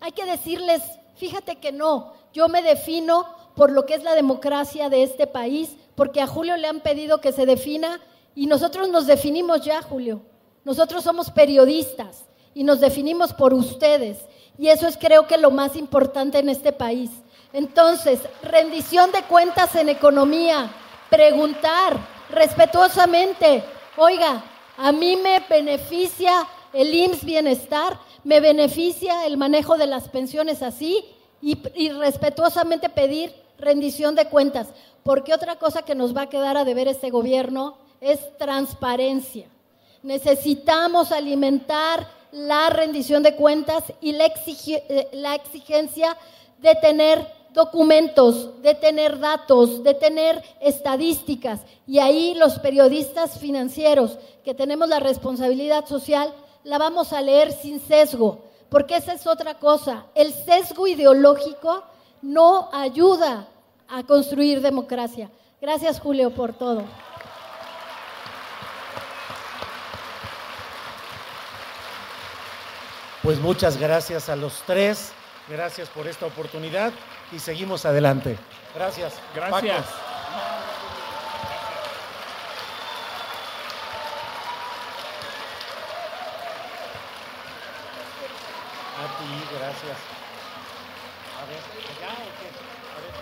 hay 0.00 0.12
que 0.12 0.24
decirles, 0.24 0.82
fíjate 1.16 1.56
que 1.56 1.72
no, 1.72 2.12
yo 2.32 2.48
me 2.48 2.62
defino 2.62 3.26
por 3.54 3.72
lo 3.72 3.86
que 3.86 3.94
es 3.94 4.02
la 4.02 4.14
democracia 4.14 4.88
de 4.88 5.02
este 5.02 5.26
país, 5.26 5.76
porque 5.94 6.20
a 6.20 6.26
Julio 6.26 6.56
le 6.56 6.68
han 6.68 6.80
pedido 6.80 7.20
que 7.20 7.32
se 7.32 7.46
defina 7.46 8.00
y 8.34 8.46
nosotros 8.46 8.88
nos 8.90 9.06
definimos 9.06 9.62
ya, 9.62 9.80
Julio. 9.80 10.20
Nosotros 10.64 11.02
somos 11.02 11.30
periodistas 11.30 12.26
y 12.54 12.64
nos 12.64 12.80
definimos 12.80 13.32
por 13.32 13.54
ustedes. 13.54 14.18
Y 14.58 14.68
eso 14.68 14.86
es 14.86 14.96
creo 14.96 15.26
que 15.26 15.38
lo 15.38 15.50
más 15.50 15.76
importante 15.76 16.38
en 16.38 16.48
este 16.48 16.72
país. 16.72 17.10
Entonces, 17.52 18.20
rendición 18.42 19.10
de 19.12 19.22
cuentas 19.22 19.74
en 19.74 19.88
economía, 19.88 20.70
preguntar 21.08 21.96
respetuosamente, 22.28 23.64
oiga, 23.96 24.44
a 24.76 24.92
mí 24.92 25.16
me 25.16 25.40
beneficia 25.48 26.46
el 26.72 26.92
IMSS 26.92 27.24
bienestar, 27.24 27.98
me 28.26 28.40
beneficia 28.40 29.24
el 29.24 29.36
manejo 29.36 29.78
de 29.78 29.86
las 29.86 30.08
pensiones 30.08 30.60
así 30.60 31.04
y, 31.40 31.54
respetuosamente 31.90 32.88
pedir 32.88 33.32
rendición 33.56 34.16
de 34.16 34.26
cuentas, 34.26 34.66
porque 35.04 35.32
otra 35.32 35.60
cosa 35.60 35.82
que 35.82 35.94
nos 35.94 36.14
va 36.14 36.22
a 36.22 36.28
quedar 36.28 36.56
a 36.56 36.64
deber 36.64 36.88
este 36.88 37.10
gobierno 37.10 37.78
es 38.00 38.18
transparencia. 38.36 39.46
Necesitamos 40.02 41.12
alimentar 41.12 42.08
la 42.32 42.68
rendición 42.68 43.22
de 43.22 43.36
cuentas 43.36 43.84
y 44.00 44.10
la, 44.10 44.26
eh, 44.26 45.08
la 45.12 45.36
exigencia 45.36 46.16
de 46.58 46.74
tener 46.74 47.24
documentos, 47.52 48.60
de 48.60 48.74
tener 48.74 49.20
datos, 49.20 49.84
de 49.84 49.94
tener 49.94 50.42
estadísticas. 50.60 51.60
Y 51.86 52.00
ahí 52.00 52.34
los 52.34 52.58
periodistas 52.58 53.38
financieros 53.38 54.18
que 54.44 54.52
tenemos 54.52 54.88
la 54.88 54.98
responsabilidad 54.98 55.86
social, 55.86 56.34
la 56.66 56.78
vamos 56.78 57.12
a 57.12 57.20
leer 57.20 57.52
sin 57.52 57.80
sesgo, 57.80 58.44
porque 58.68 58.96
esa 58.96 59.12
es 59.12 59.24
otra 59.26 59.54
cosa. 59.54 60.06
El 60.16 60.32
sesgo 60.34 60.88
ideológico 60.88 61.84
no 62.22 62.68
ayuda 62.72 63.46
a 63.88 64.02
construir 64.02 64.60
democracia. 64.60 65.30
Gracias, 65.60 66.00
Julio, 66.00 66.30
por 66.30 66.52
todo. 66.54 66.82
Pues 73.22 73.38
muchas 73.38 73.76
gracias 73.76 74.28
a 74.28 74.34
los 74.34 74.62
tres, 74.66 75.12
gracias 75.48 75.88
por 75.88 76.08
esta 76.08 76.26
oportunidad 76.26 76.92
y 77.30 77.38
seguimos 77.38 77.84
adelante. 77.84 78.36
Gracias. 78.74 79.14
Gracias 79.34 79.86
ti, 89.18 89.46
gracias. 89.66 89.98
A 91.36 91.44
ver, 91.46 91.58
¿ya 92.00 92.12
o 92.12 92.30
qué? 92.38 92.46
A 92.46 92.98
ver. 93.02 93.14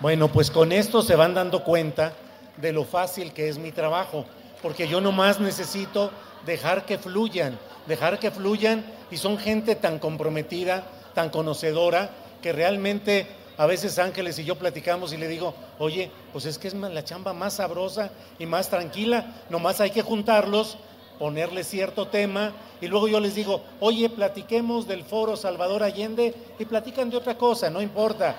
Bueno, 0.00 0.28
pues 0.28 0.50
con 0.50 0.72
esto 0.72 1.00
se 1.00 1.16
van 1.16 1.32
dando 1.32 1.64
cuenta 1.64 2.12
de 2.58 2.72
lo 2.72 2.84
fácil 2.84 3.32
que 3.32 3.48
es 3.48 3.56
mi 3.56 3.72
trabajo, 3.72 4.26
porque 4.60 4.86
yo 4.86 5.00
nomás 5.00 5.40
necesito 5.40 6.10
dejar 6.44 6.84
que 6.84 6.98
fluyan, 6.98 7.58
dejar 7.86 8.18
que 8.18 8.30
fluyan 8.30 8.84
y 9.10 9.16
son 9.16 9.38
gente 9.38 9.74
tan 9.74 9.98
comprometida, 9.98 10.84
tan 11.16 11.30
conocedora, 11.30 12.10
que 12.42 12.52
realmente 12.52 13.26
a 13.56 13.64
veces 13.64 13.98
Ángeles 13.98 14.38
y 14.38 14.44
yo 14.44 14.56
platicamos 14.56 15.14
y 15.14 15.16
le 15.16 15.28
digo, 15.28 15.54
oye, 15.78 16.10
pues 16.30 16.44
es 16.44 16.58
que 16.58 16.68
es 16.68 16.74
la 16.74 17.04
chamba 17.04 17.32
más 17.32 17.54
sabrosa 17.54 18.10
y 18.38 18.44
más 18.44 18.68
tranquila, 18.68 19.34
nomás 19.48 19.80
hay 19.80 19.90
que 19.90 20.02
juntarlos, 20.02 20.76
ponerle 21.18 21.64
cierto 21.64 22.08
tema 22.08 22.52
y 22.82 22.88
luego 22.88 23.08
yo 23.08 23.18
les 23.18 23.34
digo, 23.34 23.62
oye, 23.80 24.10
platiquemos 24.10 24.86
del 24.86 25.04
foro 25.04 25.36
Salvador 25.36 25.82
Allende 25.82 26.34
y 26.58 26.66
platican 26.66 27.08
de 27.08 27.16
otra 27.16 27.38
cosa, 27.38 27.70
no 27.70 27.80
importa. 27.80 28.36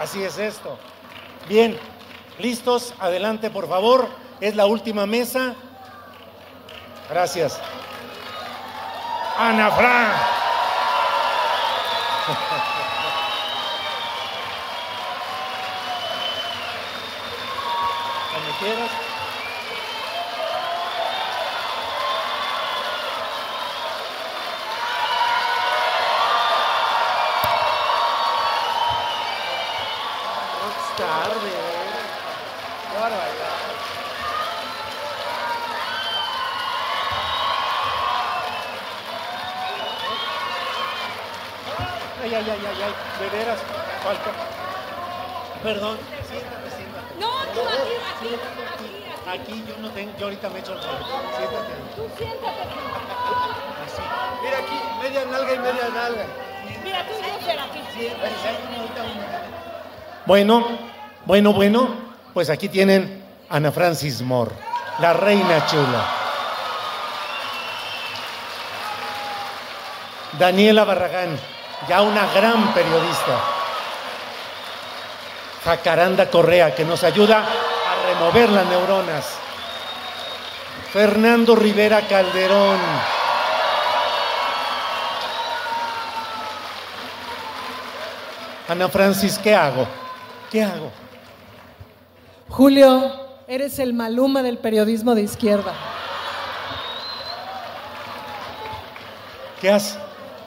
Así 0.00 0.22
es 0.22 0.38
esto. 0.38 0.78
Bien, 1.46 1.78
listos, 2.38 2.94
adelante 2.98 3.50
por 3.50 3.68
favor. 3.68 4.08
Es 4.40 4.56
la 4.56 4.64
última 4.64 5.04
mesa. 5.04 5.54
Gracias. 7.10 7.60
Ana 9.36 9.70
Fran. 9.72 10.47
Cuando 18.30 18.50
quieras. 18.60 19.07
De 43.20 43.28
veras, 43.30 43.58
falta. 44.02 44.30
Perdón, 45.62 45.98
siéntate, 46.28 46.70
siéntate. 46.70 47.14
No, 47.18 47.28
tú 47.52 47.60
aquí, 47.60 47.94
aquí, 48.14 49.32
aquí, 49.32 49.52
aquí. 49.52 49.64
yo 49.66 49.76
no 49.80 49.90
tengo, 49.90 50.12
yo 50.18 50.26
ahorita 50.26 50.48
me 50.50 50.58
echo 50.60 50.72
el 50.72 50.80
sol. 50.80 50.98
Siéntate. 51.36 51.72
Tú 51.96 52.08
siéntate. 52.16 52.62
Así. 53.84 54.02
Mira 54.42 54.58
aquí, 54.58 54.78
media 55.02 55.24
nalga 55.24 55.54
y 55.54 55.58
media 55.58 55.88
nalga. 55.92 56.24
Mira, 56.84 57.04
tú 57.06 57.12
yo 57.12 57.60
aquí. 57.60 57.78
Bueno, 60.26 60.64
bueno, 61.24 61.52
bueno, 61.52 61.88
pues 62.34 62.50
aquí 62.50 62.68
tienen 62.68 63.24
Ana 63.48 63.72
Francis 63.72 64.20
Moore, 64.20 64.52
la 65.00 65.14
reina 65.14 65.66
chula. 65.66 66.04
Daniela 70.38 70.84
Barragán, 70.84 71.38
ya 71.86 72.02
una 72.02 72.26
gran 72.32 72.72
periodista. 72.74 73.38
Jacaranda 75.64 76.30
Correa, 76.30 76.74
que 76.74 76.84
nos 76.84 77.04
ayuda 77.04 77.44
a 77.44 78.06
remover 78.08 78.48
las 78.48 78.66
neuronas. 78.66 79.38
Fernando 80.92 81.54
Rivera 81.54 82.00
Calderón. 82.08 82.78
Ana 88.68 88.88
Francis, 88.88 89.38
¿qué 89.38 89.54
hago? 89.54 89.86
¿Qué 90.50 90.62
hago? 90.62 90.90
Julio, 92.48 93.12
eres 93.46 93.78
el 93.78 93.94
maluma 93.94 94.42
del 94.42 94.58
periodismo 94.58 95.14
de 95.14 95.22
izquierda. 95.22 95.74
¿Qué, 99.60 99.70
has, 99.70 99.98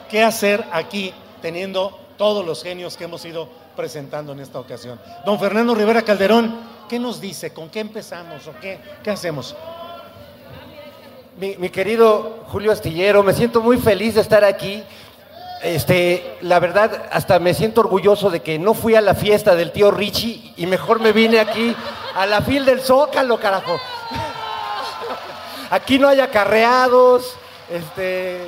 ¿Qué 0.08 0.22
hacer 0.22 0.64
aquí 0.72 1.14
teniendo 1.42 1.98
todos 2.16 2.46
los 2.46 2.62
genios 2.62 2.96
que 2.96 3.04
hemos 3.04 3.24
ido 3.24 3.48
presentando 3.76 4.32
en 4.32 4.40
esta 4.40 4.58
ocasión? 4.58 4.98
Don 5.26 5.38
Fernando 5.38 5.74
Rivera 5.74 6.02
Calderón, 6.02 6.58
¿qué 6.88 6.98
nos 6.98 7.20
dice? 7.20 7.52
¿Con 7.52 7.68
qué 7.68 7.80
empezamos 7.80 8.46
o 8.46 8.54
qué, 8.60 8.78
qué 9.02 9.10
hacemos? 9.10 9.54
Mi, 11.36 11.56
mi 11.56 11.68
querido 11.68 12.44
Julio 12.48 12.72
Astillero, 12.72 13.22
me 13.22 13.34
siento 13.34 13.60
muy 13.60 13.76
feliz 13.76 14.14
de 14.14 14.20
estar 14.22 14.44
aquí. 14.44 14.82
Este, 15.62 16.38
la 16.40 16.58
verdad, 16.58 17.08
hasta 17.12 17.38
me 17.38 17.54
siento 17.54 17.82
orgulloso 17.82 18.30
de 18.30 18.40
que 18.40 18.58
no 18.58 18.74
fui 18.74 18.94
a 18.94 19.00
la 19.00 19.14
fiesta 19.14 19.54
del 19.54 19.70
tío 19.70 19.90
Richie 19.90 20.52
y 20.56 20.66
mejor 20.66 21.00
me 21.00 21.12
vine 21.12 21.38
aquí 21.38 21.74
a 22.16 22.26
la 22.26 22.42
fil 22.42 22.64
del 22.64 22.80
Zócalo, 22.80 23.38
carajo. 23.38 23.78
Aquí 25.70 25.98
no 25.98 26.08
hay 26.08 26.20
acarreados, 26.20 27.34
este, 27.70 28.40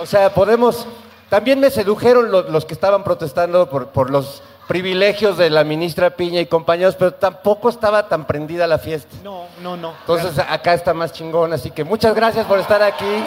o 0.00 0.06
sea, 0.06 0.32
podemos. 0.32 0.86
También 1.34 1.58
me 1.58 1.68
sedujeron 1.68 2.30
los, 2.30 2.48
los 2.48 2.64
que 2.64 2.74
estaban 2.74 3.02
protestando 3.02 3.68
por, 3.68 3.88
por 3.88 4.08
los 4.08 4.40
privilegios 4.68 5.36
de 5.36 5.50
la 5.50 5.64
ministra 5.64 6.10
Piña 6.10 6.40
y 6.40 6.46
compañeros, 6.46 6.94
pero 6.94 7.12
tampoco 7.14 7.68
estaba 7.68 8.06
tan 8.06 8.24
prendida 8.24 8.68
la 8.68 8.78
fiesta. 8.78 9.16
No, 9.24 9.46
no, 9.60 9.76
no. 9.76 9.94
Entonces 9.98 10.38
acá 10.38 10.74
está 10.74 10.94
más 10.94 11.12
chingón, 11.12 11.52
así 11.52 11.72
que 11.72 11.82
muchas 11.82 12.14
gracias 12.14 12.46
por 12.46 12.60
estar 12.60 12.80
aquí 12.84 13.24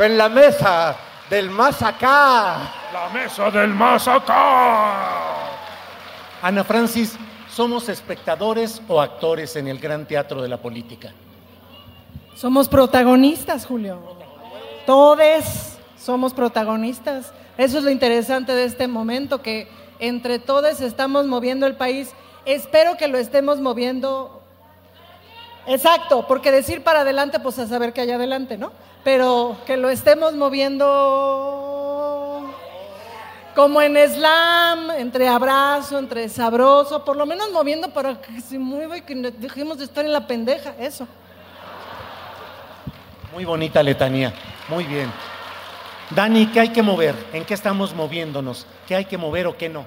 en 0.00 0.18
la 0.18 0.28
mesa 0.28 0.96
del 1.30 1.50
más 1.50 1.80
acá. 1.82 2.68
La 2.92 3.08
mesa 3.14 3.48
del 3.48 3.68
más 3.68 4.08
acá. 4.08 5.36
Ana 6.42 6.64
Francis, 6.64 7.16
¿somos 7.48 7.88
espectadores 7.88 8.82
o 8.88 9.00
actores 9.00 9.54
en 9.54 9.68
el 9.68 9.78
gran 9.78 10.04
teatro 10.04 10.42
de 10.42 10.48
la 10.48 10.56
política? 10.56 11.12
Somos 12.34 12.68
protagonistas, 12.68 13.66
Julio. 13.66 14.00
Todos 14.84 15.69
somos 16.00 16.32
protagonistas. 16.34 17.32
Eso 17.58 17.78
es 17.78 17.84
lo 17.84 17.90
interesante 17.90 18.52
de 18.52 18.64
este 18.64 18.88
momento, 18.88 19.42
que 19.42 19.68
entre 19.98 20.38
todos 20.38 20.80
estamos 20.80 21.26
moviendo 21.26 21.66
el 21.66 21.76
país. 21.76 22.10
Espero 22.46 22.96
que 22.96 23.08
lo 23.08 23.18
estemos 23.18 23.60
moviendo. 23.60 24.42
Exacto, 25.66 26.26
porque 26.26 26.50
decir 26.50 26.82
para 26.82 27.00
adelante, 27.00 27.38
pues 27.38 27.58
a 27.58 27.66
saber 27.66 27.92
que 27.92 28.00
hay 28.00 28.10
adelante, 28.10 28.56
¿no? 28.56 28.72
Pero 29.04 29.58
que 29.66 29.76
lo 29.76 29.90
estemos 29.90 30.32
moviendo 30.34 31.60
como 33.54 33.82
en 33.82 33.96
slam, 33.96 34.90
entre 34.92 35.28
abrazo, 35.28 35.98
entre 35.98 36.28
sabroso, 36.28 37.04
por 37.04 37.16
lo 37.16 37.26
menos 37.26 37.50
moviendo 37.52 37.90
para 37.90 38.20
que 38.20 38.40
se 38.40 38.58
mueva 38.58 38.96
y 38.96 39.02
que 39.02 39.14
dejemos 39.14 39.78
de 39.78 39.84
estar 39.84 40.04
en 40.04 40.12
la 40.12 40.26
pendeja, 40.26 40.74
eso. 40.78 41.06
Muy 43.34 43.44
bonita 43.44 43.82
letanía, 43.82 44.32
muy 44.68 44.84
bien. 44.84 45.12
Dani, 46.10 46.46
¿qué 46.46 46.58
hay 46.58 46.68
que 46.70 46.82
mover? 46.82 47.14
¿En 47.32 47.44
qué 47.44 47.54
estamos 47.54 47.94
moviéndonos? 47.94 48.66
¿Qué 48.88 48.96
hay 48.96 49.04
que 49.04 49.16
mover 49.16 49.46
o 49.46 49.56
qué 49.56 49.68
no? 49.68 49.84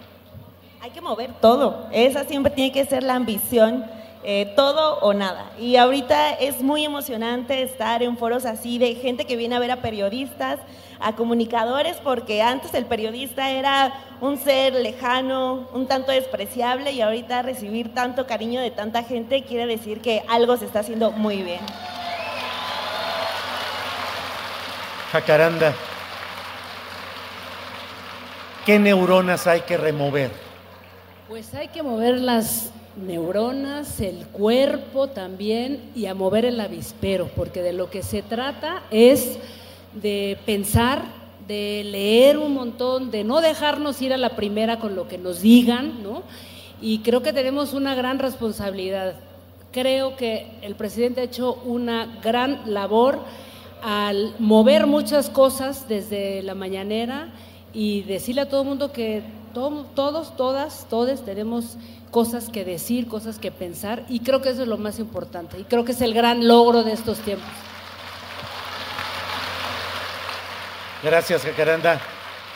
Hay 0.82 0.92
que 0.92 1.02
mover 1.02 1.34
todo. 1.42 1.88
Esa 1.92 2.24
siempre 2.24 2.50
tiene 2.54 2.72
que 2.72 2.86
ser 2.86 3.04
la 3.04 3.16
ambición, 3.16 3.86
eh, 4.24 4.54
todo 4.56 5.00
o 5.00 5.14
nada. 5.14 5.52
Y 5.60 5.76
ahorita 5.76 6.32
es 6.32 6.62
muy 6.62 6.86
emocionante 6.86 7.62
estar 7.62 8.02
en 8.04 8.18
foros 8.18 8.46
así 8.46 8.78
de 8.78 8.96
gente 8.96 9.26
que 9.26 9.36
viene 9.36 9.56
a 9.56 9.60
ver 9.60 9.72
a 9.72 9.82
periodistas, 9.82 10.60
a 11.02 11.14
comunicadores, 11.14 11.98
porque 11.98 12.42
antes 12.42 12.74
el 12.74 12.86
periodista 12.86 13.50
era 13.50 13.94
un 14.22 14.38
ser 14.38 14.76
lejano, 14.76 15.68
un 15.74 15.88
tanto 15.88 16.14
despreciable 16.14 16.94
y 16.94 17.02
ahorita 17.02 17.42
recibir 17.42 17.94
tanto 17.94 18.26
cariño 18.28 18.62
de 18.62 18.72
tanta 18.72 19.04
gente 19.04 19.44
quiere 19.44 19.66
decir 19.66 20.00
que 20.00 20.24
algo 20.30 20.56
se 20.56 20.66
está 20.66 20.80
haciendo 20.80 21.12
muy 21.12 21.42
bien. 21.42 21.60
Jacaranda, 25.12 25.76
¿qué 28.66 28.80
neuronas 28.80 29.48
hay 29.48 29.62
que 29.62 29.78
remover? 29.78 30.32
Pues 31.28 31.54
hay 31.54 31.68
que 31.68 31.84
mover 31.84 32.20
las 32.20 32.72
neuronas, 32.96 34.00
el 34.00 34.28
cuerpo 34.28 35.08
también 35.08 35.92
y 35.96 36.06
a 36.06 36.14
mover 36.14 36.46
el 36.46 36.60
avispero, 36.60 37.30
porque 37.36 37.62
de 37.62 37.74
lo 37.74 37.90
que 37.90 38.04
se 38.04 38.22
trata 38.22 38.84
es 38.92 39.40
de 39.94 40.38
pensar, 40.46 41.04
de 41.48 41.84
leer 41.86 42.38
un 42.38 42.54
montón, 42.54 43.12
de 43.12 43.24
no 43.24 43.42
dejarnos 43.42 44.02
ir 44.02 44.14
a 44.14 44.18
la 44.18 44.36
primera 44.36 44.80
con 44.80 44.96
lo 44.96 45.08
que 45.08 45.18
nos 45.18 45.42
digan, 45.42 46.04
¿no? 46.04 46.24
Y 46.82 47.00
creo 47.00 47.22
que 47.22 47.34
tenemos 47.34 47.74
una 47.74 47.96
gran 47.96 48.20
responsabilidad. 48.20 49.16
Creo 49.72 50.16
que 50.16 50.48
el 50.62 50.76
presidente 50.76 51.22
ha 51.22 51.26
hecho 51.26 51.56
una 51.66 52.20
gran 52.22 52.62
labor 52.74 53.20
al 53.82 54.36
mover 54.40 54.86
muchas 54.86 55.30
cosas 55.30 55.90
desde 55.90 56.44
la 56.44 56.56
mañanera 56.56 57.30
y 57.74 58.04
decirle 58.04 58.42
a 58.42 58.50
todo 58.50 58.62
el 58.62 58.68
mundo 58.68 58.92
que 58.92 59.24
todos, 59.54 60.36
todas, 60.36 60.88
todos 60.90 61.26
tenemos 61.26 61.78
cosas 62.12 62.50
que 62.50 62.64
decir, 62.64 63.08
cosas 63.08 63.40
que 63.40 63.52
pensar 63.52 64.04
y 64.10 64.20
creo 64.20 64.42
que 64.42 64.50
eso 64.50 64.62
es 64.62 64.68
lo 64.68 64.78
más 64.78 65.00
importante 65.00 65.60
y 65.60 65.64
creo 65.64 65.84
que 65.84 65.94
es 65.94 66.02
el 66.02 66.14
gran 66.14 66.48
logro 66.48 66.84
de 66.84 66.94
estos 66.94 67.20
tiempos. 67.20 67.50
Gracias, 71.02 71.44
Jacaranda. 71.44 72.00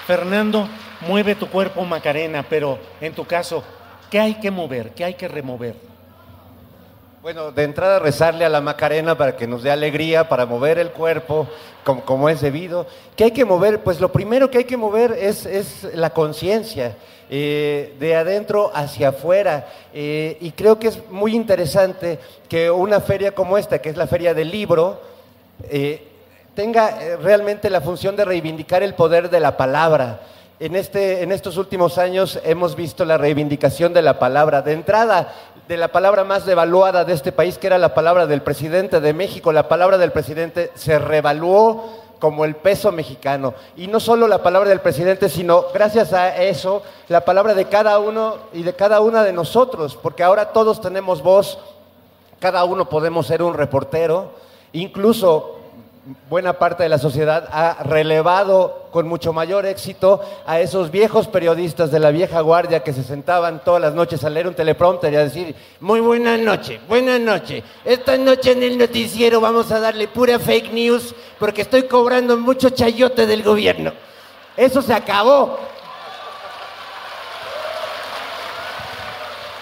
Fernando, 0.05 0.69
mueve 1.01 1.35
tu 1.35 1.47
cuerpo, 1.47 1.83
Macarena, 1.83 2.45
pero 2.47 2.79
en 3.01 3.13
tu 3.13 3.25
caso, 3.25 3.61
¿qué 4.09 4.19
hay 4.19 4.35
que 4.35 4.51
mover? 4.51 4.93
¿Qué 4.93 5.03
hay 5.03 5.15
que 5.15 5.27
remover? 5.27 5.75
Bueno, 7.27 7.51
de 7.51 7.63
entrada 7.63 7.99
rezarle 7.99 8.45
a 8.45 8.49
la 8.49 8.61
Macarena 8.61 9.17
para 9.17 9.35
que 9.35 9.47
nos 9.47 9.61
dé 9.61 9.69
alegría, 9.69 10.29
para 10.29 10.45
mover 10.45 10.79
el 10.79 10.91
cuerpo 10.91 11.45
como, 11.83 12.29
es 12.29 12.39
debido. 12.39 12.87
¿Qué 13.17 13.25
hay 13.25 13.31
que 13.31 13.43
mover? 13.43 13.83
Pues 13.83 13.99
lo 13.99 14.13
primero 14.13 14.49
que 14.49 14.59
hay 14.59 14.63
que 14.63 14.77
mover 14.77 15.11
es, 15.11 15.83
la 15.93 16.11
conciencia, 16.11 16.95
eh, 17.29 17.93
de 17.99 18.15
adentro 18.15 18.71
hacia 18.73 19.09
afuera. 19.09 19.67
Eh, 19.93 20.37
y 20.39 20.51
creo 20.51 20.79
que 20.79 20.87
es 20.87 21.01
muy 21.09 21.35
interesante 21.35 22.17
que 22.47 22.71
una 22.71 23.01
feria 23.01 23.33
como 23.33 23.57
esta, 23.57 23.79
que 23.79 23.89
es 23.89 23.97
la 23.97 24.07
Feria 24.07 24.33
del 24.33 24.49
Libro, 24.49 25.01
eh, 25.69 26.07
tenga 26.55 26.97
realmente 27.21 27.69
la 27.69 27.81
función 27.81 28.15
de 28.15 28.23
reivindicar 28.23 28.83
el 28.83 28.93
poder 28.93 29.29
de 29.29 29.41
la 29.41 29.57
palabra. 29.57 30.21
En, 30.59 30.75
este, 30.75 31.21
en 31.21 31.31
estos 31.31 31.57
últimos 31.57 31.99
años 31.99 32.39
hemos 32.43 32.75
visto 32.75 33.05
la 33.05 33.19
reivindicación 33.19 33.93
de 33.93 34.01
la 34.01 34.17
palabra. 34.17 34.63
De 34.63 34.73
entrada, 34.73 35.31
de 35.67 35.77
la 35.77 35.89
palabra 35.89 36.23
más 36.23 36.47
devaluada 36.47 37.05
de 37.05 37.13
este 37.13 37.31
país, 37.31 37.59
que 37.59 37.67
era 37.67 37.77
la 37.77 37.93
palabra 37.93 38.25
del 38.25 38.41
presidente 38.41 38.99
de 38.99 39.13
México. 39.13 39.51
La 39.51 39.67
palabra 39.67 39.99
del 39.99 40.11
presidente 40.11 40.71
se 40.73 40.97
revaluó 40.97 42.07
como 42.17 42.43
el 42.43 42.55
peso 42.55 42.91
mexicano. 42.91 43.53
Y 43.75 43.85
no 43.85 43.99
solo 43.99 44.27
la 44.27 44.41
palabra 44.41 44.69
del 44.69 44.79
presidente, 44.79 45.29
sino 45.29 45.65
gracias 45.75 46.13
a 46.13 46.35
eso, 46.43 46.81
la 47.07 47.23
palabra 47.23 47.53
de 47.53 47.65
cada 47.65 47.99
uno 47.99 48.37
y 48.51 48.63
de 48.63 48.73
cada 48.73 48.99
una 49.01 49.23
de 49.23 49.33
nosotros, 49.33 49.95
porque 50.01 50.23
ahora 50.23 50.53
todos 50.53 50.81
tenemos 50.81 51.21
voz, 51.21 51.59
cada 52.39 52.63
uno 52.63 52.89
podemos 52.89 53.27
ser 53.27 53.43
un 53.43 53.53
reportero, 53.53 54.31
incluso 54.73 55.56
buena 56.29 56.53
parte 56.53 56.83
de 56.83 56.89
la 56.89 56.97
sociedad 56.97 57.47
ha 57.51 57.83
relevado 57.83 58.87
con 58.91 59.07
mucho 59.07 59.33
mayor 59.33 59.65
éxito 59.65 60.21
a 60.45 60.59
esos 60.59 60.89
viejos 60.89 61.27
periodistas 61.27 61.91
de 61.91 61.99
la 61.99 62.11
vieja 62.11 62.39
guardia 62.41 62.83
que 62.83 62.93
se 62.93 63.03
sentaban 63.03 63.63
todas 63.63 63.81
las 63.81 63.93
noches 63.93 64.23
a 64.23 64.29
leer 64.29 64.47
un 64.47 64.53
teleprompter 64.53 65.11
y 65.11 65.15
a 65.17 65.23
decir, 65.23 65.55
muy 65.81 65.99
buena 65.99 66.37
noche, 66.37 66.79
buena 66.87 67.19
noche. 67.19 67.63
Esta 67.83 68.17
noche 68.17 68.53
en 68.53 68.63
el 68.63 68.77
noticiero 68.77 69.41
vamos 69.41 69.71
a 69.71 69.79
darle 69.79 70.07
pura 70.07 70.39
fake 70.39 70.71
news 70.71 71.13
porque 71.39 71.63
estoy 71.63 71.83
cobrando 71.83 72.37
mucho 72.37 72.69
chayote 72.69 73.27
del 73.27 73.43
gobierno. 73.43 73.91
Eso 74.55 74.81
se 74.81 74.93
acabó. 74.93 75.59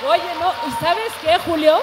Oye, 0.07 0.21
no, 0.39 0.51
¿y 0.67 0.71
sabes 0.79 1.11
qué, 1.21 1.37
Julio? 1.49 1.79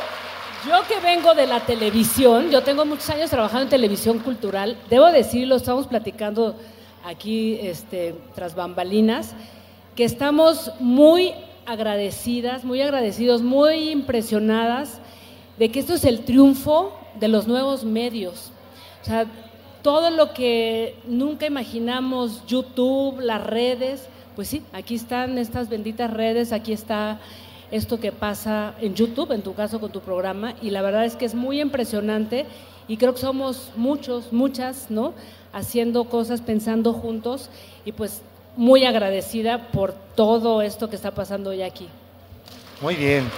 Yo 0.64 0.86
que 0.86 1.00
vengo 1.00 1.34
de 1.34 1.48
la 1.48 1.66
televisión, 1.66 2.48
yo 2.50 2.62
tengo 2.62 2.84
muchos 2.84 3.10
años 3.10 3.30
trabajando 3.30 3.64
en 3.64 3.68
televisión 3.68 4.20
cultural, 4.20 4.78
debo 4.88 5.06
decirlo, 5.10 5.56
estamos 5.56 5.88
platicando 5.88 6.54
aquí 7.04 7.58
este, 7.60 8.14
tras 8.36 8.54
bambalinas, 8.54 9.34
que 9.96 10.04
estamos 10.04 10.70
muy 10.78 11.32
agradecidas, 11.66 12.62
muy 12.64 12.80
agradecidos, 12.80 13.42
muy 13.42 13.90
impresionadas 13.90 15.00
de 15.58 15.68
que 15.68 15.80
esto 15.80 15.94
es 15.94 16.04
el 16.04 16.20
triunfo 16.24 16.96
de 17.18 17.26
los 17.26 17.48
nuevos 17.48 17.82
medios. 17.84 18.52
O 19.02 19.04
sea, 19.04 19.26
todo 19.82 20.10
lo 20.10 20.32
que 20.32 20.94
nunca 21.08 21.44
imaginamos, 21.44 22.46
YouTube, 22.46 23.18
las 23.18 23.44
redes, 23.44 24.06
pues 24.36 24.46
sí, 24.46 24.62
aquí 24.72 24.94
están 24.94 25.38
estas 25.38 25.68
benditas 25.68 26.12
redes, 26.12 26.52
aquí 26.52 26.72
está 26.72 27.18
esto 27.72 27.98
que 27.98 28.12
pasa 28.12 28.74
en 28.80 28.94
YouTube, 28.94 29.32
en 29.32 29.42
tu 29.42 29.54
caso 29.54 29.80
con 29.80 29.90
tu 29.90 30.00
programa, 30.00 30.54
y 30.60 30.70
la 30.70 30.82
verdad 30.82 31.06
es 31.06 31.16
que 31.16 31.24
es 31.24 31.34
muy 31.34 31.60
impresionante 31.60 32.46
y 32.86 32.98
creo 32.98 33.14
que 33.14 33.20
somos 33.20 33.72
muchos, 33.76 34.30
muchas, 34.30 34.90
¿no? 34.90 35.14
Haciendo 35.54 36.04
cosas, 36.04 36.42
pensando 36.42 36.92
juntos 36.92 37.48
y 37.86 37.92
pues 37.92 38.20
muy 38.56 38.84
agradecida 38.84 39.70
por 39.72 39.94
todo 40.14 40.60
esto 40.60 40.90
que 40.90 40.96
está 40.96 41.12
pasando 41.12 41.50
hoy 41.50 41.62
aquí. 41.62 41.88
Muy 42.82 42.94
bien. 42.94 43.30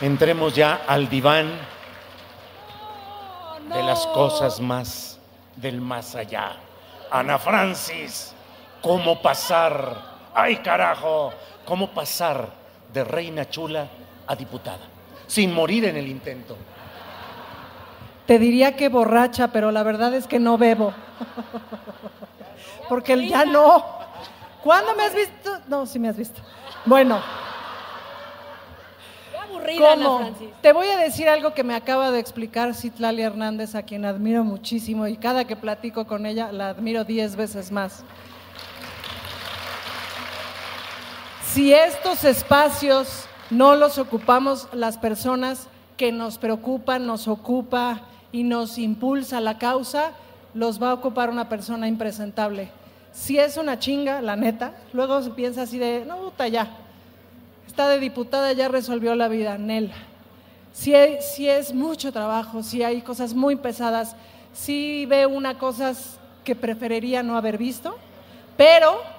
Entremos 0.00 0.54
ya 0.54 0.84
al 0.86 1.10
diván 1.10 1.50
de 3.74 3.82
las 3.82 4.06
cosas 4.06 4.58
más 4.58 5.18
del 5.56 5.82
más 5.82 6.14
allá. 6.14 6.56
Ana 7.10 7.38
Francis 7.38 8.34
cómo 8.82 9.20
pasar, 9.22 9.96
ay 10.34 10.56
carajo, 10.56 11.32
cómo 11.64 11.90
pasar 11.90 12.48
de 12.92 13.04
reina 13.04 13.48
chula 13.48 13.88
a 14.26 14.34
diputada, 14.34 14.86
sin 15.26 15.52
morir 15.52 15.84
en 15.84 15.96
el 15.96 16.08
intento. 16.08 16.56
Te 18.26 18.38
diría 18.38 18.76
que 18.76 18.88
borracha, 18.88 19.48
pero 19.48 19.70
la 19.70 19.82
verdad 19.82 20.12
es 20.12 20.26
que 20.26 20.38
no 20.38 20.58
bebo. 20.58 20.92
Porque 22.88 23.26
ya 23.26 23.46
no. 23.46 23.84
¿Cuándo 24.62 24.94
me 24.94 25.04
has 25.04 25.14
visto? 25.14 25.58
No, 25.66 25.86
sí 25.86 25.98
me 25.98 26.08
has 26.08 26.16
visto. 26.16 26.40
Bueno. 26.84 27.20
Qué 29.30 29.38
aburrida, 29.38 29.92
Ana 29.92 30.04
¿Cómo? 30.04 30.18
Francis. 30.18 30.48
Te 30.60 30.72
voy 30.72 30.88
a 30.88 30.98
decir 30.98 31.28
algo 31.28 31.54
que 31.54 31.64
me 31.64 31.74
acaba 31.74 32.10
de 32.10 32.18
explicar 32.18 32.74
Citlali 32.74 33.22
Hernández, 33.22 33.74
a 33.74 33.82
quien 33.82 34.04
admiro 34.04 34.44
muchísimo 34.44 35.06
y 35.06 35.16
cada 35.16 35.46
que 35.46 35.56
platico 35.56 36.06
con 36.06 36.26
ella 36.26 36.52
la 36.52 36.70
admiro 36.70 37.04
diez 37.04 37.34
veces 37.34 37.72
más. 37.72 38.04
Si 41.58 41.74
estos 41.74 42.22
espacios 42.22 43.24
no 43.50 43.74
los 43.74 43.98
ocupamos 43.98 44.68
las 44.72 44.96
personas 44.96 45.66
que 45.96 46.12
nos 46.12 46.38
preocupan, 46.38 47.04
nos 47.04 47.26
ocupa 47.26 48.02
y 48.30 48.44
nos 48.44 48.78
impulsa 48.78 49.40
la 49.40 49.58
causa, 49.58 50.12
los 50.54 50.80
va 50.80 50.90
a 50.90 50.94
ocupar 50.94 51.30
una 51.30 51.48
persona 51.48 51.88
impresentable. 51.88 52.68
Si 53.12 53.40
es 53.40 53.56
una 53.56 53.76
chinga, 53.76 54.22
la 54.22 54.36
neta, 54.36 54.72
luego 54.92 55.20
se 55.20 55.30
piensa 55.30 55.62
así 55.62 55.78
de, 55.78 56.04
no, 56.06 56.18
puta, 56.18 56.46
ya, 56.46 56.76
está 57.66 57.88
de 57.88 57.98
diputada, 57.98 58.52
ya 58.52 58.68
resolvió 58.68 59.16
la 59.16 59.26
vida, 59.26 59.58
Nel. 59.58 59.90
Si, 60.72 60.94
hay- 60.94 61.18
si 61.20 61.48
es 61.48 61.74
mucho 61.74 62.12
trabajo, 62.12 62.62
si 62.62 62.84
hay 62.84 63.02
cosas 63.02 63.34
muy 63.34 63.56
pesadas, 63.56 64.14
si 64.54 65.06
ve 65.06 65.26
una 65.26 65.58
cosas 65.58 66.20
que 66.44 66.54
preferiría 66.54 67.24
no 67.24 67.36
haber 67.36 67.58
visto, 67.58 67.96
pero 68.56 69.17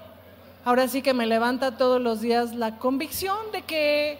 ahora 0.65 0.88
sí 0.88 1.02
que 1.02 1.14
me 1.14 1.26
levanta 1.26 1.77
todos 1.77 2.02
los 2.02 2.22
días 2.22 2.53
la 2.56 2.77
convicción 2.77 3.52
de 3.52 3.61
que, 3.61 4.18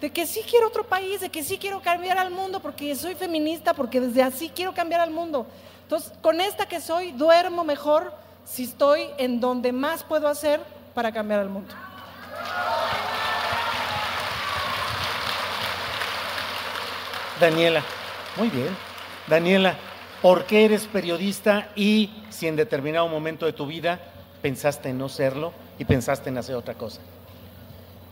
de 0.00 0.10
que 0.10 0.26
sí 0.26 0.40
quiero 0.48 0.68
otro 0.68 0.84
país, 0.84 1.20
de 1.20 1.30
que 1.30 1.42
sí 1.42 1.58
quiero 1.58 1.80
cambiar 1.80 2.18
al 2.18 2.30
mundo, 2.30 2.60
porque 2.60 2.94
soy 2.94 3.14
feminista, 3.14 3.74
porque 3.74 4.00
desde 4.00 4.22
así 4.22 4.50
quiero 4.54 4.72
cambiar 4.74 5.00
al 5.00 5.10
mundo. 5.10 5.46
Entonces, 5.82 6.12
con 6.22 6.40
esta 6.40 6.66
que 6.66 6.80
soy, 6.80 7.12
duermo 7.12 7.64
mejor 7.64 8.14
si 8.44 8.64
estoy 8.64 9.02
en 9.18 9.40
donde 9.40 9.72
más 9.72 10.02
puedo 10.04 10.28
hacer 10.28 10.60
para 10.94 11.12
cambiar 11.12 11.40
al 11.40 11.48
mundo. 11.48 11.74
Daniela, 17.40 17.82
muy 18.36 18.48
bien. 18.50 18.76
Daniela, 19.26 19.76
¿por 20.20 20.44
qué 20.44 20.64
eres 20.64 20.86
periodista 20.86 21.68
y 21.74 22.10
si 22.30 22.46
en 22.46 22.56
determinado 22.56 23.08
momento 23.08 23.46
de 23.46 23.52
tu 23.52 23.66
vida 23.66 24.00
pensaste 24.42 24.90
en 24.90 24.98
no 24.98 25.08
serlo 25.08 25.52
pensaste 25.84 26.28
en 26.28 26.38
hacer 26.38 26.54
otra 26.54 26.74
cosa? 26.74 27.00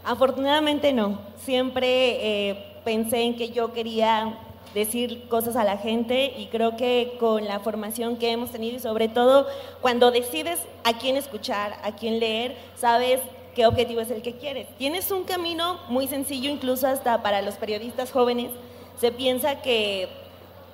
Afortunadamente 0.05 0.92
no. 0.92 1.18
Siempre 1.44 2.48
eh, 2.51 2.64
pensé 2.84 3.22
en 3.22 3.36
que 3.36 3.51
yo 3.51 3.72
quería 3.72 4.38
decir 4.74 5.28
cosas 5.28 5.56
a 5.56 5.64
la 5.64 5.76
gente 5.76 6.32
y 6.38 6.47
creo 6.47 6.76
que 6.76 7.16
con 7.18 7.44
la 7.44 7.59
formación 7.60 8.16
que 8.16 8.30
hemos 8.30 8.51
tenido 8.51 8.76
y 8.76 8.80
sobre 8.80 9.09
todo 9.09 9.47
cuando 9.80 10.10
decides 10.10 10.60
a 10.84 10.97
quién 10.97 11.16
escuchar, 11.16 11.76
a 11.82 11.97
quién 11.97 12.20
leer, 12.20 12.56
sabes 12.76 13.20
qué 13.55 13.66
objetivo 13.66 14.01
es 14.01 14.10
el 14.10 14.22
que 14.22 14.34
quieres. 14.34 14.68
Tienes 14.78 15.10
un 15.10 15.24
camino 15.24 15.80
muy 15.88 16.06
sencillo 16.06 16.51
incluso 16.51 16.86
hasta 16.86 17.22
para 17.22 17.42
los 17.42 17.56
periodistas 17.56 18.12
jóvenes. 18.12 18.51
Se 18.98 19.10
piensa 19.10 19.60
que 19.60 20.09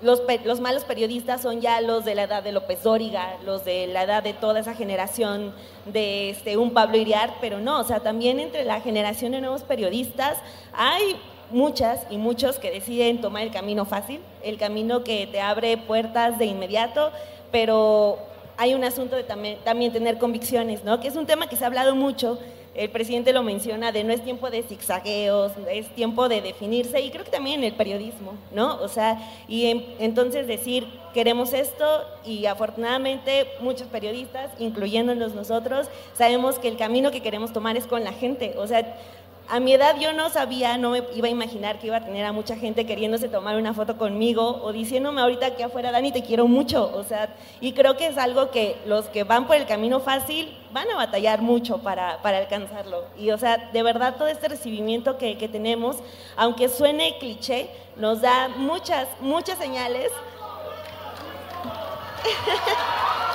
los, 0.03 0.61
malos 0.61 0.85
periodistas 0.85 1.43
son 1.43 1.61
ya 1.61 1.81
los 1.81 2.05
de 2.05 2.15
la 2.15 2.25
edad 2.25 2.43
de 2.43 2.53
López 2.53 2.83
Dóriga, 2.83 3.37
los 3.45 3.65
de 3.65 3.87
la 3.87 4.03
edad 4.03 4.23
de 4.23 4.35
toda 4.35 4.61
esa 4.61 4.75
generación 4.75 5.55
de 5.87 6.31
este, 6.31 6.57
un 6.57 6.73
Pablo 6.73 6.99
Iriart, 6.99 7.37
pero 7.41 7.61
no, 7.61 7.81
o 7.81 7.85
sea, 7.85 8.01
también 8.01 8.39
entre 8.39 8.65
la 8.65 8.81
generación 8.81 9.33
de 9.33 9.41
nuevos 9.41 9.63
periodistas 9.63 10.39
hay 10.73 11.17
muchas 11.51 12.07
y 12.11 12.19
muchos 12.19 12.59
que 12.59 12.71
deciden 12.71 13.21
tomar 13.21 13.43
el 13.43 13.51
camino 13.51 13.85
fácil, 13.85 14.21
el 14.43 14.59
camino 14.59 15.03
que 15.03 15.27
te 15.27 15.41
abre 15.41 15.77
puertas 15.79 16.39
de 16.39 16.47
inmediato, 16.47 17.11
pero 17.51 18.19
hay 18.59 18.75
un 18.75 18.85
asunto 18.85 19.17
de 19.17 19.23
también, 19.23 19.59
también 19.65 19.93
tener 19.93 20.19
convicciones, 20.19 20.85
¿no? 20.85 21.01
Que 21.01 21.09
es 21.09 21.17
un 21.17 21.27
tema 21.27 21.49
que 21.49 21.57
se 21.57 21.65
ha 21.65 21.69
hablado 21.69 21.95
mucho, 21.95 22.39
el 22.77 22.91
presidente 22.91 23.33
lo 23.33 23.43
menciona, 23.43 23.91
de 23.93 24.05
no 24.05 24.13
es 24.13 24.23
tiempo 24.23 24.51
de 24.51 24.63
zigzagueos, 24.63 25.53
es 25.71 25.89
tiempo 25.95 26.29
de 26.29 26.41
definirse 26.43 27.01
y 27.01 27.11
creo 27.11 27.25
que 27.25 27.31
también 27.31 27.61
en 27.61 27.65
el 27.65 27.73
periodismo, 27.75 28.35
¿no? 28.53 28.81
O 28.83 28.89
sea, 28.89 29.19
y 29.49 29.67
en- 29.67 29.87
entonces 29.99 30.47
decir, 30.47 30.87
queremos 31.15 31.53
esto 31.53 31.85
y 32.25 32.47
afortunadamente 32.47 33.47
muchos 33.61 33.87
periodistas, 33.89 34.51
incluyéndonos 34.59 35.35
nosotros, 35.35 35.89
sabemos 36.15 36.59
que 36.59 36.69
el 36.69 36.77
camino 36.77 37.11
que 37.11 37.23
queremos 37.23 37.53
tomar 37.53 37.77
es 37.77 37.87
con 37.87 38.05
la 38.05 38.13
gente, 38.13 38.55
o 38.59 38.67
sea, 38.67 38.97
a 39.49 39.61
mi 39.61 39.73
edad 39.73 39.97
yo 40.01 40.13
no 40.13 40.29
sabía, 40.31 40.77
no 40.77 40.91
me 40.91 41.05
iba 41.15 41.29
a 41.29 41.31
imaginar 41.31 41.79
que 41.79 41.87
iba 41.87 41.97
a 41.97 42.05
tener 42.05 42.25
a 42.25 42.33
mucha 42.33 42.57
gente 42.57 42.85
queriéndose 42.87 43.29
tomar 43.29 43.57
una 43.57 43.75
foto 43.75 43.97
conmigo 43.97 44.61
o 44.63 44.73
diciéndome 44.73 45.21
ahorita 45.21 45.47
aquí 45.47 45.63
afuera, 45.63 45.93
Dani, 45.93 46.11
te 46.13 46.23
quiero 46.23 46.47
mucho. 46.49 46.91
O 46.95 47.05
sea, 47.05 47.35
y 47.61 47.73
creo 47.73 47.97
que 47.97 48.07
es 48.07 48.19
algo 48.19 48.51
que 48.51 48.77
los 48.87 49.07
que 49.07 49.25
van 49.25 49.47
por 49.47 49.57
el 49.57 49.67
camino 49.67 50.01
fácil 50.01 50.57
van 50.73 50.91
a 50.91 50.97
batallar 50.97 51.43
mucho 51.43 51.79
para, 51.79 52.21
para 52.23 52.39
alcanzarlo. 52.39 53.05
Y 53.17 53.31
o 53.31 53.39
sea, 53.39 53.71
de 53.73 53.83
verdad 53.83 54.17
todo 54.17 54.29
este 54.29 54.49
recibimiento 54.49 55.19
que, 55.19 55.39
que 55.39 55.49
tenemos, 55.49 55.97
aunque 56.37 56.69
suene 56.69 57.17
cliché, 57.19 57.71
nos 57.97 58.21
da 58.21 58.49
muchas, 58.49 59.07
muchas 59.21 59.59
señales. 59.59 60.11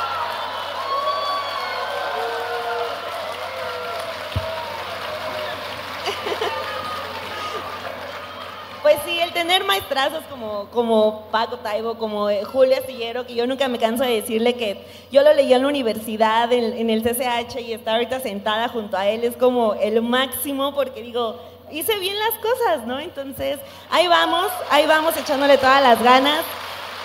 Pues 8.81 8.97
sí, 9.05 9.19
el 9.19 9.31
tener 9.31 9.63
maestrazos 9.63 10.23
como, 10.27 10.67
como 10.71 11.27
Paco 11.29 11.57
Taibo, 11.57 11.99
como 11.99 12.31
eh, 12.31 12.43
Julio 12.43 12.75
Astillero, 12.77 13.27
que 13.27 13.35
yo 13.35 13.45
nunca 13.45 13.67
me 13.67 13.77
canso 13.77 14.03
de 14.03 14.21
decirle 14.21 14.55
que 14.55 14.83
yo 15.11 15.21
lo 15.21 15.33
leí 15.33 15.53
en 15.53 15.61
la 15.61 15.67
universidad, 15.67 16.51
en, 16.51 16.73
en 16.75 16.89
el 16.89 17.03
CCH, 17.03 17.59
y 17.61 17.73
estar 17.73 17.95
ahorita 17.95 18.19
sentada 18.21 18.69
junto 18.69 18.97
a 18.97 19.07
él 19.07 19.23
es 19.23 19.37
como 19.37 19.75
el 19.75 20.01
máximo, 20.01 20.73
porque 20.73 21.03
digo, 21.03 21.39
hice 21.71 21.99
bien 21.99 22.15
las 22.17 22.39
cosas, 22.39 22.87
¿no? 22.87 22.99
Entonces, 22.99 23.59
ahí 23.91 24.07
vamos, 24.07 24.47
ahí 24.71 24.87
vamos 24.87 25.15
echándole 25.15 25.59
todas 25.59 25.83
las 25.83 26.01
ganas. 26.01 26.43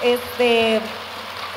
Este, 0.02 0.80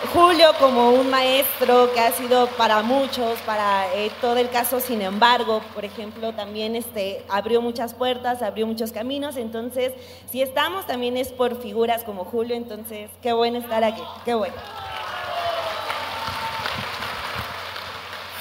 Julio 0.07 0.53
como 0.59 0.91
un 0.91 1.09
maestro 1.09 1.91
que 1.93 1.99
ha 1.99 2.11
sido 2.11 2.47
para 2.47 2.81
muchos, 2.81 3.37
para 3.39 3.93
eh, 3.93 4.09
todo 4.21 4.37
el 4.37 4.49
caso, 4.49 4.79
sin 4.79 5.01
embargo, 5.01 5.61
por 5.75 5.83
ejemplo, 5.83 6.33
también 6.33 6.75
este, 6.75 7.23
abrió 7.27 7.61
muchas 7.61 7.93
puertas, 7.93 8.41
abrió 8.41 8.65
muchos 8.65 8.91
caminos, 8.93 9.35
entonces, 9.35 9.91
si 10.31 10.41
estamos 10.41 10.87
también 10.87 11.17
es 11.17 11.29
por 11.29 11.61
figuras 11.61 12.03
como 12.03 12.23
Julio, 12.23 12.55
entonces, 12.55 13.11
qué 13.21 13.33
bueno 13.33 13.59
estar 13.59 13.83
aquí, 13.83 14.01
qué 14.23 14.33
bueno. 14.33 14.55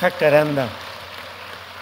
Jacaranda, 0.01 0.69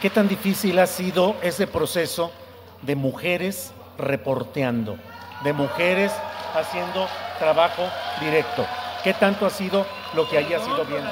¿qué 0.01 0.09
tan 0.09 0.27
difícil 0.27 0.79
ha 0.79 0.87
sido 0.87 1.37
ese 1.43 1.67
proceso 1.67 2.33
de 2.81 2.97
mujeres 2.97 3.73
reporteando, 3.99 4.97
de 5.45 5.53
mujeres 5.53 6.13
haciendo 6.55 7.07
trabajo 7.39 7.83
directo? 8.21 8.67
¿Qué 9.05 9.15
tanto 9.15 9.47
ha 9.47 9.51
sido 9.51 9.87
lo 10.15 10.29
que 10.29 10.39
haya 10.39 10.59
sido 10.61 10.85
bien? 10.85 11.05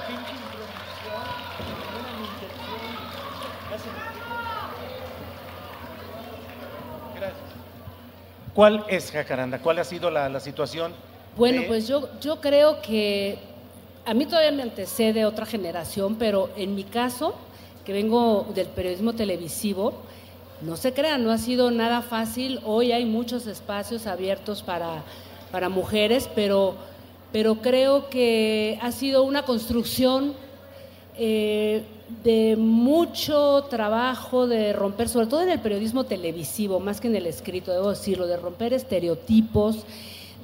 ¿Cuál 8.55 8.85
es, 8.89 9.11
Jacaranda? 9.11 9.59
¿Cuál 9.59 9.79
ha 9.81 9.85
sido 9.85 10.11
la, 10.11 10.29
la 10.29 10.41
situación? 10.41 10.93
Bueno, 11.37 11.63
de- 11.63 11.67
pues 11.67 11.89
yo, 11.89 12.09
yo 12.21 12.41
creo 12.41 12.81
que 12.81 13.39
a 14.07 14.15
mí 14.15 14.27
todavía 14.27 14.53
me 14.53 14.63
antecede 14.63 15.25
otra 15.25 15.45
generación, 15.47 16.17
pero 16.17 16.51
en 16.57 16.75
mi 16.75 16.85
caso, 16.85 17.35
que 17.85 17.93
vengo 17.93 18.47
del 18.55 18.69
periodismo 18.69 19.13
televisivo, 19.15 19.95
no 20.61 20.77
se 20.77 20.93
crean, 20.95 21.25
no 21.25 21.33
ha 21.33 21.39
sido 21.39 21.71
nada 21.71 22.01
fácil. 22.03 22.61
Hoy 22.65 22.93
hay 22.93 23.05
muchos 23.07 23.47
espacios 23.49 24.07
abiertos 24.07 24.63
para, 24.63 25.03
para 25.51 25.69
mujeres, 25.69 26.31
pero, 26.35 26.77
pero 27.35 27.57
creo 27.57 28.09
que 28.11 28.79
ha 28.81 28.93
sido 28.93 29.25
una 29.25 29.43
construcción 29.43 30.35
eh, 31.19 31.83
de 32.23 32.55
mucho 32.57 33.65
trabajo 33.65 34.47
de 34.47 34.73
romper, 34.73 35.09
sobre 35.09 35.27
todo 35.27 35.43
en 35.43 35.49
el 35.49 35.59
periodismo 35.59 36.05
televisivo, 36.05 36.79
más 36.79 37.01
que 37.01 37.09
en 37.09 37.17
el 37.17 37.27
escrito, 37.27 37.73
debo 37.73 37.91
decirlo, 37.91 38.29
de 38.29 38.37
romper 38.37 38.73
estereotipos, 38.73 39.85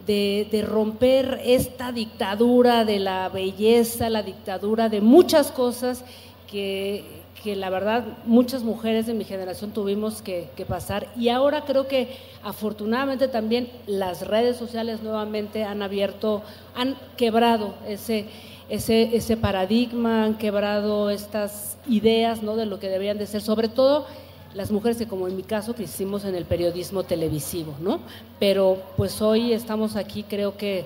de, 0.05 0.49
de 0.51 0.63
romper 0.63 1.41
esta 1.45 1.93
dictadura 1.93 2.85
de 2.85 2.99
la 2.99 3.29
belleza, 3.29 4.11
la 4.11 4.25
dictadura 4.25 4.89
de 4.89 5.01
muchas 5.01 5.53
cosas 5.53 6.03
que, 6.51 7.05
que 7.43 7.57
la 7.57 7.71
verdad 7.71 8.05
muchas 8.27 8.63
mujeres 8.63 9.07
de 9.07 9.15
mi 9.15 9.25
generación 9.25 9.71
tuvimos 9.71 10.21
que, 10.23 10.49
pasar. 10.69 11.09
Y 11.17 11.31
ahora 11.31 11.63
creo 11.65 11.89
que 11.89 12.09
afortunadamente 12.43 13.29
también 13.29 13.69
las 13.87 14.27
redes 14.27 14.57
sociales 14.59 15.03
nuevamente 15.03 15.65
han 15.65 15.83
abierto, 15.83 16.43
han 16.75 16.97
quebrado 17.17 17.75
ese, 17.89 18.27
ese, 18.69 19.17
ese 19.17 19.37
paradigma, 19.37 20.25
han 20.25 20.37
quebrado 20.37 21.09
estas 21.11 21.79
ideas 21.89 22.43
¿no? 22.43 22.57
de 22.57 22.67
lo 22.67 22.79
que 22.79 22.89
deberían 22.89 23.17
de 23.19 23.27
ser, 23.27 23.41
sobre 23.41 23.69
todo 23.69 24.07
las 24.55 24.71
mujeres 24.71 24.99
que 24.99 25.07
como 25.07 25.27
en 25.29 25.37
mi 25.37 25.43
caso 25.45 25.75
que 25.75 25.85
hicimos 25.85 26.25
en 26.25 26.35
el 26.35 26.45
periodismo 26.45 27.05
televisivo, 27.05 27.75
¿no? 27.81 28.01
Pero 28.41 28.83
pues 28.97 29.23
hoy 29.23 29.53
estamos 29.53 29.95
aquí 29.97 30.25
creo 30.25 30.57
que 30.57 30.85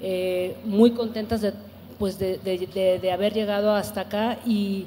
eh, 0.00 0.56
muy 0.64 0.90
contentas 0.90 1.40
de, 1.40 1.52
pues 1.98 2.18
de- 2.18 2.38
de 3.02 3.10
haber 3.12 3.32
llegado 3.32 3.74
hasta 3.74 4.02
acá 4.02 4.38
y, 4.46 4.84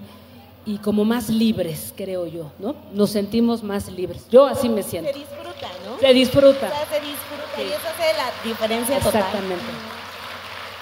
y 0.65 0.77
como 0.79 1.05
más 1.05 1.29
libres, 1.29 1.93
creo 1.95 2.27
yo, 2.27 2.51
¿no? 2.59 2.75
Nos 2.93 3.11
sentimos 3.11 3.63
más 3.63 3.89
libres. 3.91 4.27
Yo 4.29 4.45
así 4.45 4.69
me 4.69 4.83
siento. 4.83 5.11
Se 5.11 5.19
disfruta, 5.19 5.67
¿no? 5.85 5.99
Se 5.99 6.13
disfruta. 6.13 6.67
O 6.67 6.69
sea, 6.69 6.99
se 6.99 7.05
disfruta 7.05 7.61
y 7.61 7.67
eso 7.67 7.87
hace 7.87 8.17
la 8.17 8.49
diferencia 8.49 8.99
total. 8.99 9.21
Exactamente. 9.21 9.65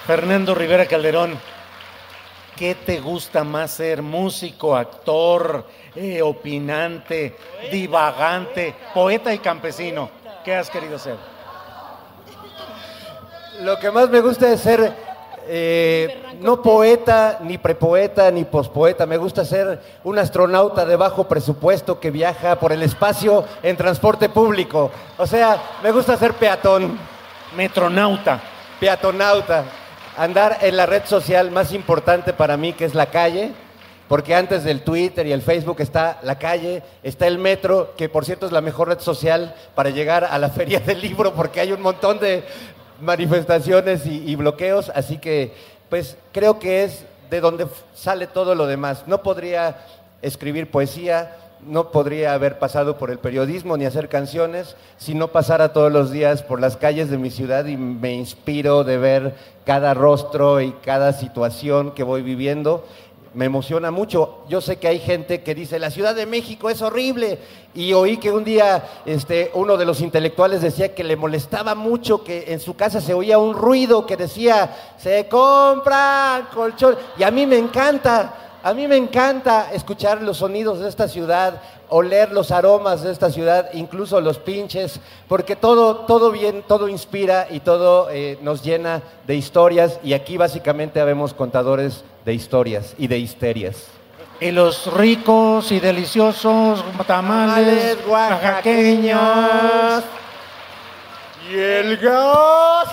Fernando 0.06 0.54
Rivera 0.54 0.86
Calderón, 0.86 1.38
¿qué 2.56 2.74
te 2.74 3.00
gusta 3.00 3.44
más 3.44 3.72
ser? 3.72 4.02
¿Músico, 4.02 4.76
actor, 4.76 5.66
eh, 5.94 6.22
opinante, 6.22 7.36
divagante, 7.70 8.74
poeta 8.94 9.32
y 9.32 9.38
campesino? 9.38 10.10
¿Qué 10.44 10.54
has 10.54 10.70
querido 10.70 10.98
ser? 10.98 11.16
Lo 13.60 13.78
que 13.78 13.90
más 13.90 14.08
me 14.08 14.20
gusta 14.20 14.52
es 14.52 14.60
ser 14.60 15.07
eh, 15.48 16.36
no 16.40 16.60
poeta, 16.62 17.38
ni 17.42 17.58
prepoeta, 17.58 18.30
ni 18.30 18.44
pospoeta. 18.44 19.06
Me 19.06 19.16
gusta 19.16 19.44
ser 19.44 19.80
un 20.04 20.18
astronauta 20.18 20.84
de 20.84 20.96
bajo 20.96 21.24
presupuesto 21.24 21.98
que 21.98 22.10
viaja 22.10 22.60
por 22.60 22.72
el 22.72 22.82
espacio 22.82 23.44
en 23.62 23.76
transporte 23.76 24.28
público. 24.28 24.90
O 25.16 25.26
sea, 25.26 25.60
me 25.82 25.90
gusta 25.90 26.16
ser 26.16 26.34
peatón. 26.34 26.98
Metronauta. 27.56 28.40
Peatonauta. 28.78 29.64
Andar 30.16 30.58
en 30.60 30.76
la 30.76 30.86
red 30.86 31.04
social 31.06 31.50
más 31.50 31.72
importante 31.72 32.32
para 32.32 32.56
mí, 32.56 32.74
que 32.74 32.84
es 32.84 32.94
la 32.94 33.06
calle. 33.06 33.52
Porque 34.08 34.34
antes 34.34 34.64
del 34.64 34.82
Twitter 34.82 35.26
y 35.26 35.32
el 35.32 35.42
Facebook 35.42 35.80
está 35.80 36.18
la 36.22 36.38
calle, 36.38 36.82
está 37.02 37.26
el 37.26 37.36
metro, 37.36 37.94
que 37.94 38.08
por 38.08 38.24
cierto 38.24 38.46
es 38.46 38.52
la 38.52 38.62
mejor 38.62 38.88
red 38.88 39.00
social 39.00 39.54
para 39.74 39.90
llegar 39.90 40.24
a 40.24 40.38
la 40.38 40.48
feria 40.48 40.80
del 40.80 41.02
libro, 41.02 41.34
porque 41.34 41.60
hay 41.60 41.72
un 41.72 41.82
montón 41.82 42.18
de 42.18 42.42
manifestaciones 43.00 44.06
y, 44.06 44.34
bloqueos. 44.36 44.90
Así 44.94 45.18
que, 45.18 45.52
pues 45.88 46.16
creo 46.32 46.58
que 46.58 46.84
es 46.84 47.04
de 47.30 47.40
donde 47.40 47.66
sale 47.94 48.26
todo 48.26 48.54
lo 48.54 48.66
demás. 48.66 49.04
No 49.06 49.22
podría 49.22 49.78
escribir 50.22 50.70
poesía, 50.70 51.36
no 51.66 51.90
podría 51.90 52.34
haber 52.34 52.58
pasado 52.58 52.98
por 52.98 53.10
el 53.10 53.18
periodismo 53.18 53.76
ni 53.76 53.84
hacer 53.84 54.08
canciones 54.08 54.76
si 54.96 55.14
no 55.14 55.28
pasara 55.28 55.72
todos 55.72 55.92
los 55.92 56.10
días 56.10 56.42
por 56.42 56.60
las 56.60 56.76
calles 56.76 57.10
de 57.10 57.18
mi 57.18 57.30
ciudad 57.30 57.66
y 57.66 57.76
me 57.76 58.14
inspiro 58.14 58.84
de 58.84 58.96
ver 58.96 59.34
cada 59.64 59.92
rostro 59.94 60.60
y 60.60 60.72
cada 60.72 61.12
situación 61.12 61.92
que 61.92 62.02
voy 62.02 62.22
viviendo. 62.22 62.84
Me 63.34 63.44
emociona 63.44 63.90
mucho. 63.90 64.44
Yo 64.48 64.60
sé 64.60 64.76
que 64.76 64.88
hay 64.88 64.98
gente 64.98 65.42
que 65.42 65.54
dice, 65.54 65.78
la 65.78 65.90
Ciudad 65.90 66.14
de 66.14 66.26
México 66.26 66.70
es 66.70 66.82
horrible. 66.82 67.38
Y 67.74 67.92
oí 67.92 68.16
que 68.16 68.32
un 68.32 68.44
día 68.44 68.88
este, 69.04 69.50
uno 69.54 69.76
de 69.76 69.84
los 69.84 70.00
intelectuales 70.00 70.62
decía 70.62 70.94
que 70.94 71.04
le 71.04 71.16
molestaba 71.16 71.74
mucho 71.74 72.24
que 72.24 72.46
en 72.48 72.60
su 72.60 72.74
casa 72.74 73.00
se 73.00 73.14
oía 73.14 73.38
un 73.38 73.54
ruido 73.54 74.06
que 74.06 74.16
decía, 74.16 74.94
se 74.98 75.28
compra 75.28 76.48
colchón. 76.54 76.96
Y 77.18 77.22
a 77.22 77.30
mí 77.30 77.46
me 77.46 77.58
encanta. 77.58 78.47
A 78.62 78.74
mí 78.74 78.88
me 78.88 78.96
encanta 78.96 79.72
escuchar 79.72 80.20
los 80.20 80.38
sonidos 80.38 80.80
de 80.80 80.88
esta 80.88 81.06
ciudad, 81.06 81.60
oler 81.88 82.32
los 82.32 82.50
aromas 82.50 83.02
de 83.02 83.12
esta 83.12 83.30
ciudad, 83.30 83.70
incluso 83.72 84.20
los 84.20 84.38
pinches, 84.38 84.98
porque 85.28 85.54
todo, 85.54 85.98
todo 86.06 86.32
bien, 86.32 86.64
todo 86.66 86.88
inspira 86.88 87.46
y 87.50 87.60
todo 87.60 88.10
eh, 88.10 88.36
nos 88.42 88.64
llena 88.64 89.00
de 89.28 89.36
historias 89.36 90.00
y 90.02 90.12
aquí 90.12 90.36
básicamente 90.36 91.00
habemos 91.00 91.34
contadores 91.34 92.02
de 92.24 92.34
historias 92.34 92.94
y 92.98 93.06
de 93.06 93.18
histerias. 93.18 93.86
Y 94.40 94.50
los 94.50 94.92
ricos 94.92 95.70
y 95.70 95.78
deliciosos 95.78 96.84
tamales 97.06 97.96
Tamales 97.96 97.98
oaxaqueños. 98.08 100.04
Y 101.48 101.56
el 101.56 101.96
gas. 101.96 102.88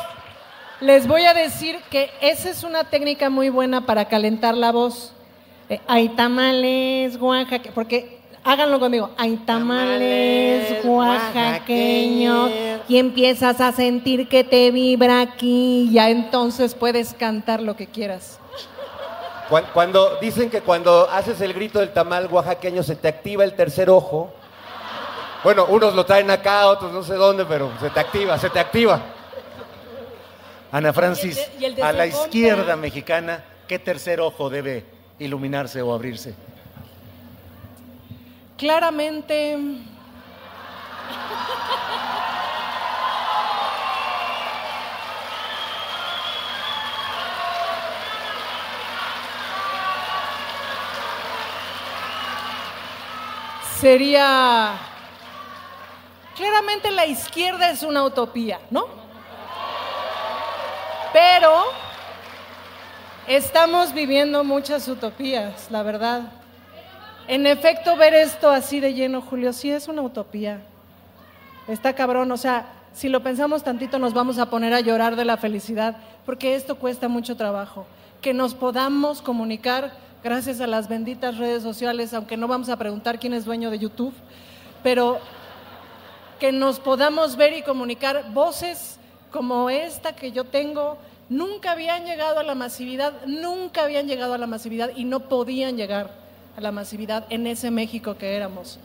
Les 0.79 1.07
voy 1.07 1.25
a 1.25 1.33
decir 1.33 1.79
que 1.89 2.11
esa 2.21 2.51
es 2.51 2.63
una 2.63 2.83
técnica 2.83 3.31
muy 3.31 3.49
buena 3.49 3.85
para 3.87 4.05
calentar 4.05 4.55
la 4.55 4.71
voz. 4.71 5.14
Eh, 5.69 5.79
hay 5.87 6.09
tamales 6.09 7.17
Oaxaca, 7.19 7.71
porque 7.73 8.19
háganlo 8.43 8.79
conmigo. 8.79 9.09
Hay 9.17 9.35
tamales 9.37 10.81
Tamales 10.81 10.85
oaxaqueños 10.85 12.51
y 12.87 12.97
empiezas 12.99 13.59
a 13.61 13.71
sentir 13.71 14.27
que 14.29 14.43
te 14.43 14.69
vibra 14.71 15.21
aquí, 15.21 15.89
ya 15.91 16.09
entonces 16.09 16.75
puedes 16.75 17.13
cantar 17.15 17.61
lo 17.61 17.75
que 17.75 17.87
quieras. 17.87 18.39
Cuan- 19.49 19.65
Cuando 19.73 20.17
dicen 20.21 20.49
que 20.49 20.61
cuando 20.61 21.09
haces 21.09 21.39
el 21.41 21.53
grito 21.53 21.79
del 21.79 21.93
tamal 21.93 22.27
oaxaqueño 22.31 22.83
se 22.83 22.95
te 22.95 23.07
activa 23.07 23.43
el 23.43 23.53
tercer 23.53 23.89
ojo. 23.89 24.31
Bueno, 25.43 25.65
unos 25.69 25.93
lo 25.93 26.05
traen 26.05 26.29
acá, 26.31 26.67
otros 26.67 26.91
no 26.91 27.03
sé 27.03 27.13
dónde, 27.15 27.45
pero 27.45 27.71
se 27.79 27.89
te 27.91 27.99
activa, 27.99 28.37
se 28.39 28.49
te 28.49 28.59
activa. 28.59 28.99
Ana 30.71 30.91
Francis, 30.93 31.37
Y 31.37 31.41
el 31.41 31.45
de- 31.59 31.61
y 31.61 31.65
el 31.65 31.75
de 31.75 31.83
a 31.83 31.93
la 31.93 32.07
izquierda 32.07 32.75
mexicana, 32.75 33.43
¿qué 33.67 33.77
tercer 33.79 34.19
ojo 34.19 34.49
debe 34.49 34.83
iluminarse 35.19 35.81
o 35.81 35.93
abrirse? 35.93 36.33
Claramente. 38.57 39.57
Sería. 53.79 54.73
Claramente 56.35 56.91
la 56.91 57.05
izquierda 57.05 57.69
es 57.69 57.83
una 57.83 58.03
utopía, 58.03 58.59
¿no? 58.69 58.87
Pero 61.13 61.84
estamos 63.27 63.93
viviendo 63.93 64.43
muchas 64.43 64.87
utopías, 64.87 65.69
la 65.71 65.83
verdad. 65.83 66.31
En 67.27 67.47
efecto, 67.47 67.95
ver 67.95 68.13
esto 68.13 68.49
así 68.49 68.79
de 68.79 68.93
lleno, 68.93 69.21
Julio, 69.21 69.51
sí 69.53 69.71
es 69.71 69.87
una 69.87 70.01
utopía. 70.01 70.61
Está 71.67 71.93
cabrón, 71.93 72.31
o 72.31 72.37
sea, 72.37 72.67
si 72.93 73.09
lo 73.09 73.23
pensamos 73.23 73.63
tantito 73.63 73.99
nos 73.99 74.13
vamos 74.13 74.37
a 74.37 74.49
poner 74.49 74.73
a 74.73 74.79
llorar 74.79 75.15
de 75.15 75.25
la 75.25 75.37
felicidad, 75.37 75.97
porque 76.25 76.55
esto 76.55 76.75
cuesta 76.75 77.07
mucho 77.07 77.35
trabajo. 77.35 77.87
Que 78.21 78.33
nos 78.33 78.53
podamos 78.53 79.21
comunicar 79.21 79.93
gracias 80.23 80.61
a 80.61 80.67
las 80.67 80.87
benditas 80.87 81.37
redes 81.37 81.63
sociales, 81.63 82.13
aunque 82.13 82.37
no 82.37 82.47
vamos 82.47 82.69
a 82.69 82.77
preguntar 82.77 83.19
quién 83.19 83.33
es 83.33 83.45
dueño 83.45 83.71
de 83.71 83.79
YouTube, 83.79 84.13
pero 84.83 85.19
que 86.39 86.51
nos 86.51 86.79
podamos 86.79 87.35
ver 87.35 87.53
y 87.53 87.63
comunicar 87.63 88.31
voces 88.33 88.99
como 89.31 89.69
esta 89.69 90.15
que 90.15 90.31
yo 90.31 90.43
tengo, 90.43 90.97
nunca 91.29 91.71
habían 91.71 92.05
llegado 92.05 92.39
a 92.39 92.43
la 92.43 92.55
masividad, 92.55 93.13
nunca 93.25 93.83
habían 93.83 94.07
llegado 94.07 94.33
a 94.33 94.37
la 94.37 94.47
masividad 94.47 94.91
y 94.95 95.05
no 95.05 95.21
podían 95.21 95.77
llegar 95.77 96.11
a 96.57 96.61
la 96.61 96.71
masividad 96.71 97.25
en 97.29 97.47
ese 97.47 97.71
México 97.71 98.17
que 98.17 98.35
éramos. 98.35 98.79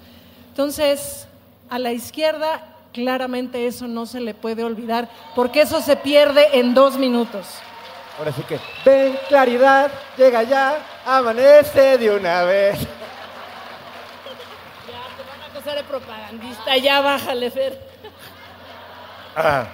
Entonces, 0.49 1.27
a 1.69 1.79
la 1.79 1.93
izquierda, 1.93 2.63
claramente 2.93 3.67
eso 3.67 3.87
no 3.87 4.07
se 4.07 4.21
le 4.21 4.35
puede 4.35 4.65
olvidar, 4.65 5.09
porque 5.35 5.63
eso 5.63 5.81
se 5.81 5.97
pierde 5.97 6.59
en 6.59 6.75
dos 6.75 6.99
minutos. 6.99 7.47
Ahora 8.19 8.33
sí 8.33 8.43
que, 8.43 8.59
ven 8.85 9.19
claridad, 9.29 9.91
llega 10.17 10.43
ya, 10.43 10.79
amanece 11.07 11.97
de 11.97 12.11
una 12.11 12.43
vez. 12.43 12.79
Una 14.89 15.55
cosa 15.55 15.75
de 15.75 15.85
propagandista, 15.85 16.77
ya 16.77 17.01
bájale, 17.01 17.51
Fer. 17.51 17.81
Ah, 19.37 19.67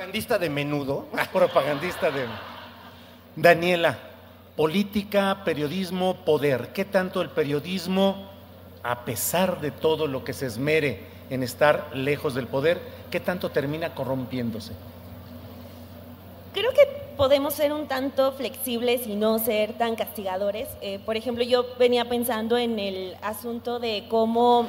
Propagandista 0.00 0.38
de 0.38 0.48
menudo. 0.48 1.06
propagandista 1.34 2.10
de... 2.10 2.24
Daniela, 3.36 3.98
política, 4.56 5.42
periodismo, 5.44 6.24
poder. 6.24 6.72
¿Qué 6.72 6.86
tanto 6.86 7.20
el 7.20 7.28
periodismo, 7.28 8.30
a 8.82 9.04
pesar 9.04 9.60
de 9.60 9.70
todo 9.70 10.06
lo 10.06 10.24
que 10.24 10.32
se 10.32 10.46
esmere 10.46 11.00
en 11.28 11.42
estar 11.42 11.94
lejos 11.94 12.34
del 12.34 12.46
poder, 12.46 12.80
qué 13.10 13.20
tanto 13.20 13.50
termina 13.50 13.94
corrompiéndose? 13.94 14.72
Creo 16.54 16.72
que 16.72 16.88
podemos 17.18 17.52
ser 17.52 17.70
un 17.74 17.86
tanto 17.86 18.32
flexibles 18.32 19.06
y 19.06 19.16
no 19.16 19.38
ser 19.38 19.74
tan 19.74 19.96
castigadores. 19.96 20.66
Eh, 20.80 20.98
por 21.04 21.18
ejemplo, 21.18 21.44
yo 21.44 21.66
venía 21.78 22.06
pensando 22.08 22.56
en 22.56 22.78
el 22.78 23.18
asunto 23.20 23.78
de 23.78 24.06
cómo 24.08 24.66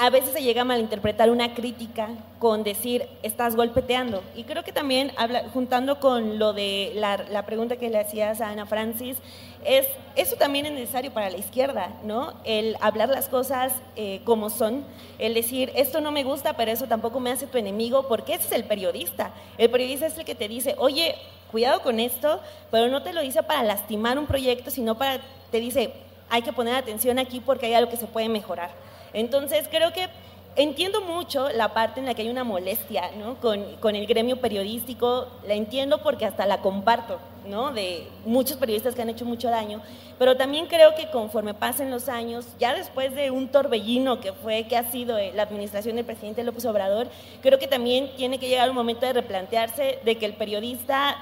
a 0.00 0.08
veces 0.08 0.32
se 0.32 0.42
llega 0.42 0.62
a 0.62 0.64
malinterpretar 0.64 1.28
una 1.30 1.52
crítica 1.52 2.08
con 2.38 2.64
decir 2.64 3.06
estás 3.22 3.54
golpeteando. 3.54 4.22
Y 4.34 4.44
creo 4.44 4.64
que 4.64 4.72
también, 4.72 5.12
habla- 5.18 5.44
juntando 5.52 6.00
con 6.00 6.38
lo 6.38 6.54
de 6.54 6.92
la, 6.94 7.44
pregunta 7.44 7.76
que 7.76 7.90
le 7.90 7.98
hacías 7.98 8.40
a 8.40 8.48
Ana 8.48 8.64
Francis, 8.64 9.18
es, 9.62 9.86
eso 10.16 10.36
también 10.36 10.64
es 10.64 10.72
necesario 10.72 11.12
para 11.12 11.28
la 11.28 11.36
izquierda, 11.36 11.90
¿no? 12.02 12.32
El 12.44 12.78
hablar 12.80 13.10
las 13.10 13.28
cosas 13.28 13.74
eh, 13.94 14.22
como 14.24 14.48
son, 14.48 14.86
el 15.18 15.34
decir 15.34 15.70
esto 15.74 16.00
no 16.00 16.12
me 16.12 16.24
gusta, 16.24 16.54
pero 16.54 16.70
eso 16.70 16.86
tampoco 16.86 17.20
me 17.20 17.30
hace 17.30 17.46
tu 17.46 17.58
enemigo, 17.58 18.08
porque 18.08 18.32
ese 18.32 18.46
es 18.46 18.52
el 18.52 18.64
periodista. 18.64 19.32
El 19.58 19.68
periodista 19.68 20.06
es 20.06 20.16
el 20.16 20.24
que 20.24 20.34
te 20.34 20.48
dice, 20.48 20.76
oye, 20.78 21.14
cuidado 21.50 21.82
con 21.82 22.00
esto, 22.00 22.40
pero 22.70 22.88
no 22.88 23.02
te 23.02 23.12
lo 23.12 23.20
dice 23.20 23.42
para 23.42 23.62
lastimar 23.64 24.18
un 24.18 24.24
proyecto, 24.24 24.70
sino 24.70 24.96
para, 24.96 25.20
te 25.50 25.60
dice, 25.60 25.92
hay 26.30 26.40
que 26.40 26.54
poner 26.54 26.74
atención 26.76 27.18
aquí 27.18 27.40
porque 27.40 27.66
hay 27.66 27.74
algo 27.74 27.90
que 27.90 27.98
se 27.98 28.06
puede 28.06 28.30
mejorar. 28.30 28.70
Entonces 29.12 29.68
creo 29.70 29.92
que 29.92 30.08
entiendo 30.56 31.00
mucho 31.00 31.48
la 31.50 31.72
parte 31.72 32.00
en 32.00 32.06
la 32.06 32.14
que 32.14 32.22
hay 32.22 32.28
una 32.28 32.44
molestia 32.44 33.10
¿no? 33.16 33.36
con, 33.36 33.76
con, 33.76 33.94
el 33.94 34.06
gremio 34.06 34.40
periodístico, 34.40 35.28
la 35.46 35.54
entiendo 35.54 36.02
porque 36.02 36.26
hasta 36.26 36.46
la 36.46 36.60
comparto, 36.60 37.18
¿no? 37.46 37.72
de 37.72 38.06
muchos 38.24 38.56
periodistas 38.56 38.94
que 38.94 39.02
han 39.02 39.08
hecho 39.08 39.24
mucho 39.24 39.48
daño, 39.48 39.80
pero 40.18 40.36
también 40.36 40.66
creo 40.66 40.94
que 40.94 41.10
conforme 41.10 41.54
pasen 41.54 41.90
los 41.90 42.08
años, 42.08 42.46
ya 42.58 42.74
después 42.74 43.14
de 43.14 43.30
un 43.30 43.48
torbellino 43.48 44.20
que 44.20 44.32
fue, 44.32 44.64
que 44.64 44.76
ha 44.76 44.90
sido 44.90 45.18
eh, 45.18 45.32
la 45.34 45.44
administración 45.44 45.96
del 45.96 46.04
presidente 46.04 46.44
López 46.44 46.64
Obrador, 46.66 47.08
creo 47.42 47.58
que 47.58 47.68
también 47.68 48.10
tiene 48.16 48.38
que 48.38 48.48
llegar 48.48 48.68
un 48.68 48.76
momento 48.76 49.06
de 49.06 49.12
replantearse 49.12 50.00
de 50.04 50.18
que 50.18 50.26
el 50.26 50.34
periodista 50.34 51.16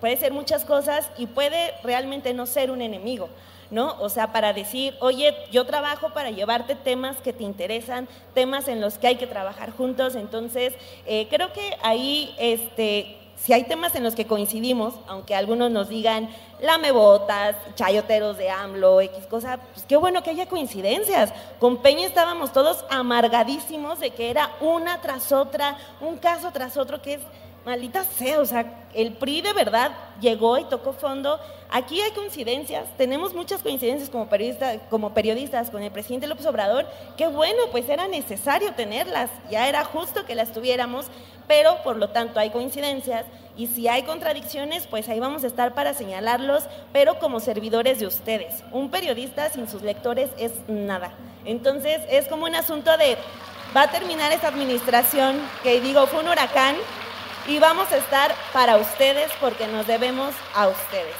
puede 0.00 0.16
ser 0.16 0.32
muchas 0.32 0.64
cosas 0.64 1.10
y 1.16 1.26
puede 1.26 1.72
realmente 1.82 2.34
no 2.34 2.46
ser 2.46 2.70
un 2.70 2.82
enemigo. 2.82 3.28
¿No? 3.74 3.96
O 4.00 4.08
sea, 4.08 4.32
para 4.32 4.52
decir, 4.52 4.94
oye, 5.00 5.34
yo 5.50 5.66
trabajo 5.66 6.10
para 6.10 6.30
llevarte 6.30 6.76
temas 6.76 7.16
que 7.16 7.32
te 7.32 7.42
interesan, 7.42 8.08
temas 8.32 8.68
en 8.68 8.80
los 8.80 8.98
que 8.98 9.08
hay 9.08 9.16
que 9.16 9.26
trabajar 9.26 9.72
juntos. 9.72 10.14
Entonces, 10.14 10.74
eh, 11.06 11.26
creo 11.28 11.52
que 11.52 11.76
ahí, 11.82 12.34
este, 12.38 13.18
si 13.36 13.52
hay 13.52 13.64
temas 13.64 13.96
en 13.96 14.04
los 14.04 14.14
que 14.14 14.28
coincidimos, 14.28 14.94
aunque 15.08 15.34
algunos 15.34 15.72
nos 15.72 15.88
digan 15.88 16.30
lamebotas, 16.60 17.56
chayoteros 17.74 18.38
de 18.38 18.48
AMLO, 18.48 19.00
X 19.00 19.26
cosa, 19.26 19.58
pues 19.74 19.84
qué 19.86 19.96
bueno 19.96 20.22
que 20.22 20.30
haya 20.30 20.46
coincidencias. 20.46 21.32
Con 21.58 21.78
Peña 21.78 22.06
estábamos 22.06 22.52
todos 22.52 22.84
amargadísimos 22.90 23.98
de 23.98 24.10
que 24.10 24.30
era 24.30 24.50
una 24.60 25.00
tras 25.00 25.32
otra, 25.32 25.76
un 26.00 26.16
caso 26.18 26.52
tras 26.52 26.76
otro, 26.76 27.02
que 27.02 27.14
es 27.14 27.20
maldita 27.64 28.04
sea, 28.04 28.40
o 28.40 28.46
sea, 28.46 28.86
el 28.94 29.12
PRI 29.14 29.40
de 29.40 29.52
verdad 29.52 29.92
llegó 30.20 30.58
y 30.58 30.64
tocó 30.64 30.92
fondo. 30.92 31.40
Aquí 31.70 32.00
hay 32.00 32.12
coincidencias, 32.12 32.86
tenemos 32.96 33.34
muchas 33.34 33.62
coincidencias 33.62 34.10
como, 34.10 34.28
periodistas, 34.28 34.80
como 34.90 35.14
periodistas 35.14 35.70
con 35.70 35.82
el 35.82 35.90
presidente 35.90 36.26
López 36.26 36.46
Obrador. 36.46 36.86
Qué 37.16 37.26
bueno, 37.26 37.62
pues 37.72 37.88
era 37.88 38.06
necesario 38.06 38.72
tenerlas, 38.74 39.30
ya 39.50 39.68
era 39.68 39.84
justo 39.84 40.24
que 40.24 40.34
las 40.34 40.52
tuviéramos, 40.52 41.06
pero 41.48 41.82
por 41.82 41.96
lo 41.96 42.10
tanto 42.10 42.38
hay 42.38 42.50
coincidencias 42.50 43.24
y 43.56 43.66
si 43.68 43.88
hay 43.88 44.02
contradicciones, 44.02 44.86
pues 44.86 45.08
ahí 45.08 45.20
vamos 45.20 45.44
a 45.44 45.46
estar 45.46 45.74
para 45.74 45.94
señalarlos, 45.94 46.64
pero 46.92 47.18
como 47.18 47.40
servidores 47.40 47.98
de 48.00 48.06
ustedes. 48.06 48.62
Un 48.72 48.90
periodista 48.90 49.48
sin 49.50 49.68
sus 49.68 49.82
lectores 49.82 50.30
es 50.38 50.52
nada. 50.68 51.12
Entonces 51.44 52.00
es 52.10 52.26
como 52.26 52.46
un 52.46 52.54
asunto 52.54 52.96
de, 52.96 53.16
va 53.76 53.82
a 53.82 53.90
terminar 53.90 54.32
esta 54.32 54.48
administración, 54.48 55.36
que 55.62 55.80
digo, 55.80 56.06
fue 56.06 56.20
un 56.20 56.28
huracán, 56.28 56.76
y 57.46 57.58
vamos 57.58 57.90
a 57.92 57.96
estar 57.96 58.34
para 58.52 58.76
ustedes 58.76 59.30
porque 59.40 59.66
nos 59.66 59.86
debemos 59.86 60.34
a 60.54 60.68
ustedes. 60.68 61.14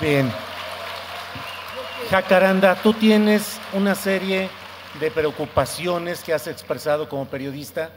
Bien. 0.00 0.32
Jacaranda, 2.10 2.74
tú 2.74 2.92
tienes 2.92 3.58
una 3.72 3.94
serie 3.94 4.50
de 5.00 5.10
preocupaciones 5.10 6.22
que 6.22 6.34
has 6.34 6.46
expresado 6.46 7.08
como 7.08 7.26
periodista, 7.26 7.90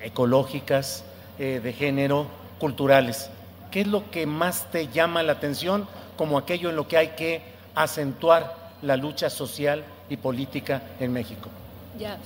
ecológicas, 0.00 1.04
eh, 1.38 1.60
de 1.62 1.72
género, 1.72 2.26
culturales. 2.58 3.28
¿Qué 3.70 3.82
es 3.82 3.86
lo 3.86 4.10
que 4.10 4.26
más 4.26 4.70
te 4.70 4.88
llama 4.88 5.22
la 5.22 5.32
atención 5.32 5.86
como 6.16 6.38
aquello 6.38 6.70
en 6.70 6.76
lo 6.76 6.88
que 6.88 6.96
hay 6.96 7.08
que 7.08 7.42
acentuar 7.74 8.56
la 8.82 8.96
lucha 8.96 9.28
social 9.28 9.84
y 10.08 10.16
política 10.16 10.82
en 10.98 11.12
México? 11.12 11.50
Ya. 11.98 12.16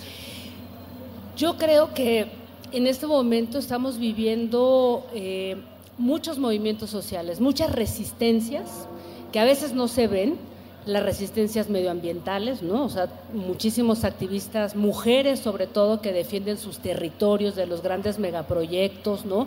Yo 1.36 1.56
creo 1.56 1.92
que 1.92 2.43
en 2.74 2.88
este 2.88 3.06
momento 3.06 3.59
estamos 3.59 3.98
viviendo 3.98 5.06
eh, 5.14 5.56
muchos 5.96 6.38
movimientos 6.38 6.90
sociales, 6.90 7.40
muchas 7.40 7.70
resistencias 7.72 8.88
que 9.30 9.38
a 9.38 9.44
veces 9.44 9.72
no 9.72 9.86
se 9.86 10.09
ven, 10.09 10.36
las 10.84 11.02
resistencias 11.02 11.70
medioambientales, 11.70 12.62
¿no? 12.62 12.84
O 12.84 12.88
sea, 12.88 13.09
muchísimos 13.32 14.05
activistas, 14.05 14.76
mujeres 14.76 15.38
sobre 15.38 15.66
todo, 15.66 16.01
que 16.01 16.12
defienden 16.12 16.59
sus 16.59 16.78
territorios 16.78 17.55
de 17.55 17.66
los 17.66 17.82
grandes 17.82 18.18
megaproyectos, 18.18 19.24
¿no? 19.24 19.46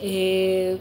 Eh, 0.00 0.78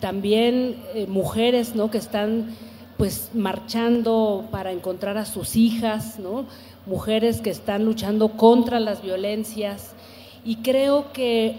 también 0.00 0.82
eh, 0.94 1.06
mujeres, 1.08 1.74
¿no? 1.74 1.90
Que 1.90 1.98
están 1.98 2.54
pues 2.96 3.30
marchando 3.34 4.46
para 4.50 4.72
encontrar 4.72 5.18
a 5.18 5.24
sus 5.24 5.56
hijas, 5.56 6.18
¿no? 6.18 6.46
Mujeres 6.86 7.40
que 7.40 7.50
están 7.50 7.84
luchando 7.84 8.30
contra 8.30 8.80
las 8.80 9.02
violencias 9.02 9.94
y 10.44 10.56
creo 10.56 11.12
que 11.12 11.56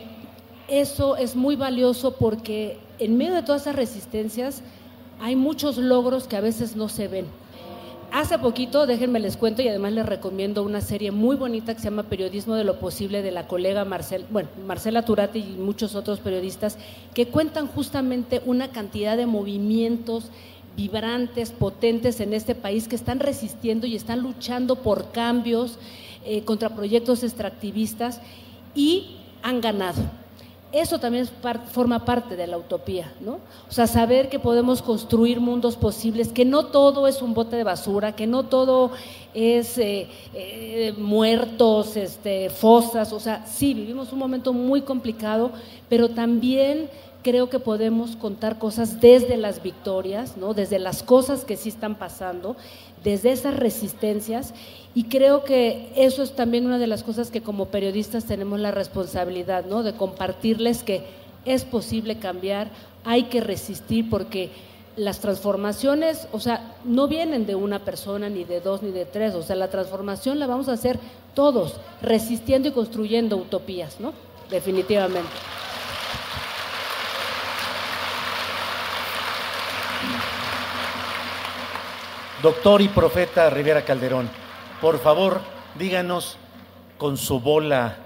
eso 0.67 1.17
es 1.17 1.35
muy 1.35 1.55
valioso 1.55 2.15
porque 2.15 2.77
en 2.99 3.17
medio 3.17 3.33
de 3.33 3.43
todas 3.43 3.63
esas 3.63 3.75
resistencias 3.75 4.61
hay 5.19 5.35
muchos 5.35 5.77
logros 5.77 6.27
que 6.27 6.37
a 6.37 6.41
veces 6.41 6.75
no 6.75 6.89
se 6.89 7.07
ven. 7.07 7.25
Hace 8.11 8.39
poquito, 8.39 8.87
déjenme 8.87 9.19
les 9.19 9.37
cuento 9.37 9.61
y 9.61 9.67
además 9.67 9.93
les 9.93 10.05
recomiendo 10.05 10.63
una 10.63 10.81
serie 10.81 11.11
muy 11.11 11.35
bonita 11.35 11.75
que 11.75 11.79
se 11.79 11.89
llama 11.91 12.03
Periodismo 12.03 12.55
de 12.55 12.63
lo 12.63 12.79
Posible 12.79 13.21
de 13.21 13.31
la 13.31 13.47
colega 13.47 13.85
Marcel, 13.85 14.25
bueno, 14.31 14.49
Marcela 14.65 15.05
Turati 15.05 15.39
y 15.39 15.57
muchos 15.59 15.93
otros 15.93 16.19
periodistas 16.19 16.79
que 17.13 17.27
cuentan 17.27 17.67
justamente 17.67 18.41
una 18.47 18.69
cantidad 18.69 19.15
de 19.15 19.27
movimientos 19.27 20.31
vibrantes, 20.75 21.51
potentes 21.51 22.19
en 22.19 22.33
este 22.33 22.55
país 22.55 22.87
que 22.87 22.95
están 22.95 23.19
resistiendo 23.19 23.85
y 23.85 23.95
están 23.95 24.21
luchando 24.21 24.77
por 24.77 25.11
cambios 25.11 25.77
eh, 26.25 26.41
contra 26.41 26.69
proyectos 26.69 27.23
extractivistas 27.23 28.21
y 28.75 29.17
han 29.41 29.61
ganado. 29.61 30.01
Eso 30.71 30.99
también 30.99 31.27
forma 31.71 32.05
parte 32.05 32.35
de 32.35 32.45
la 32.45 32.55
utopía, 32.55 33.11
¿no? 33.21 33.39
O 33.67 33.71
sea, 33.71 33.87
saber 33.87 34.29
que 34.29 34.37
podemos 34.37 34.83
construir 34.83 35.39
mundos 35.39 35.75
posibles, 35.75 36.27
que 36.27 36.45
no 36.45 36.67
todo 36.67 37.07
es 37.07 37.23
un 37.23 37.33
bote 37.33 37.55
de 37.55 37.63
basura, 37.63 38.15
que 38.15 38.27
no 38.27 38.43
todo 38.43 38.91
es 39.33 39.79
eh, 39.79 40.07
eh, 40.35 40.93
muertos, 40.95 41.97
este, 41.97 42.51
fosas, 42.51 43.11
o 43.13 43.19
sea, 43.19 43.43
sí, 43.47 43.73
vivimos 43.73 44.13
un 44.13 44.19
momento 44.19 44.53
muy 44.53 44.83
complicado, 44.83 45.51
pero 45.89 46.09
también 46.09 46.87
creo 47.23 47.49
que 47.49 47.59
podemos 47.59 48.15
contar 48.15 48.59
cosas 48.59 49.01
desde 49.01 49.37
las 49.37 49.61
victorias, 49.61 50.37
¿no? 50.37 50.53
Desde 50.53 50.79
las 50.79 51.03
cosas 51.03 51.45
que 51.45 51.57
sí 51.57 51.69
están 51.69 51.95
pasando, 51.95 52.55
desde 53.03 53.31
esas 53.31 53.55
resistencias 53.55 54.53
y 54.95 55.05
creo 55.05 55.43
que 55.43 55.91
eso 55.95 56.23
es 56.23 56.35
también 56.35 56.65
una 56.65 56.79
de 56.79 56.87
las 56.87 57.03
cosas 57.03 57.31
que 57.31 57.41
como 57.41 57.67
periodistas 57.67 58.25
tenemos 58.25 58.59
la 58.59 58.71
responsabilidad, 58.71 59.65
¿no? 59.65 59.83
De 59.83 59.93
compartirles 59.93 60.83
que 60.83 61.03
es 61.45 61.63
posible 61.63 62.17
cambiar, 62.17 62.69
hay 63.05 63.23
que 63.23 63.41
resistir 63.41 64.09
porque 64.09 64.49
las 64.95 65.19
transformaciones, 65.19 66.27
o 66.33 66.39
sea, 66.39 66.75
no 66.83 67.07
vienen 67.07 67.45
de 67.45 67.55
una 67.55 67.79
persona, 67.85 68.29
ni 68.29 68.43
de 68.43 68.59
dos, 68.59 68.83
ni 68.83 68.91
de 68.91 69.05
tres, 69.05 69.33
o 69.35 69.43
sea, 69.43 69.55
la 69.55 69.69
transformación 69.69 70.39
la 70.39 70.47
vamos 70.47 70.67
a 70.67 70.73
hacer 70.73 70.99
todos, 71.33 71.75
resistiendo 72.01 72.67
y 72.67 72.71
construyendo 72.71 73.37
utopías, 73.37 73.99
¿no? 73.99 74.13
Definitivamente. 74.49 75.29
Doctor 82.41 82.81
y 82.81 82.87
profeta 82.87 83.49
Rivera 83.49 83.83
Calderón, 83.83 84.29
por 84.79 84.97
favor, 84.99 85.41
díganos 85.75 86.37
con 86.97 87.17
su 87.17 87.41
bola 87.41 87.97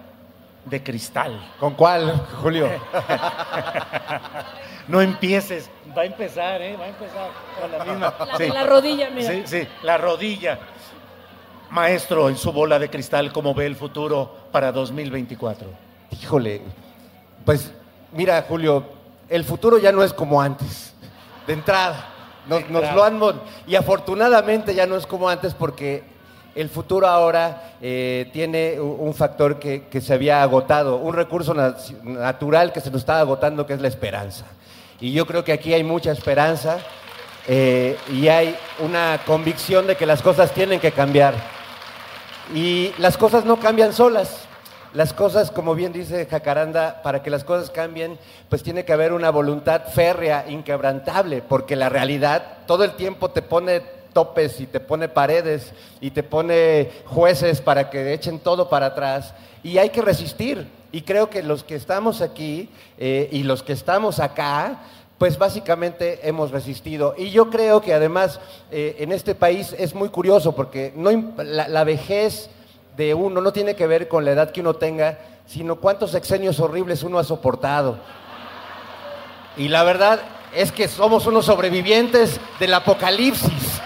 de 0.65 0.81
cristal. 0.81 1.39
¿Con 1.59 1.75
cuál, 1.75 2.25
Julio? 2.41 2.67
no 4.87 5.01
empieces, 5.01 5.69
va 5.95 6.01
a 6.01 6.05
empezar, 6.05 6.61
¿eh? 6.63 6.75
Va 6.75 6.85
a 6.85 6.87
empezar 6.87 7.29
con 7.61 7.71
la 7.71 7.85
misma. 7.85 8.13
La, 8.39 8.53
la 8.53 8.63
rodilla, 8.63 9.09
mira. 9.11 9.29
Sí, 9.29 9.43
sí, 9.45 9.67
la 9.83 9.97
rodilla. 9.97 10.59
Maestro, 11.69 12.29
en 12.29 12.37
su 12.37 12.51
bola 12.51 12.79
de 12.79 12.89
cristal, 12.89 13.31
¿cómo 13.31 13.53
ve 13.53 13.67
el 13.67 13.75
futuro 13.75 14.47
para 14.51 14.71
2024? 14.71 15.67
Híjole, 16.11 16.61
pues 17.45 17.71
mira, 18.11 18.43
Julio, 18.47 18.83
el 19.29 19.43
futuro 19.43 19.77
ya 19.77 19.91
no 19.91 20.03
es 20.03 20.13
como 20.13 20.41
antes, 20.41 20.95
de 21.45 21.53
entrada. 21.53 22.12
Nos, 22.47 22.69
lo 22.69 23.03
han 23.03 23.19
y 23.67 23.75
afortunadamente 23.75 24.75
ya 24.75 24.85
no 24.85 24.97
es 24.97 25.07
como 25.07 25.29
antes 25.29 25.53
porque 25.53 26.03
el 26.55 26.69
futuro 26.69 27.07
ahora 27.07 27.73
eh, 27.81 28.29
tiene 28.31 28.79
un 28.79 29.13
factor 29.13 29.59
que, 29.59 29.87
se 30.01 30.13
había 30.13 30.43
agotado, 30.43 30.97
un 30.97 31.13
recurso 31.13 31.53
natural 32.03 32.71
que 32.71 32.81
se 32.81 32.91
nos 32.91 33.01
está 33.01 33.19
agotando, 33.19 33.65
que 33.65 33.73
es 33.73 33.81
la 33.81 33.87
esperanza. 33.87 34.45
Y 34.99 35.11
yo 35.13 35.25
creo 35.25 35.43
que 35.43 35.53
aquí 35.53 35.73
hay 35.73 35.83
mucha 35.83 36.11
esperanza 36.11 36.77
eh, 37.47 37.97
y 38.11 38.27
hay 38.27 38.55
una 38.79 39.19
convicción 39.25 39.87
de 39.87 39.95
que 39.95 40.05
las 40.05 40.21
cosas 40.21 40.51
tienen 40.51 40.79
que 40.79 40.91
cambiar. 40.91 41.33
Y 42.53 42.91
las 42.97 43.17
cosas 43.17 43.45
no 43.45 43.57
cambian 43.57 43.93
solas. 43.93 44.47
Las 44.93 45.11
cosas, 45.11 45.49
como 45.49 45.73
bien 45.73 45.91
dice 45.91 46.27
Jacaranda, 46.27 47.01
para 47.01 47.23
que 47.23 47.31
las 47.31 47.43
cosas 47.43 47.71
cambien, 47.71 48.19
pues 48.47 48.61
tiene 48.61 48.85
que 48.85 48.93
haber 48.93 49.11
una 49.11 49.31
voluntad 49.31 49.87
férrea, 49.87 50.45
inquebrantable, 50.47 51.41
porque 51.41 51.75
la 51.75 51.89
realidad 51.89 52.59
todo 52.67 52.83
el 52.83 52.91
tiempo 52.91 53.31
te 53.31 53.41
pone 53.41 53.81
topes 54.13 54.59
y 54.61 54.67
te 54.67 54.79
pone 54.79 55.09
paredes 55.09 55.73
y 55.99 56.11
te 56.11 56.21
pone 56.21 56.91
jueces 57.05 57.59
para 57.59 57.89
que 57.89 58.13
echen 58.13 58.39
todo 58.39 58.69
para 58.69 58.87
atrás 58.87 59.33
y 59.63 59.79
hay 59.79 59.89
que 59.89 60.01
resistir. 60.01 60.67
Y 60.91 61.01
creo 61.01 61.29
que 61.29 61.41
los 61.41 61.63
que 61.63 61.75
estamos 61.75 62.21
aquí 62.21 62.69
eh, 62.99 63.27
y 63.31 63.41
los 63.41 63.63
que 63.63 63.73
estamos 63.73 64.19
acá, 64.19 64.83
pues 65.17 65.39
básicamente 65.39 66.19
hemos 66.27 66.51
resistido. 66.51 67.15
Y 67.17 67.31
yo 67.31 67.49
creo 67.49 67.81
que 67.81 67.93
además 67.93 68.39
eh, 68.69 68.97
en 68.99 69.11
este 69.11 69.33
país 69.33 69.75
es 69.79 69.95
muy 69.95 70.09
curioso 70.09 70.55
porque 70.55 70.93
no, 70.95 71.09
la, 71.37 71.83
vejez 71.83 72.49
de 72.95 73.13
uno, 73.13 73.41
no 73.41 73.51
tiene 73.53 73.75
que 73.75 73.87
ver 73.87 74.07
con 74.07 74.25
la 74.25 74.31
edad 74.31 74.51
que 74.51 74.61
uno 74.61 74.75
tenga, 74.75 75.17
sino 75.45 75.77
cuántos 75.77 76.11
sexenios 76.11 76.59
horribles 76.59 77.03
uno 77.03 77.19
ha 77.19 77.23
soportado. 77.23 77.97
Y 79.57 79.67
la 79.67 79.83
verdad 79.83 80.19
es 80.55 80.71
que 80.71 80.87
somos 80.87 81.25
unos 81.25 81.45
sobrevivientes 81.45 82.39
del 82.59 82.73
apocalipsis. 82.73 83.81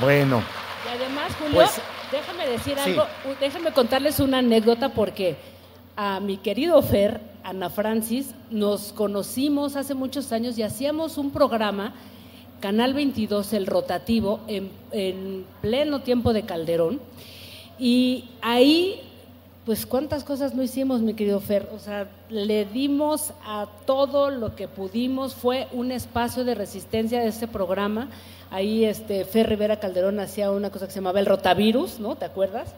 Bueno, 0.00 0.42
Y 0.84 0.96
además, 0.96 1.32
Julio, 1.38 1.54
Pues, 1.54 1.80
déjame 2.12 2.46
decir 2.46 2.76
sí. 2.84 2.90
algo, 2.90 3.06
déjame 3.40 3.72
contarles 3.72 4.20
una 4.20 4.38
anécdota 4.38 4.90
porque 4.90 5.36
a 5.96 6.20
mi 6.20 6.36
querido 6.36 6.80
Fer, 6.82 7.20
Ana 7.42 7.70
Francis, 7.70 8.32
nos 8.50 8.92
conocimos 8.92 9.76
hace 9.76 9.94
muchos 9.94 10.30
años 10.32 10.56
y 10.58 10.62
hacíamos 10.62 11.18
un 11.18 11.30
programa, 11.30 11.94
Canal 12.60 12.92
22, 12.92 13.52
el 13.52 13.66
rotativo, 13.66 14.40
en, 14.48 14.70
en 14.90 15.44
pleno 15.60 16.00
tiempo 16.00 16.32
de 16.32 16.42
Calderón. 16.42 17.00
Y 17.78 18.24
ahí, 18.42 19.00
pues 19.64 19.86
cuántas 19.86 20.24
cosas 20.24 20.54
no 20.54 20.62
hicimos, 20.64 21.00
mi 21.00 21.14
querido 21.14 21.38
Fer. 21.38 21.68
O 21.72 21.78
sea, 21.78 22.08
le 22.28 22.64
dimos 22.64 23.32
a 23.44 23.68
todo 23.86 24.30
lo 24.30 24.56
que 24.56 24.66
pudimos. 24.66 25.36
Fue 25.36 25.68
un 25.72 25.92
espacio 25.92 26.44
de 26.44 26.56
resistencia 26.56 27.20
de 27.20 27.28
este 27.28 27.46
programa. 27.46 28.08
Ahí 28.50 28.84
este, 28.84 29.24
Fer 29.24 29.48
Rivera 29.48 29.78
Calderón 29.78 30.18
hacía 30.18 30.50
una 30.50 30.70
cosa 30.70 30.86
que 30.86 30.92
se 30.92 30.98
llamaba 30.98 31.20
el 31.20 31.26
rotavirus, 31.26 32.00
¿no? 32.00 32.16
¿Te 32.16 32.24
acuerdas? 32.24 32.74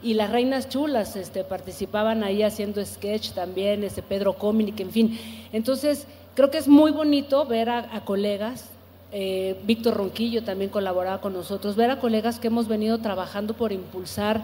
Y 0.00 0.14
las 0.14 0.30
reinas 0.30 0.68
chulas 0.68 1.16
este, 1.16 1.42
participaban 1.42 2.22
ahí 2.22 2.42
haciendo 2.42 2.84
sketch 2.84 3.30
también, 3.30 3.82
este 3.82 4.02
Pedro 4.02 4.34
Cominic, 4.34 4.78
en 4.78 4.90
fin. 4.90 5.18
Entonces, 5.52 6.06
creo 6.36 6.50
que 6.50 6.58
es 6.58 6.68
muy 6.68 6.92
bonito 6.92 7.46
ver 7.46 7.70
a 7.70 8.04
colegas 8.04 8.73
eh, 9.16 9.56
Víctor 9.64 9.94
Ronquillo 9.94 10.42
también 10.42 10.70
colaboraba 10.70 11.20
con 11.20 11.34
nosotros, 11.34 11.76
ver 11.76 11.88
a 11.88 12.00
colegas 12.00 12.40
que 12.40 12.48
hemos 12.48 12.66
venido 12.66 12.98
trabajando 12.98 13.54
por 13.54 13.70
impulsar 13.70 14.42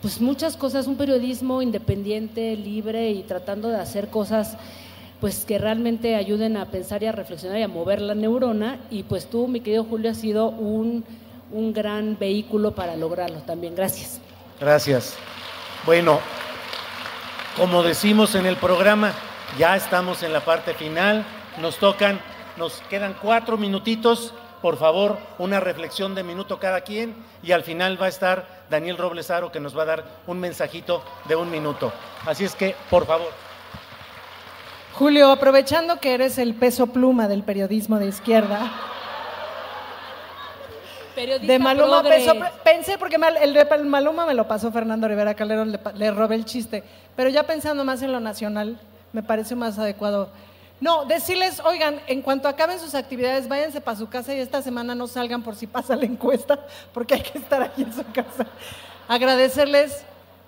pues 0.00 0.22
muchas 0.22 0.56
cosas, 0.56 0.86
un 0.86 0.96
periodismo 0.96 1.60
independiente, 1.60 2.56
libre 2.56 3.10
y 3.10 3.22
tratando 3.24 3.68
de 3.68 3.76
hacer 3.76 4.08
cosas 4.08 4.56
pues 5.20 5.44
que 5.44 5.58
realmente 5.58 6.16
ayuden 6.16 6.56
a 6.56 6.70
pensar 6.70 7.02
y 7.02 7.06
a 7.06 7.12
reflexionar 7.12 7.58
y 7.58 7.62
a 7.62 7.68
mover 7.68 8.00
la 8.00 8.14
neurona 8.14 8.78
y 8.90 9.02
pues 9.02 9.26
tú, 9.28 9.48
mi 9.48 9.60
querido 9.60 9.84
Julio, 9.84 10.10
has 10.10 10.16
sido 10.16 10.48
un, 10.48 11.04
un 11.52 11.74
gran 11.74 12.18
vehículo 12.18 12.74
para 12.74 12.96
lograrlo 12.96 13.40
también. 13.40 13.74
Gracias. 13.74 14.18
gracias. 14.58 15.14
Bueno, 15.84 16.20
como 17.58 17.82
decimos 17.82 18.34
en 18.34 18.46
el 18.46 18.56
programa, 18.56 19.12
ya 19.58 19.76
estamos 19.76 20.22
en 20.22 20.32
la 20.32 20.40
parte 20.40 20.72
final. 20.72 21.24
Nos 21.60 21.76
tocan, 21.76 22.18
nos 22.56 22.80
quedan 22.90 23.14
cuatro 23.20 23.56
minutitos. 23.56 24.32
Por 24.62 24.78
favor, 24.78 25.18
una 25.38 25.60
reflexión 25.60 26.14
de 26.14 26.22
minuto 26.22 26.58
cada 26.58 26.80
quien. 26.80 27.14
Y 27.42 27.52
al 27.52 27.62
final 27.62 28.00
va 28.00 28.06
a 28.06 28.08
estar 28.08 28.64
Daniel 28.70 28.96
Robles 28.96 29.30
Aro 29.30 29.52
que 29.52 29.60
nos 29.60 29.76
va 29.76 29.82
a 29.82 29.86
dar 29.86 30.04
un 30.26 30.40
mensajito 30.40 31.02
de 31.26 31.36
un 31.36 31.50
minuto. 31.50 31.92
Así 32.24 32.44
es 32.44 32.54
que, 32.54 32.74
por 32.88 33.06
favor. 33.06 33.30
Julio, 34.94 35.30
aprovechando 35.30 35.98
que 35.98 36.14
eres 36.14 36.38
el 36.38 36.54
peso 36.54 36.86
pluma 36.86 37.28
del 37.28 37.42
periodismo 37.42 37.98
de 37.98 38.06
izquierda, 38.06 38.70
Periodista 41.14 41.52
de 41.52 41.58
Maluma 41.58 42.02
peso 42.02 42.32
pensé 42.64 42.98
porque 42.98 43.16
el 43.40 43.54
de 43.54 43.64
Maluma 43.84 44.26
me 44.26 44.34
lo 44.34 44.48
pasó 44.48 44.72
Fernando 44.72 45.06
Rivera 45.06 45.34
Calderón, 45.34 45.70
le, 45.70 45.80
le 45.94 46.10
robé 46.10 46.34
el 46.34 46.44
chiste, 46.44 46.82
pero 47.14 47.30
ya 47.30 47.44
pensando 47.44 47.84
más 47.84 48.02
en 48.02 48.12
lo 48.12 48.20
nacional, 48.20 48.78
me 49.12 49.22
parece 49.22 49.54
más 49.54 49.78
adecuado. 49.78 50.30
No, 50.80 51.04
decirles, 51.04 51.60
oigan, 51.64 52.00
en 52.06 52.20
cuanto 52.20 52.48
acaben 52.48 52.78
sus 52.78 52.94
actividades, 52.94 53.48
váyanse 53.48 53.80
para 53.80 53.96
su 53.96 54.08
casa 54.08 54.34
y 54.34 54.40
esta 54.40 54.60
semana 54.60 54.94
no 54.94 55.06
salgan 55.06 55.42
por 55.42 55.54
si 55.54 55.66
pasa 55.66 55.96
la 55.96 56.04
encuesta, 56.04 56.58
porque 56.92 57.14
hay 57.14 57.22
que 57.22 57.38
estar 57.38 57.62
aquí 57.62 57.82
en 57.82 57.92
su 57.92 58.04
casa. 58.12 58.46
Agradecerles, 59.08 60.04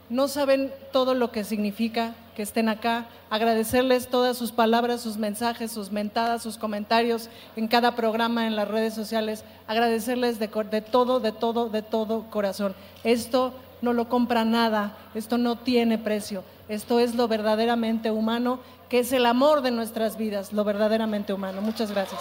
no 0.09 0.29
saben 0.29 0.73
todo 0.93 1.15
lo 1.15 1.31
que 1.31 1.45
significa 1.45 2.15
que 2.37 2.43
estén 2.43 2.69
acá, 2.69 3.07
agradecerles 3.31 4.09
todas 4.09 4.37
sus 4.37 4.53
palabras, 4.53 5.01
sus 5.01 5.17
mensajes, 5.17 5.73
sus 5.73 5.91
mentadas, 5.91 6.43
sus 6.43 6.59
comentarios 6.59 7.31
en 7.57 7.67
cada 7.67 7.97
programa, 7.97 8.47
en 8.47 8.57
las 8.57 8.69
redes 8.69 8.93
sociales, 8.93 9.43
agradecerles 9.67 10.39
de, 10.39 10.49
de 10.71 10.81
todo, 10.83 11.19
de 11.19 11.33
todo, 11.33 11.71
de 11.71 11.81
todo 11.81 12.29
corazón. 12.31 12.75
Esto 13.05 13.55
no 13.81 13.95
lo 13.95 14.09
compra 14.09 14.45
nada, 14.45 14.97
esto 15.15 15.39
no 15.39 15.57
tiene 15.57 15.97
precio, 15.97 16.45
esto 16.69 17.01
es 17.01 17.15
lo 17.15 17.27
verdaderamente 17.27 18.11
humano, 18.11 18.61
que 18.89 19.01
es 19.01 19.13
el 19.13 19.27
amor 19.27 19.63
de 19.63 19.71
nuestras 19.71 20.17
vidas, 20.17 20.53
lo 20.53 20.65
verdaderamente 20.65 21.33
humano. 21.33 21.61
Muchas 21.61 21.91
gracias. 21.91 22.21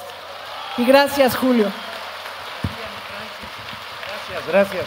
Y 0.77 0.85
gracias, 0.85 1.35
Julio. 1.35 1.71
Gracias, 4.27 4.47
gracias. 4.47 4.85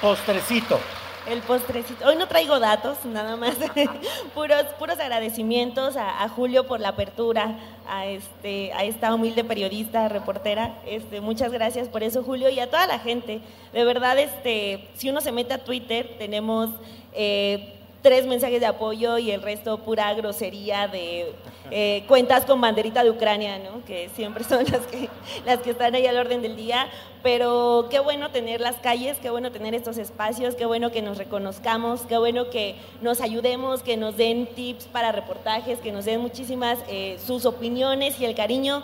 Postrecito. 0.00 0.80
El 1.26 1.42
postrecito. 1.42 2.06
Hoy 2.06 2.16
no 2.16 2.26
traigo 2.26 2.58
datos, 2.58 3.04
nada 3.04 3.36
más. 3.36 3.56
puros, 4.34 4.64
puros 4.78 4.98
agradecimientos 4.98 5.96
a, 5.96 6.22
a 6.22 6.28
Julio 6.30 6.66
por 6.66 6.80
la 6.80 6.88
apertura, 6.88 7.58
a, 7.86 8.06
este, 8.06 8.72
a 8.72 8.84
esta 8.84 9.12
humilde 9.12 9.44
periodista, 9.44 10.08
reportera. 10.08 10.76
Este, 10.86 11.20
muchas 11.20 11.52
gracias 11.52 11.88
por 11.88 12.02
eso, 12.02 12.22
Julio, 12.22 12.48
y 12.48 12.58
a 12.60 12.70
toda 12.70 12.86
la 12.86 12.98
gente. 12.98 13.42
De 13.74 13.84
verdad, 13.84 14.18
este, 14.18 14.88
si 14.94 15.10
uno 15.10 15.20
se 15.20 15.32
mete 15.32 15.52
a 15.52 15.62
Twitter, 15.62 16.16
tenemos 16.18 16.70
eh, 17.12 17.79
tres 18.02 18.26
mensajes 18.26 18.60
de 18.60 18.66
apoyo 18.66 19.18
y 19.18 19.30
el 19.30 19.42
resto 19.42 19.78
pura 19.78 20.12
grosería 20.14 20.88
de 20.88 21.34
eh, 21.70 22.04
cuentas 22.08 22.44
con 22.44 22.60
banderita 22.60 23.04
de 23.04 23.10
Ucrania, 23.10 23.58
¿no? 23.58 23.84
que 23.84 24.08
siempre 24.14 24.44
son 24.44 24.64
las 24.70 24.86
que, 24.86 25.08
las 25.44 25.58
que 25.60 25.70
están 25.70 25.94
ahí 25.94 26.06
al 26.06 26.16
orden 26.16 26.42
del 26.42 26.56
día. 26.56 26.88
Pero 27.22 27.88
qué 27.90 28.00
bueno 28.00 28.30
tener 28.30 28.62
las 28.62 28.76
calles, 28.76 29.18
qué 29.18 29.28
bueno 29.28 29.52
tener 29.52 29.74
estos 29.74 29.98
espacios, 29.98 30.54
qué 30.54 30.64
bueno 30.64 30.90
que 30.90 31.02
nos 31.02 31.18
reconozcamos, 31.18 32.02
qué 32.02 32.16
bueno 32.16 32.48
que 32.48 32.76
nos 33.02 33.20
ayudemos, 33.20 33.82
que 33.82 33.98
nos 33.98 34.16
den 34.16 34.46
tips 34.46 34.86
para 34.86 35.12
reportajes, 35.12 35.80
que 35.80 35.92
nos 35.92 36.06
den 36.06 36.20
muchísimas 36.20 36.78
eh, 36.88 37.18
sus 37.24 37.44
opiniones 37.44 38.18
y 38.18 38.24
el 38.24 38.34
cariño. 38.34 38.82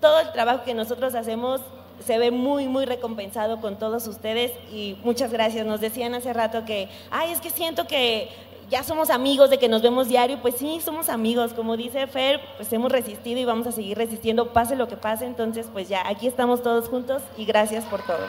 Todo 0.00 0.20
el 0.20 0.32
trabajo 0.32 0.64
que 0.64 0.74
nosotros 0.74 1.14
hacemos 1.14 1.60
se 2.04 2.18
ve 2.18 2.30
muy, 2.30 2.66
muy 2.66 2.84
recompensado 2.84 3.60
con 3.60 3.78
todos 3.78 4.06
ustedes 4.06 4.52
y 4.72 4.96
muchas 5.04 5.32
gracias. 5.32 5.66
Nos 5.66 5.80
decían 5.80 6.14
hace 6.14 6.32
rato 6.32 6.64
que, 6.64 6.88
ay, 7.10 7.32
es 7.32 7.40
que 7.40 7.50
siento 7.50 7.86
que 7.86 8.28
ya 8.68 8.82
somos 8.82 9.10
amigos, 9.10 9.50
de 9.50 9.58
que 9.58 9.68
nos 9.68 9.82
vemos 9.82 10.08
diario. 10.08 10.40
Pues 10.40 10.56
sí, 10.56 10.80
somos 10.84 11.08
amigos. 11.08 11.52
Como 11.52 11.76
dice 11.76 12.06
Fer, 12.06 12.40
pues 12.56 12.72
hemos 12.72 12.90
resistido 12.90 13.40
y 13.40 13.44
vamos 13.44 13.66
a 13.66 13.72
seguir 13.72 13.96
resistiendo, 13.96 14.52
pase 14.52 14.76
lo 14.76 14.88
que 14.88 14.96
pase. 14.96 15.24
Entonces, 15.26 15.66
pues 15.72 15.88
ya, 15.88 16.06
aquí 16.06 16.26
estamos 16.26 16.62
todos 16.62 16.88
juntos 16.88 17.22
y 17.36 17.44
gracias 17.44 17.84
por 17.84 18.02
todo. 18.02 18.26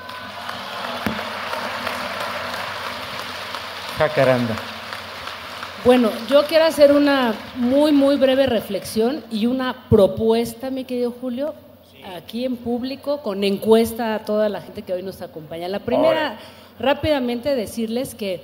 Jacaranda. 3.98 4.56
Bueno, 5.84 6.12
yo 6.28 6.46
quiero 6.46 6.66
hacer 6.66 6.92
una 6.92 7.34
muy, 7.56 7.92
muy 7.92 8.18
breve 8.18 8.46
reflexión 8.46 9.24
y 9.32 9.46
una 9.46 9.86
propuesta, 9.90 10.70
mi 10.70 10.84
querido 10.84 11.12
Julio, 11.12 11.54
aquí 12.16 12.46
en 12.46 12.58
público, 12.58 13.22
con 13.22 13.44
encuesta 13.44 14.16
a 14.16 14.26
toda 14.26 14.50
la 14.50 14.62
gente 14.62 14.82
que 14.82 14.94
hoy 14.94 15.04
nos 15.04 15.22
acompaña. 15.22 15.68
La 15.68 15.80
primera, 15.80 16.38
rápidamente 16.80 17.56
decirles 17.56 18.16
que, 18.16 18.42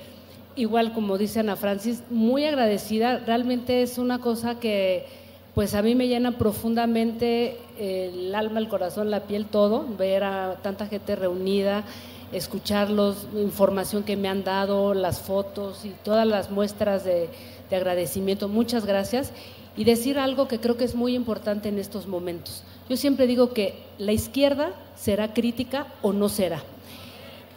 igual 0.56 0.92
como 0.92 1.18
dice 1.18 1.40
Ana 1.40 1.56
Francis, 1.56 2.02
muy 2.10 2.44
agradecida, 2.44 3.18
realmente 3.18 3.82
es 3.82 3.98
una 3.98 4.18
cosa 4.18 4.58
que 4.60 5.06
pues 5.54 5.74
a 5.74 5.82
mí 5.82 5.94
me 5.94 6.08
llena 6.08 6.32
profundamente 6.36 7.58
el 7.78 8.34
alma, 8.34 8.58
el 8.58 8.68
corazón, 8.68 9.10
la 9.10 9.20
piel, 9.20 9.46
todo, 9.46 9.86
ver 9.96 10.24
a 10.24 10.56
tanta 10.62 10.86
gente 10.86 11.14
reunida, 11.14 11.84
escucharlos, 12.32 13.28
información 13.36 14.02
que 14.02 14.16
me 14.16 14.28
han 14.28 14.42
dado, 14.42 14.94
las 14.94 15.20
fotos 15.20 15.84
y 15.84 15.90
todas 16.02 16.26
las 16.26 16.50
muestras 16.50 17.04
de, 17.04 17.28
de 17.70 17.76
agradecimiento. 17.76 18.48
Muchas 18.48 18.84
gracias. 18.84 19.30
Y 19.76 19.84
decir 19.84 20.18
algo 20.18 20.48
que 20.48 20.58
creo 20.58 20.76
que 20.76 20.84
es 20.84 20.96
muy 20.96 21.14
importante 21.14 21.68
en 21.68 21.78
estos 21.78 22.08
momentos. 22.08 22.64
Yo 22.88 22.96
siempre 22.96 23.26
digo 23.26 23.52
que 23.52 23.74
la 23.98 24.12
izquierda 24.12 24.72
será 24.96 25.32
crítica 25.32 25.86
o 26.02 26.12
no 26.12 26.28
será. 26.28 26.62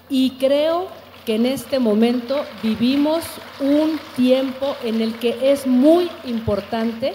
Y 0.09 0.31
creo 0.31 0.87
que 1.25 1.35
en 1.35 1.45
este 1.45 1.79
momento 1.79 2.45
vivimos 2.63 3.23
un 3.59 3.99
tiempo 4.15 4.75
en 4.83 5.01
el 5.01 5.15
que 5.19 5.51
es 5.51 5.67
muy 5.67 6.09
importante 6.25 7.13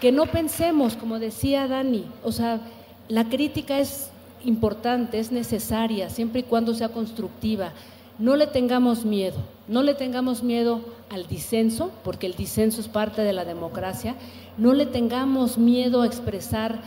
que 0.00 0.12
no 0.12 0.26
pensemos, 0.26 0.96
como 0.96 1.18
decía 1.18 1.68
Dani, 1.68 2.06
o 2.22 2.32
sea, 2.32 2.60
la 3.08 3.28
crítica 3.28 3.78
es 3.78 4.10
importante, 4.44 5.18
es 5.18 5.32
necesaria, 5.32 6.08
siempre 6.08 6.40
y 6.40 6.44
cuando 6.44 6.74
sea 6.74 6.88
constructiva. 6.88 7.72
No 8.18 8.36
le 8.36 8.46
tengamos 8.46 9.04
miedo, 9.04 9.36
no 9.68 9.82
le 9.82 9.94
tengamos 9.94 10.42
miedo 10.42 10.80
al 11.10 11.26
disenso, 11.26 11.90
porque 12.02 12.26
el 12.26 12.34
disenso 12.34 12.80
es 12.80 12.88
parte 12.88 13.22
de 13.22 13.34
la 13.34 13.44
democracia, 13.44 14.14
no 14.56 14.72
le 14.72 14.86
tengamos 14.86 15.58
miedo 15.58 16.00
a 16.00 16.06
expresar 16.06 16.80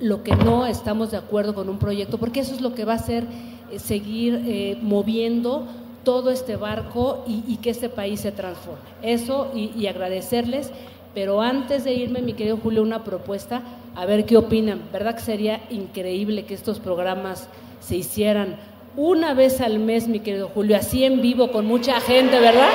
lo 0.00 0.22
que 0.22 0.34
no 0.34 0.66
estamos 0.66 1.10
de 1.10 1.16
acuerdo 1.16 1.54
con 1.54 1.68
un 1.68 1.78
proyecto, 1.78 2.18
porque 2.18 2.40
eso 2.40 2.54
es 2.54 2.60
lo 2.60 2.74
que 2.74 2.84
va 2.84 2.92
a 2.92 2.96
hacer 2.96 3.24
eh, 3.70 3.78
seguir 3.78 4.42
eh, 4.46 4.78
moviendo 4.80 5.66
todo 6.04 6.30
este 6.30 6.56
barco 6.56 7.24
y, 7.26 7.56
que 7.56 7.70
este 7.70 7.88
país 7.88 8.20
se 8.20 8.32
transforme. 8.32 8.80
Eso 9.02 9.50
y, 9.54 9.72
y 9.76 9.88
agradecerles, 9.88 10.70
pero 11.14 11.42
antes 11.42 11.84
de 11.84 11.92
irme, 11.92 12.22
mi 12.22 12.32
querido 12.32 12.56
Julio, 12.56 12.82
una 12.82 13.04
propuesta 13.04 13.62
a 13.94 14.06
ver 14.06 14.24
qué 14.24 14.36
opinan. 14.36 14.80
¿Verdad 14.92 15.16
que 15.16 15.20
sería 15.20 15.60
increíble 15.70 16.44
que 16.44 16.54
estos 16.54 16.78
programas 16.78 17.48
se 17.80 17.96
hicieran 17.96 18.56
una 18.96 19.32
vez 19.34 19.60
al 19.60 19.78
mes, 19.78 20.08
mi 20.08 20.20
querido 20.20 20.48
Julio, 20.48 20.76
así 20.76 21.04
en 21.04 21.20
vivo 21.20 21.52
con 21.52 21.66
mucha 21.66 22.00
gente, 22.00 22.40
¿verdad? 22.40 22.70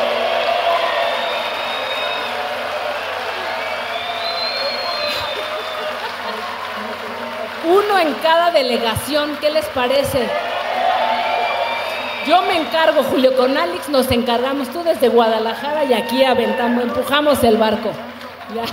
Uno 7.65 7.92
en 8.03 8.13
cada 8.15 8.51
delegación, 8.51 9.37
¿qué 9.39 9.49
les 9.49 9.65
parece? 9.67 10.27
Yo 12.27 12.41
me 12.43 12.57
encargo, 12.57 13.03
Julio, 13.03 13.35
con 13.35 13.57
Alex 13.57 13.89
nos 13.89 14.09
encargamos, 14.11 14.69
tú 14.69 14.83
desde 14.83 15.09
Guadalajara 15.09 15.85
y 15.85 15.93
aquí 15.93 16.23
aventamos, 16.23 16.83
empujamos 16.83 17.43
el 17.43 17.57
barco. 17.57 17.91
Ya. 18.53 18.63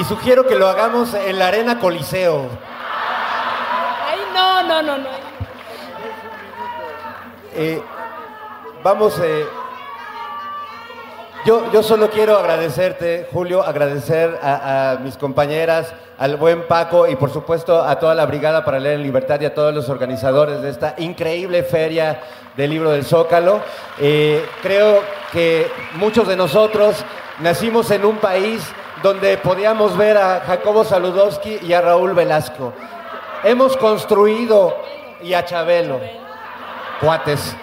Y 0.00 0.04
sugiero 0.04 0.46
que 0.46 0.56
lo 0.56 0.68
hagamos 0.68 1.14
en 1.14 1.38
la 1.38 1.48
Arena 1.48 1.78
Coliseo. 1.78 2.48
Ay, 4.10 4.20
no, 4.34 4.62
no, 4.64 4.82
no, 4.82 4.98
no. 4.98 5.08
Eh, 7.54 7.80
vamos, 8.82 9.20
eh, 9.22 9.46
yo, 11.44 11.82
solo 11.82 12.10
quiero 12.10 12.38
agradecerte, 12.38 13.28
Julio, 13.32 13.62
agradecer 13.62 14.38
a, 14.42 14.92
a 14.92 14.96
mis 14.96 15.16
compañeras, 15.16 15.92
al 16.18 16.36
buen 16.36 16.66
Paco 16.66 17.06
y 17.06 17.16
por 17.16 17.30
supuesto 17.30 17.82
a 17.82 17.98
toda 17.98 18.14
la 18.14 18.24
Brigada 18.26 18.64
para 18.64 18.78
Leer 18.78 18.96
en 18.96 19.02
Libertad 19.02 19.40
y 19.40 19.44
a 19.44 19.54
todos 19.54 19.74
los 19.74 19.88
organizadores 19.88 20.62
de 20.62 20.70
esta 20.70 20.94
increíble 20.98 21.62
feria 21.62 22.20
del 22.56 22.70
libro 22.70 22.90
del 22.90 23.04
Zócalo. 23.04 23.60
Eh, 23.98 24.44
creo 24.62 25.02
que 25.32 25.70
muchos 25.94 26.28
de 26.28 26.36
nosotros 26.36 27.04
nacimos 27.40 27.90
en 27.90 28.04
un 28.04 28.16
país 28.18 28.62
donde 29.02 29.36
podíamos 29.36 29.96
ver 29.96 30.16
a 30.16 30.40
Jacobo 30.40 30.84
Saludowski 30.84 31.58
y 31.62 31.72
a 31.72 31.80
Raúl 31.80 32.14
Velasco. 32.14 32.72
Hemos 33.42 33.76
construido, 33.76 34.74
y 35.22 35.34
a 35.34 35.44
Chabelo, 35.44 36.00
cuates, 37.00 37.54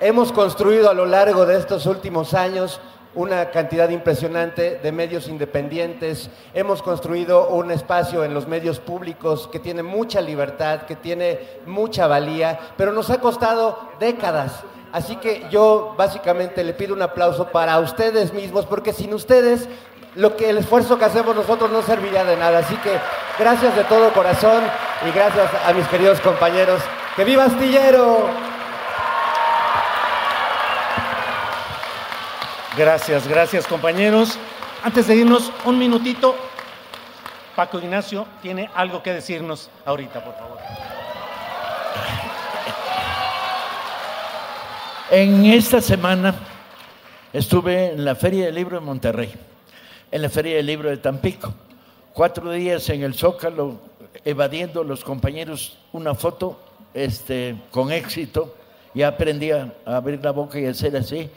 hemos 0.00 0.32
construido 0.32 0.90
a 0.90 0.94
lo 0.94 1.06
largo 1.06 1.46
de 1.46 1.56
estos 1.56 1.86
últimos 1.86 2.34
años 2.34 2.80
una 3.16 3.50
cantidad 3.50 3.88
impresionante 3.88 4.78
de 4.82 4.92
medios 4.92 5.26
independientes, 5.26 6.30
hemos 6.54 6.82
construido 6.82 7.48
un 7.48 7.70
espacio 7.70 8.22
en 8.24 8.34
los 8.34 8.46
medios 8.46 8.78
públicos 8.78 9.48
que 9.50 9.58
tiene 9.58 9.82
mucha 9.82 10.20
libertad, 10.20 10.82
que 10.82 10.96
tiene 10.96 11.40
mucha 11.66 12.06
valía, 12.06 12.60
pero 12.76 12.92
nos 12.92 13.10
ha 13.10 13.20
costado 13.20 13.90
décadas. 13.98 14.62
Así 14.92 15.16
que 15.16 15.46
yo 15.50 15.94
básicamente 15.96 16.62
le 16.62 16.74
pido 16.74 16.94
un 16.94 17.02
aplauso 17.02 17.48
para 17.48 17.78
ustedes 17.80 18.32
mismos, 18.32 18.66
porque 18.66 18.92
sin 18.92 19.12
ustedes 19.14 19.68
lo 20.14 20.36
que 20.36 20.50
el 20.50 20.58
esfuerzo 20.58 20.98
que 20.98 21.04
hacemos 21.04 21.34
nosotros 21.34 21.70
no 21.70 21.82
serviría 21.82 22.24
de 22.24 22.36
nada. 22.36 22.58
Así 22.58 22.76
que 22.76 22.92
gracias 23.38 23.74
de 23.76 23.84
todo 23.84 24.12
corazón 24.12 24.62
y 25.06 25.10
gracias 25.10 25.50
a 25.66 25.72
mis 25.72 25.86
queridos 25.88 26.20
compañeros. 26.20 26.80
¡Que 27.16 27.24
viva 27.24 27.44
Astillero! 27.44 28.45
Gracias, 32.76 33.26
gracias 33.26 33.66
compañeros. 33.66 34.38
Antes 34.82 35.06
de 35.06 35.16
irnos, 35.16 35.50
un 35.64 35.78
minutito. 35.78 36.36
Paco 37.54 37.78
Ignacio 37.78 38.26
tiene 38.42 38.68
algo 38.74 39.02
que 39.02 39.14
decirnos 39.14 39.70
ahorita, 39.86 40.22
por 40.22 40.34
favor. 40.34 40.58
En 45.10 45.46
esta 45.46 45.80
semana 45.80 46.34
estuve 47.32 47.92
en 47.92 48.04
la 48.04 48.14
Feria 48.14 48.44
del 48.44 48.56
Libro 48.56 48.78
de 48.78 48.84
Monterrey, 48.84 49.32
en 50.10 50.20
la 50.20 50.28
Feria 50.28 50.56
del 50.56 50.66
Libro 50.66 50.90
de 50.90 50.98
Tampico, 50.98 51.54
cuatro 52.12 52.50
días 52.50 52.86
en 52.90 53.02
el 53.04 53.14
Zócalo, 53.14 53.80
evadiendo 54.22 54.84
los 54.84 55.02
compañeros 55.02 55.78
una 55.94 56.14
foto 56.14 56.60
este, 56.92 57.56
con 57.70 57.90
éxito. 57.90 58.54
Ya 58.92 59.08
aprendí 59.08 59.50
a 59.50 59.72
abrir 59.86 60.22
la 60.22 60.32
boca 60.32 60.60
y 60.60 60.66
hacer 60.66 60.94
así. 60.94 61.30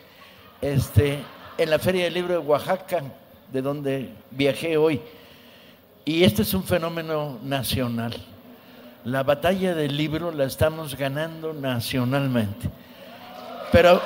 Este, 0.61 1.19
en 1.57 1.69
la 1.69 1.80
Feria 1.80 2.03
del 2.03 2.14
Libro 2.14 2.34
de 2.34 2.40
Oaxaca, 2.40 3.02
de 3.52 3.61
donde 3.61 4.10
viajé 4.31 4.76
hoy. 4.77 5.02
Y 6.03 6.23
este 6.23 6.41
es 6.41 6.53
un 6.53 6.64
fenómeno 6.64 7.40
nacional. 7.44 8.14
La 9.06 9.23
batalla 9.23 9.73
del 9.73 9.95
libro 9.95 10.31
la 10.31 10.44
estamos 10.44 10.95
ganando 10.98 11.53
nacionalmente. 11.53 12.69
Pero 13.72 14.02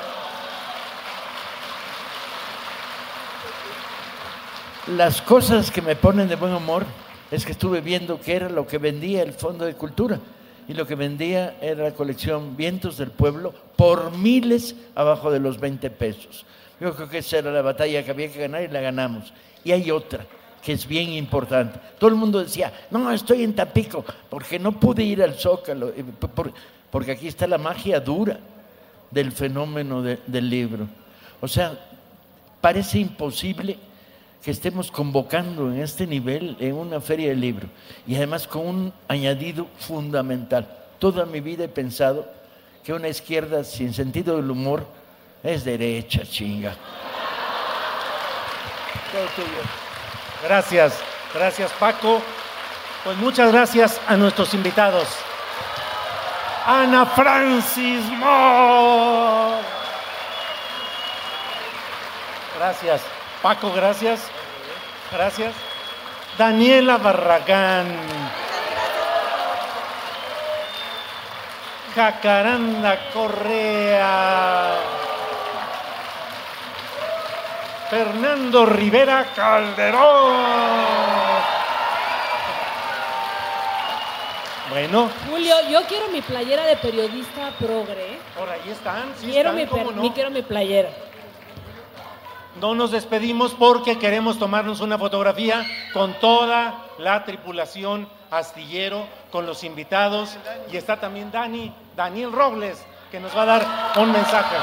las 4.88 5.22
cosas 5.22 5.72
que 5.72 5.82
me 5.82 5.96
ponen 5.96 6.28
de 6.28 6.36
buen 6.36 6.54
humor 6.54 6.86
es 7.32 7.46
que 7.46 7.54
estuve 7.54 7.82
viendo 7.82 8.22
qué 8.22 8.36
era 8.36 8.50
lo 8.50 8.68
que 8.68 8.78
vendía 8.78 9.24
el 9.24 9.34
Fondo 9.34 9.66
de 9.66 9.74
Cultura. 9.74 10.20
Y 10.68 10.74
lo 10.74 10.88
que 10.88 10.96
vendía 10.96 11.58
era 11.62 11.84
la 11.84 11.92
colección 11.94 12.56
Vientos 12.56 12.98
del 12.98 13.12
Pueblo 13.12 13.54
por 13.76 14.16
miles 14.18 14.76
abajo 14.96 15.32
de 15.32 15.40
los 15.40 15.60
20 15.60 15.90
pesos. 15.90 16.46
Yo 16.80 16.94
creo 16.96 17.10
que 17.10 17.18
esa 17.20 17.38
era 17.40 17.52
la 17.52 17.62
batalla 17.62 18.04
que 18.04 18.12
había 18.12 18.32
que 18.32 18.40
ganar 18.40 18.64
y 18.64 18.68
la 18.70 18.82
ganamos. 18.82 19.34
Y 19.64 19.72
hay 19.72 19.92
otra 19.92 20.26
que 20.64 20.72
es 20.74 20.88
bien 20.88 21.12
importante. 21.12 21.80
Todo 22.00 22.10
el 22.10 22.16
mundo 22.16 22.40
decía, 22.40 22.72
no, 22.90 23.12
estoy 23.12 23.44
en 23.44 23.54
Tapico 23.54 24.06
porque 24.30 24.58
no 24.58 24.72
pude 24.80 25.04
ir 25.04 25.22
al 25.22 25.34
Zócalo, 25.34 25.90
eh, 25.90 26.04
por- 26.34 26.54
porque 26.90 27.12
aquí 27.12 27.28
está 27.28 27.46
la 27.48 27.58
magia 27.58 28.00
dura 28.00 28.40
del 29.12 29.32
fenómeno 29.32 30.02
de- 30.02 30.20
del 30.26 30.50
libro. 30.50 30.88
O 31.42 31.48
sea, 31.48 31.78
parece 32.62 33.00
imposible 33.00 33.78
que 34.44 34.52
estemos 34.52 34.92
convocando 34.92 35.72
en 35.72 35.82
este 35.82 36.06
nivel 36.06 36.58
en 36.60 36.76
una 36.76 37.00
feria 37.00 37.30
de 37.30 37.36
libro 37.36 37.68
y 38.06 38.16
además 38.16 38.46
con 38.46 38.68
un 38.68 38.94
añadido 39.08 39.68
fundamental. 39.80 40.68
Toda 41.00 41.26
mi 41.26 41.40
vida 41.40 41.64
he 41.64 41.70
pensado 41.70 42.28
que 42.84 42.92
una 42.92 43.08
izquierda 43.08 43.64
sin 43.64 43.94
sentido 43.94 44.36
del 44.36 44.52
humor 44.52 44.86
es 45.42 45.64
derecha, 45.64 46.24
chinga. 46.24 46.76
Gracias, 50.44 51.00
gracias 51.34 51.72
Paco. 51.80 52.22
Pues 53.06 53.18
muchas 53.18 53.52
gracias 53.52 54.02
a 54.08 54.18
nuestros 54.18 54.54
invitados. 54.54 55.08
Ana 56.66 57.06
Francis 57.06 58.04
Moore. 58.18 59.62
Gracias. 62.58 63.23
Paco, 63.44 63.72
gracias. 63.74 64.22
Gracias. 65.12 65.54
Daniela 66.38 66.98
Barragán. 66.98 67.86
Jacaranda 71.94 72.98
Correa. 73.14 74.76
Fernando 77.90 78.66
Rivera 78.66 79.26
Calderón. 79.36 80.74
Bueno, 84.70 85.12
Julio, 85.30 85.56
yo 85.70 85.84
quiero 85.84 86.08
mi 86.08 86.22
playera 86.22 86.64
de 86.66 86.76
periodista 86.78 87.52
progre. 87.60 88.18
por 88.36 88.50
ahí 88.50 88.72
están. 88.72 89.14
sí 89.20 89.28
quiero, 89.28 89.52
están, 89.52 89.56
mi, 89.56 89.68
¿cómo 89.68 89.84
per- 89.90 89.96
no? 89.96 90.02
mi- 90.02 90.12
quiero 90.12 90.32
mi 90.32 90.42
playera. 90.42 90.90
No 92.60 92.76
nos 92.76 92.92
despedimos 92.92 93.54
porque 93.54 93.98
queremos 93.98 94.38
tomarnos 94.38 94.80
una 94.82 94.98
fotografía 94.98 95.66
con 95.92 96.14
toda 96.20 96.76
la 97.00 97.26
tripulación 97.26 98.08
astillero, 98.30 99.08
con 99.32 99.46
los 99.46 99.64
invitados. 99.64 100.38
Y 100.72 100.78
está 100.78 101.00
también 101.00 101.32
Dani, 101.32 101.74
Daniel 101.96 102.32
Robles, 102.32 102.84
que 103.12 103.20
nos 103.20 103.36
va 103.36 103.42
a 103.42 103.46
dar 103.46 103.66
un 103.98 104.12
mensaje. 104.12 104.56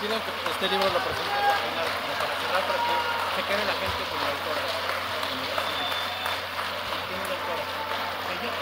Que 0.00 0.06
este 0.06 0.68
libro 0.68 0.88
lo 0.88 0.96
al 0.96 1.02
final, 1.04 1.86
como 2.00 2.14
para 2.16 2.32
cerrar, 2.40 2.62
para 2.64 2.80
que 2.80 2.94
se 3.36 3.42
quede 3.48 3.64
la 3.68 3.76
gente 3.76 4.00
con 4.08 4.18
la 4.20 4.28
autora. 4.32 4.64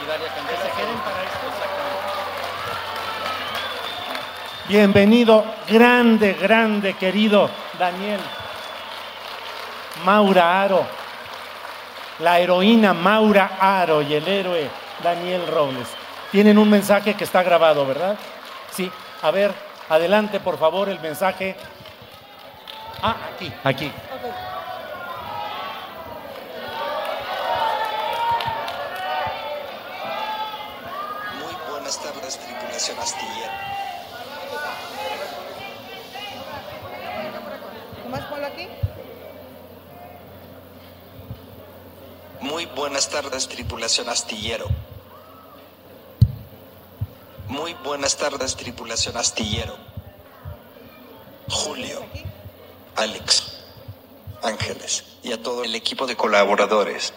Y 0.02 0.06
Daria 0.08 0.28
Que 0.28 0.34
Candela. 0.34 0.62
se 0.62 0.70
queden 0.70 0.98
para 0.98 1.22
esto. 1.22 1.46
Exactamente. 1.46 2.18
Bienvenido, 4.68 5.46
grande, 5.66 6.34
grande, 6.34 6.92
querido 6.92 7.48
Daniel. 7.78 8.20
Maura 10.04 10.62
Aro, 10.62 10.86
la 12.18 12.38
heroína 12.38 12.92
Maura 12.92 13.52
Aro 13.58 14.02
y 14.02 14.12
el 14.14 14.28
héroe 14.28 14.68
Daniel 15.02 15.46
Robles. 15.46 15.88
Tienen 16.30 16.58
un 16.58 16.68
mensaje 16.68 17.14
que 17.14 17.24
está 17.24 17.42
grabado, 17.42 17.86
¿verdad? 17.86 18.16
Sí. 18.70 18.90
A 19.22 19.30
ver, 19.30 19.52
adelante, 19.88 20.38
por 20.38 20.58
favor, 20.58 20.90
el 20.90 21.00
mensaje. 21.00 21.56
Ah, 23.02 23.16
aquí, 23.34 23.50
aquí 23.64 23.90
buenas 31.88 32.02
tardes, 32.02 32.38
tripulación 32.38 32.98
astillera. 32.98 33.68
¿Nomás 38.04 38.24
ponlo 38.24 38.46
aquí? 38.46 38.68
Buenas 42.78 43.10
tardes, 43.10 43.48
tripulación 43.48 44.08
astillero. 44.08 44.66
Muy 47.48 47.74
buenas 47.84 48.16
tardes, 48.16 48.56
tripulación 48.56 49.16
astillero. 49.16 49.76
Julio, 51.48 52.04
Alex, 52.96 53.60
Ángeles 54.42 55.04
y 55.22 55.32
a 55.32 55.42
todo 55.42 55.64
el 55.64 55.74
equipo 55.74 56.06
de 56.06 56.16
colaboradores. 56.16 57.14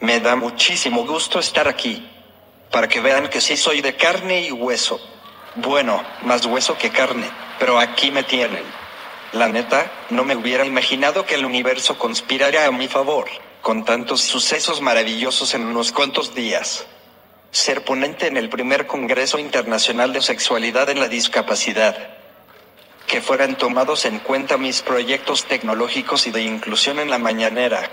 Me 0.00 0.20
da 0.20 0.36
muchísimo 0.36 1.04
gusto 1.06 1.38
estar 1.38 1.68
aquí, 1.68 2.08
para 2.70 2.88
que 2.88 3.00
vean 3.00 3.28
que 3.28 3.40
sí 3.40 3.56
soy 3.56 3.80
de 3.80 3.96
carne 3.96 4.42
y 4.42 4.52
hueso. 4.52 5.00
Bueno, 5.56 6.02
más 6.22 6.46
hueso 6.46 6.78
que 6.78 6.90
carne, 6.90 7.30
pero 7.58 7.78
aquí 7.78 8.10
me 8.10 8.22
tienen. 8.22 8.64
La 9.32 9.48
neta, 9.48 9.90
no 10.10 10.24
me 10.24 10.36
hubiera 10.36 10.64
imaginado 10.64 11.26
que 11.26 11.34
el 11.34 11.44
universo 11.44 11.98
conspirara 11.98 12.66
a 12.66 12.70
mi 12.70 12.88
favor, 12.88 13.28
con 13.68 13.84
tantos 13.84 14.22
sucesos 14.22 14.80
maravillosos 14.80 15.52
en 15.52 15.66
unos 15.66 15.92
cuantos 15.92 16.34
días. 16.34 16.86
Ser 17.50 17.84
ponente 17.84 18.26
en 18.26 18.38
el 18.38 18.48
primer 18.48 18.86
Congreso 18.86 19.38
Internacional 19.38 20.14
de 20.14 20.22
Sexualidad 20.22 20.88
en 20.88 21.00
la 21.00 21.08
Discapacidad. 21.08 22.16
Que 23.06 23.20
fueran 23.20 23.58
tomados 23.58 24.06
en 24.06 24.20
cuenta 24.20 24.56
mis 24.56 24.80
proyectos 24.80 25.44
tecnológicos 25.44 26.26
y 26.26 26.30
de 26.30 26.40
inclusión 26.40 26.98
en 26.98 27.10
la 27.10 27.18
mañanera. 27.18 27.90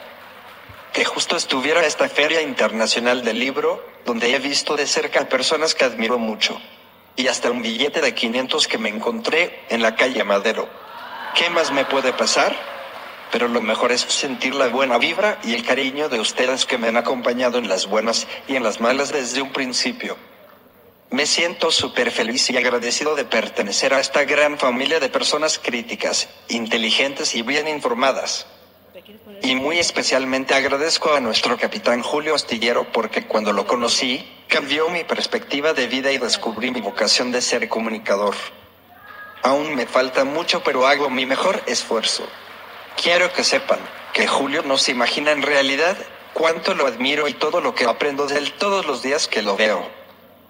Que 0.94 1.04
justo 1.04 1.36
estuviera 1.36 1.86
esta 1.86 2.08
Feria 2.08 2.42
Internacional 2.42 3.26
del 3.26 3.38
Libro, 3.38 3.86
donde 4.06 4.34
he 4.34 4.40
visto 4.40 4.78
de 4.78 4.88
cerca 4.88 5.28
personas 5.28 5.76
que 5.76 5.84
admiro 5.84 6.18
mucho. 6.18 6.58
Y 7.18 7.28
hasta 7.28 7.52
un 7.52 7.62
billete 7.62 8.00
de 8.00 8.14
500 8.14 8.70
que 8.70 8.78
me 8.78 8.88
encontré 8.88 9.66
en 9.68 9.82
la 9.82 9.98
calle 9.98 10.24
Madero. 10.24 10.70
¿Qué 11.34 11.50
más 11.50 11.74
me 11.74 11.84
puede 11.84 12.14
pasar? 12.14 12.75
Pero 13.32 13.48
lo 13.48 13.62
mejor 13.62 13.92
es 13.92 14.02
sentir 14.02 14.56
la 14.56 14.68
buena 14.68 14.98
vibra 14.98 15.40
y 15.44 15.54
el 15.54 15.66
cariño 15.66 16.10
de 16.10 16.20
ustedes 16.20 16.66
que 16.66 16.78
me 16.78 16.88
han 16.88 16.98
acompañado 16.98 17.58
en 17.58 17.68
las 17.68 17.88
buenas 17.88 18.28
y 18.48 18.56
en 18.56 18.64
las 18.64 18.80
malas 18.80 19.12
desde 19.12 19.42
un 19.42 19.52
principio. 19.52 20.18
Me 21.12 21.26
siento 21.26 21.72
súper 21.72 22.12
feliz 22.12 22.50
y 22.50 22.58
agradecido 22.58 23.16
de 23.16 23.26
pertenecer 23.26 23.94
a 23.94 24.00
esta 24.00 24.24
gran 24.24 24.58
familia 24.58 25.00
de 25.00 25.10
personas 25.10 25.60
críticas, 25.60 26.28
inteligentes 26.50 27.36
y 27.36 27.42
bien 27.42 27.68
informadas. 27.68 28.48
Y 29.42 29.56
muy 29.56 29.78
especialmente 29.78 30.56
agradezco 30.56 31.14
a 31.14 31.20
nuestro 31.20 31.58
capitán 31.58 32.02
Julio 32.02 32.34
Astillero 32.34 32.92
porque 32.92 33.28
cuando 33.28 33.54
lo 33.54 33.68
conocí, 33.68 34.26
cambió 34.48 34.90
mi 34.90 35.04
perspectiva 35.04 35.74
de 35.74 35.88
vida 35.88 36.12
y 36.12 36.18
descubrí 36.18 36.72
mi 36.72 36.82
vocación 36.82 37.32
de 37.32 37.42
ser 37.42 37.70
comunicador. 37.70 38.36
Aún 39.44 39.76
me 39.76 39.86
falta 39.86 40.24
mucho, 40.24 40.64
pero 40.64 40.88
hago 40.88 41.10
mi 41.10 41.26
mejor 41.26 41.62
esfuerzo. 41.68 42.28
Quiero 43.02 43.32
que 43.34 43.44
sepan 43.44 43.80
que 44.14 44.28
Julio 44.28 44.64
no 44.64 44.78
se 44.78 44.92
imagina 44.92 45.32
en 45.32 45.42
realidad 45.42 45.98
cuánto 46.34 46.74
lo 46.74 46.88
admiro 46.88 47.28
y 47.28 47.34
todo 47.34 47.62
lo 47.62 47.76
que 47.76 47.86
aprendo 47.86 48.28
de 48.28 48.38
él 48.38 48.54
todos 48.54 48.86
los 48.86 49.02
días 49.02 49.28
que 49.28 49.42
lo 49.42 49.58
veo. 49.58 49.90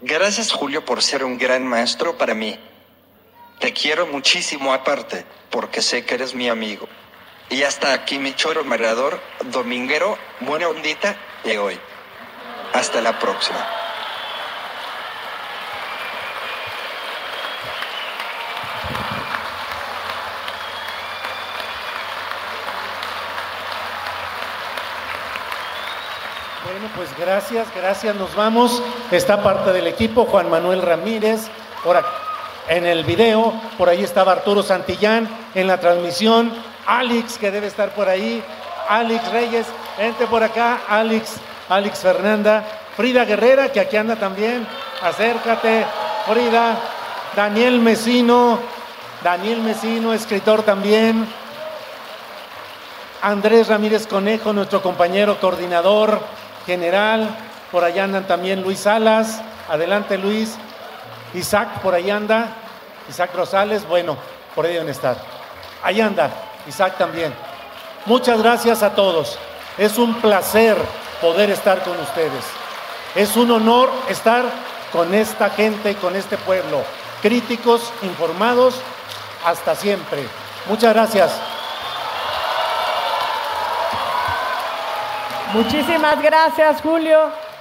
Gracias 0.02 0.52
Julio 0.52 0.86
por 0.86 1.02
ser 1.02 1.24
un 1.24 1.38
gran 1.38 1.66
maestro 1.66 2.18
para 2.18 2.34
mí. 2.34 2.60
Te 3.60 3.74
quiero 3.74 4.06
muchísimo 4.06 4.74
aparte, 4.74 5.26
porque 5.50 5.82
sé 5.82 6.06
que 6.06 6.16
eres 6.16 6.36
mi 6.36 6.50
amigo. 6.50 6.88
Y 7.50 7.64
hasta 7.64 7.94
aquí 7.94 8.20
mi 8.20 8.36
choro 8.36 8.64
marador, 8.64 9.20
dominguero, 9.46 10.18
buena 10.42 10.68
ondita 10.68 11.16
de 11.44 11.58
hoy. 11.58 11.80
Hasta 12.74 13.02
la 13.02 13.18
próxima. 13.18 13.85
Pues 26.94 27.10
gracias, 27.18 27.68
gracias, 27.76 28.16
nos 28.16 28.36
vamos. 28.36 28.82
Está 29.10 29.42
parte 29.42 29.72
del 29.72 29.88
equipo, 29.88 30.26
Juan 30.26 30.50
Manuel 30.50 30.82
Ramírez, 30.82 31.48
ahora 31.84 32.04
en 32.68 32.86
el 32.86 33.04
video, 33.04 33.54
por 33.78 33.90
ahí 33.90 34.04
estaba 34.04 34.34
Arturo 34.34 34.62
Santillán 34.62 35.28
en 35.56 35.68
la 35.68 35.80
transmisión, 35.80 36.52
Alex 36.86 37.38
que 37.38 37.50
debe 37.50 37.68
estar 37.68 37.90
por 37.96 38.08
ahí, 38.08 38.44
Alex 38.88 39.32
Reyes, 39.32 39.66
vente 39.98 40.28
por 40.28 40.44
acá, 40.44 40.82
Alex, 40.88 41.38
Alex 41.70 42.00
Fernanda, 42.00 42.64
Frida 42.96 43.26
Guerrera 43.26 43.72
que 43.72 43.80
aquí 43.80 43.98
anda 43.98 44.16
también, 44.16 44.68
acércate, 45.02 45.86
Frida, 46.28 46.78
Daniel 47.36 47.80
Mesino, 47.80 48.60
Daniel 49.24 49.62
Mesino, 49.62 50.14
escritor 50.14 50.62
también, 50.64 51.28
Andrés 53.22 53.70
Ramírez 53.70 54.06
Conejo, 54.06 54.54
nuestro 54.54 54.82
compañero 54.82 55.40
coordinador 55.40 56.45
general. 56.66 57.30
Por 57.72 57.84
allá 57.84 58.04
andan 58.04 58.28
también 58.28 58.62
Luis 58.62 58.80
Salas. 58.80 59.42
Adelante 59.70 60.18
Luis. 60.18 60.56
Isaac, 61.34 61.82
por 61.82 61.94
ahí 61.94 62.10
anda. 62.10 62.48
Isaac 63.10 63.32
Rosales, 63.36 63.88
bueno, 63.88 64.18
por 64.56 64.66
ahí 64.66 64.74
deben 64.74 64.90
estar. 64.90 65.18
Ahí 65.84 66.02
anda, 66.02 66.30
Isaac 66.68 66.98
también. 66.98 67.34
Muchas 68.06 68.42
gracias 68.42 68.84
a 68.84 68.92
todos. 68.96 69.38
Es 69.78 69.98
un 69.98 70.16
placer 70.16 70.78
poder 71.22 71.50
estar 71.50 71.84
con 71.84 72.00
ustedes. 72.00 72.44
Es 73.16 73.36
un 73.36 73.52
honor 73.52 73.92
estar 74.10 74.44
con 74.92 75.14
esta 75.14 75.50
gente 75.50 75.92
y 75.92 75.96
con 75.96 76.16
este 76.16 76.38
pueblo. 76.38 76.84
Críticos, 77.22 77.92
informados, 78.02 78.76
hasta 79.46 79.76
siempre. 79.76 80.28
Muchas 80.68 80.94
gracias. 80.94 81.55
Muchísimas 85.56 86.22
gracias, 86.22 86.82
Julio. 86.82 87.18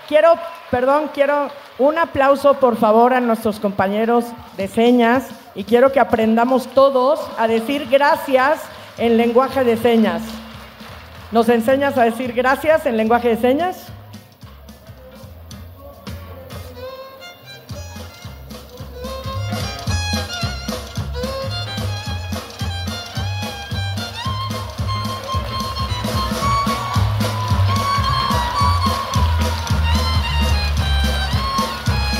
Quiero, 0.09 0.35
perdón, 0.69 1.13
quiero 1.15 1.49
un 1.79 1.97
aplauso, 1.97 2.55
por 2.55 2.77
favor, 2.77 3.15
a 3.15 3.21
nuestros 3.21 3.61
compañeros 3.61 4.25
de 4.57 4.67
señas 4.67 5.29
y 5.55 5.63
quiero 5.63 5.93
que 5.93 6.01
aprendamos 6.01 6.67
todos 6.67 7.21
a 7.39 7.47
decir 7.47 7.87
gracias 7.89 8.63
en 8.99 9.17
lenguaje 9.17 9.63
de 9.63 9.77
señas. 9.77 10.23
¿Nos 11.31 11.49
enseñas 11.49 11.97
a 11.97 12.03
decir 12.03 12.33
gracias 12.33 12.85
en 12.85 12.97
lenguaje 12.97 13.29
de 13.29 13.37
señas? 13.37 13.87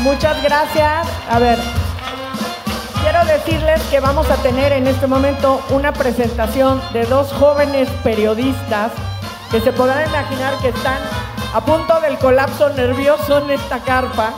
Muchas 0.05 0.43
gracias. 0.43 1.09
A 1.31 1.39
ver, 1.39 1.59
quiero 3.01 3.25
decirles 3.25 3.81
que 3.85 4.01
vamos 4.01 4.31
a 4.31 4.37
tener 4.37 4.71
en 4.73 4.87
este 4.87 5.07
momento 5.07 5.63
una 5.71 5.95
presentación 5.95 6.83
de 6.93 7.07
dos 7.07 7.33
jóvenes 7.33 7.89
periodistas 8.03 8.93
que 9.51 9.63
se 9.63 9.73
podrán 9.73 10.07
imaginar 10.07 10.59
que 10.59 10.69
están 10.69 10.99
a 11.55 11.65
punto 11.65 12.03
del 12.03 12.19
colapso 12.19 12.69
nervioso 12.75 13.39
en 13.39 13.53
esta 13.53 13.79
carpa. 13.79 14.35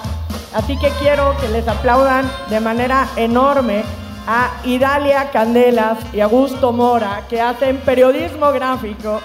Así 0.55 0.78
que 0.78 0.90
quiero 1.01 1.36
que 1.40 1.48
les 1.48 1.66
aplaudan 1.66 2.30
de 2.48 2.60
manera 2.60 3.09
enorme 3.16 3.82
a 4.28 4.52
Idalia 4.62 5.32
Candelas 5.32 5.98
y 6.12 6.20
Augusto 6.20 6.72
Mora, 6.72 7.24
que 7.28 7.40
hacen 7.40 7.78
periodismo 7.78 8.52
gráfico 8.52 9.20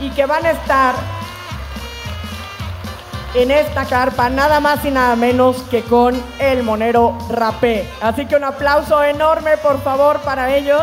y 0.00 0.10
que 0.10 0.26
van 0.26 0.46
a 0.46 0.50
estar 0.50 1.19
en 3.34 3.50
esta 3.50 3.84
carpa 3.84 4.28
nada 4.28 4.60
más 4.60 4.84
y 4.84 4.90
nada 4.90 5.14
menos 5.16 5.62
que 5.70 5.82
con 5.82 6.20
el 6.38 6.62
monero 6.62 7.16
rapé. 7.28 7.88
Así 8.00 8.26
que 8.26 8.36
un 8.36 8.44
aplauso 8.44 9.02
enorme 9.04 9.56
por 9.58 9.80
favor 9.82 10.20
para 10.20 10.54
ellos. 10.54 10.82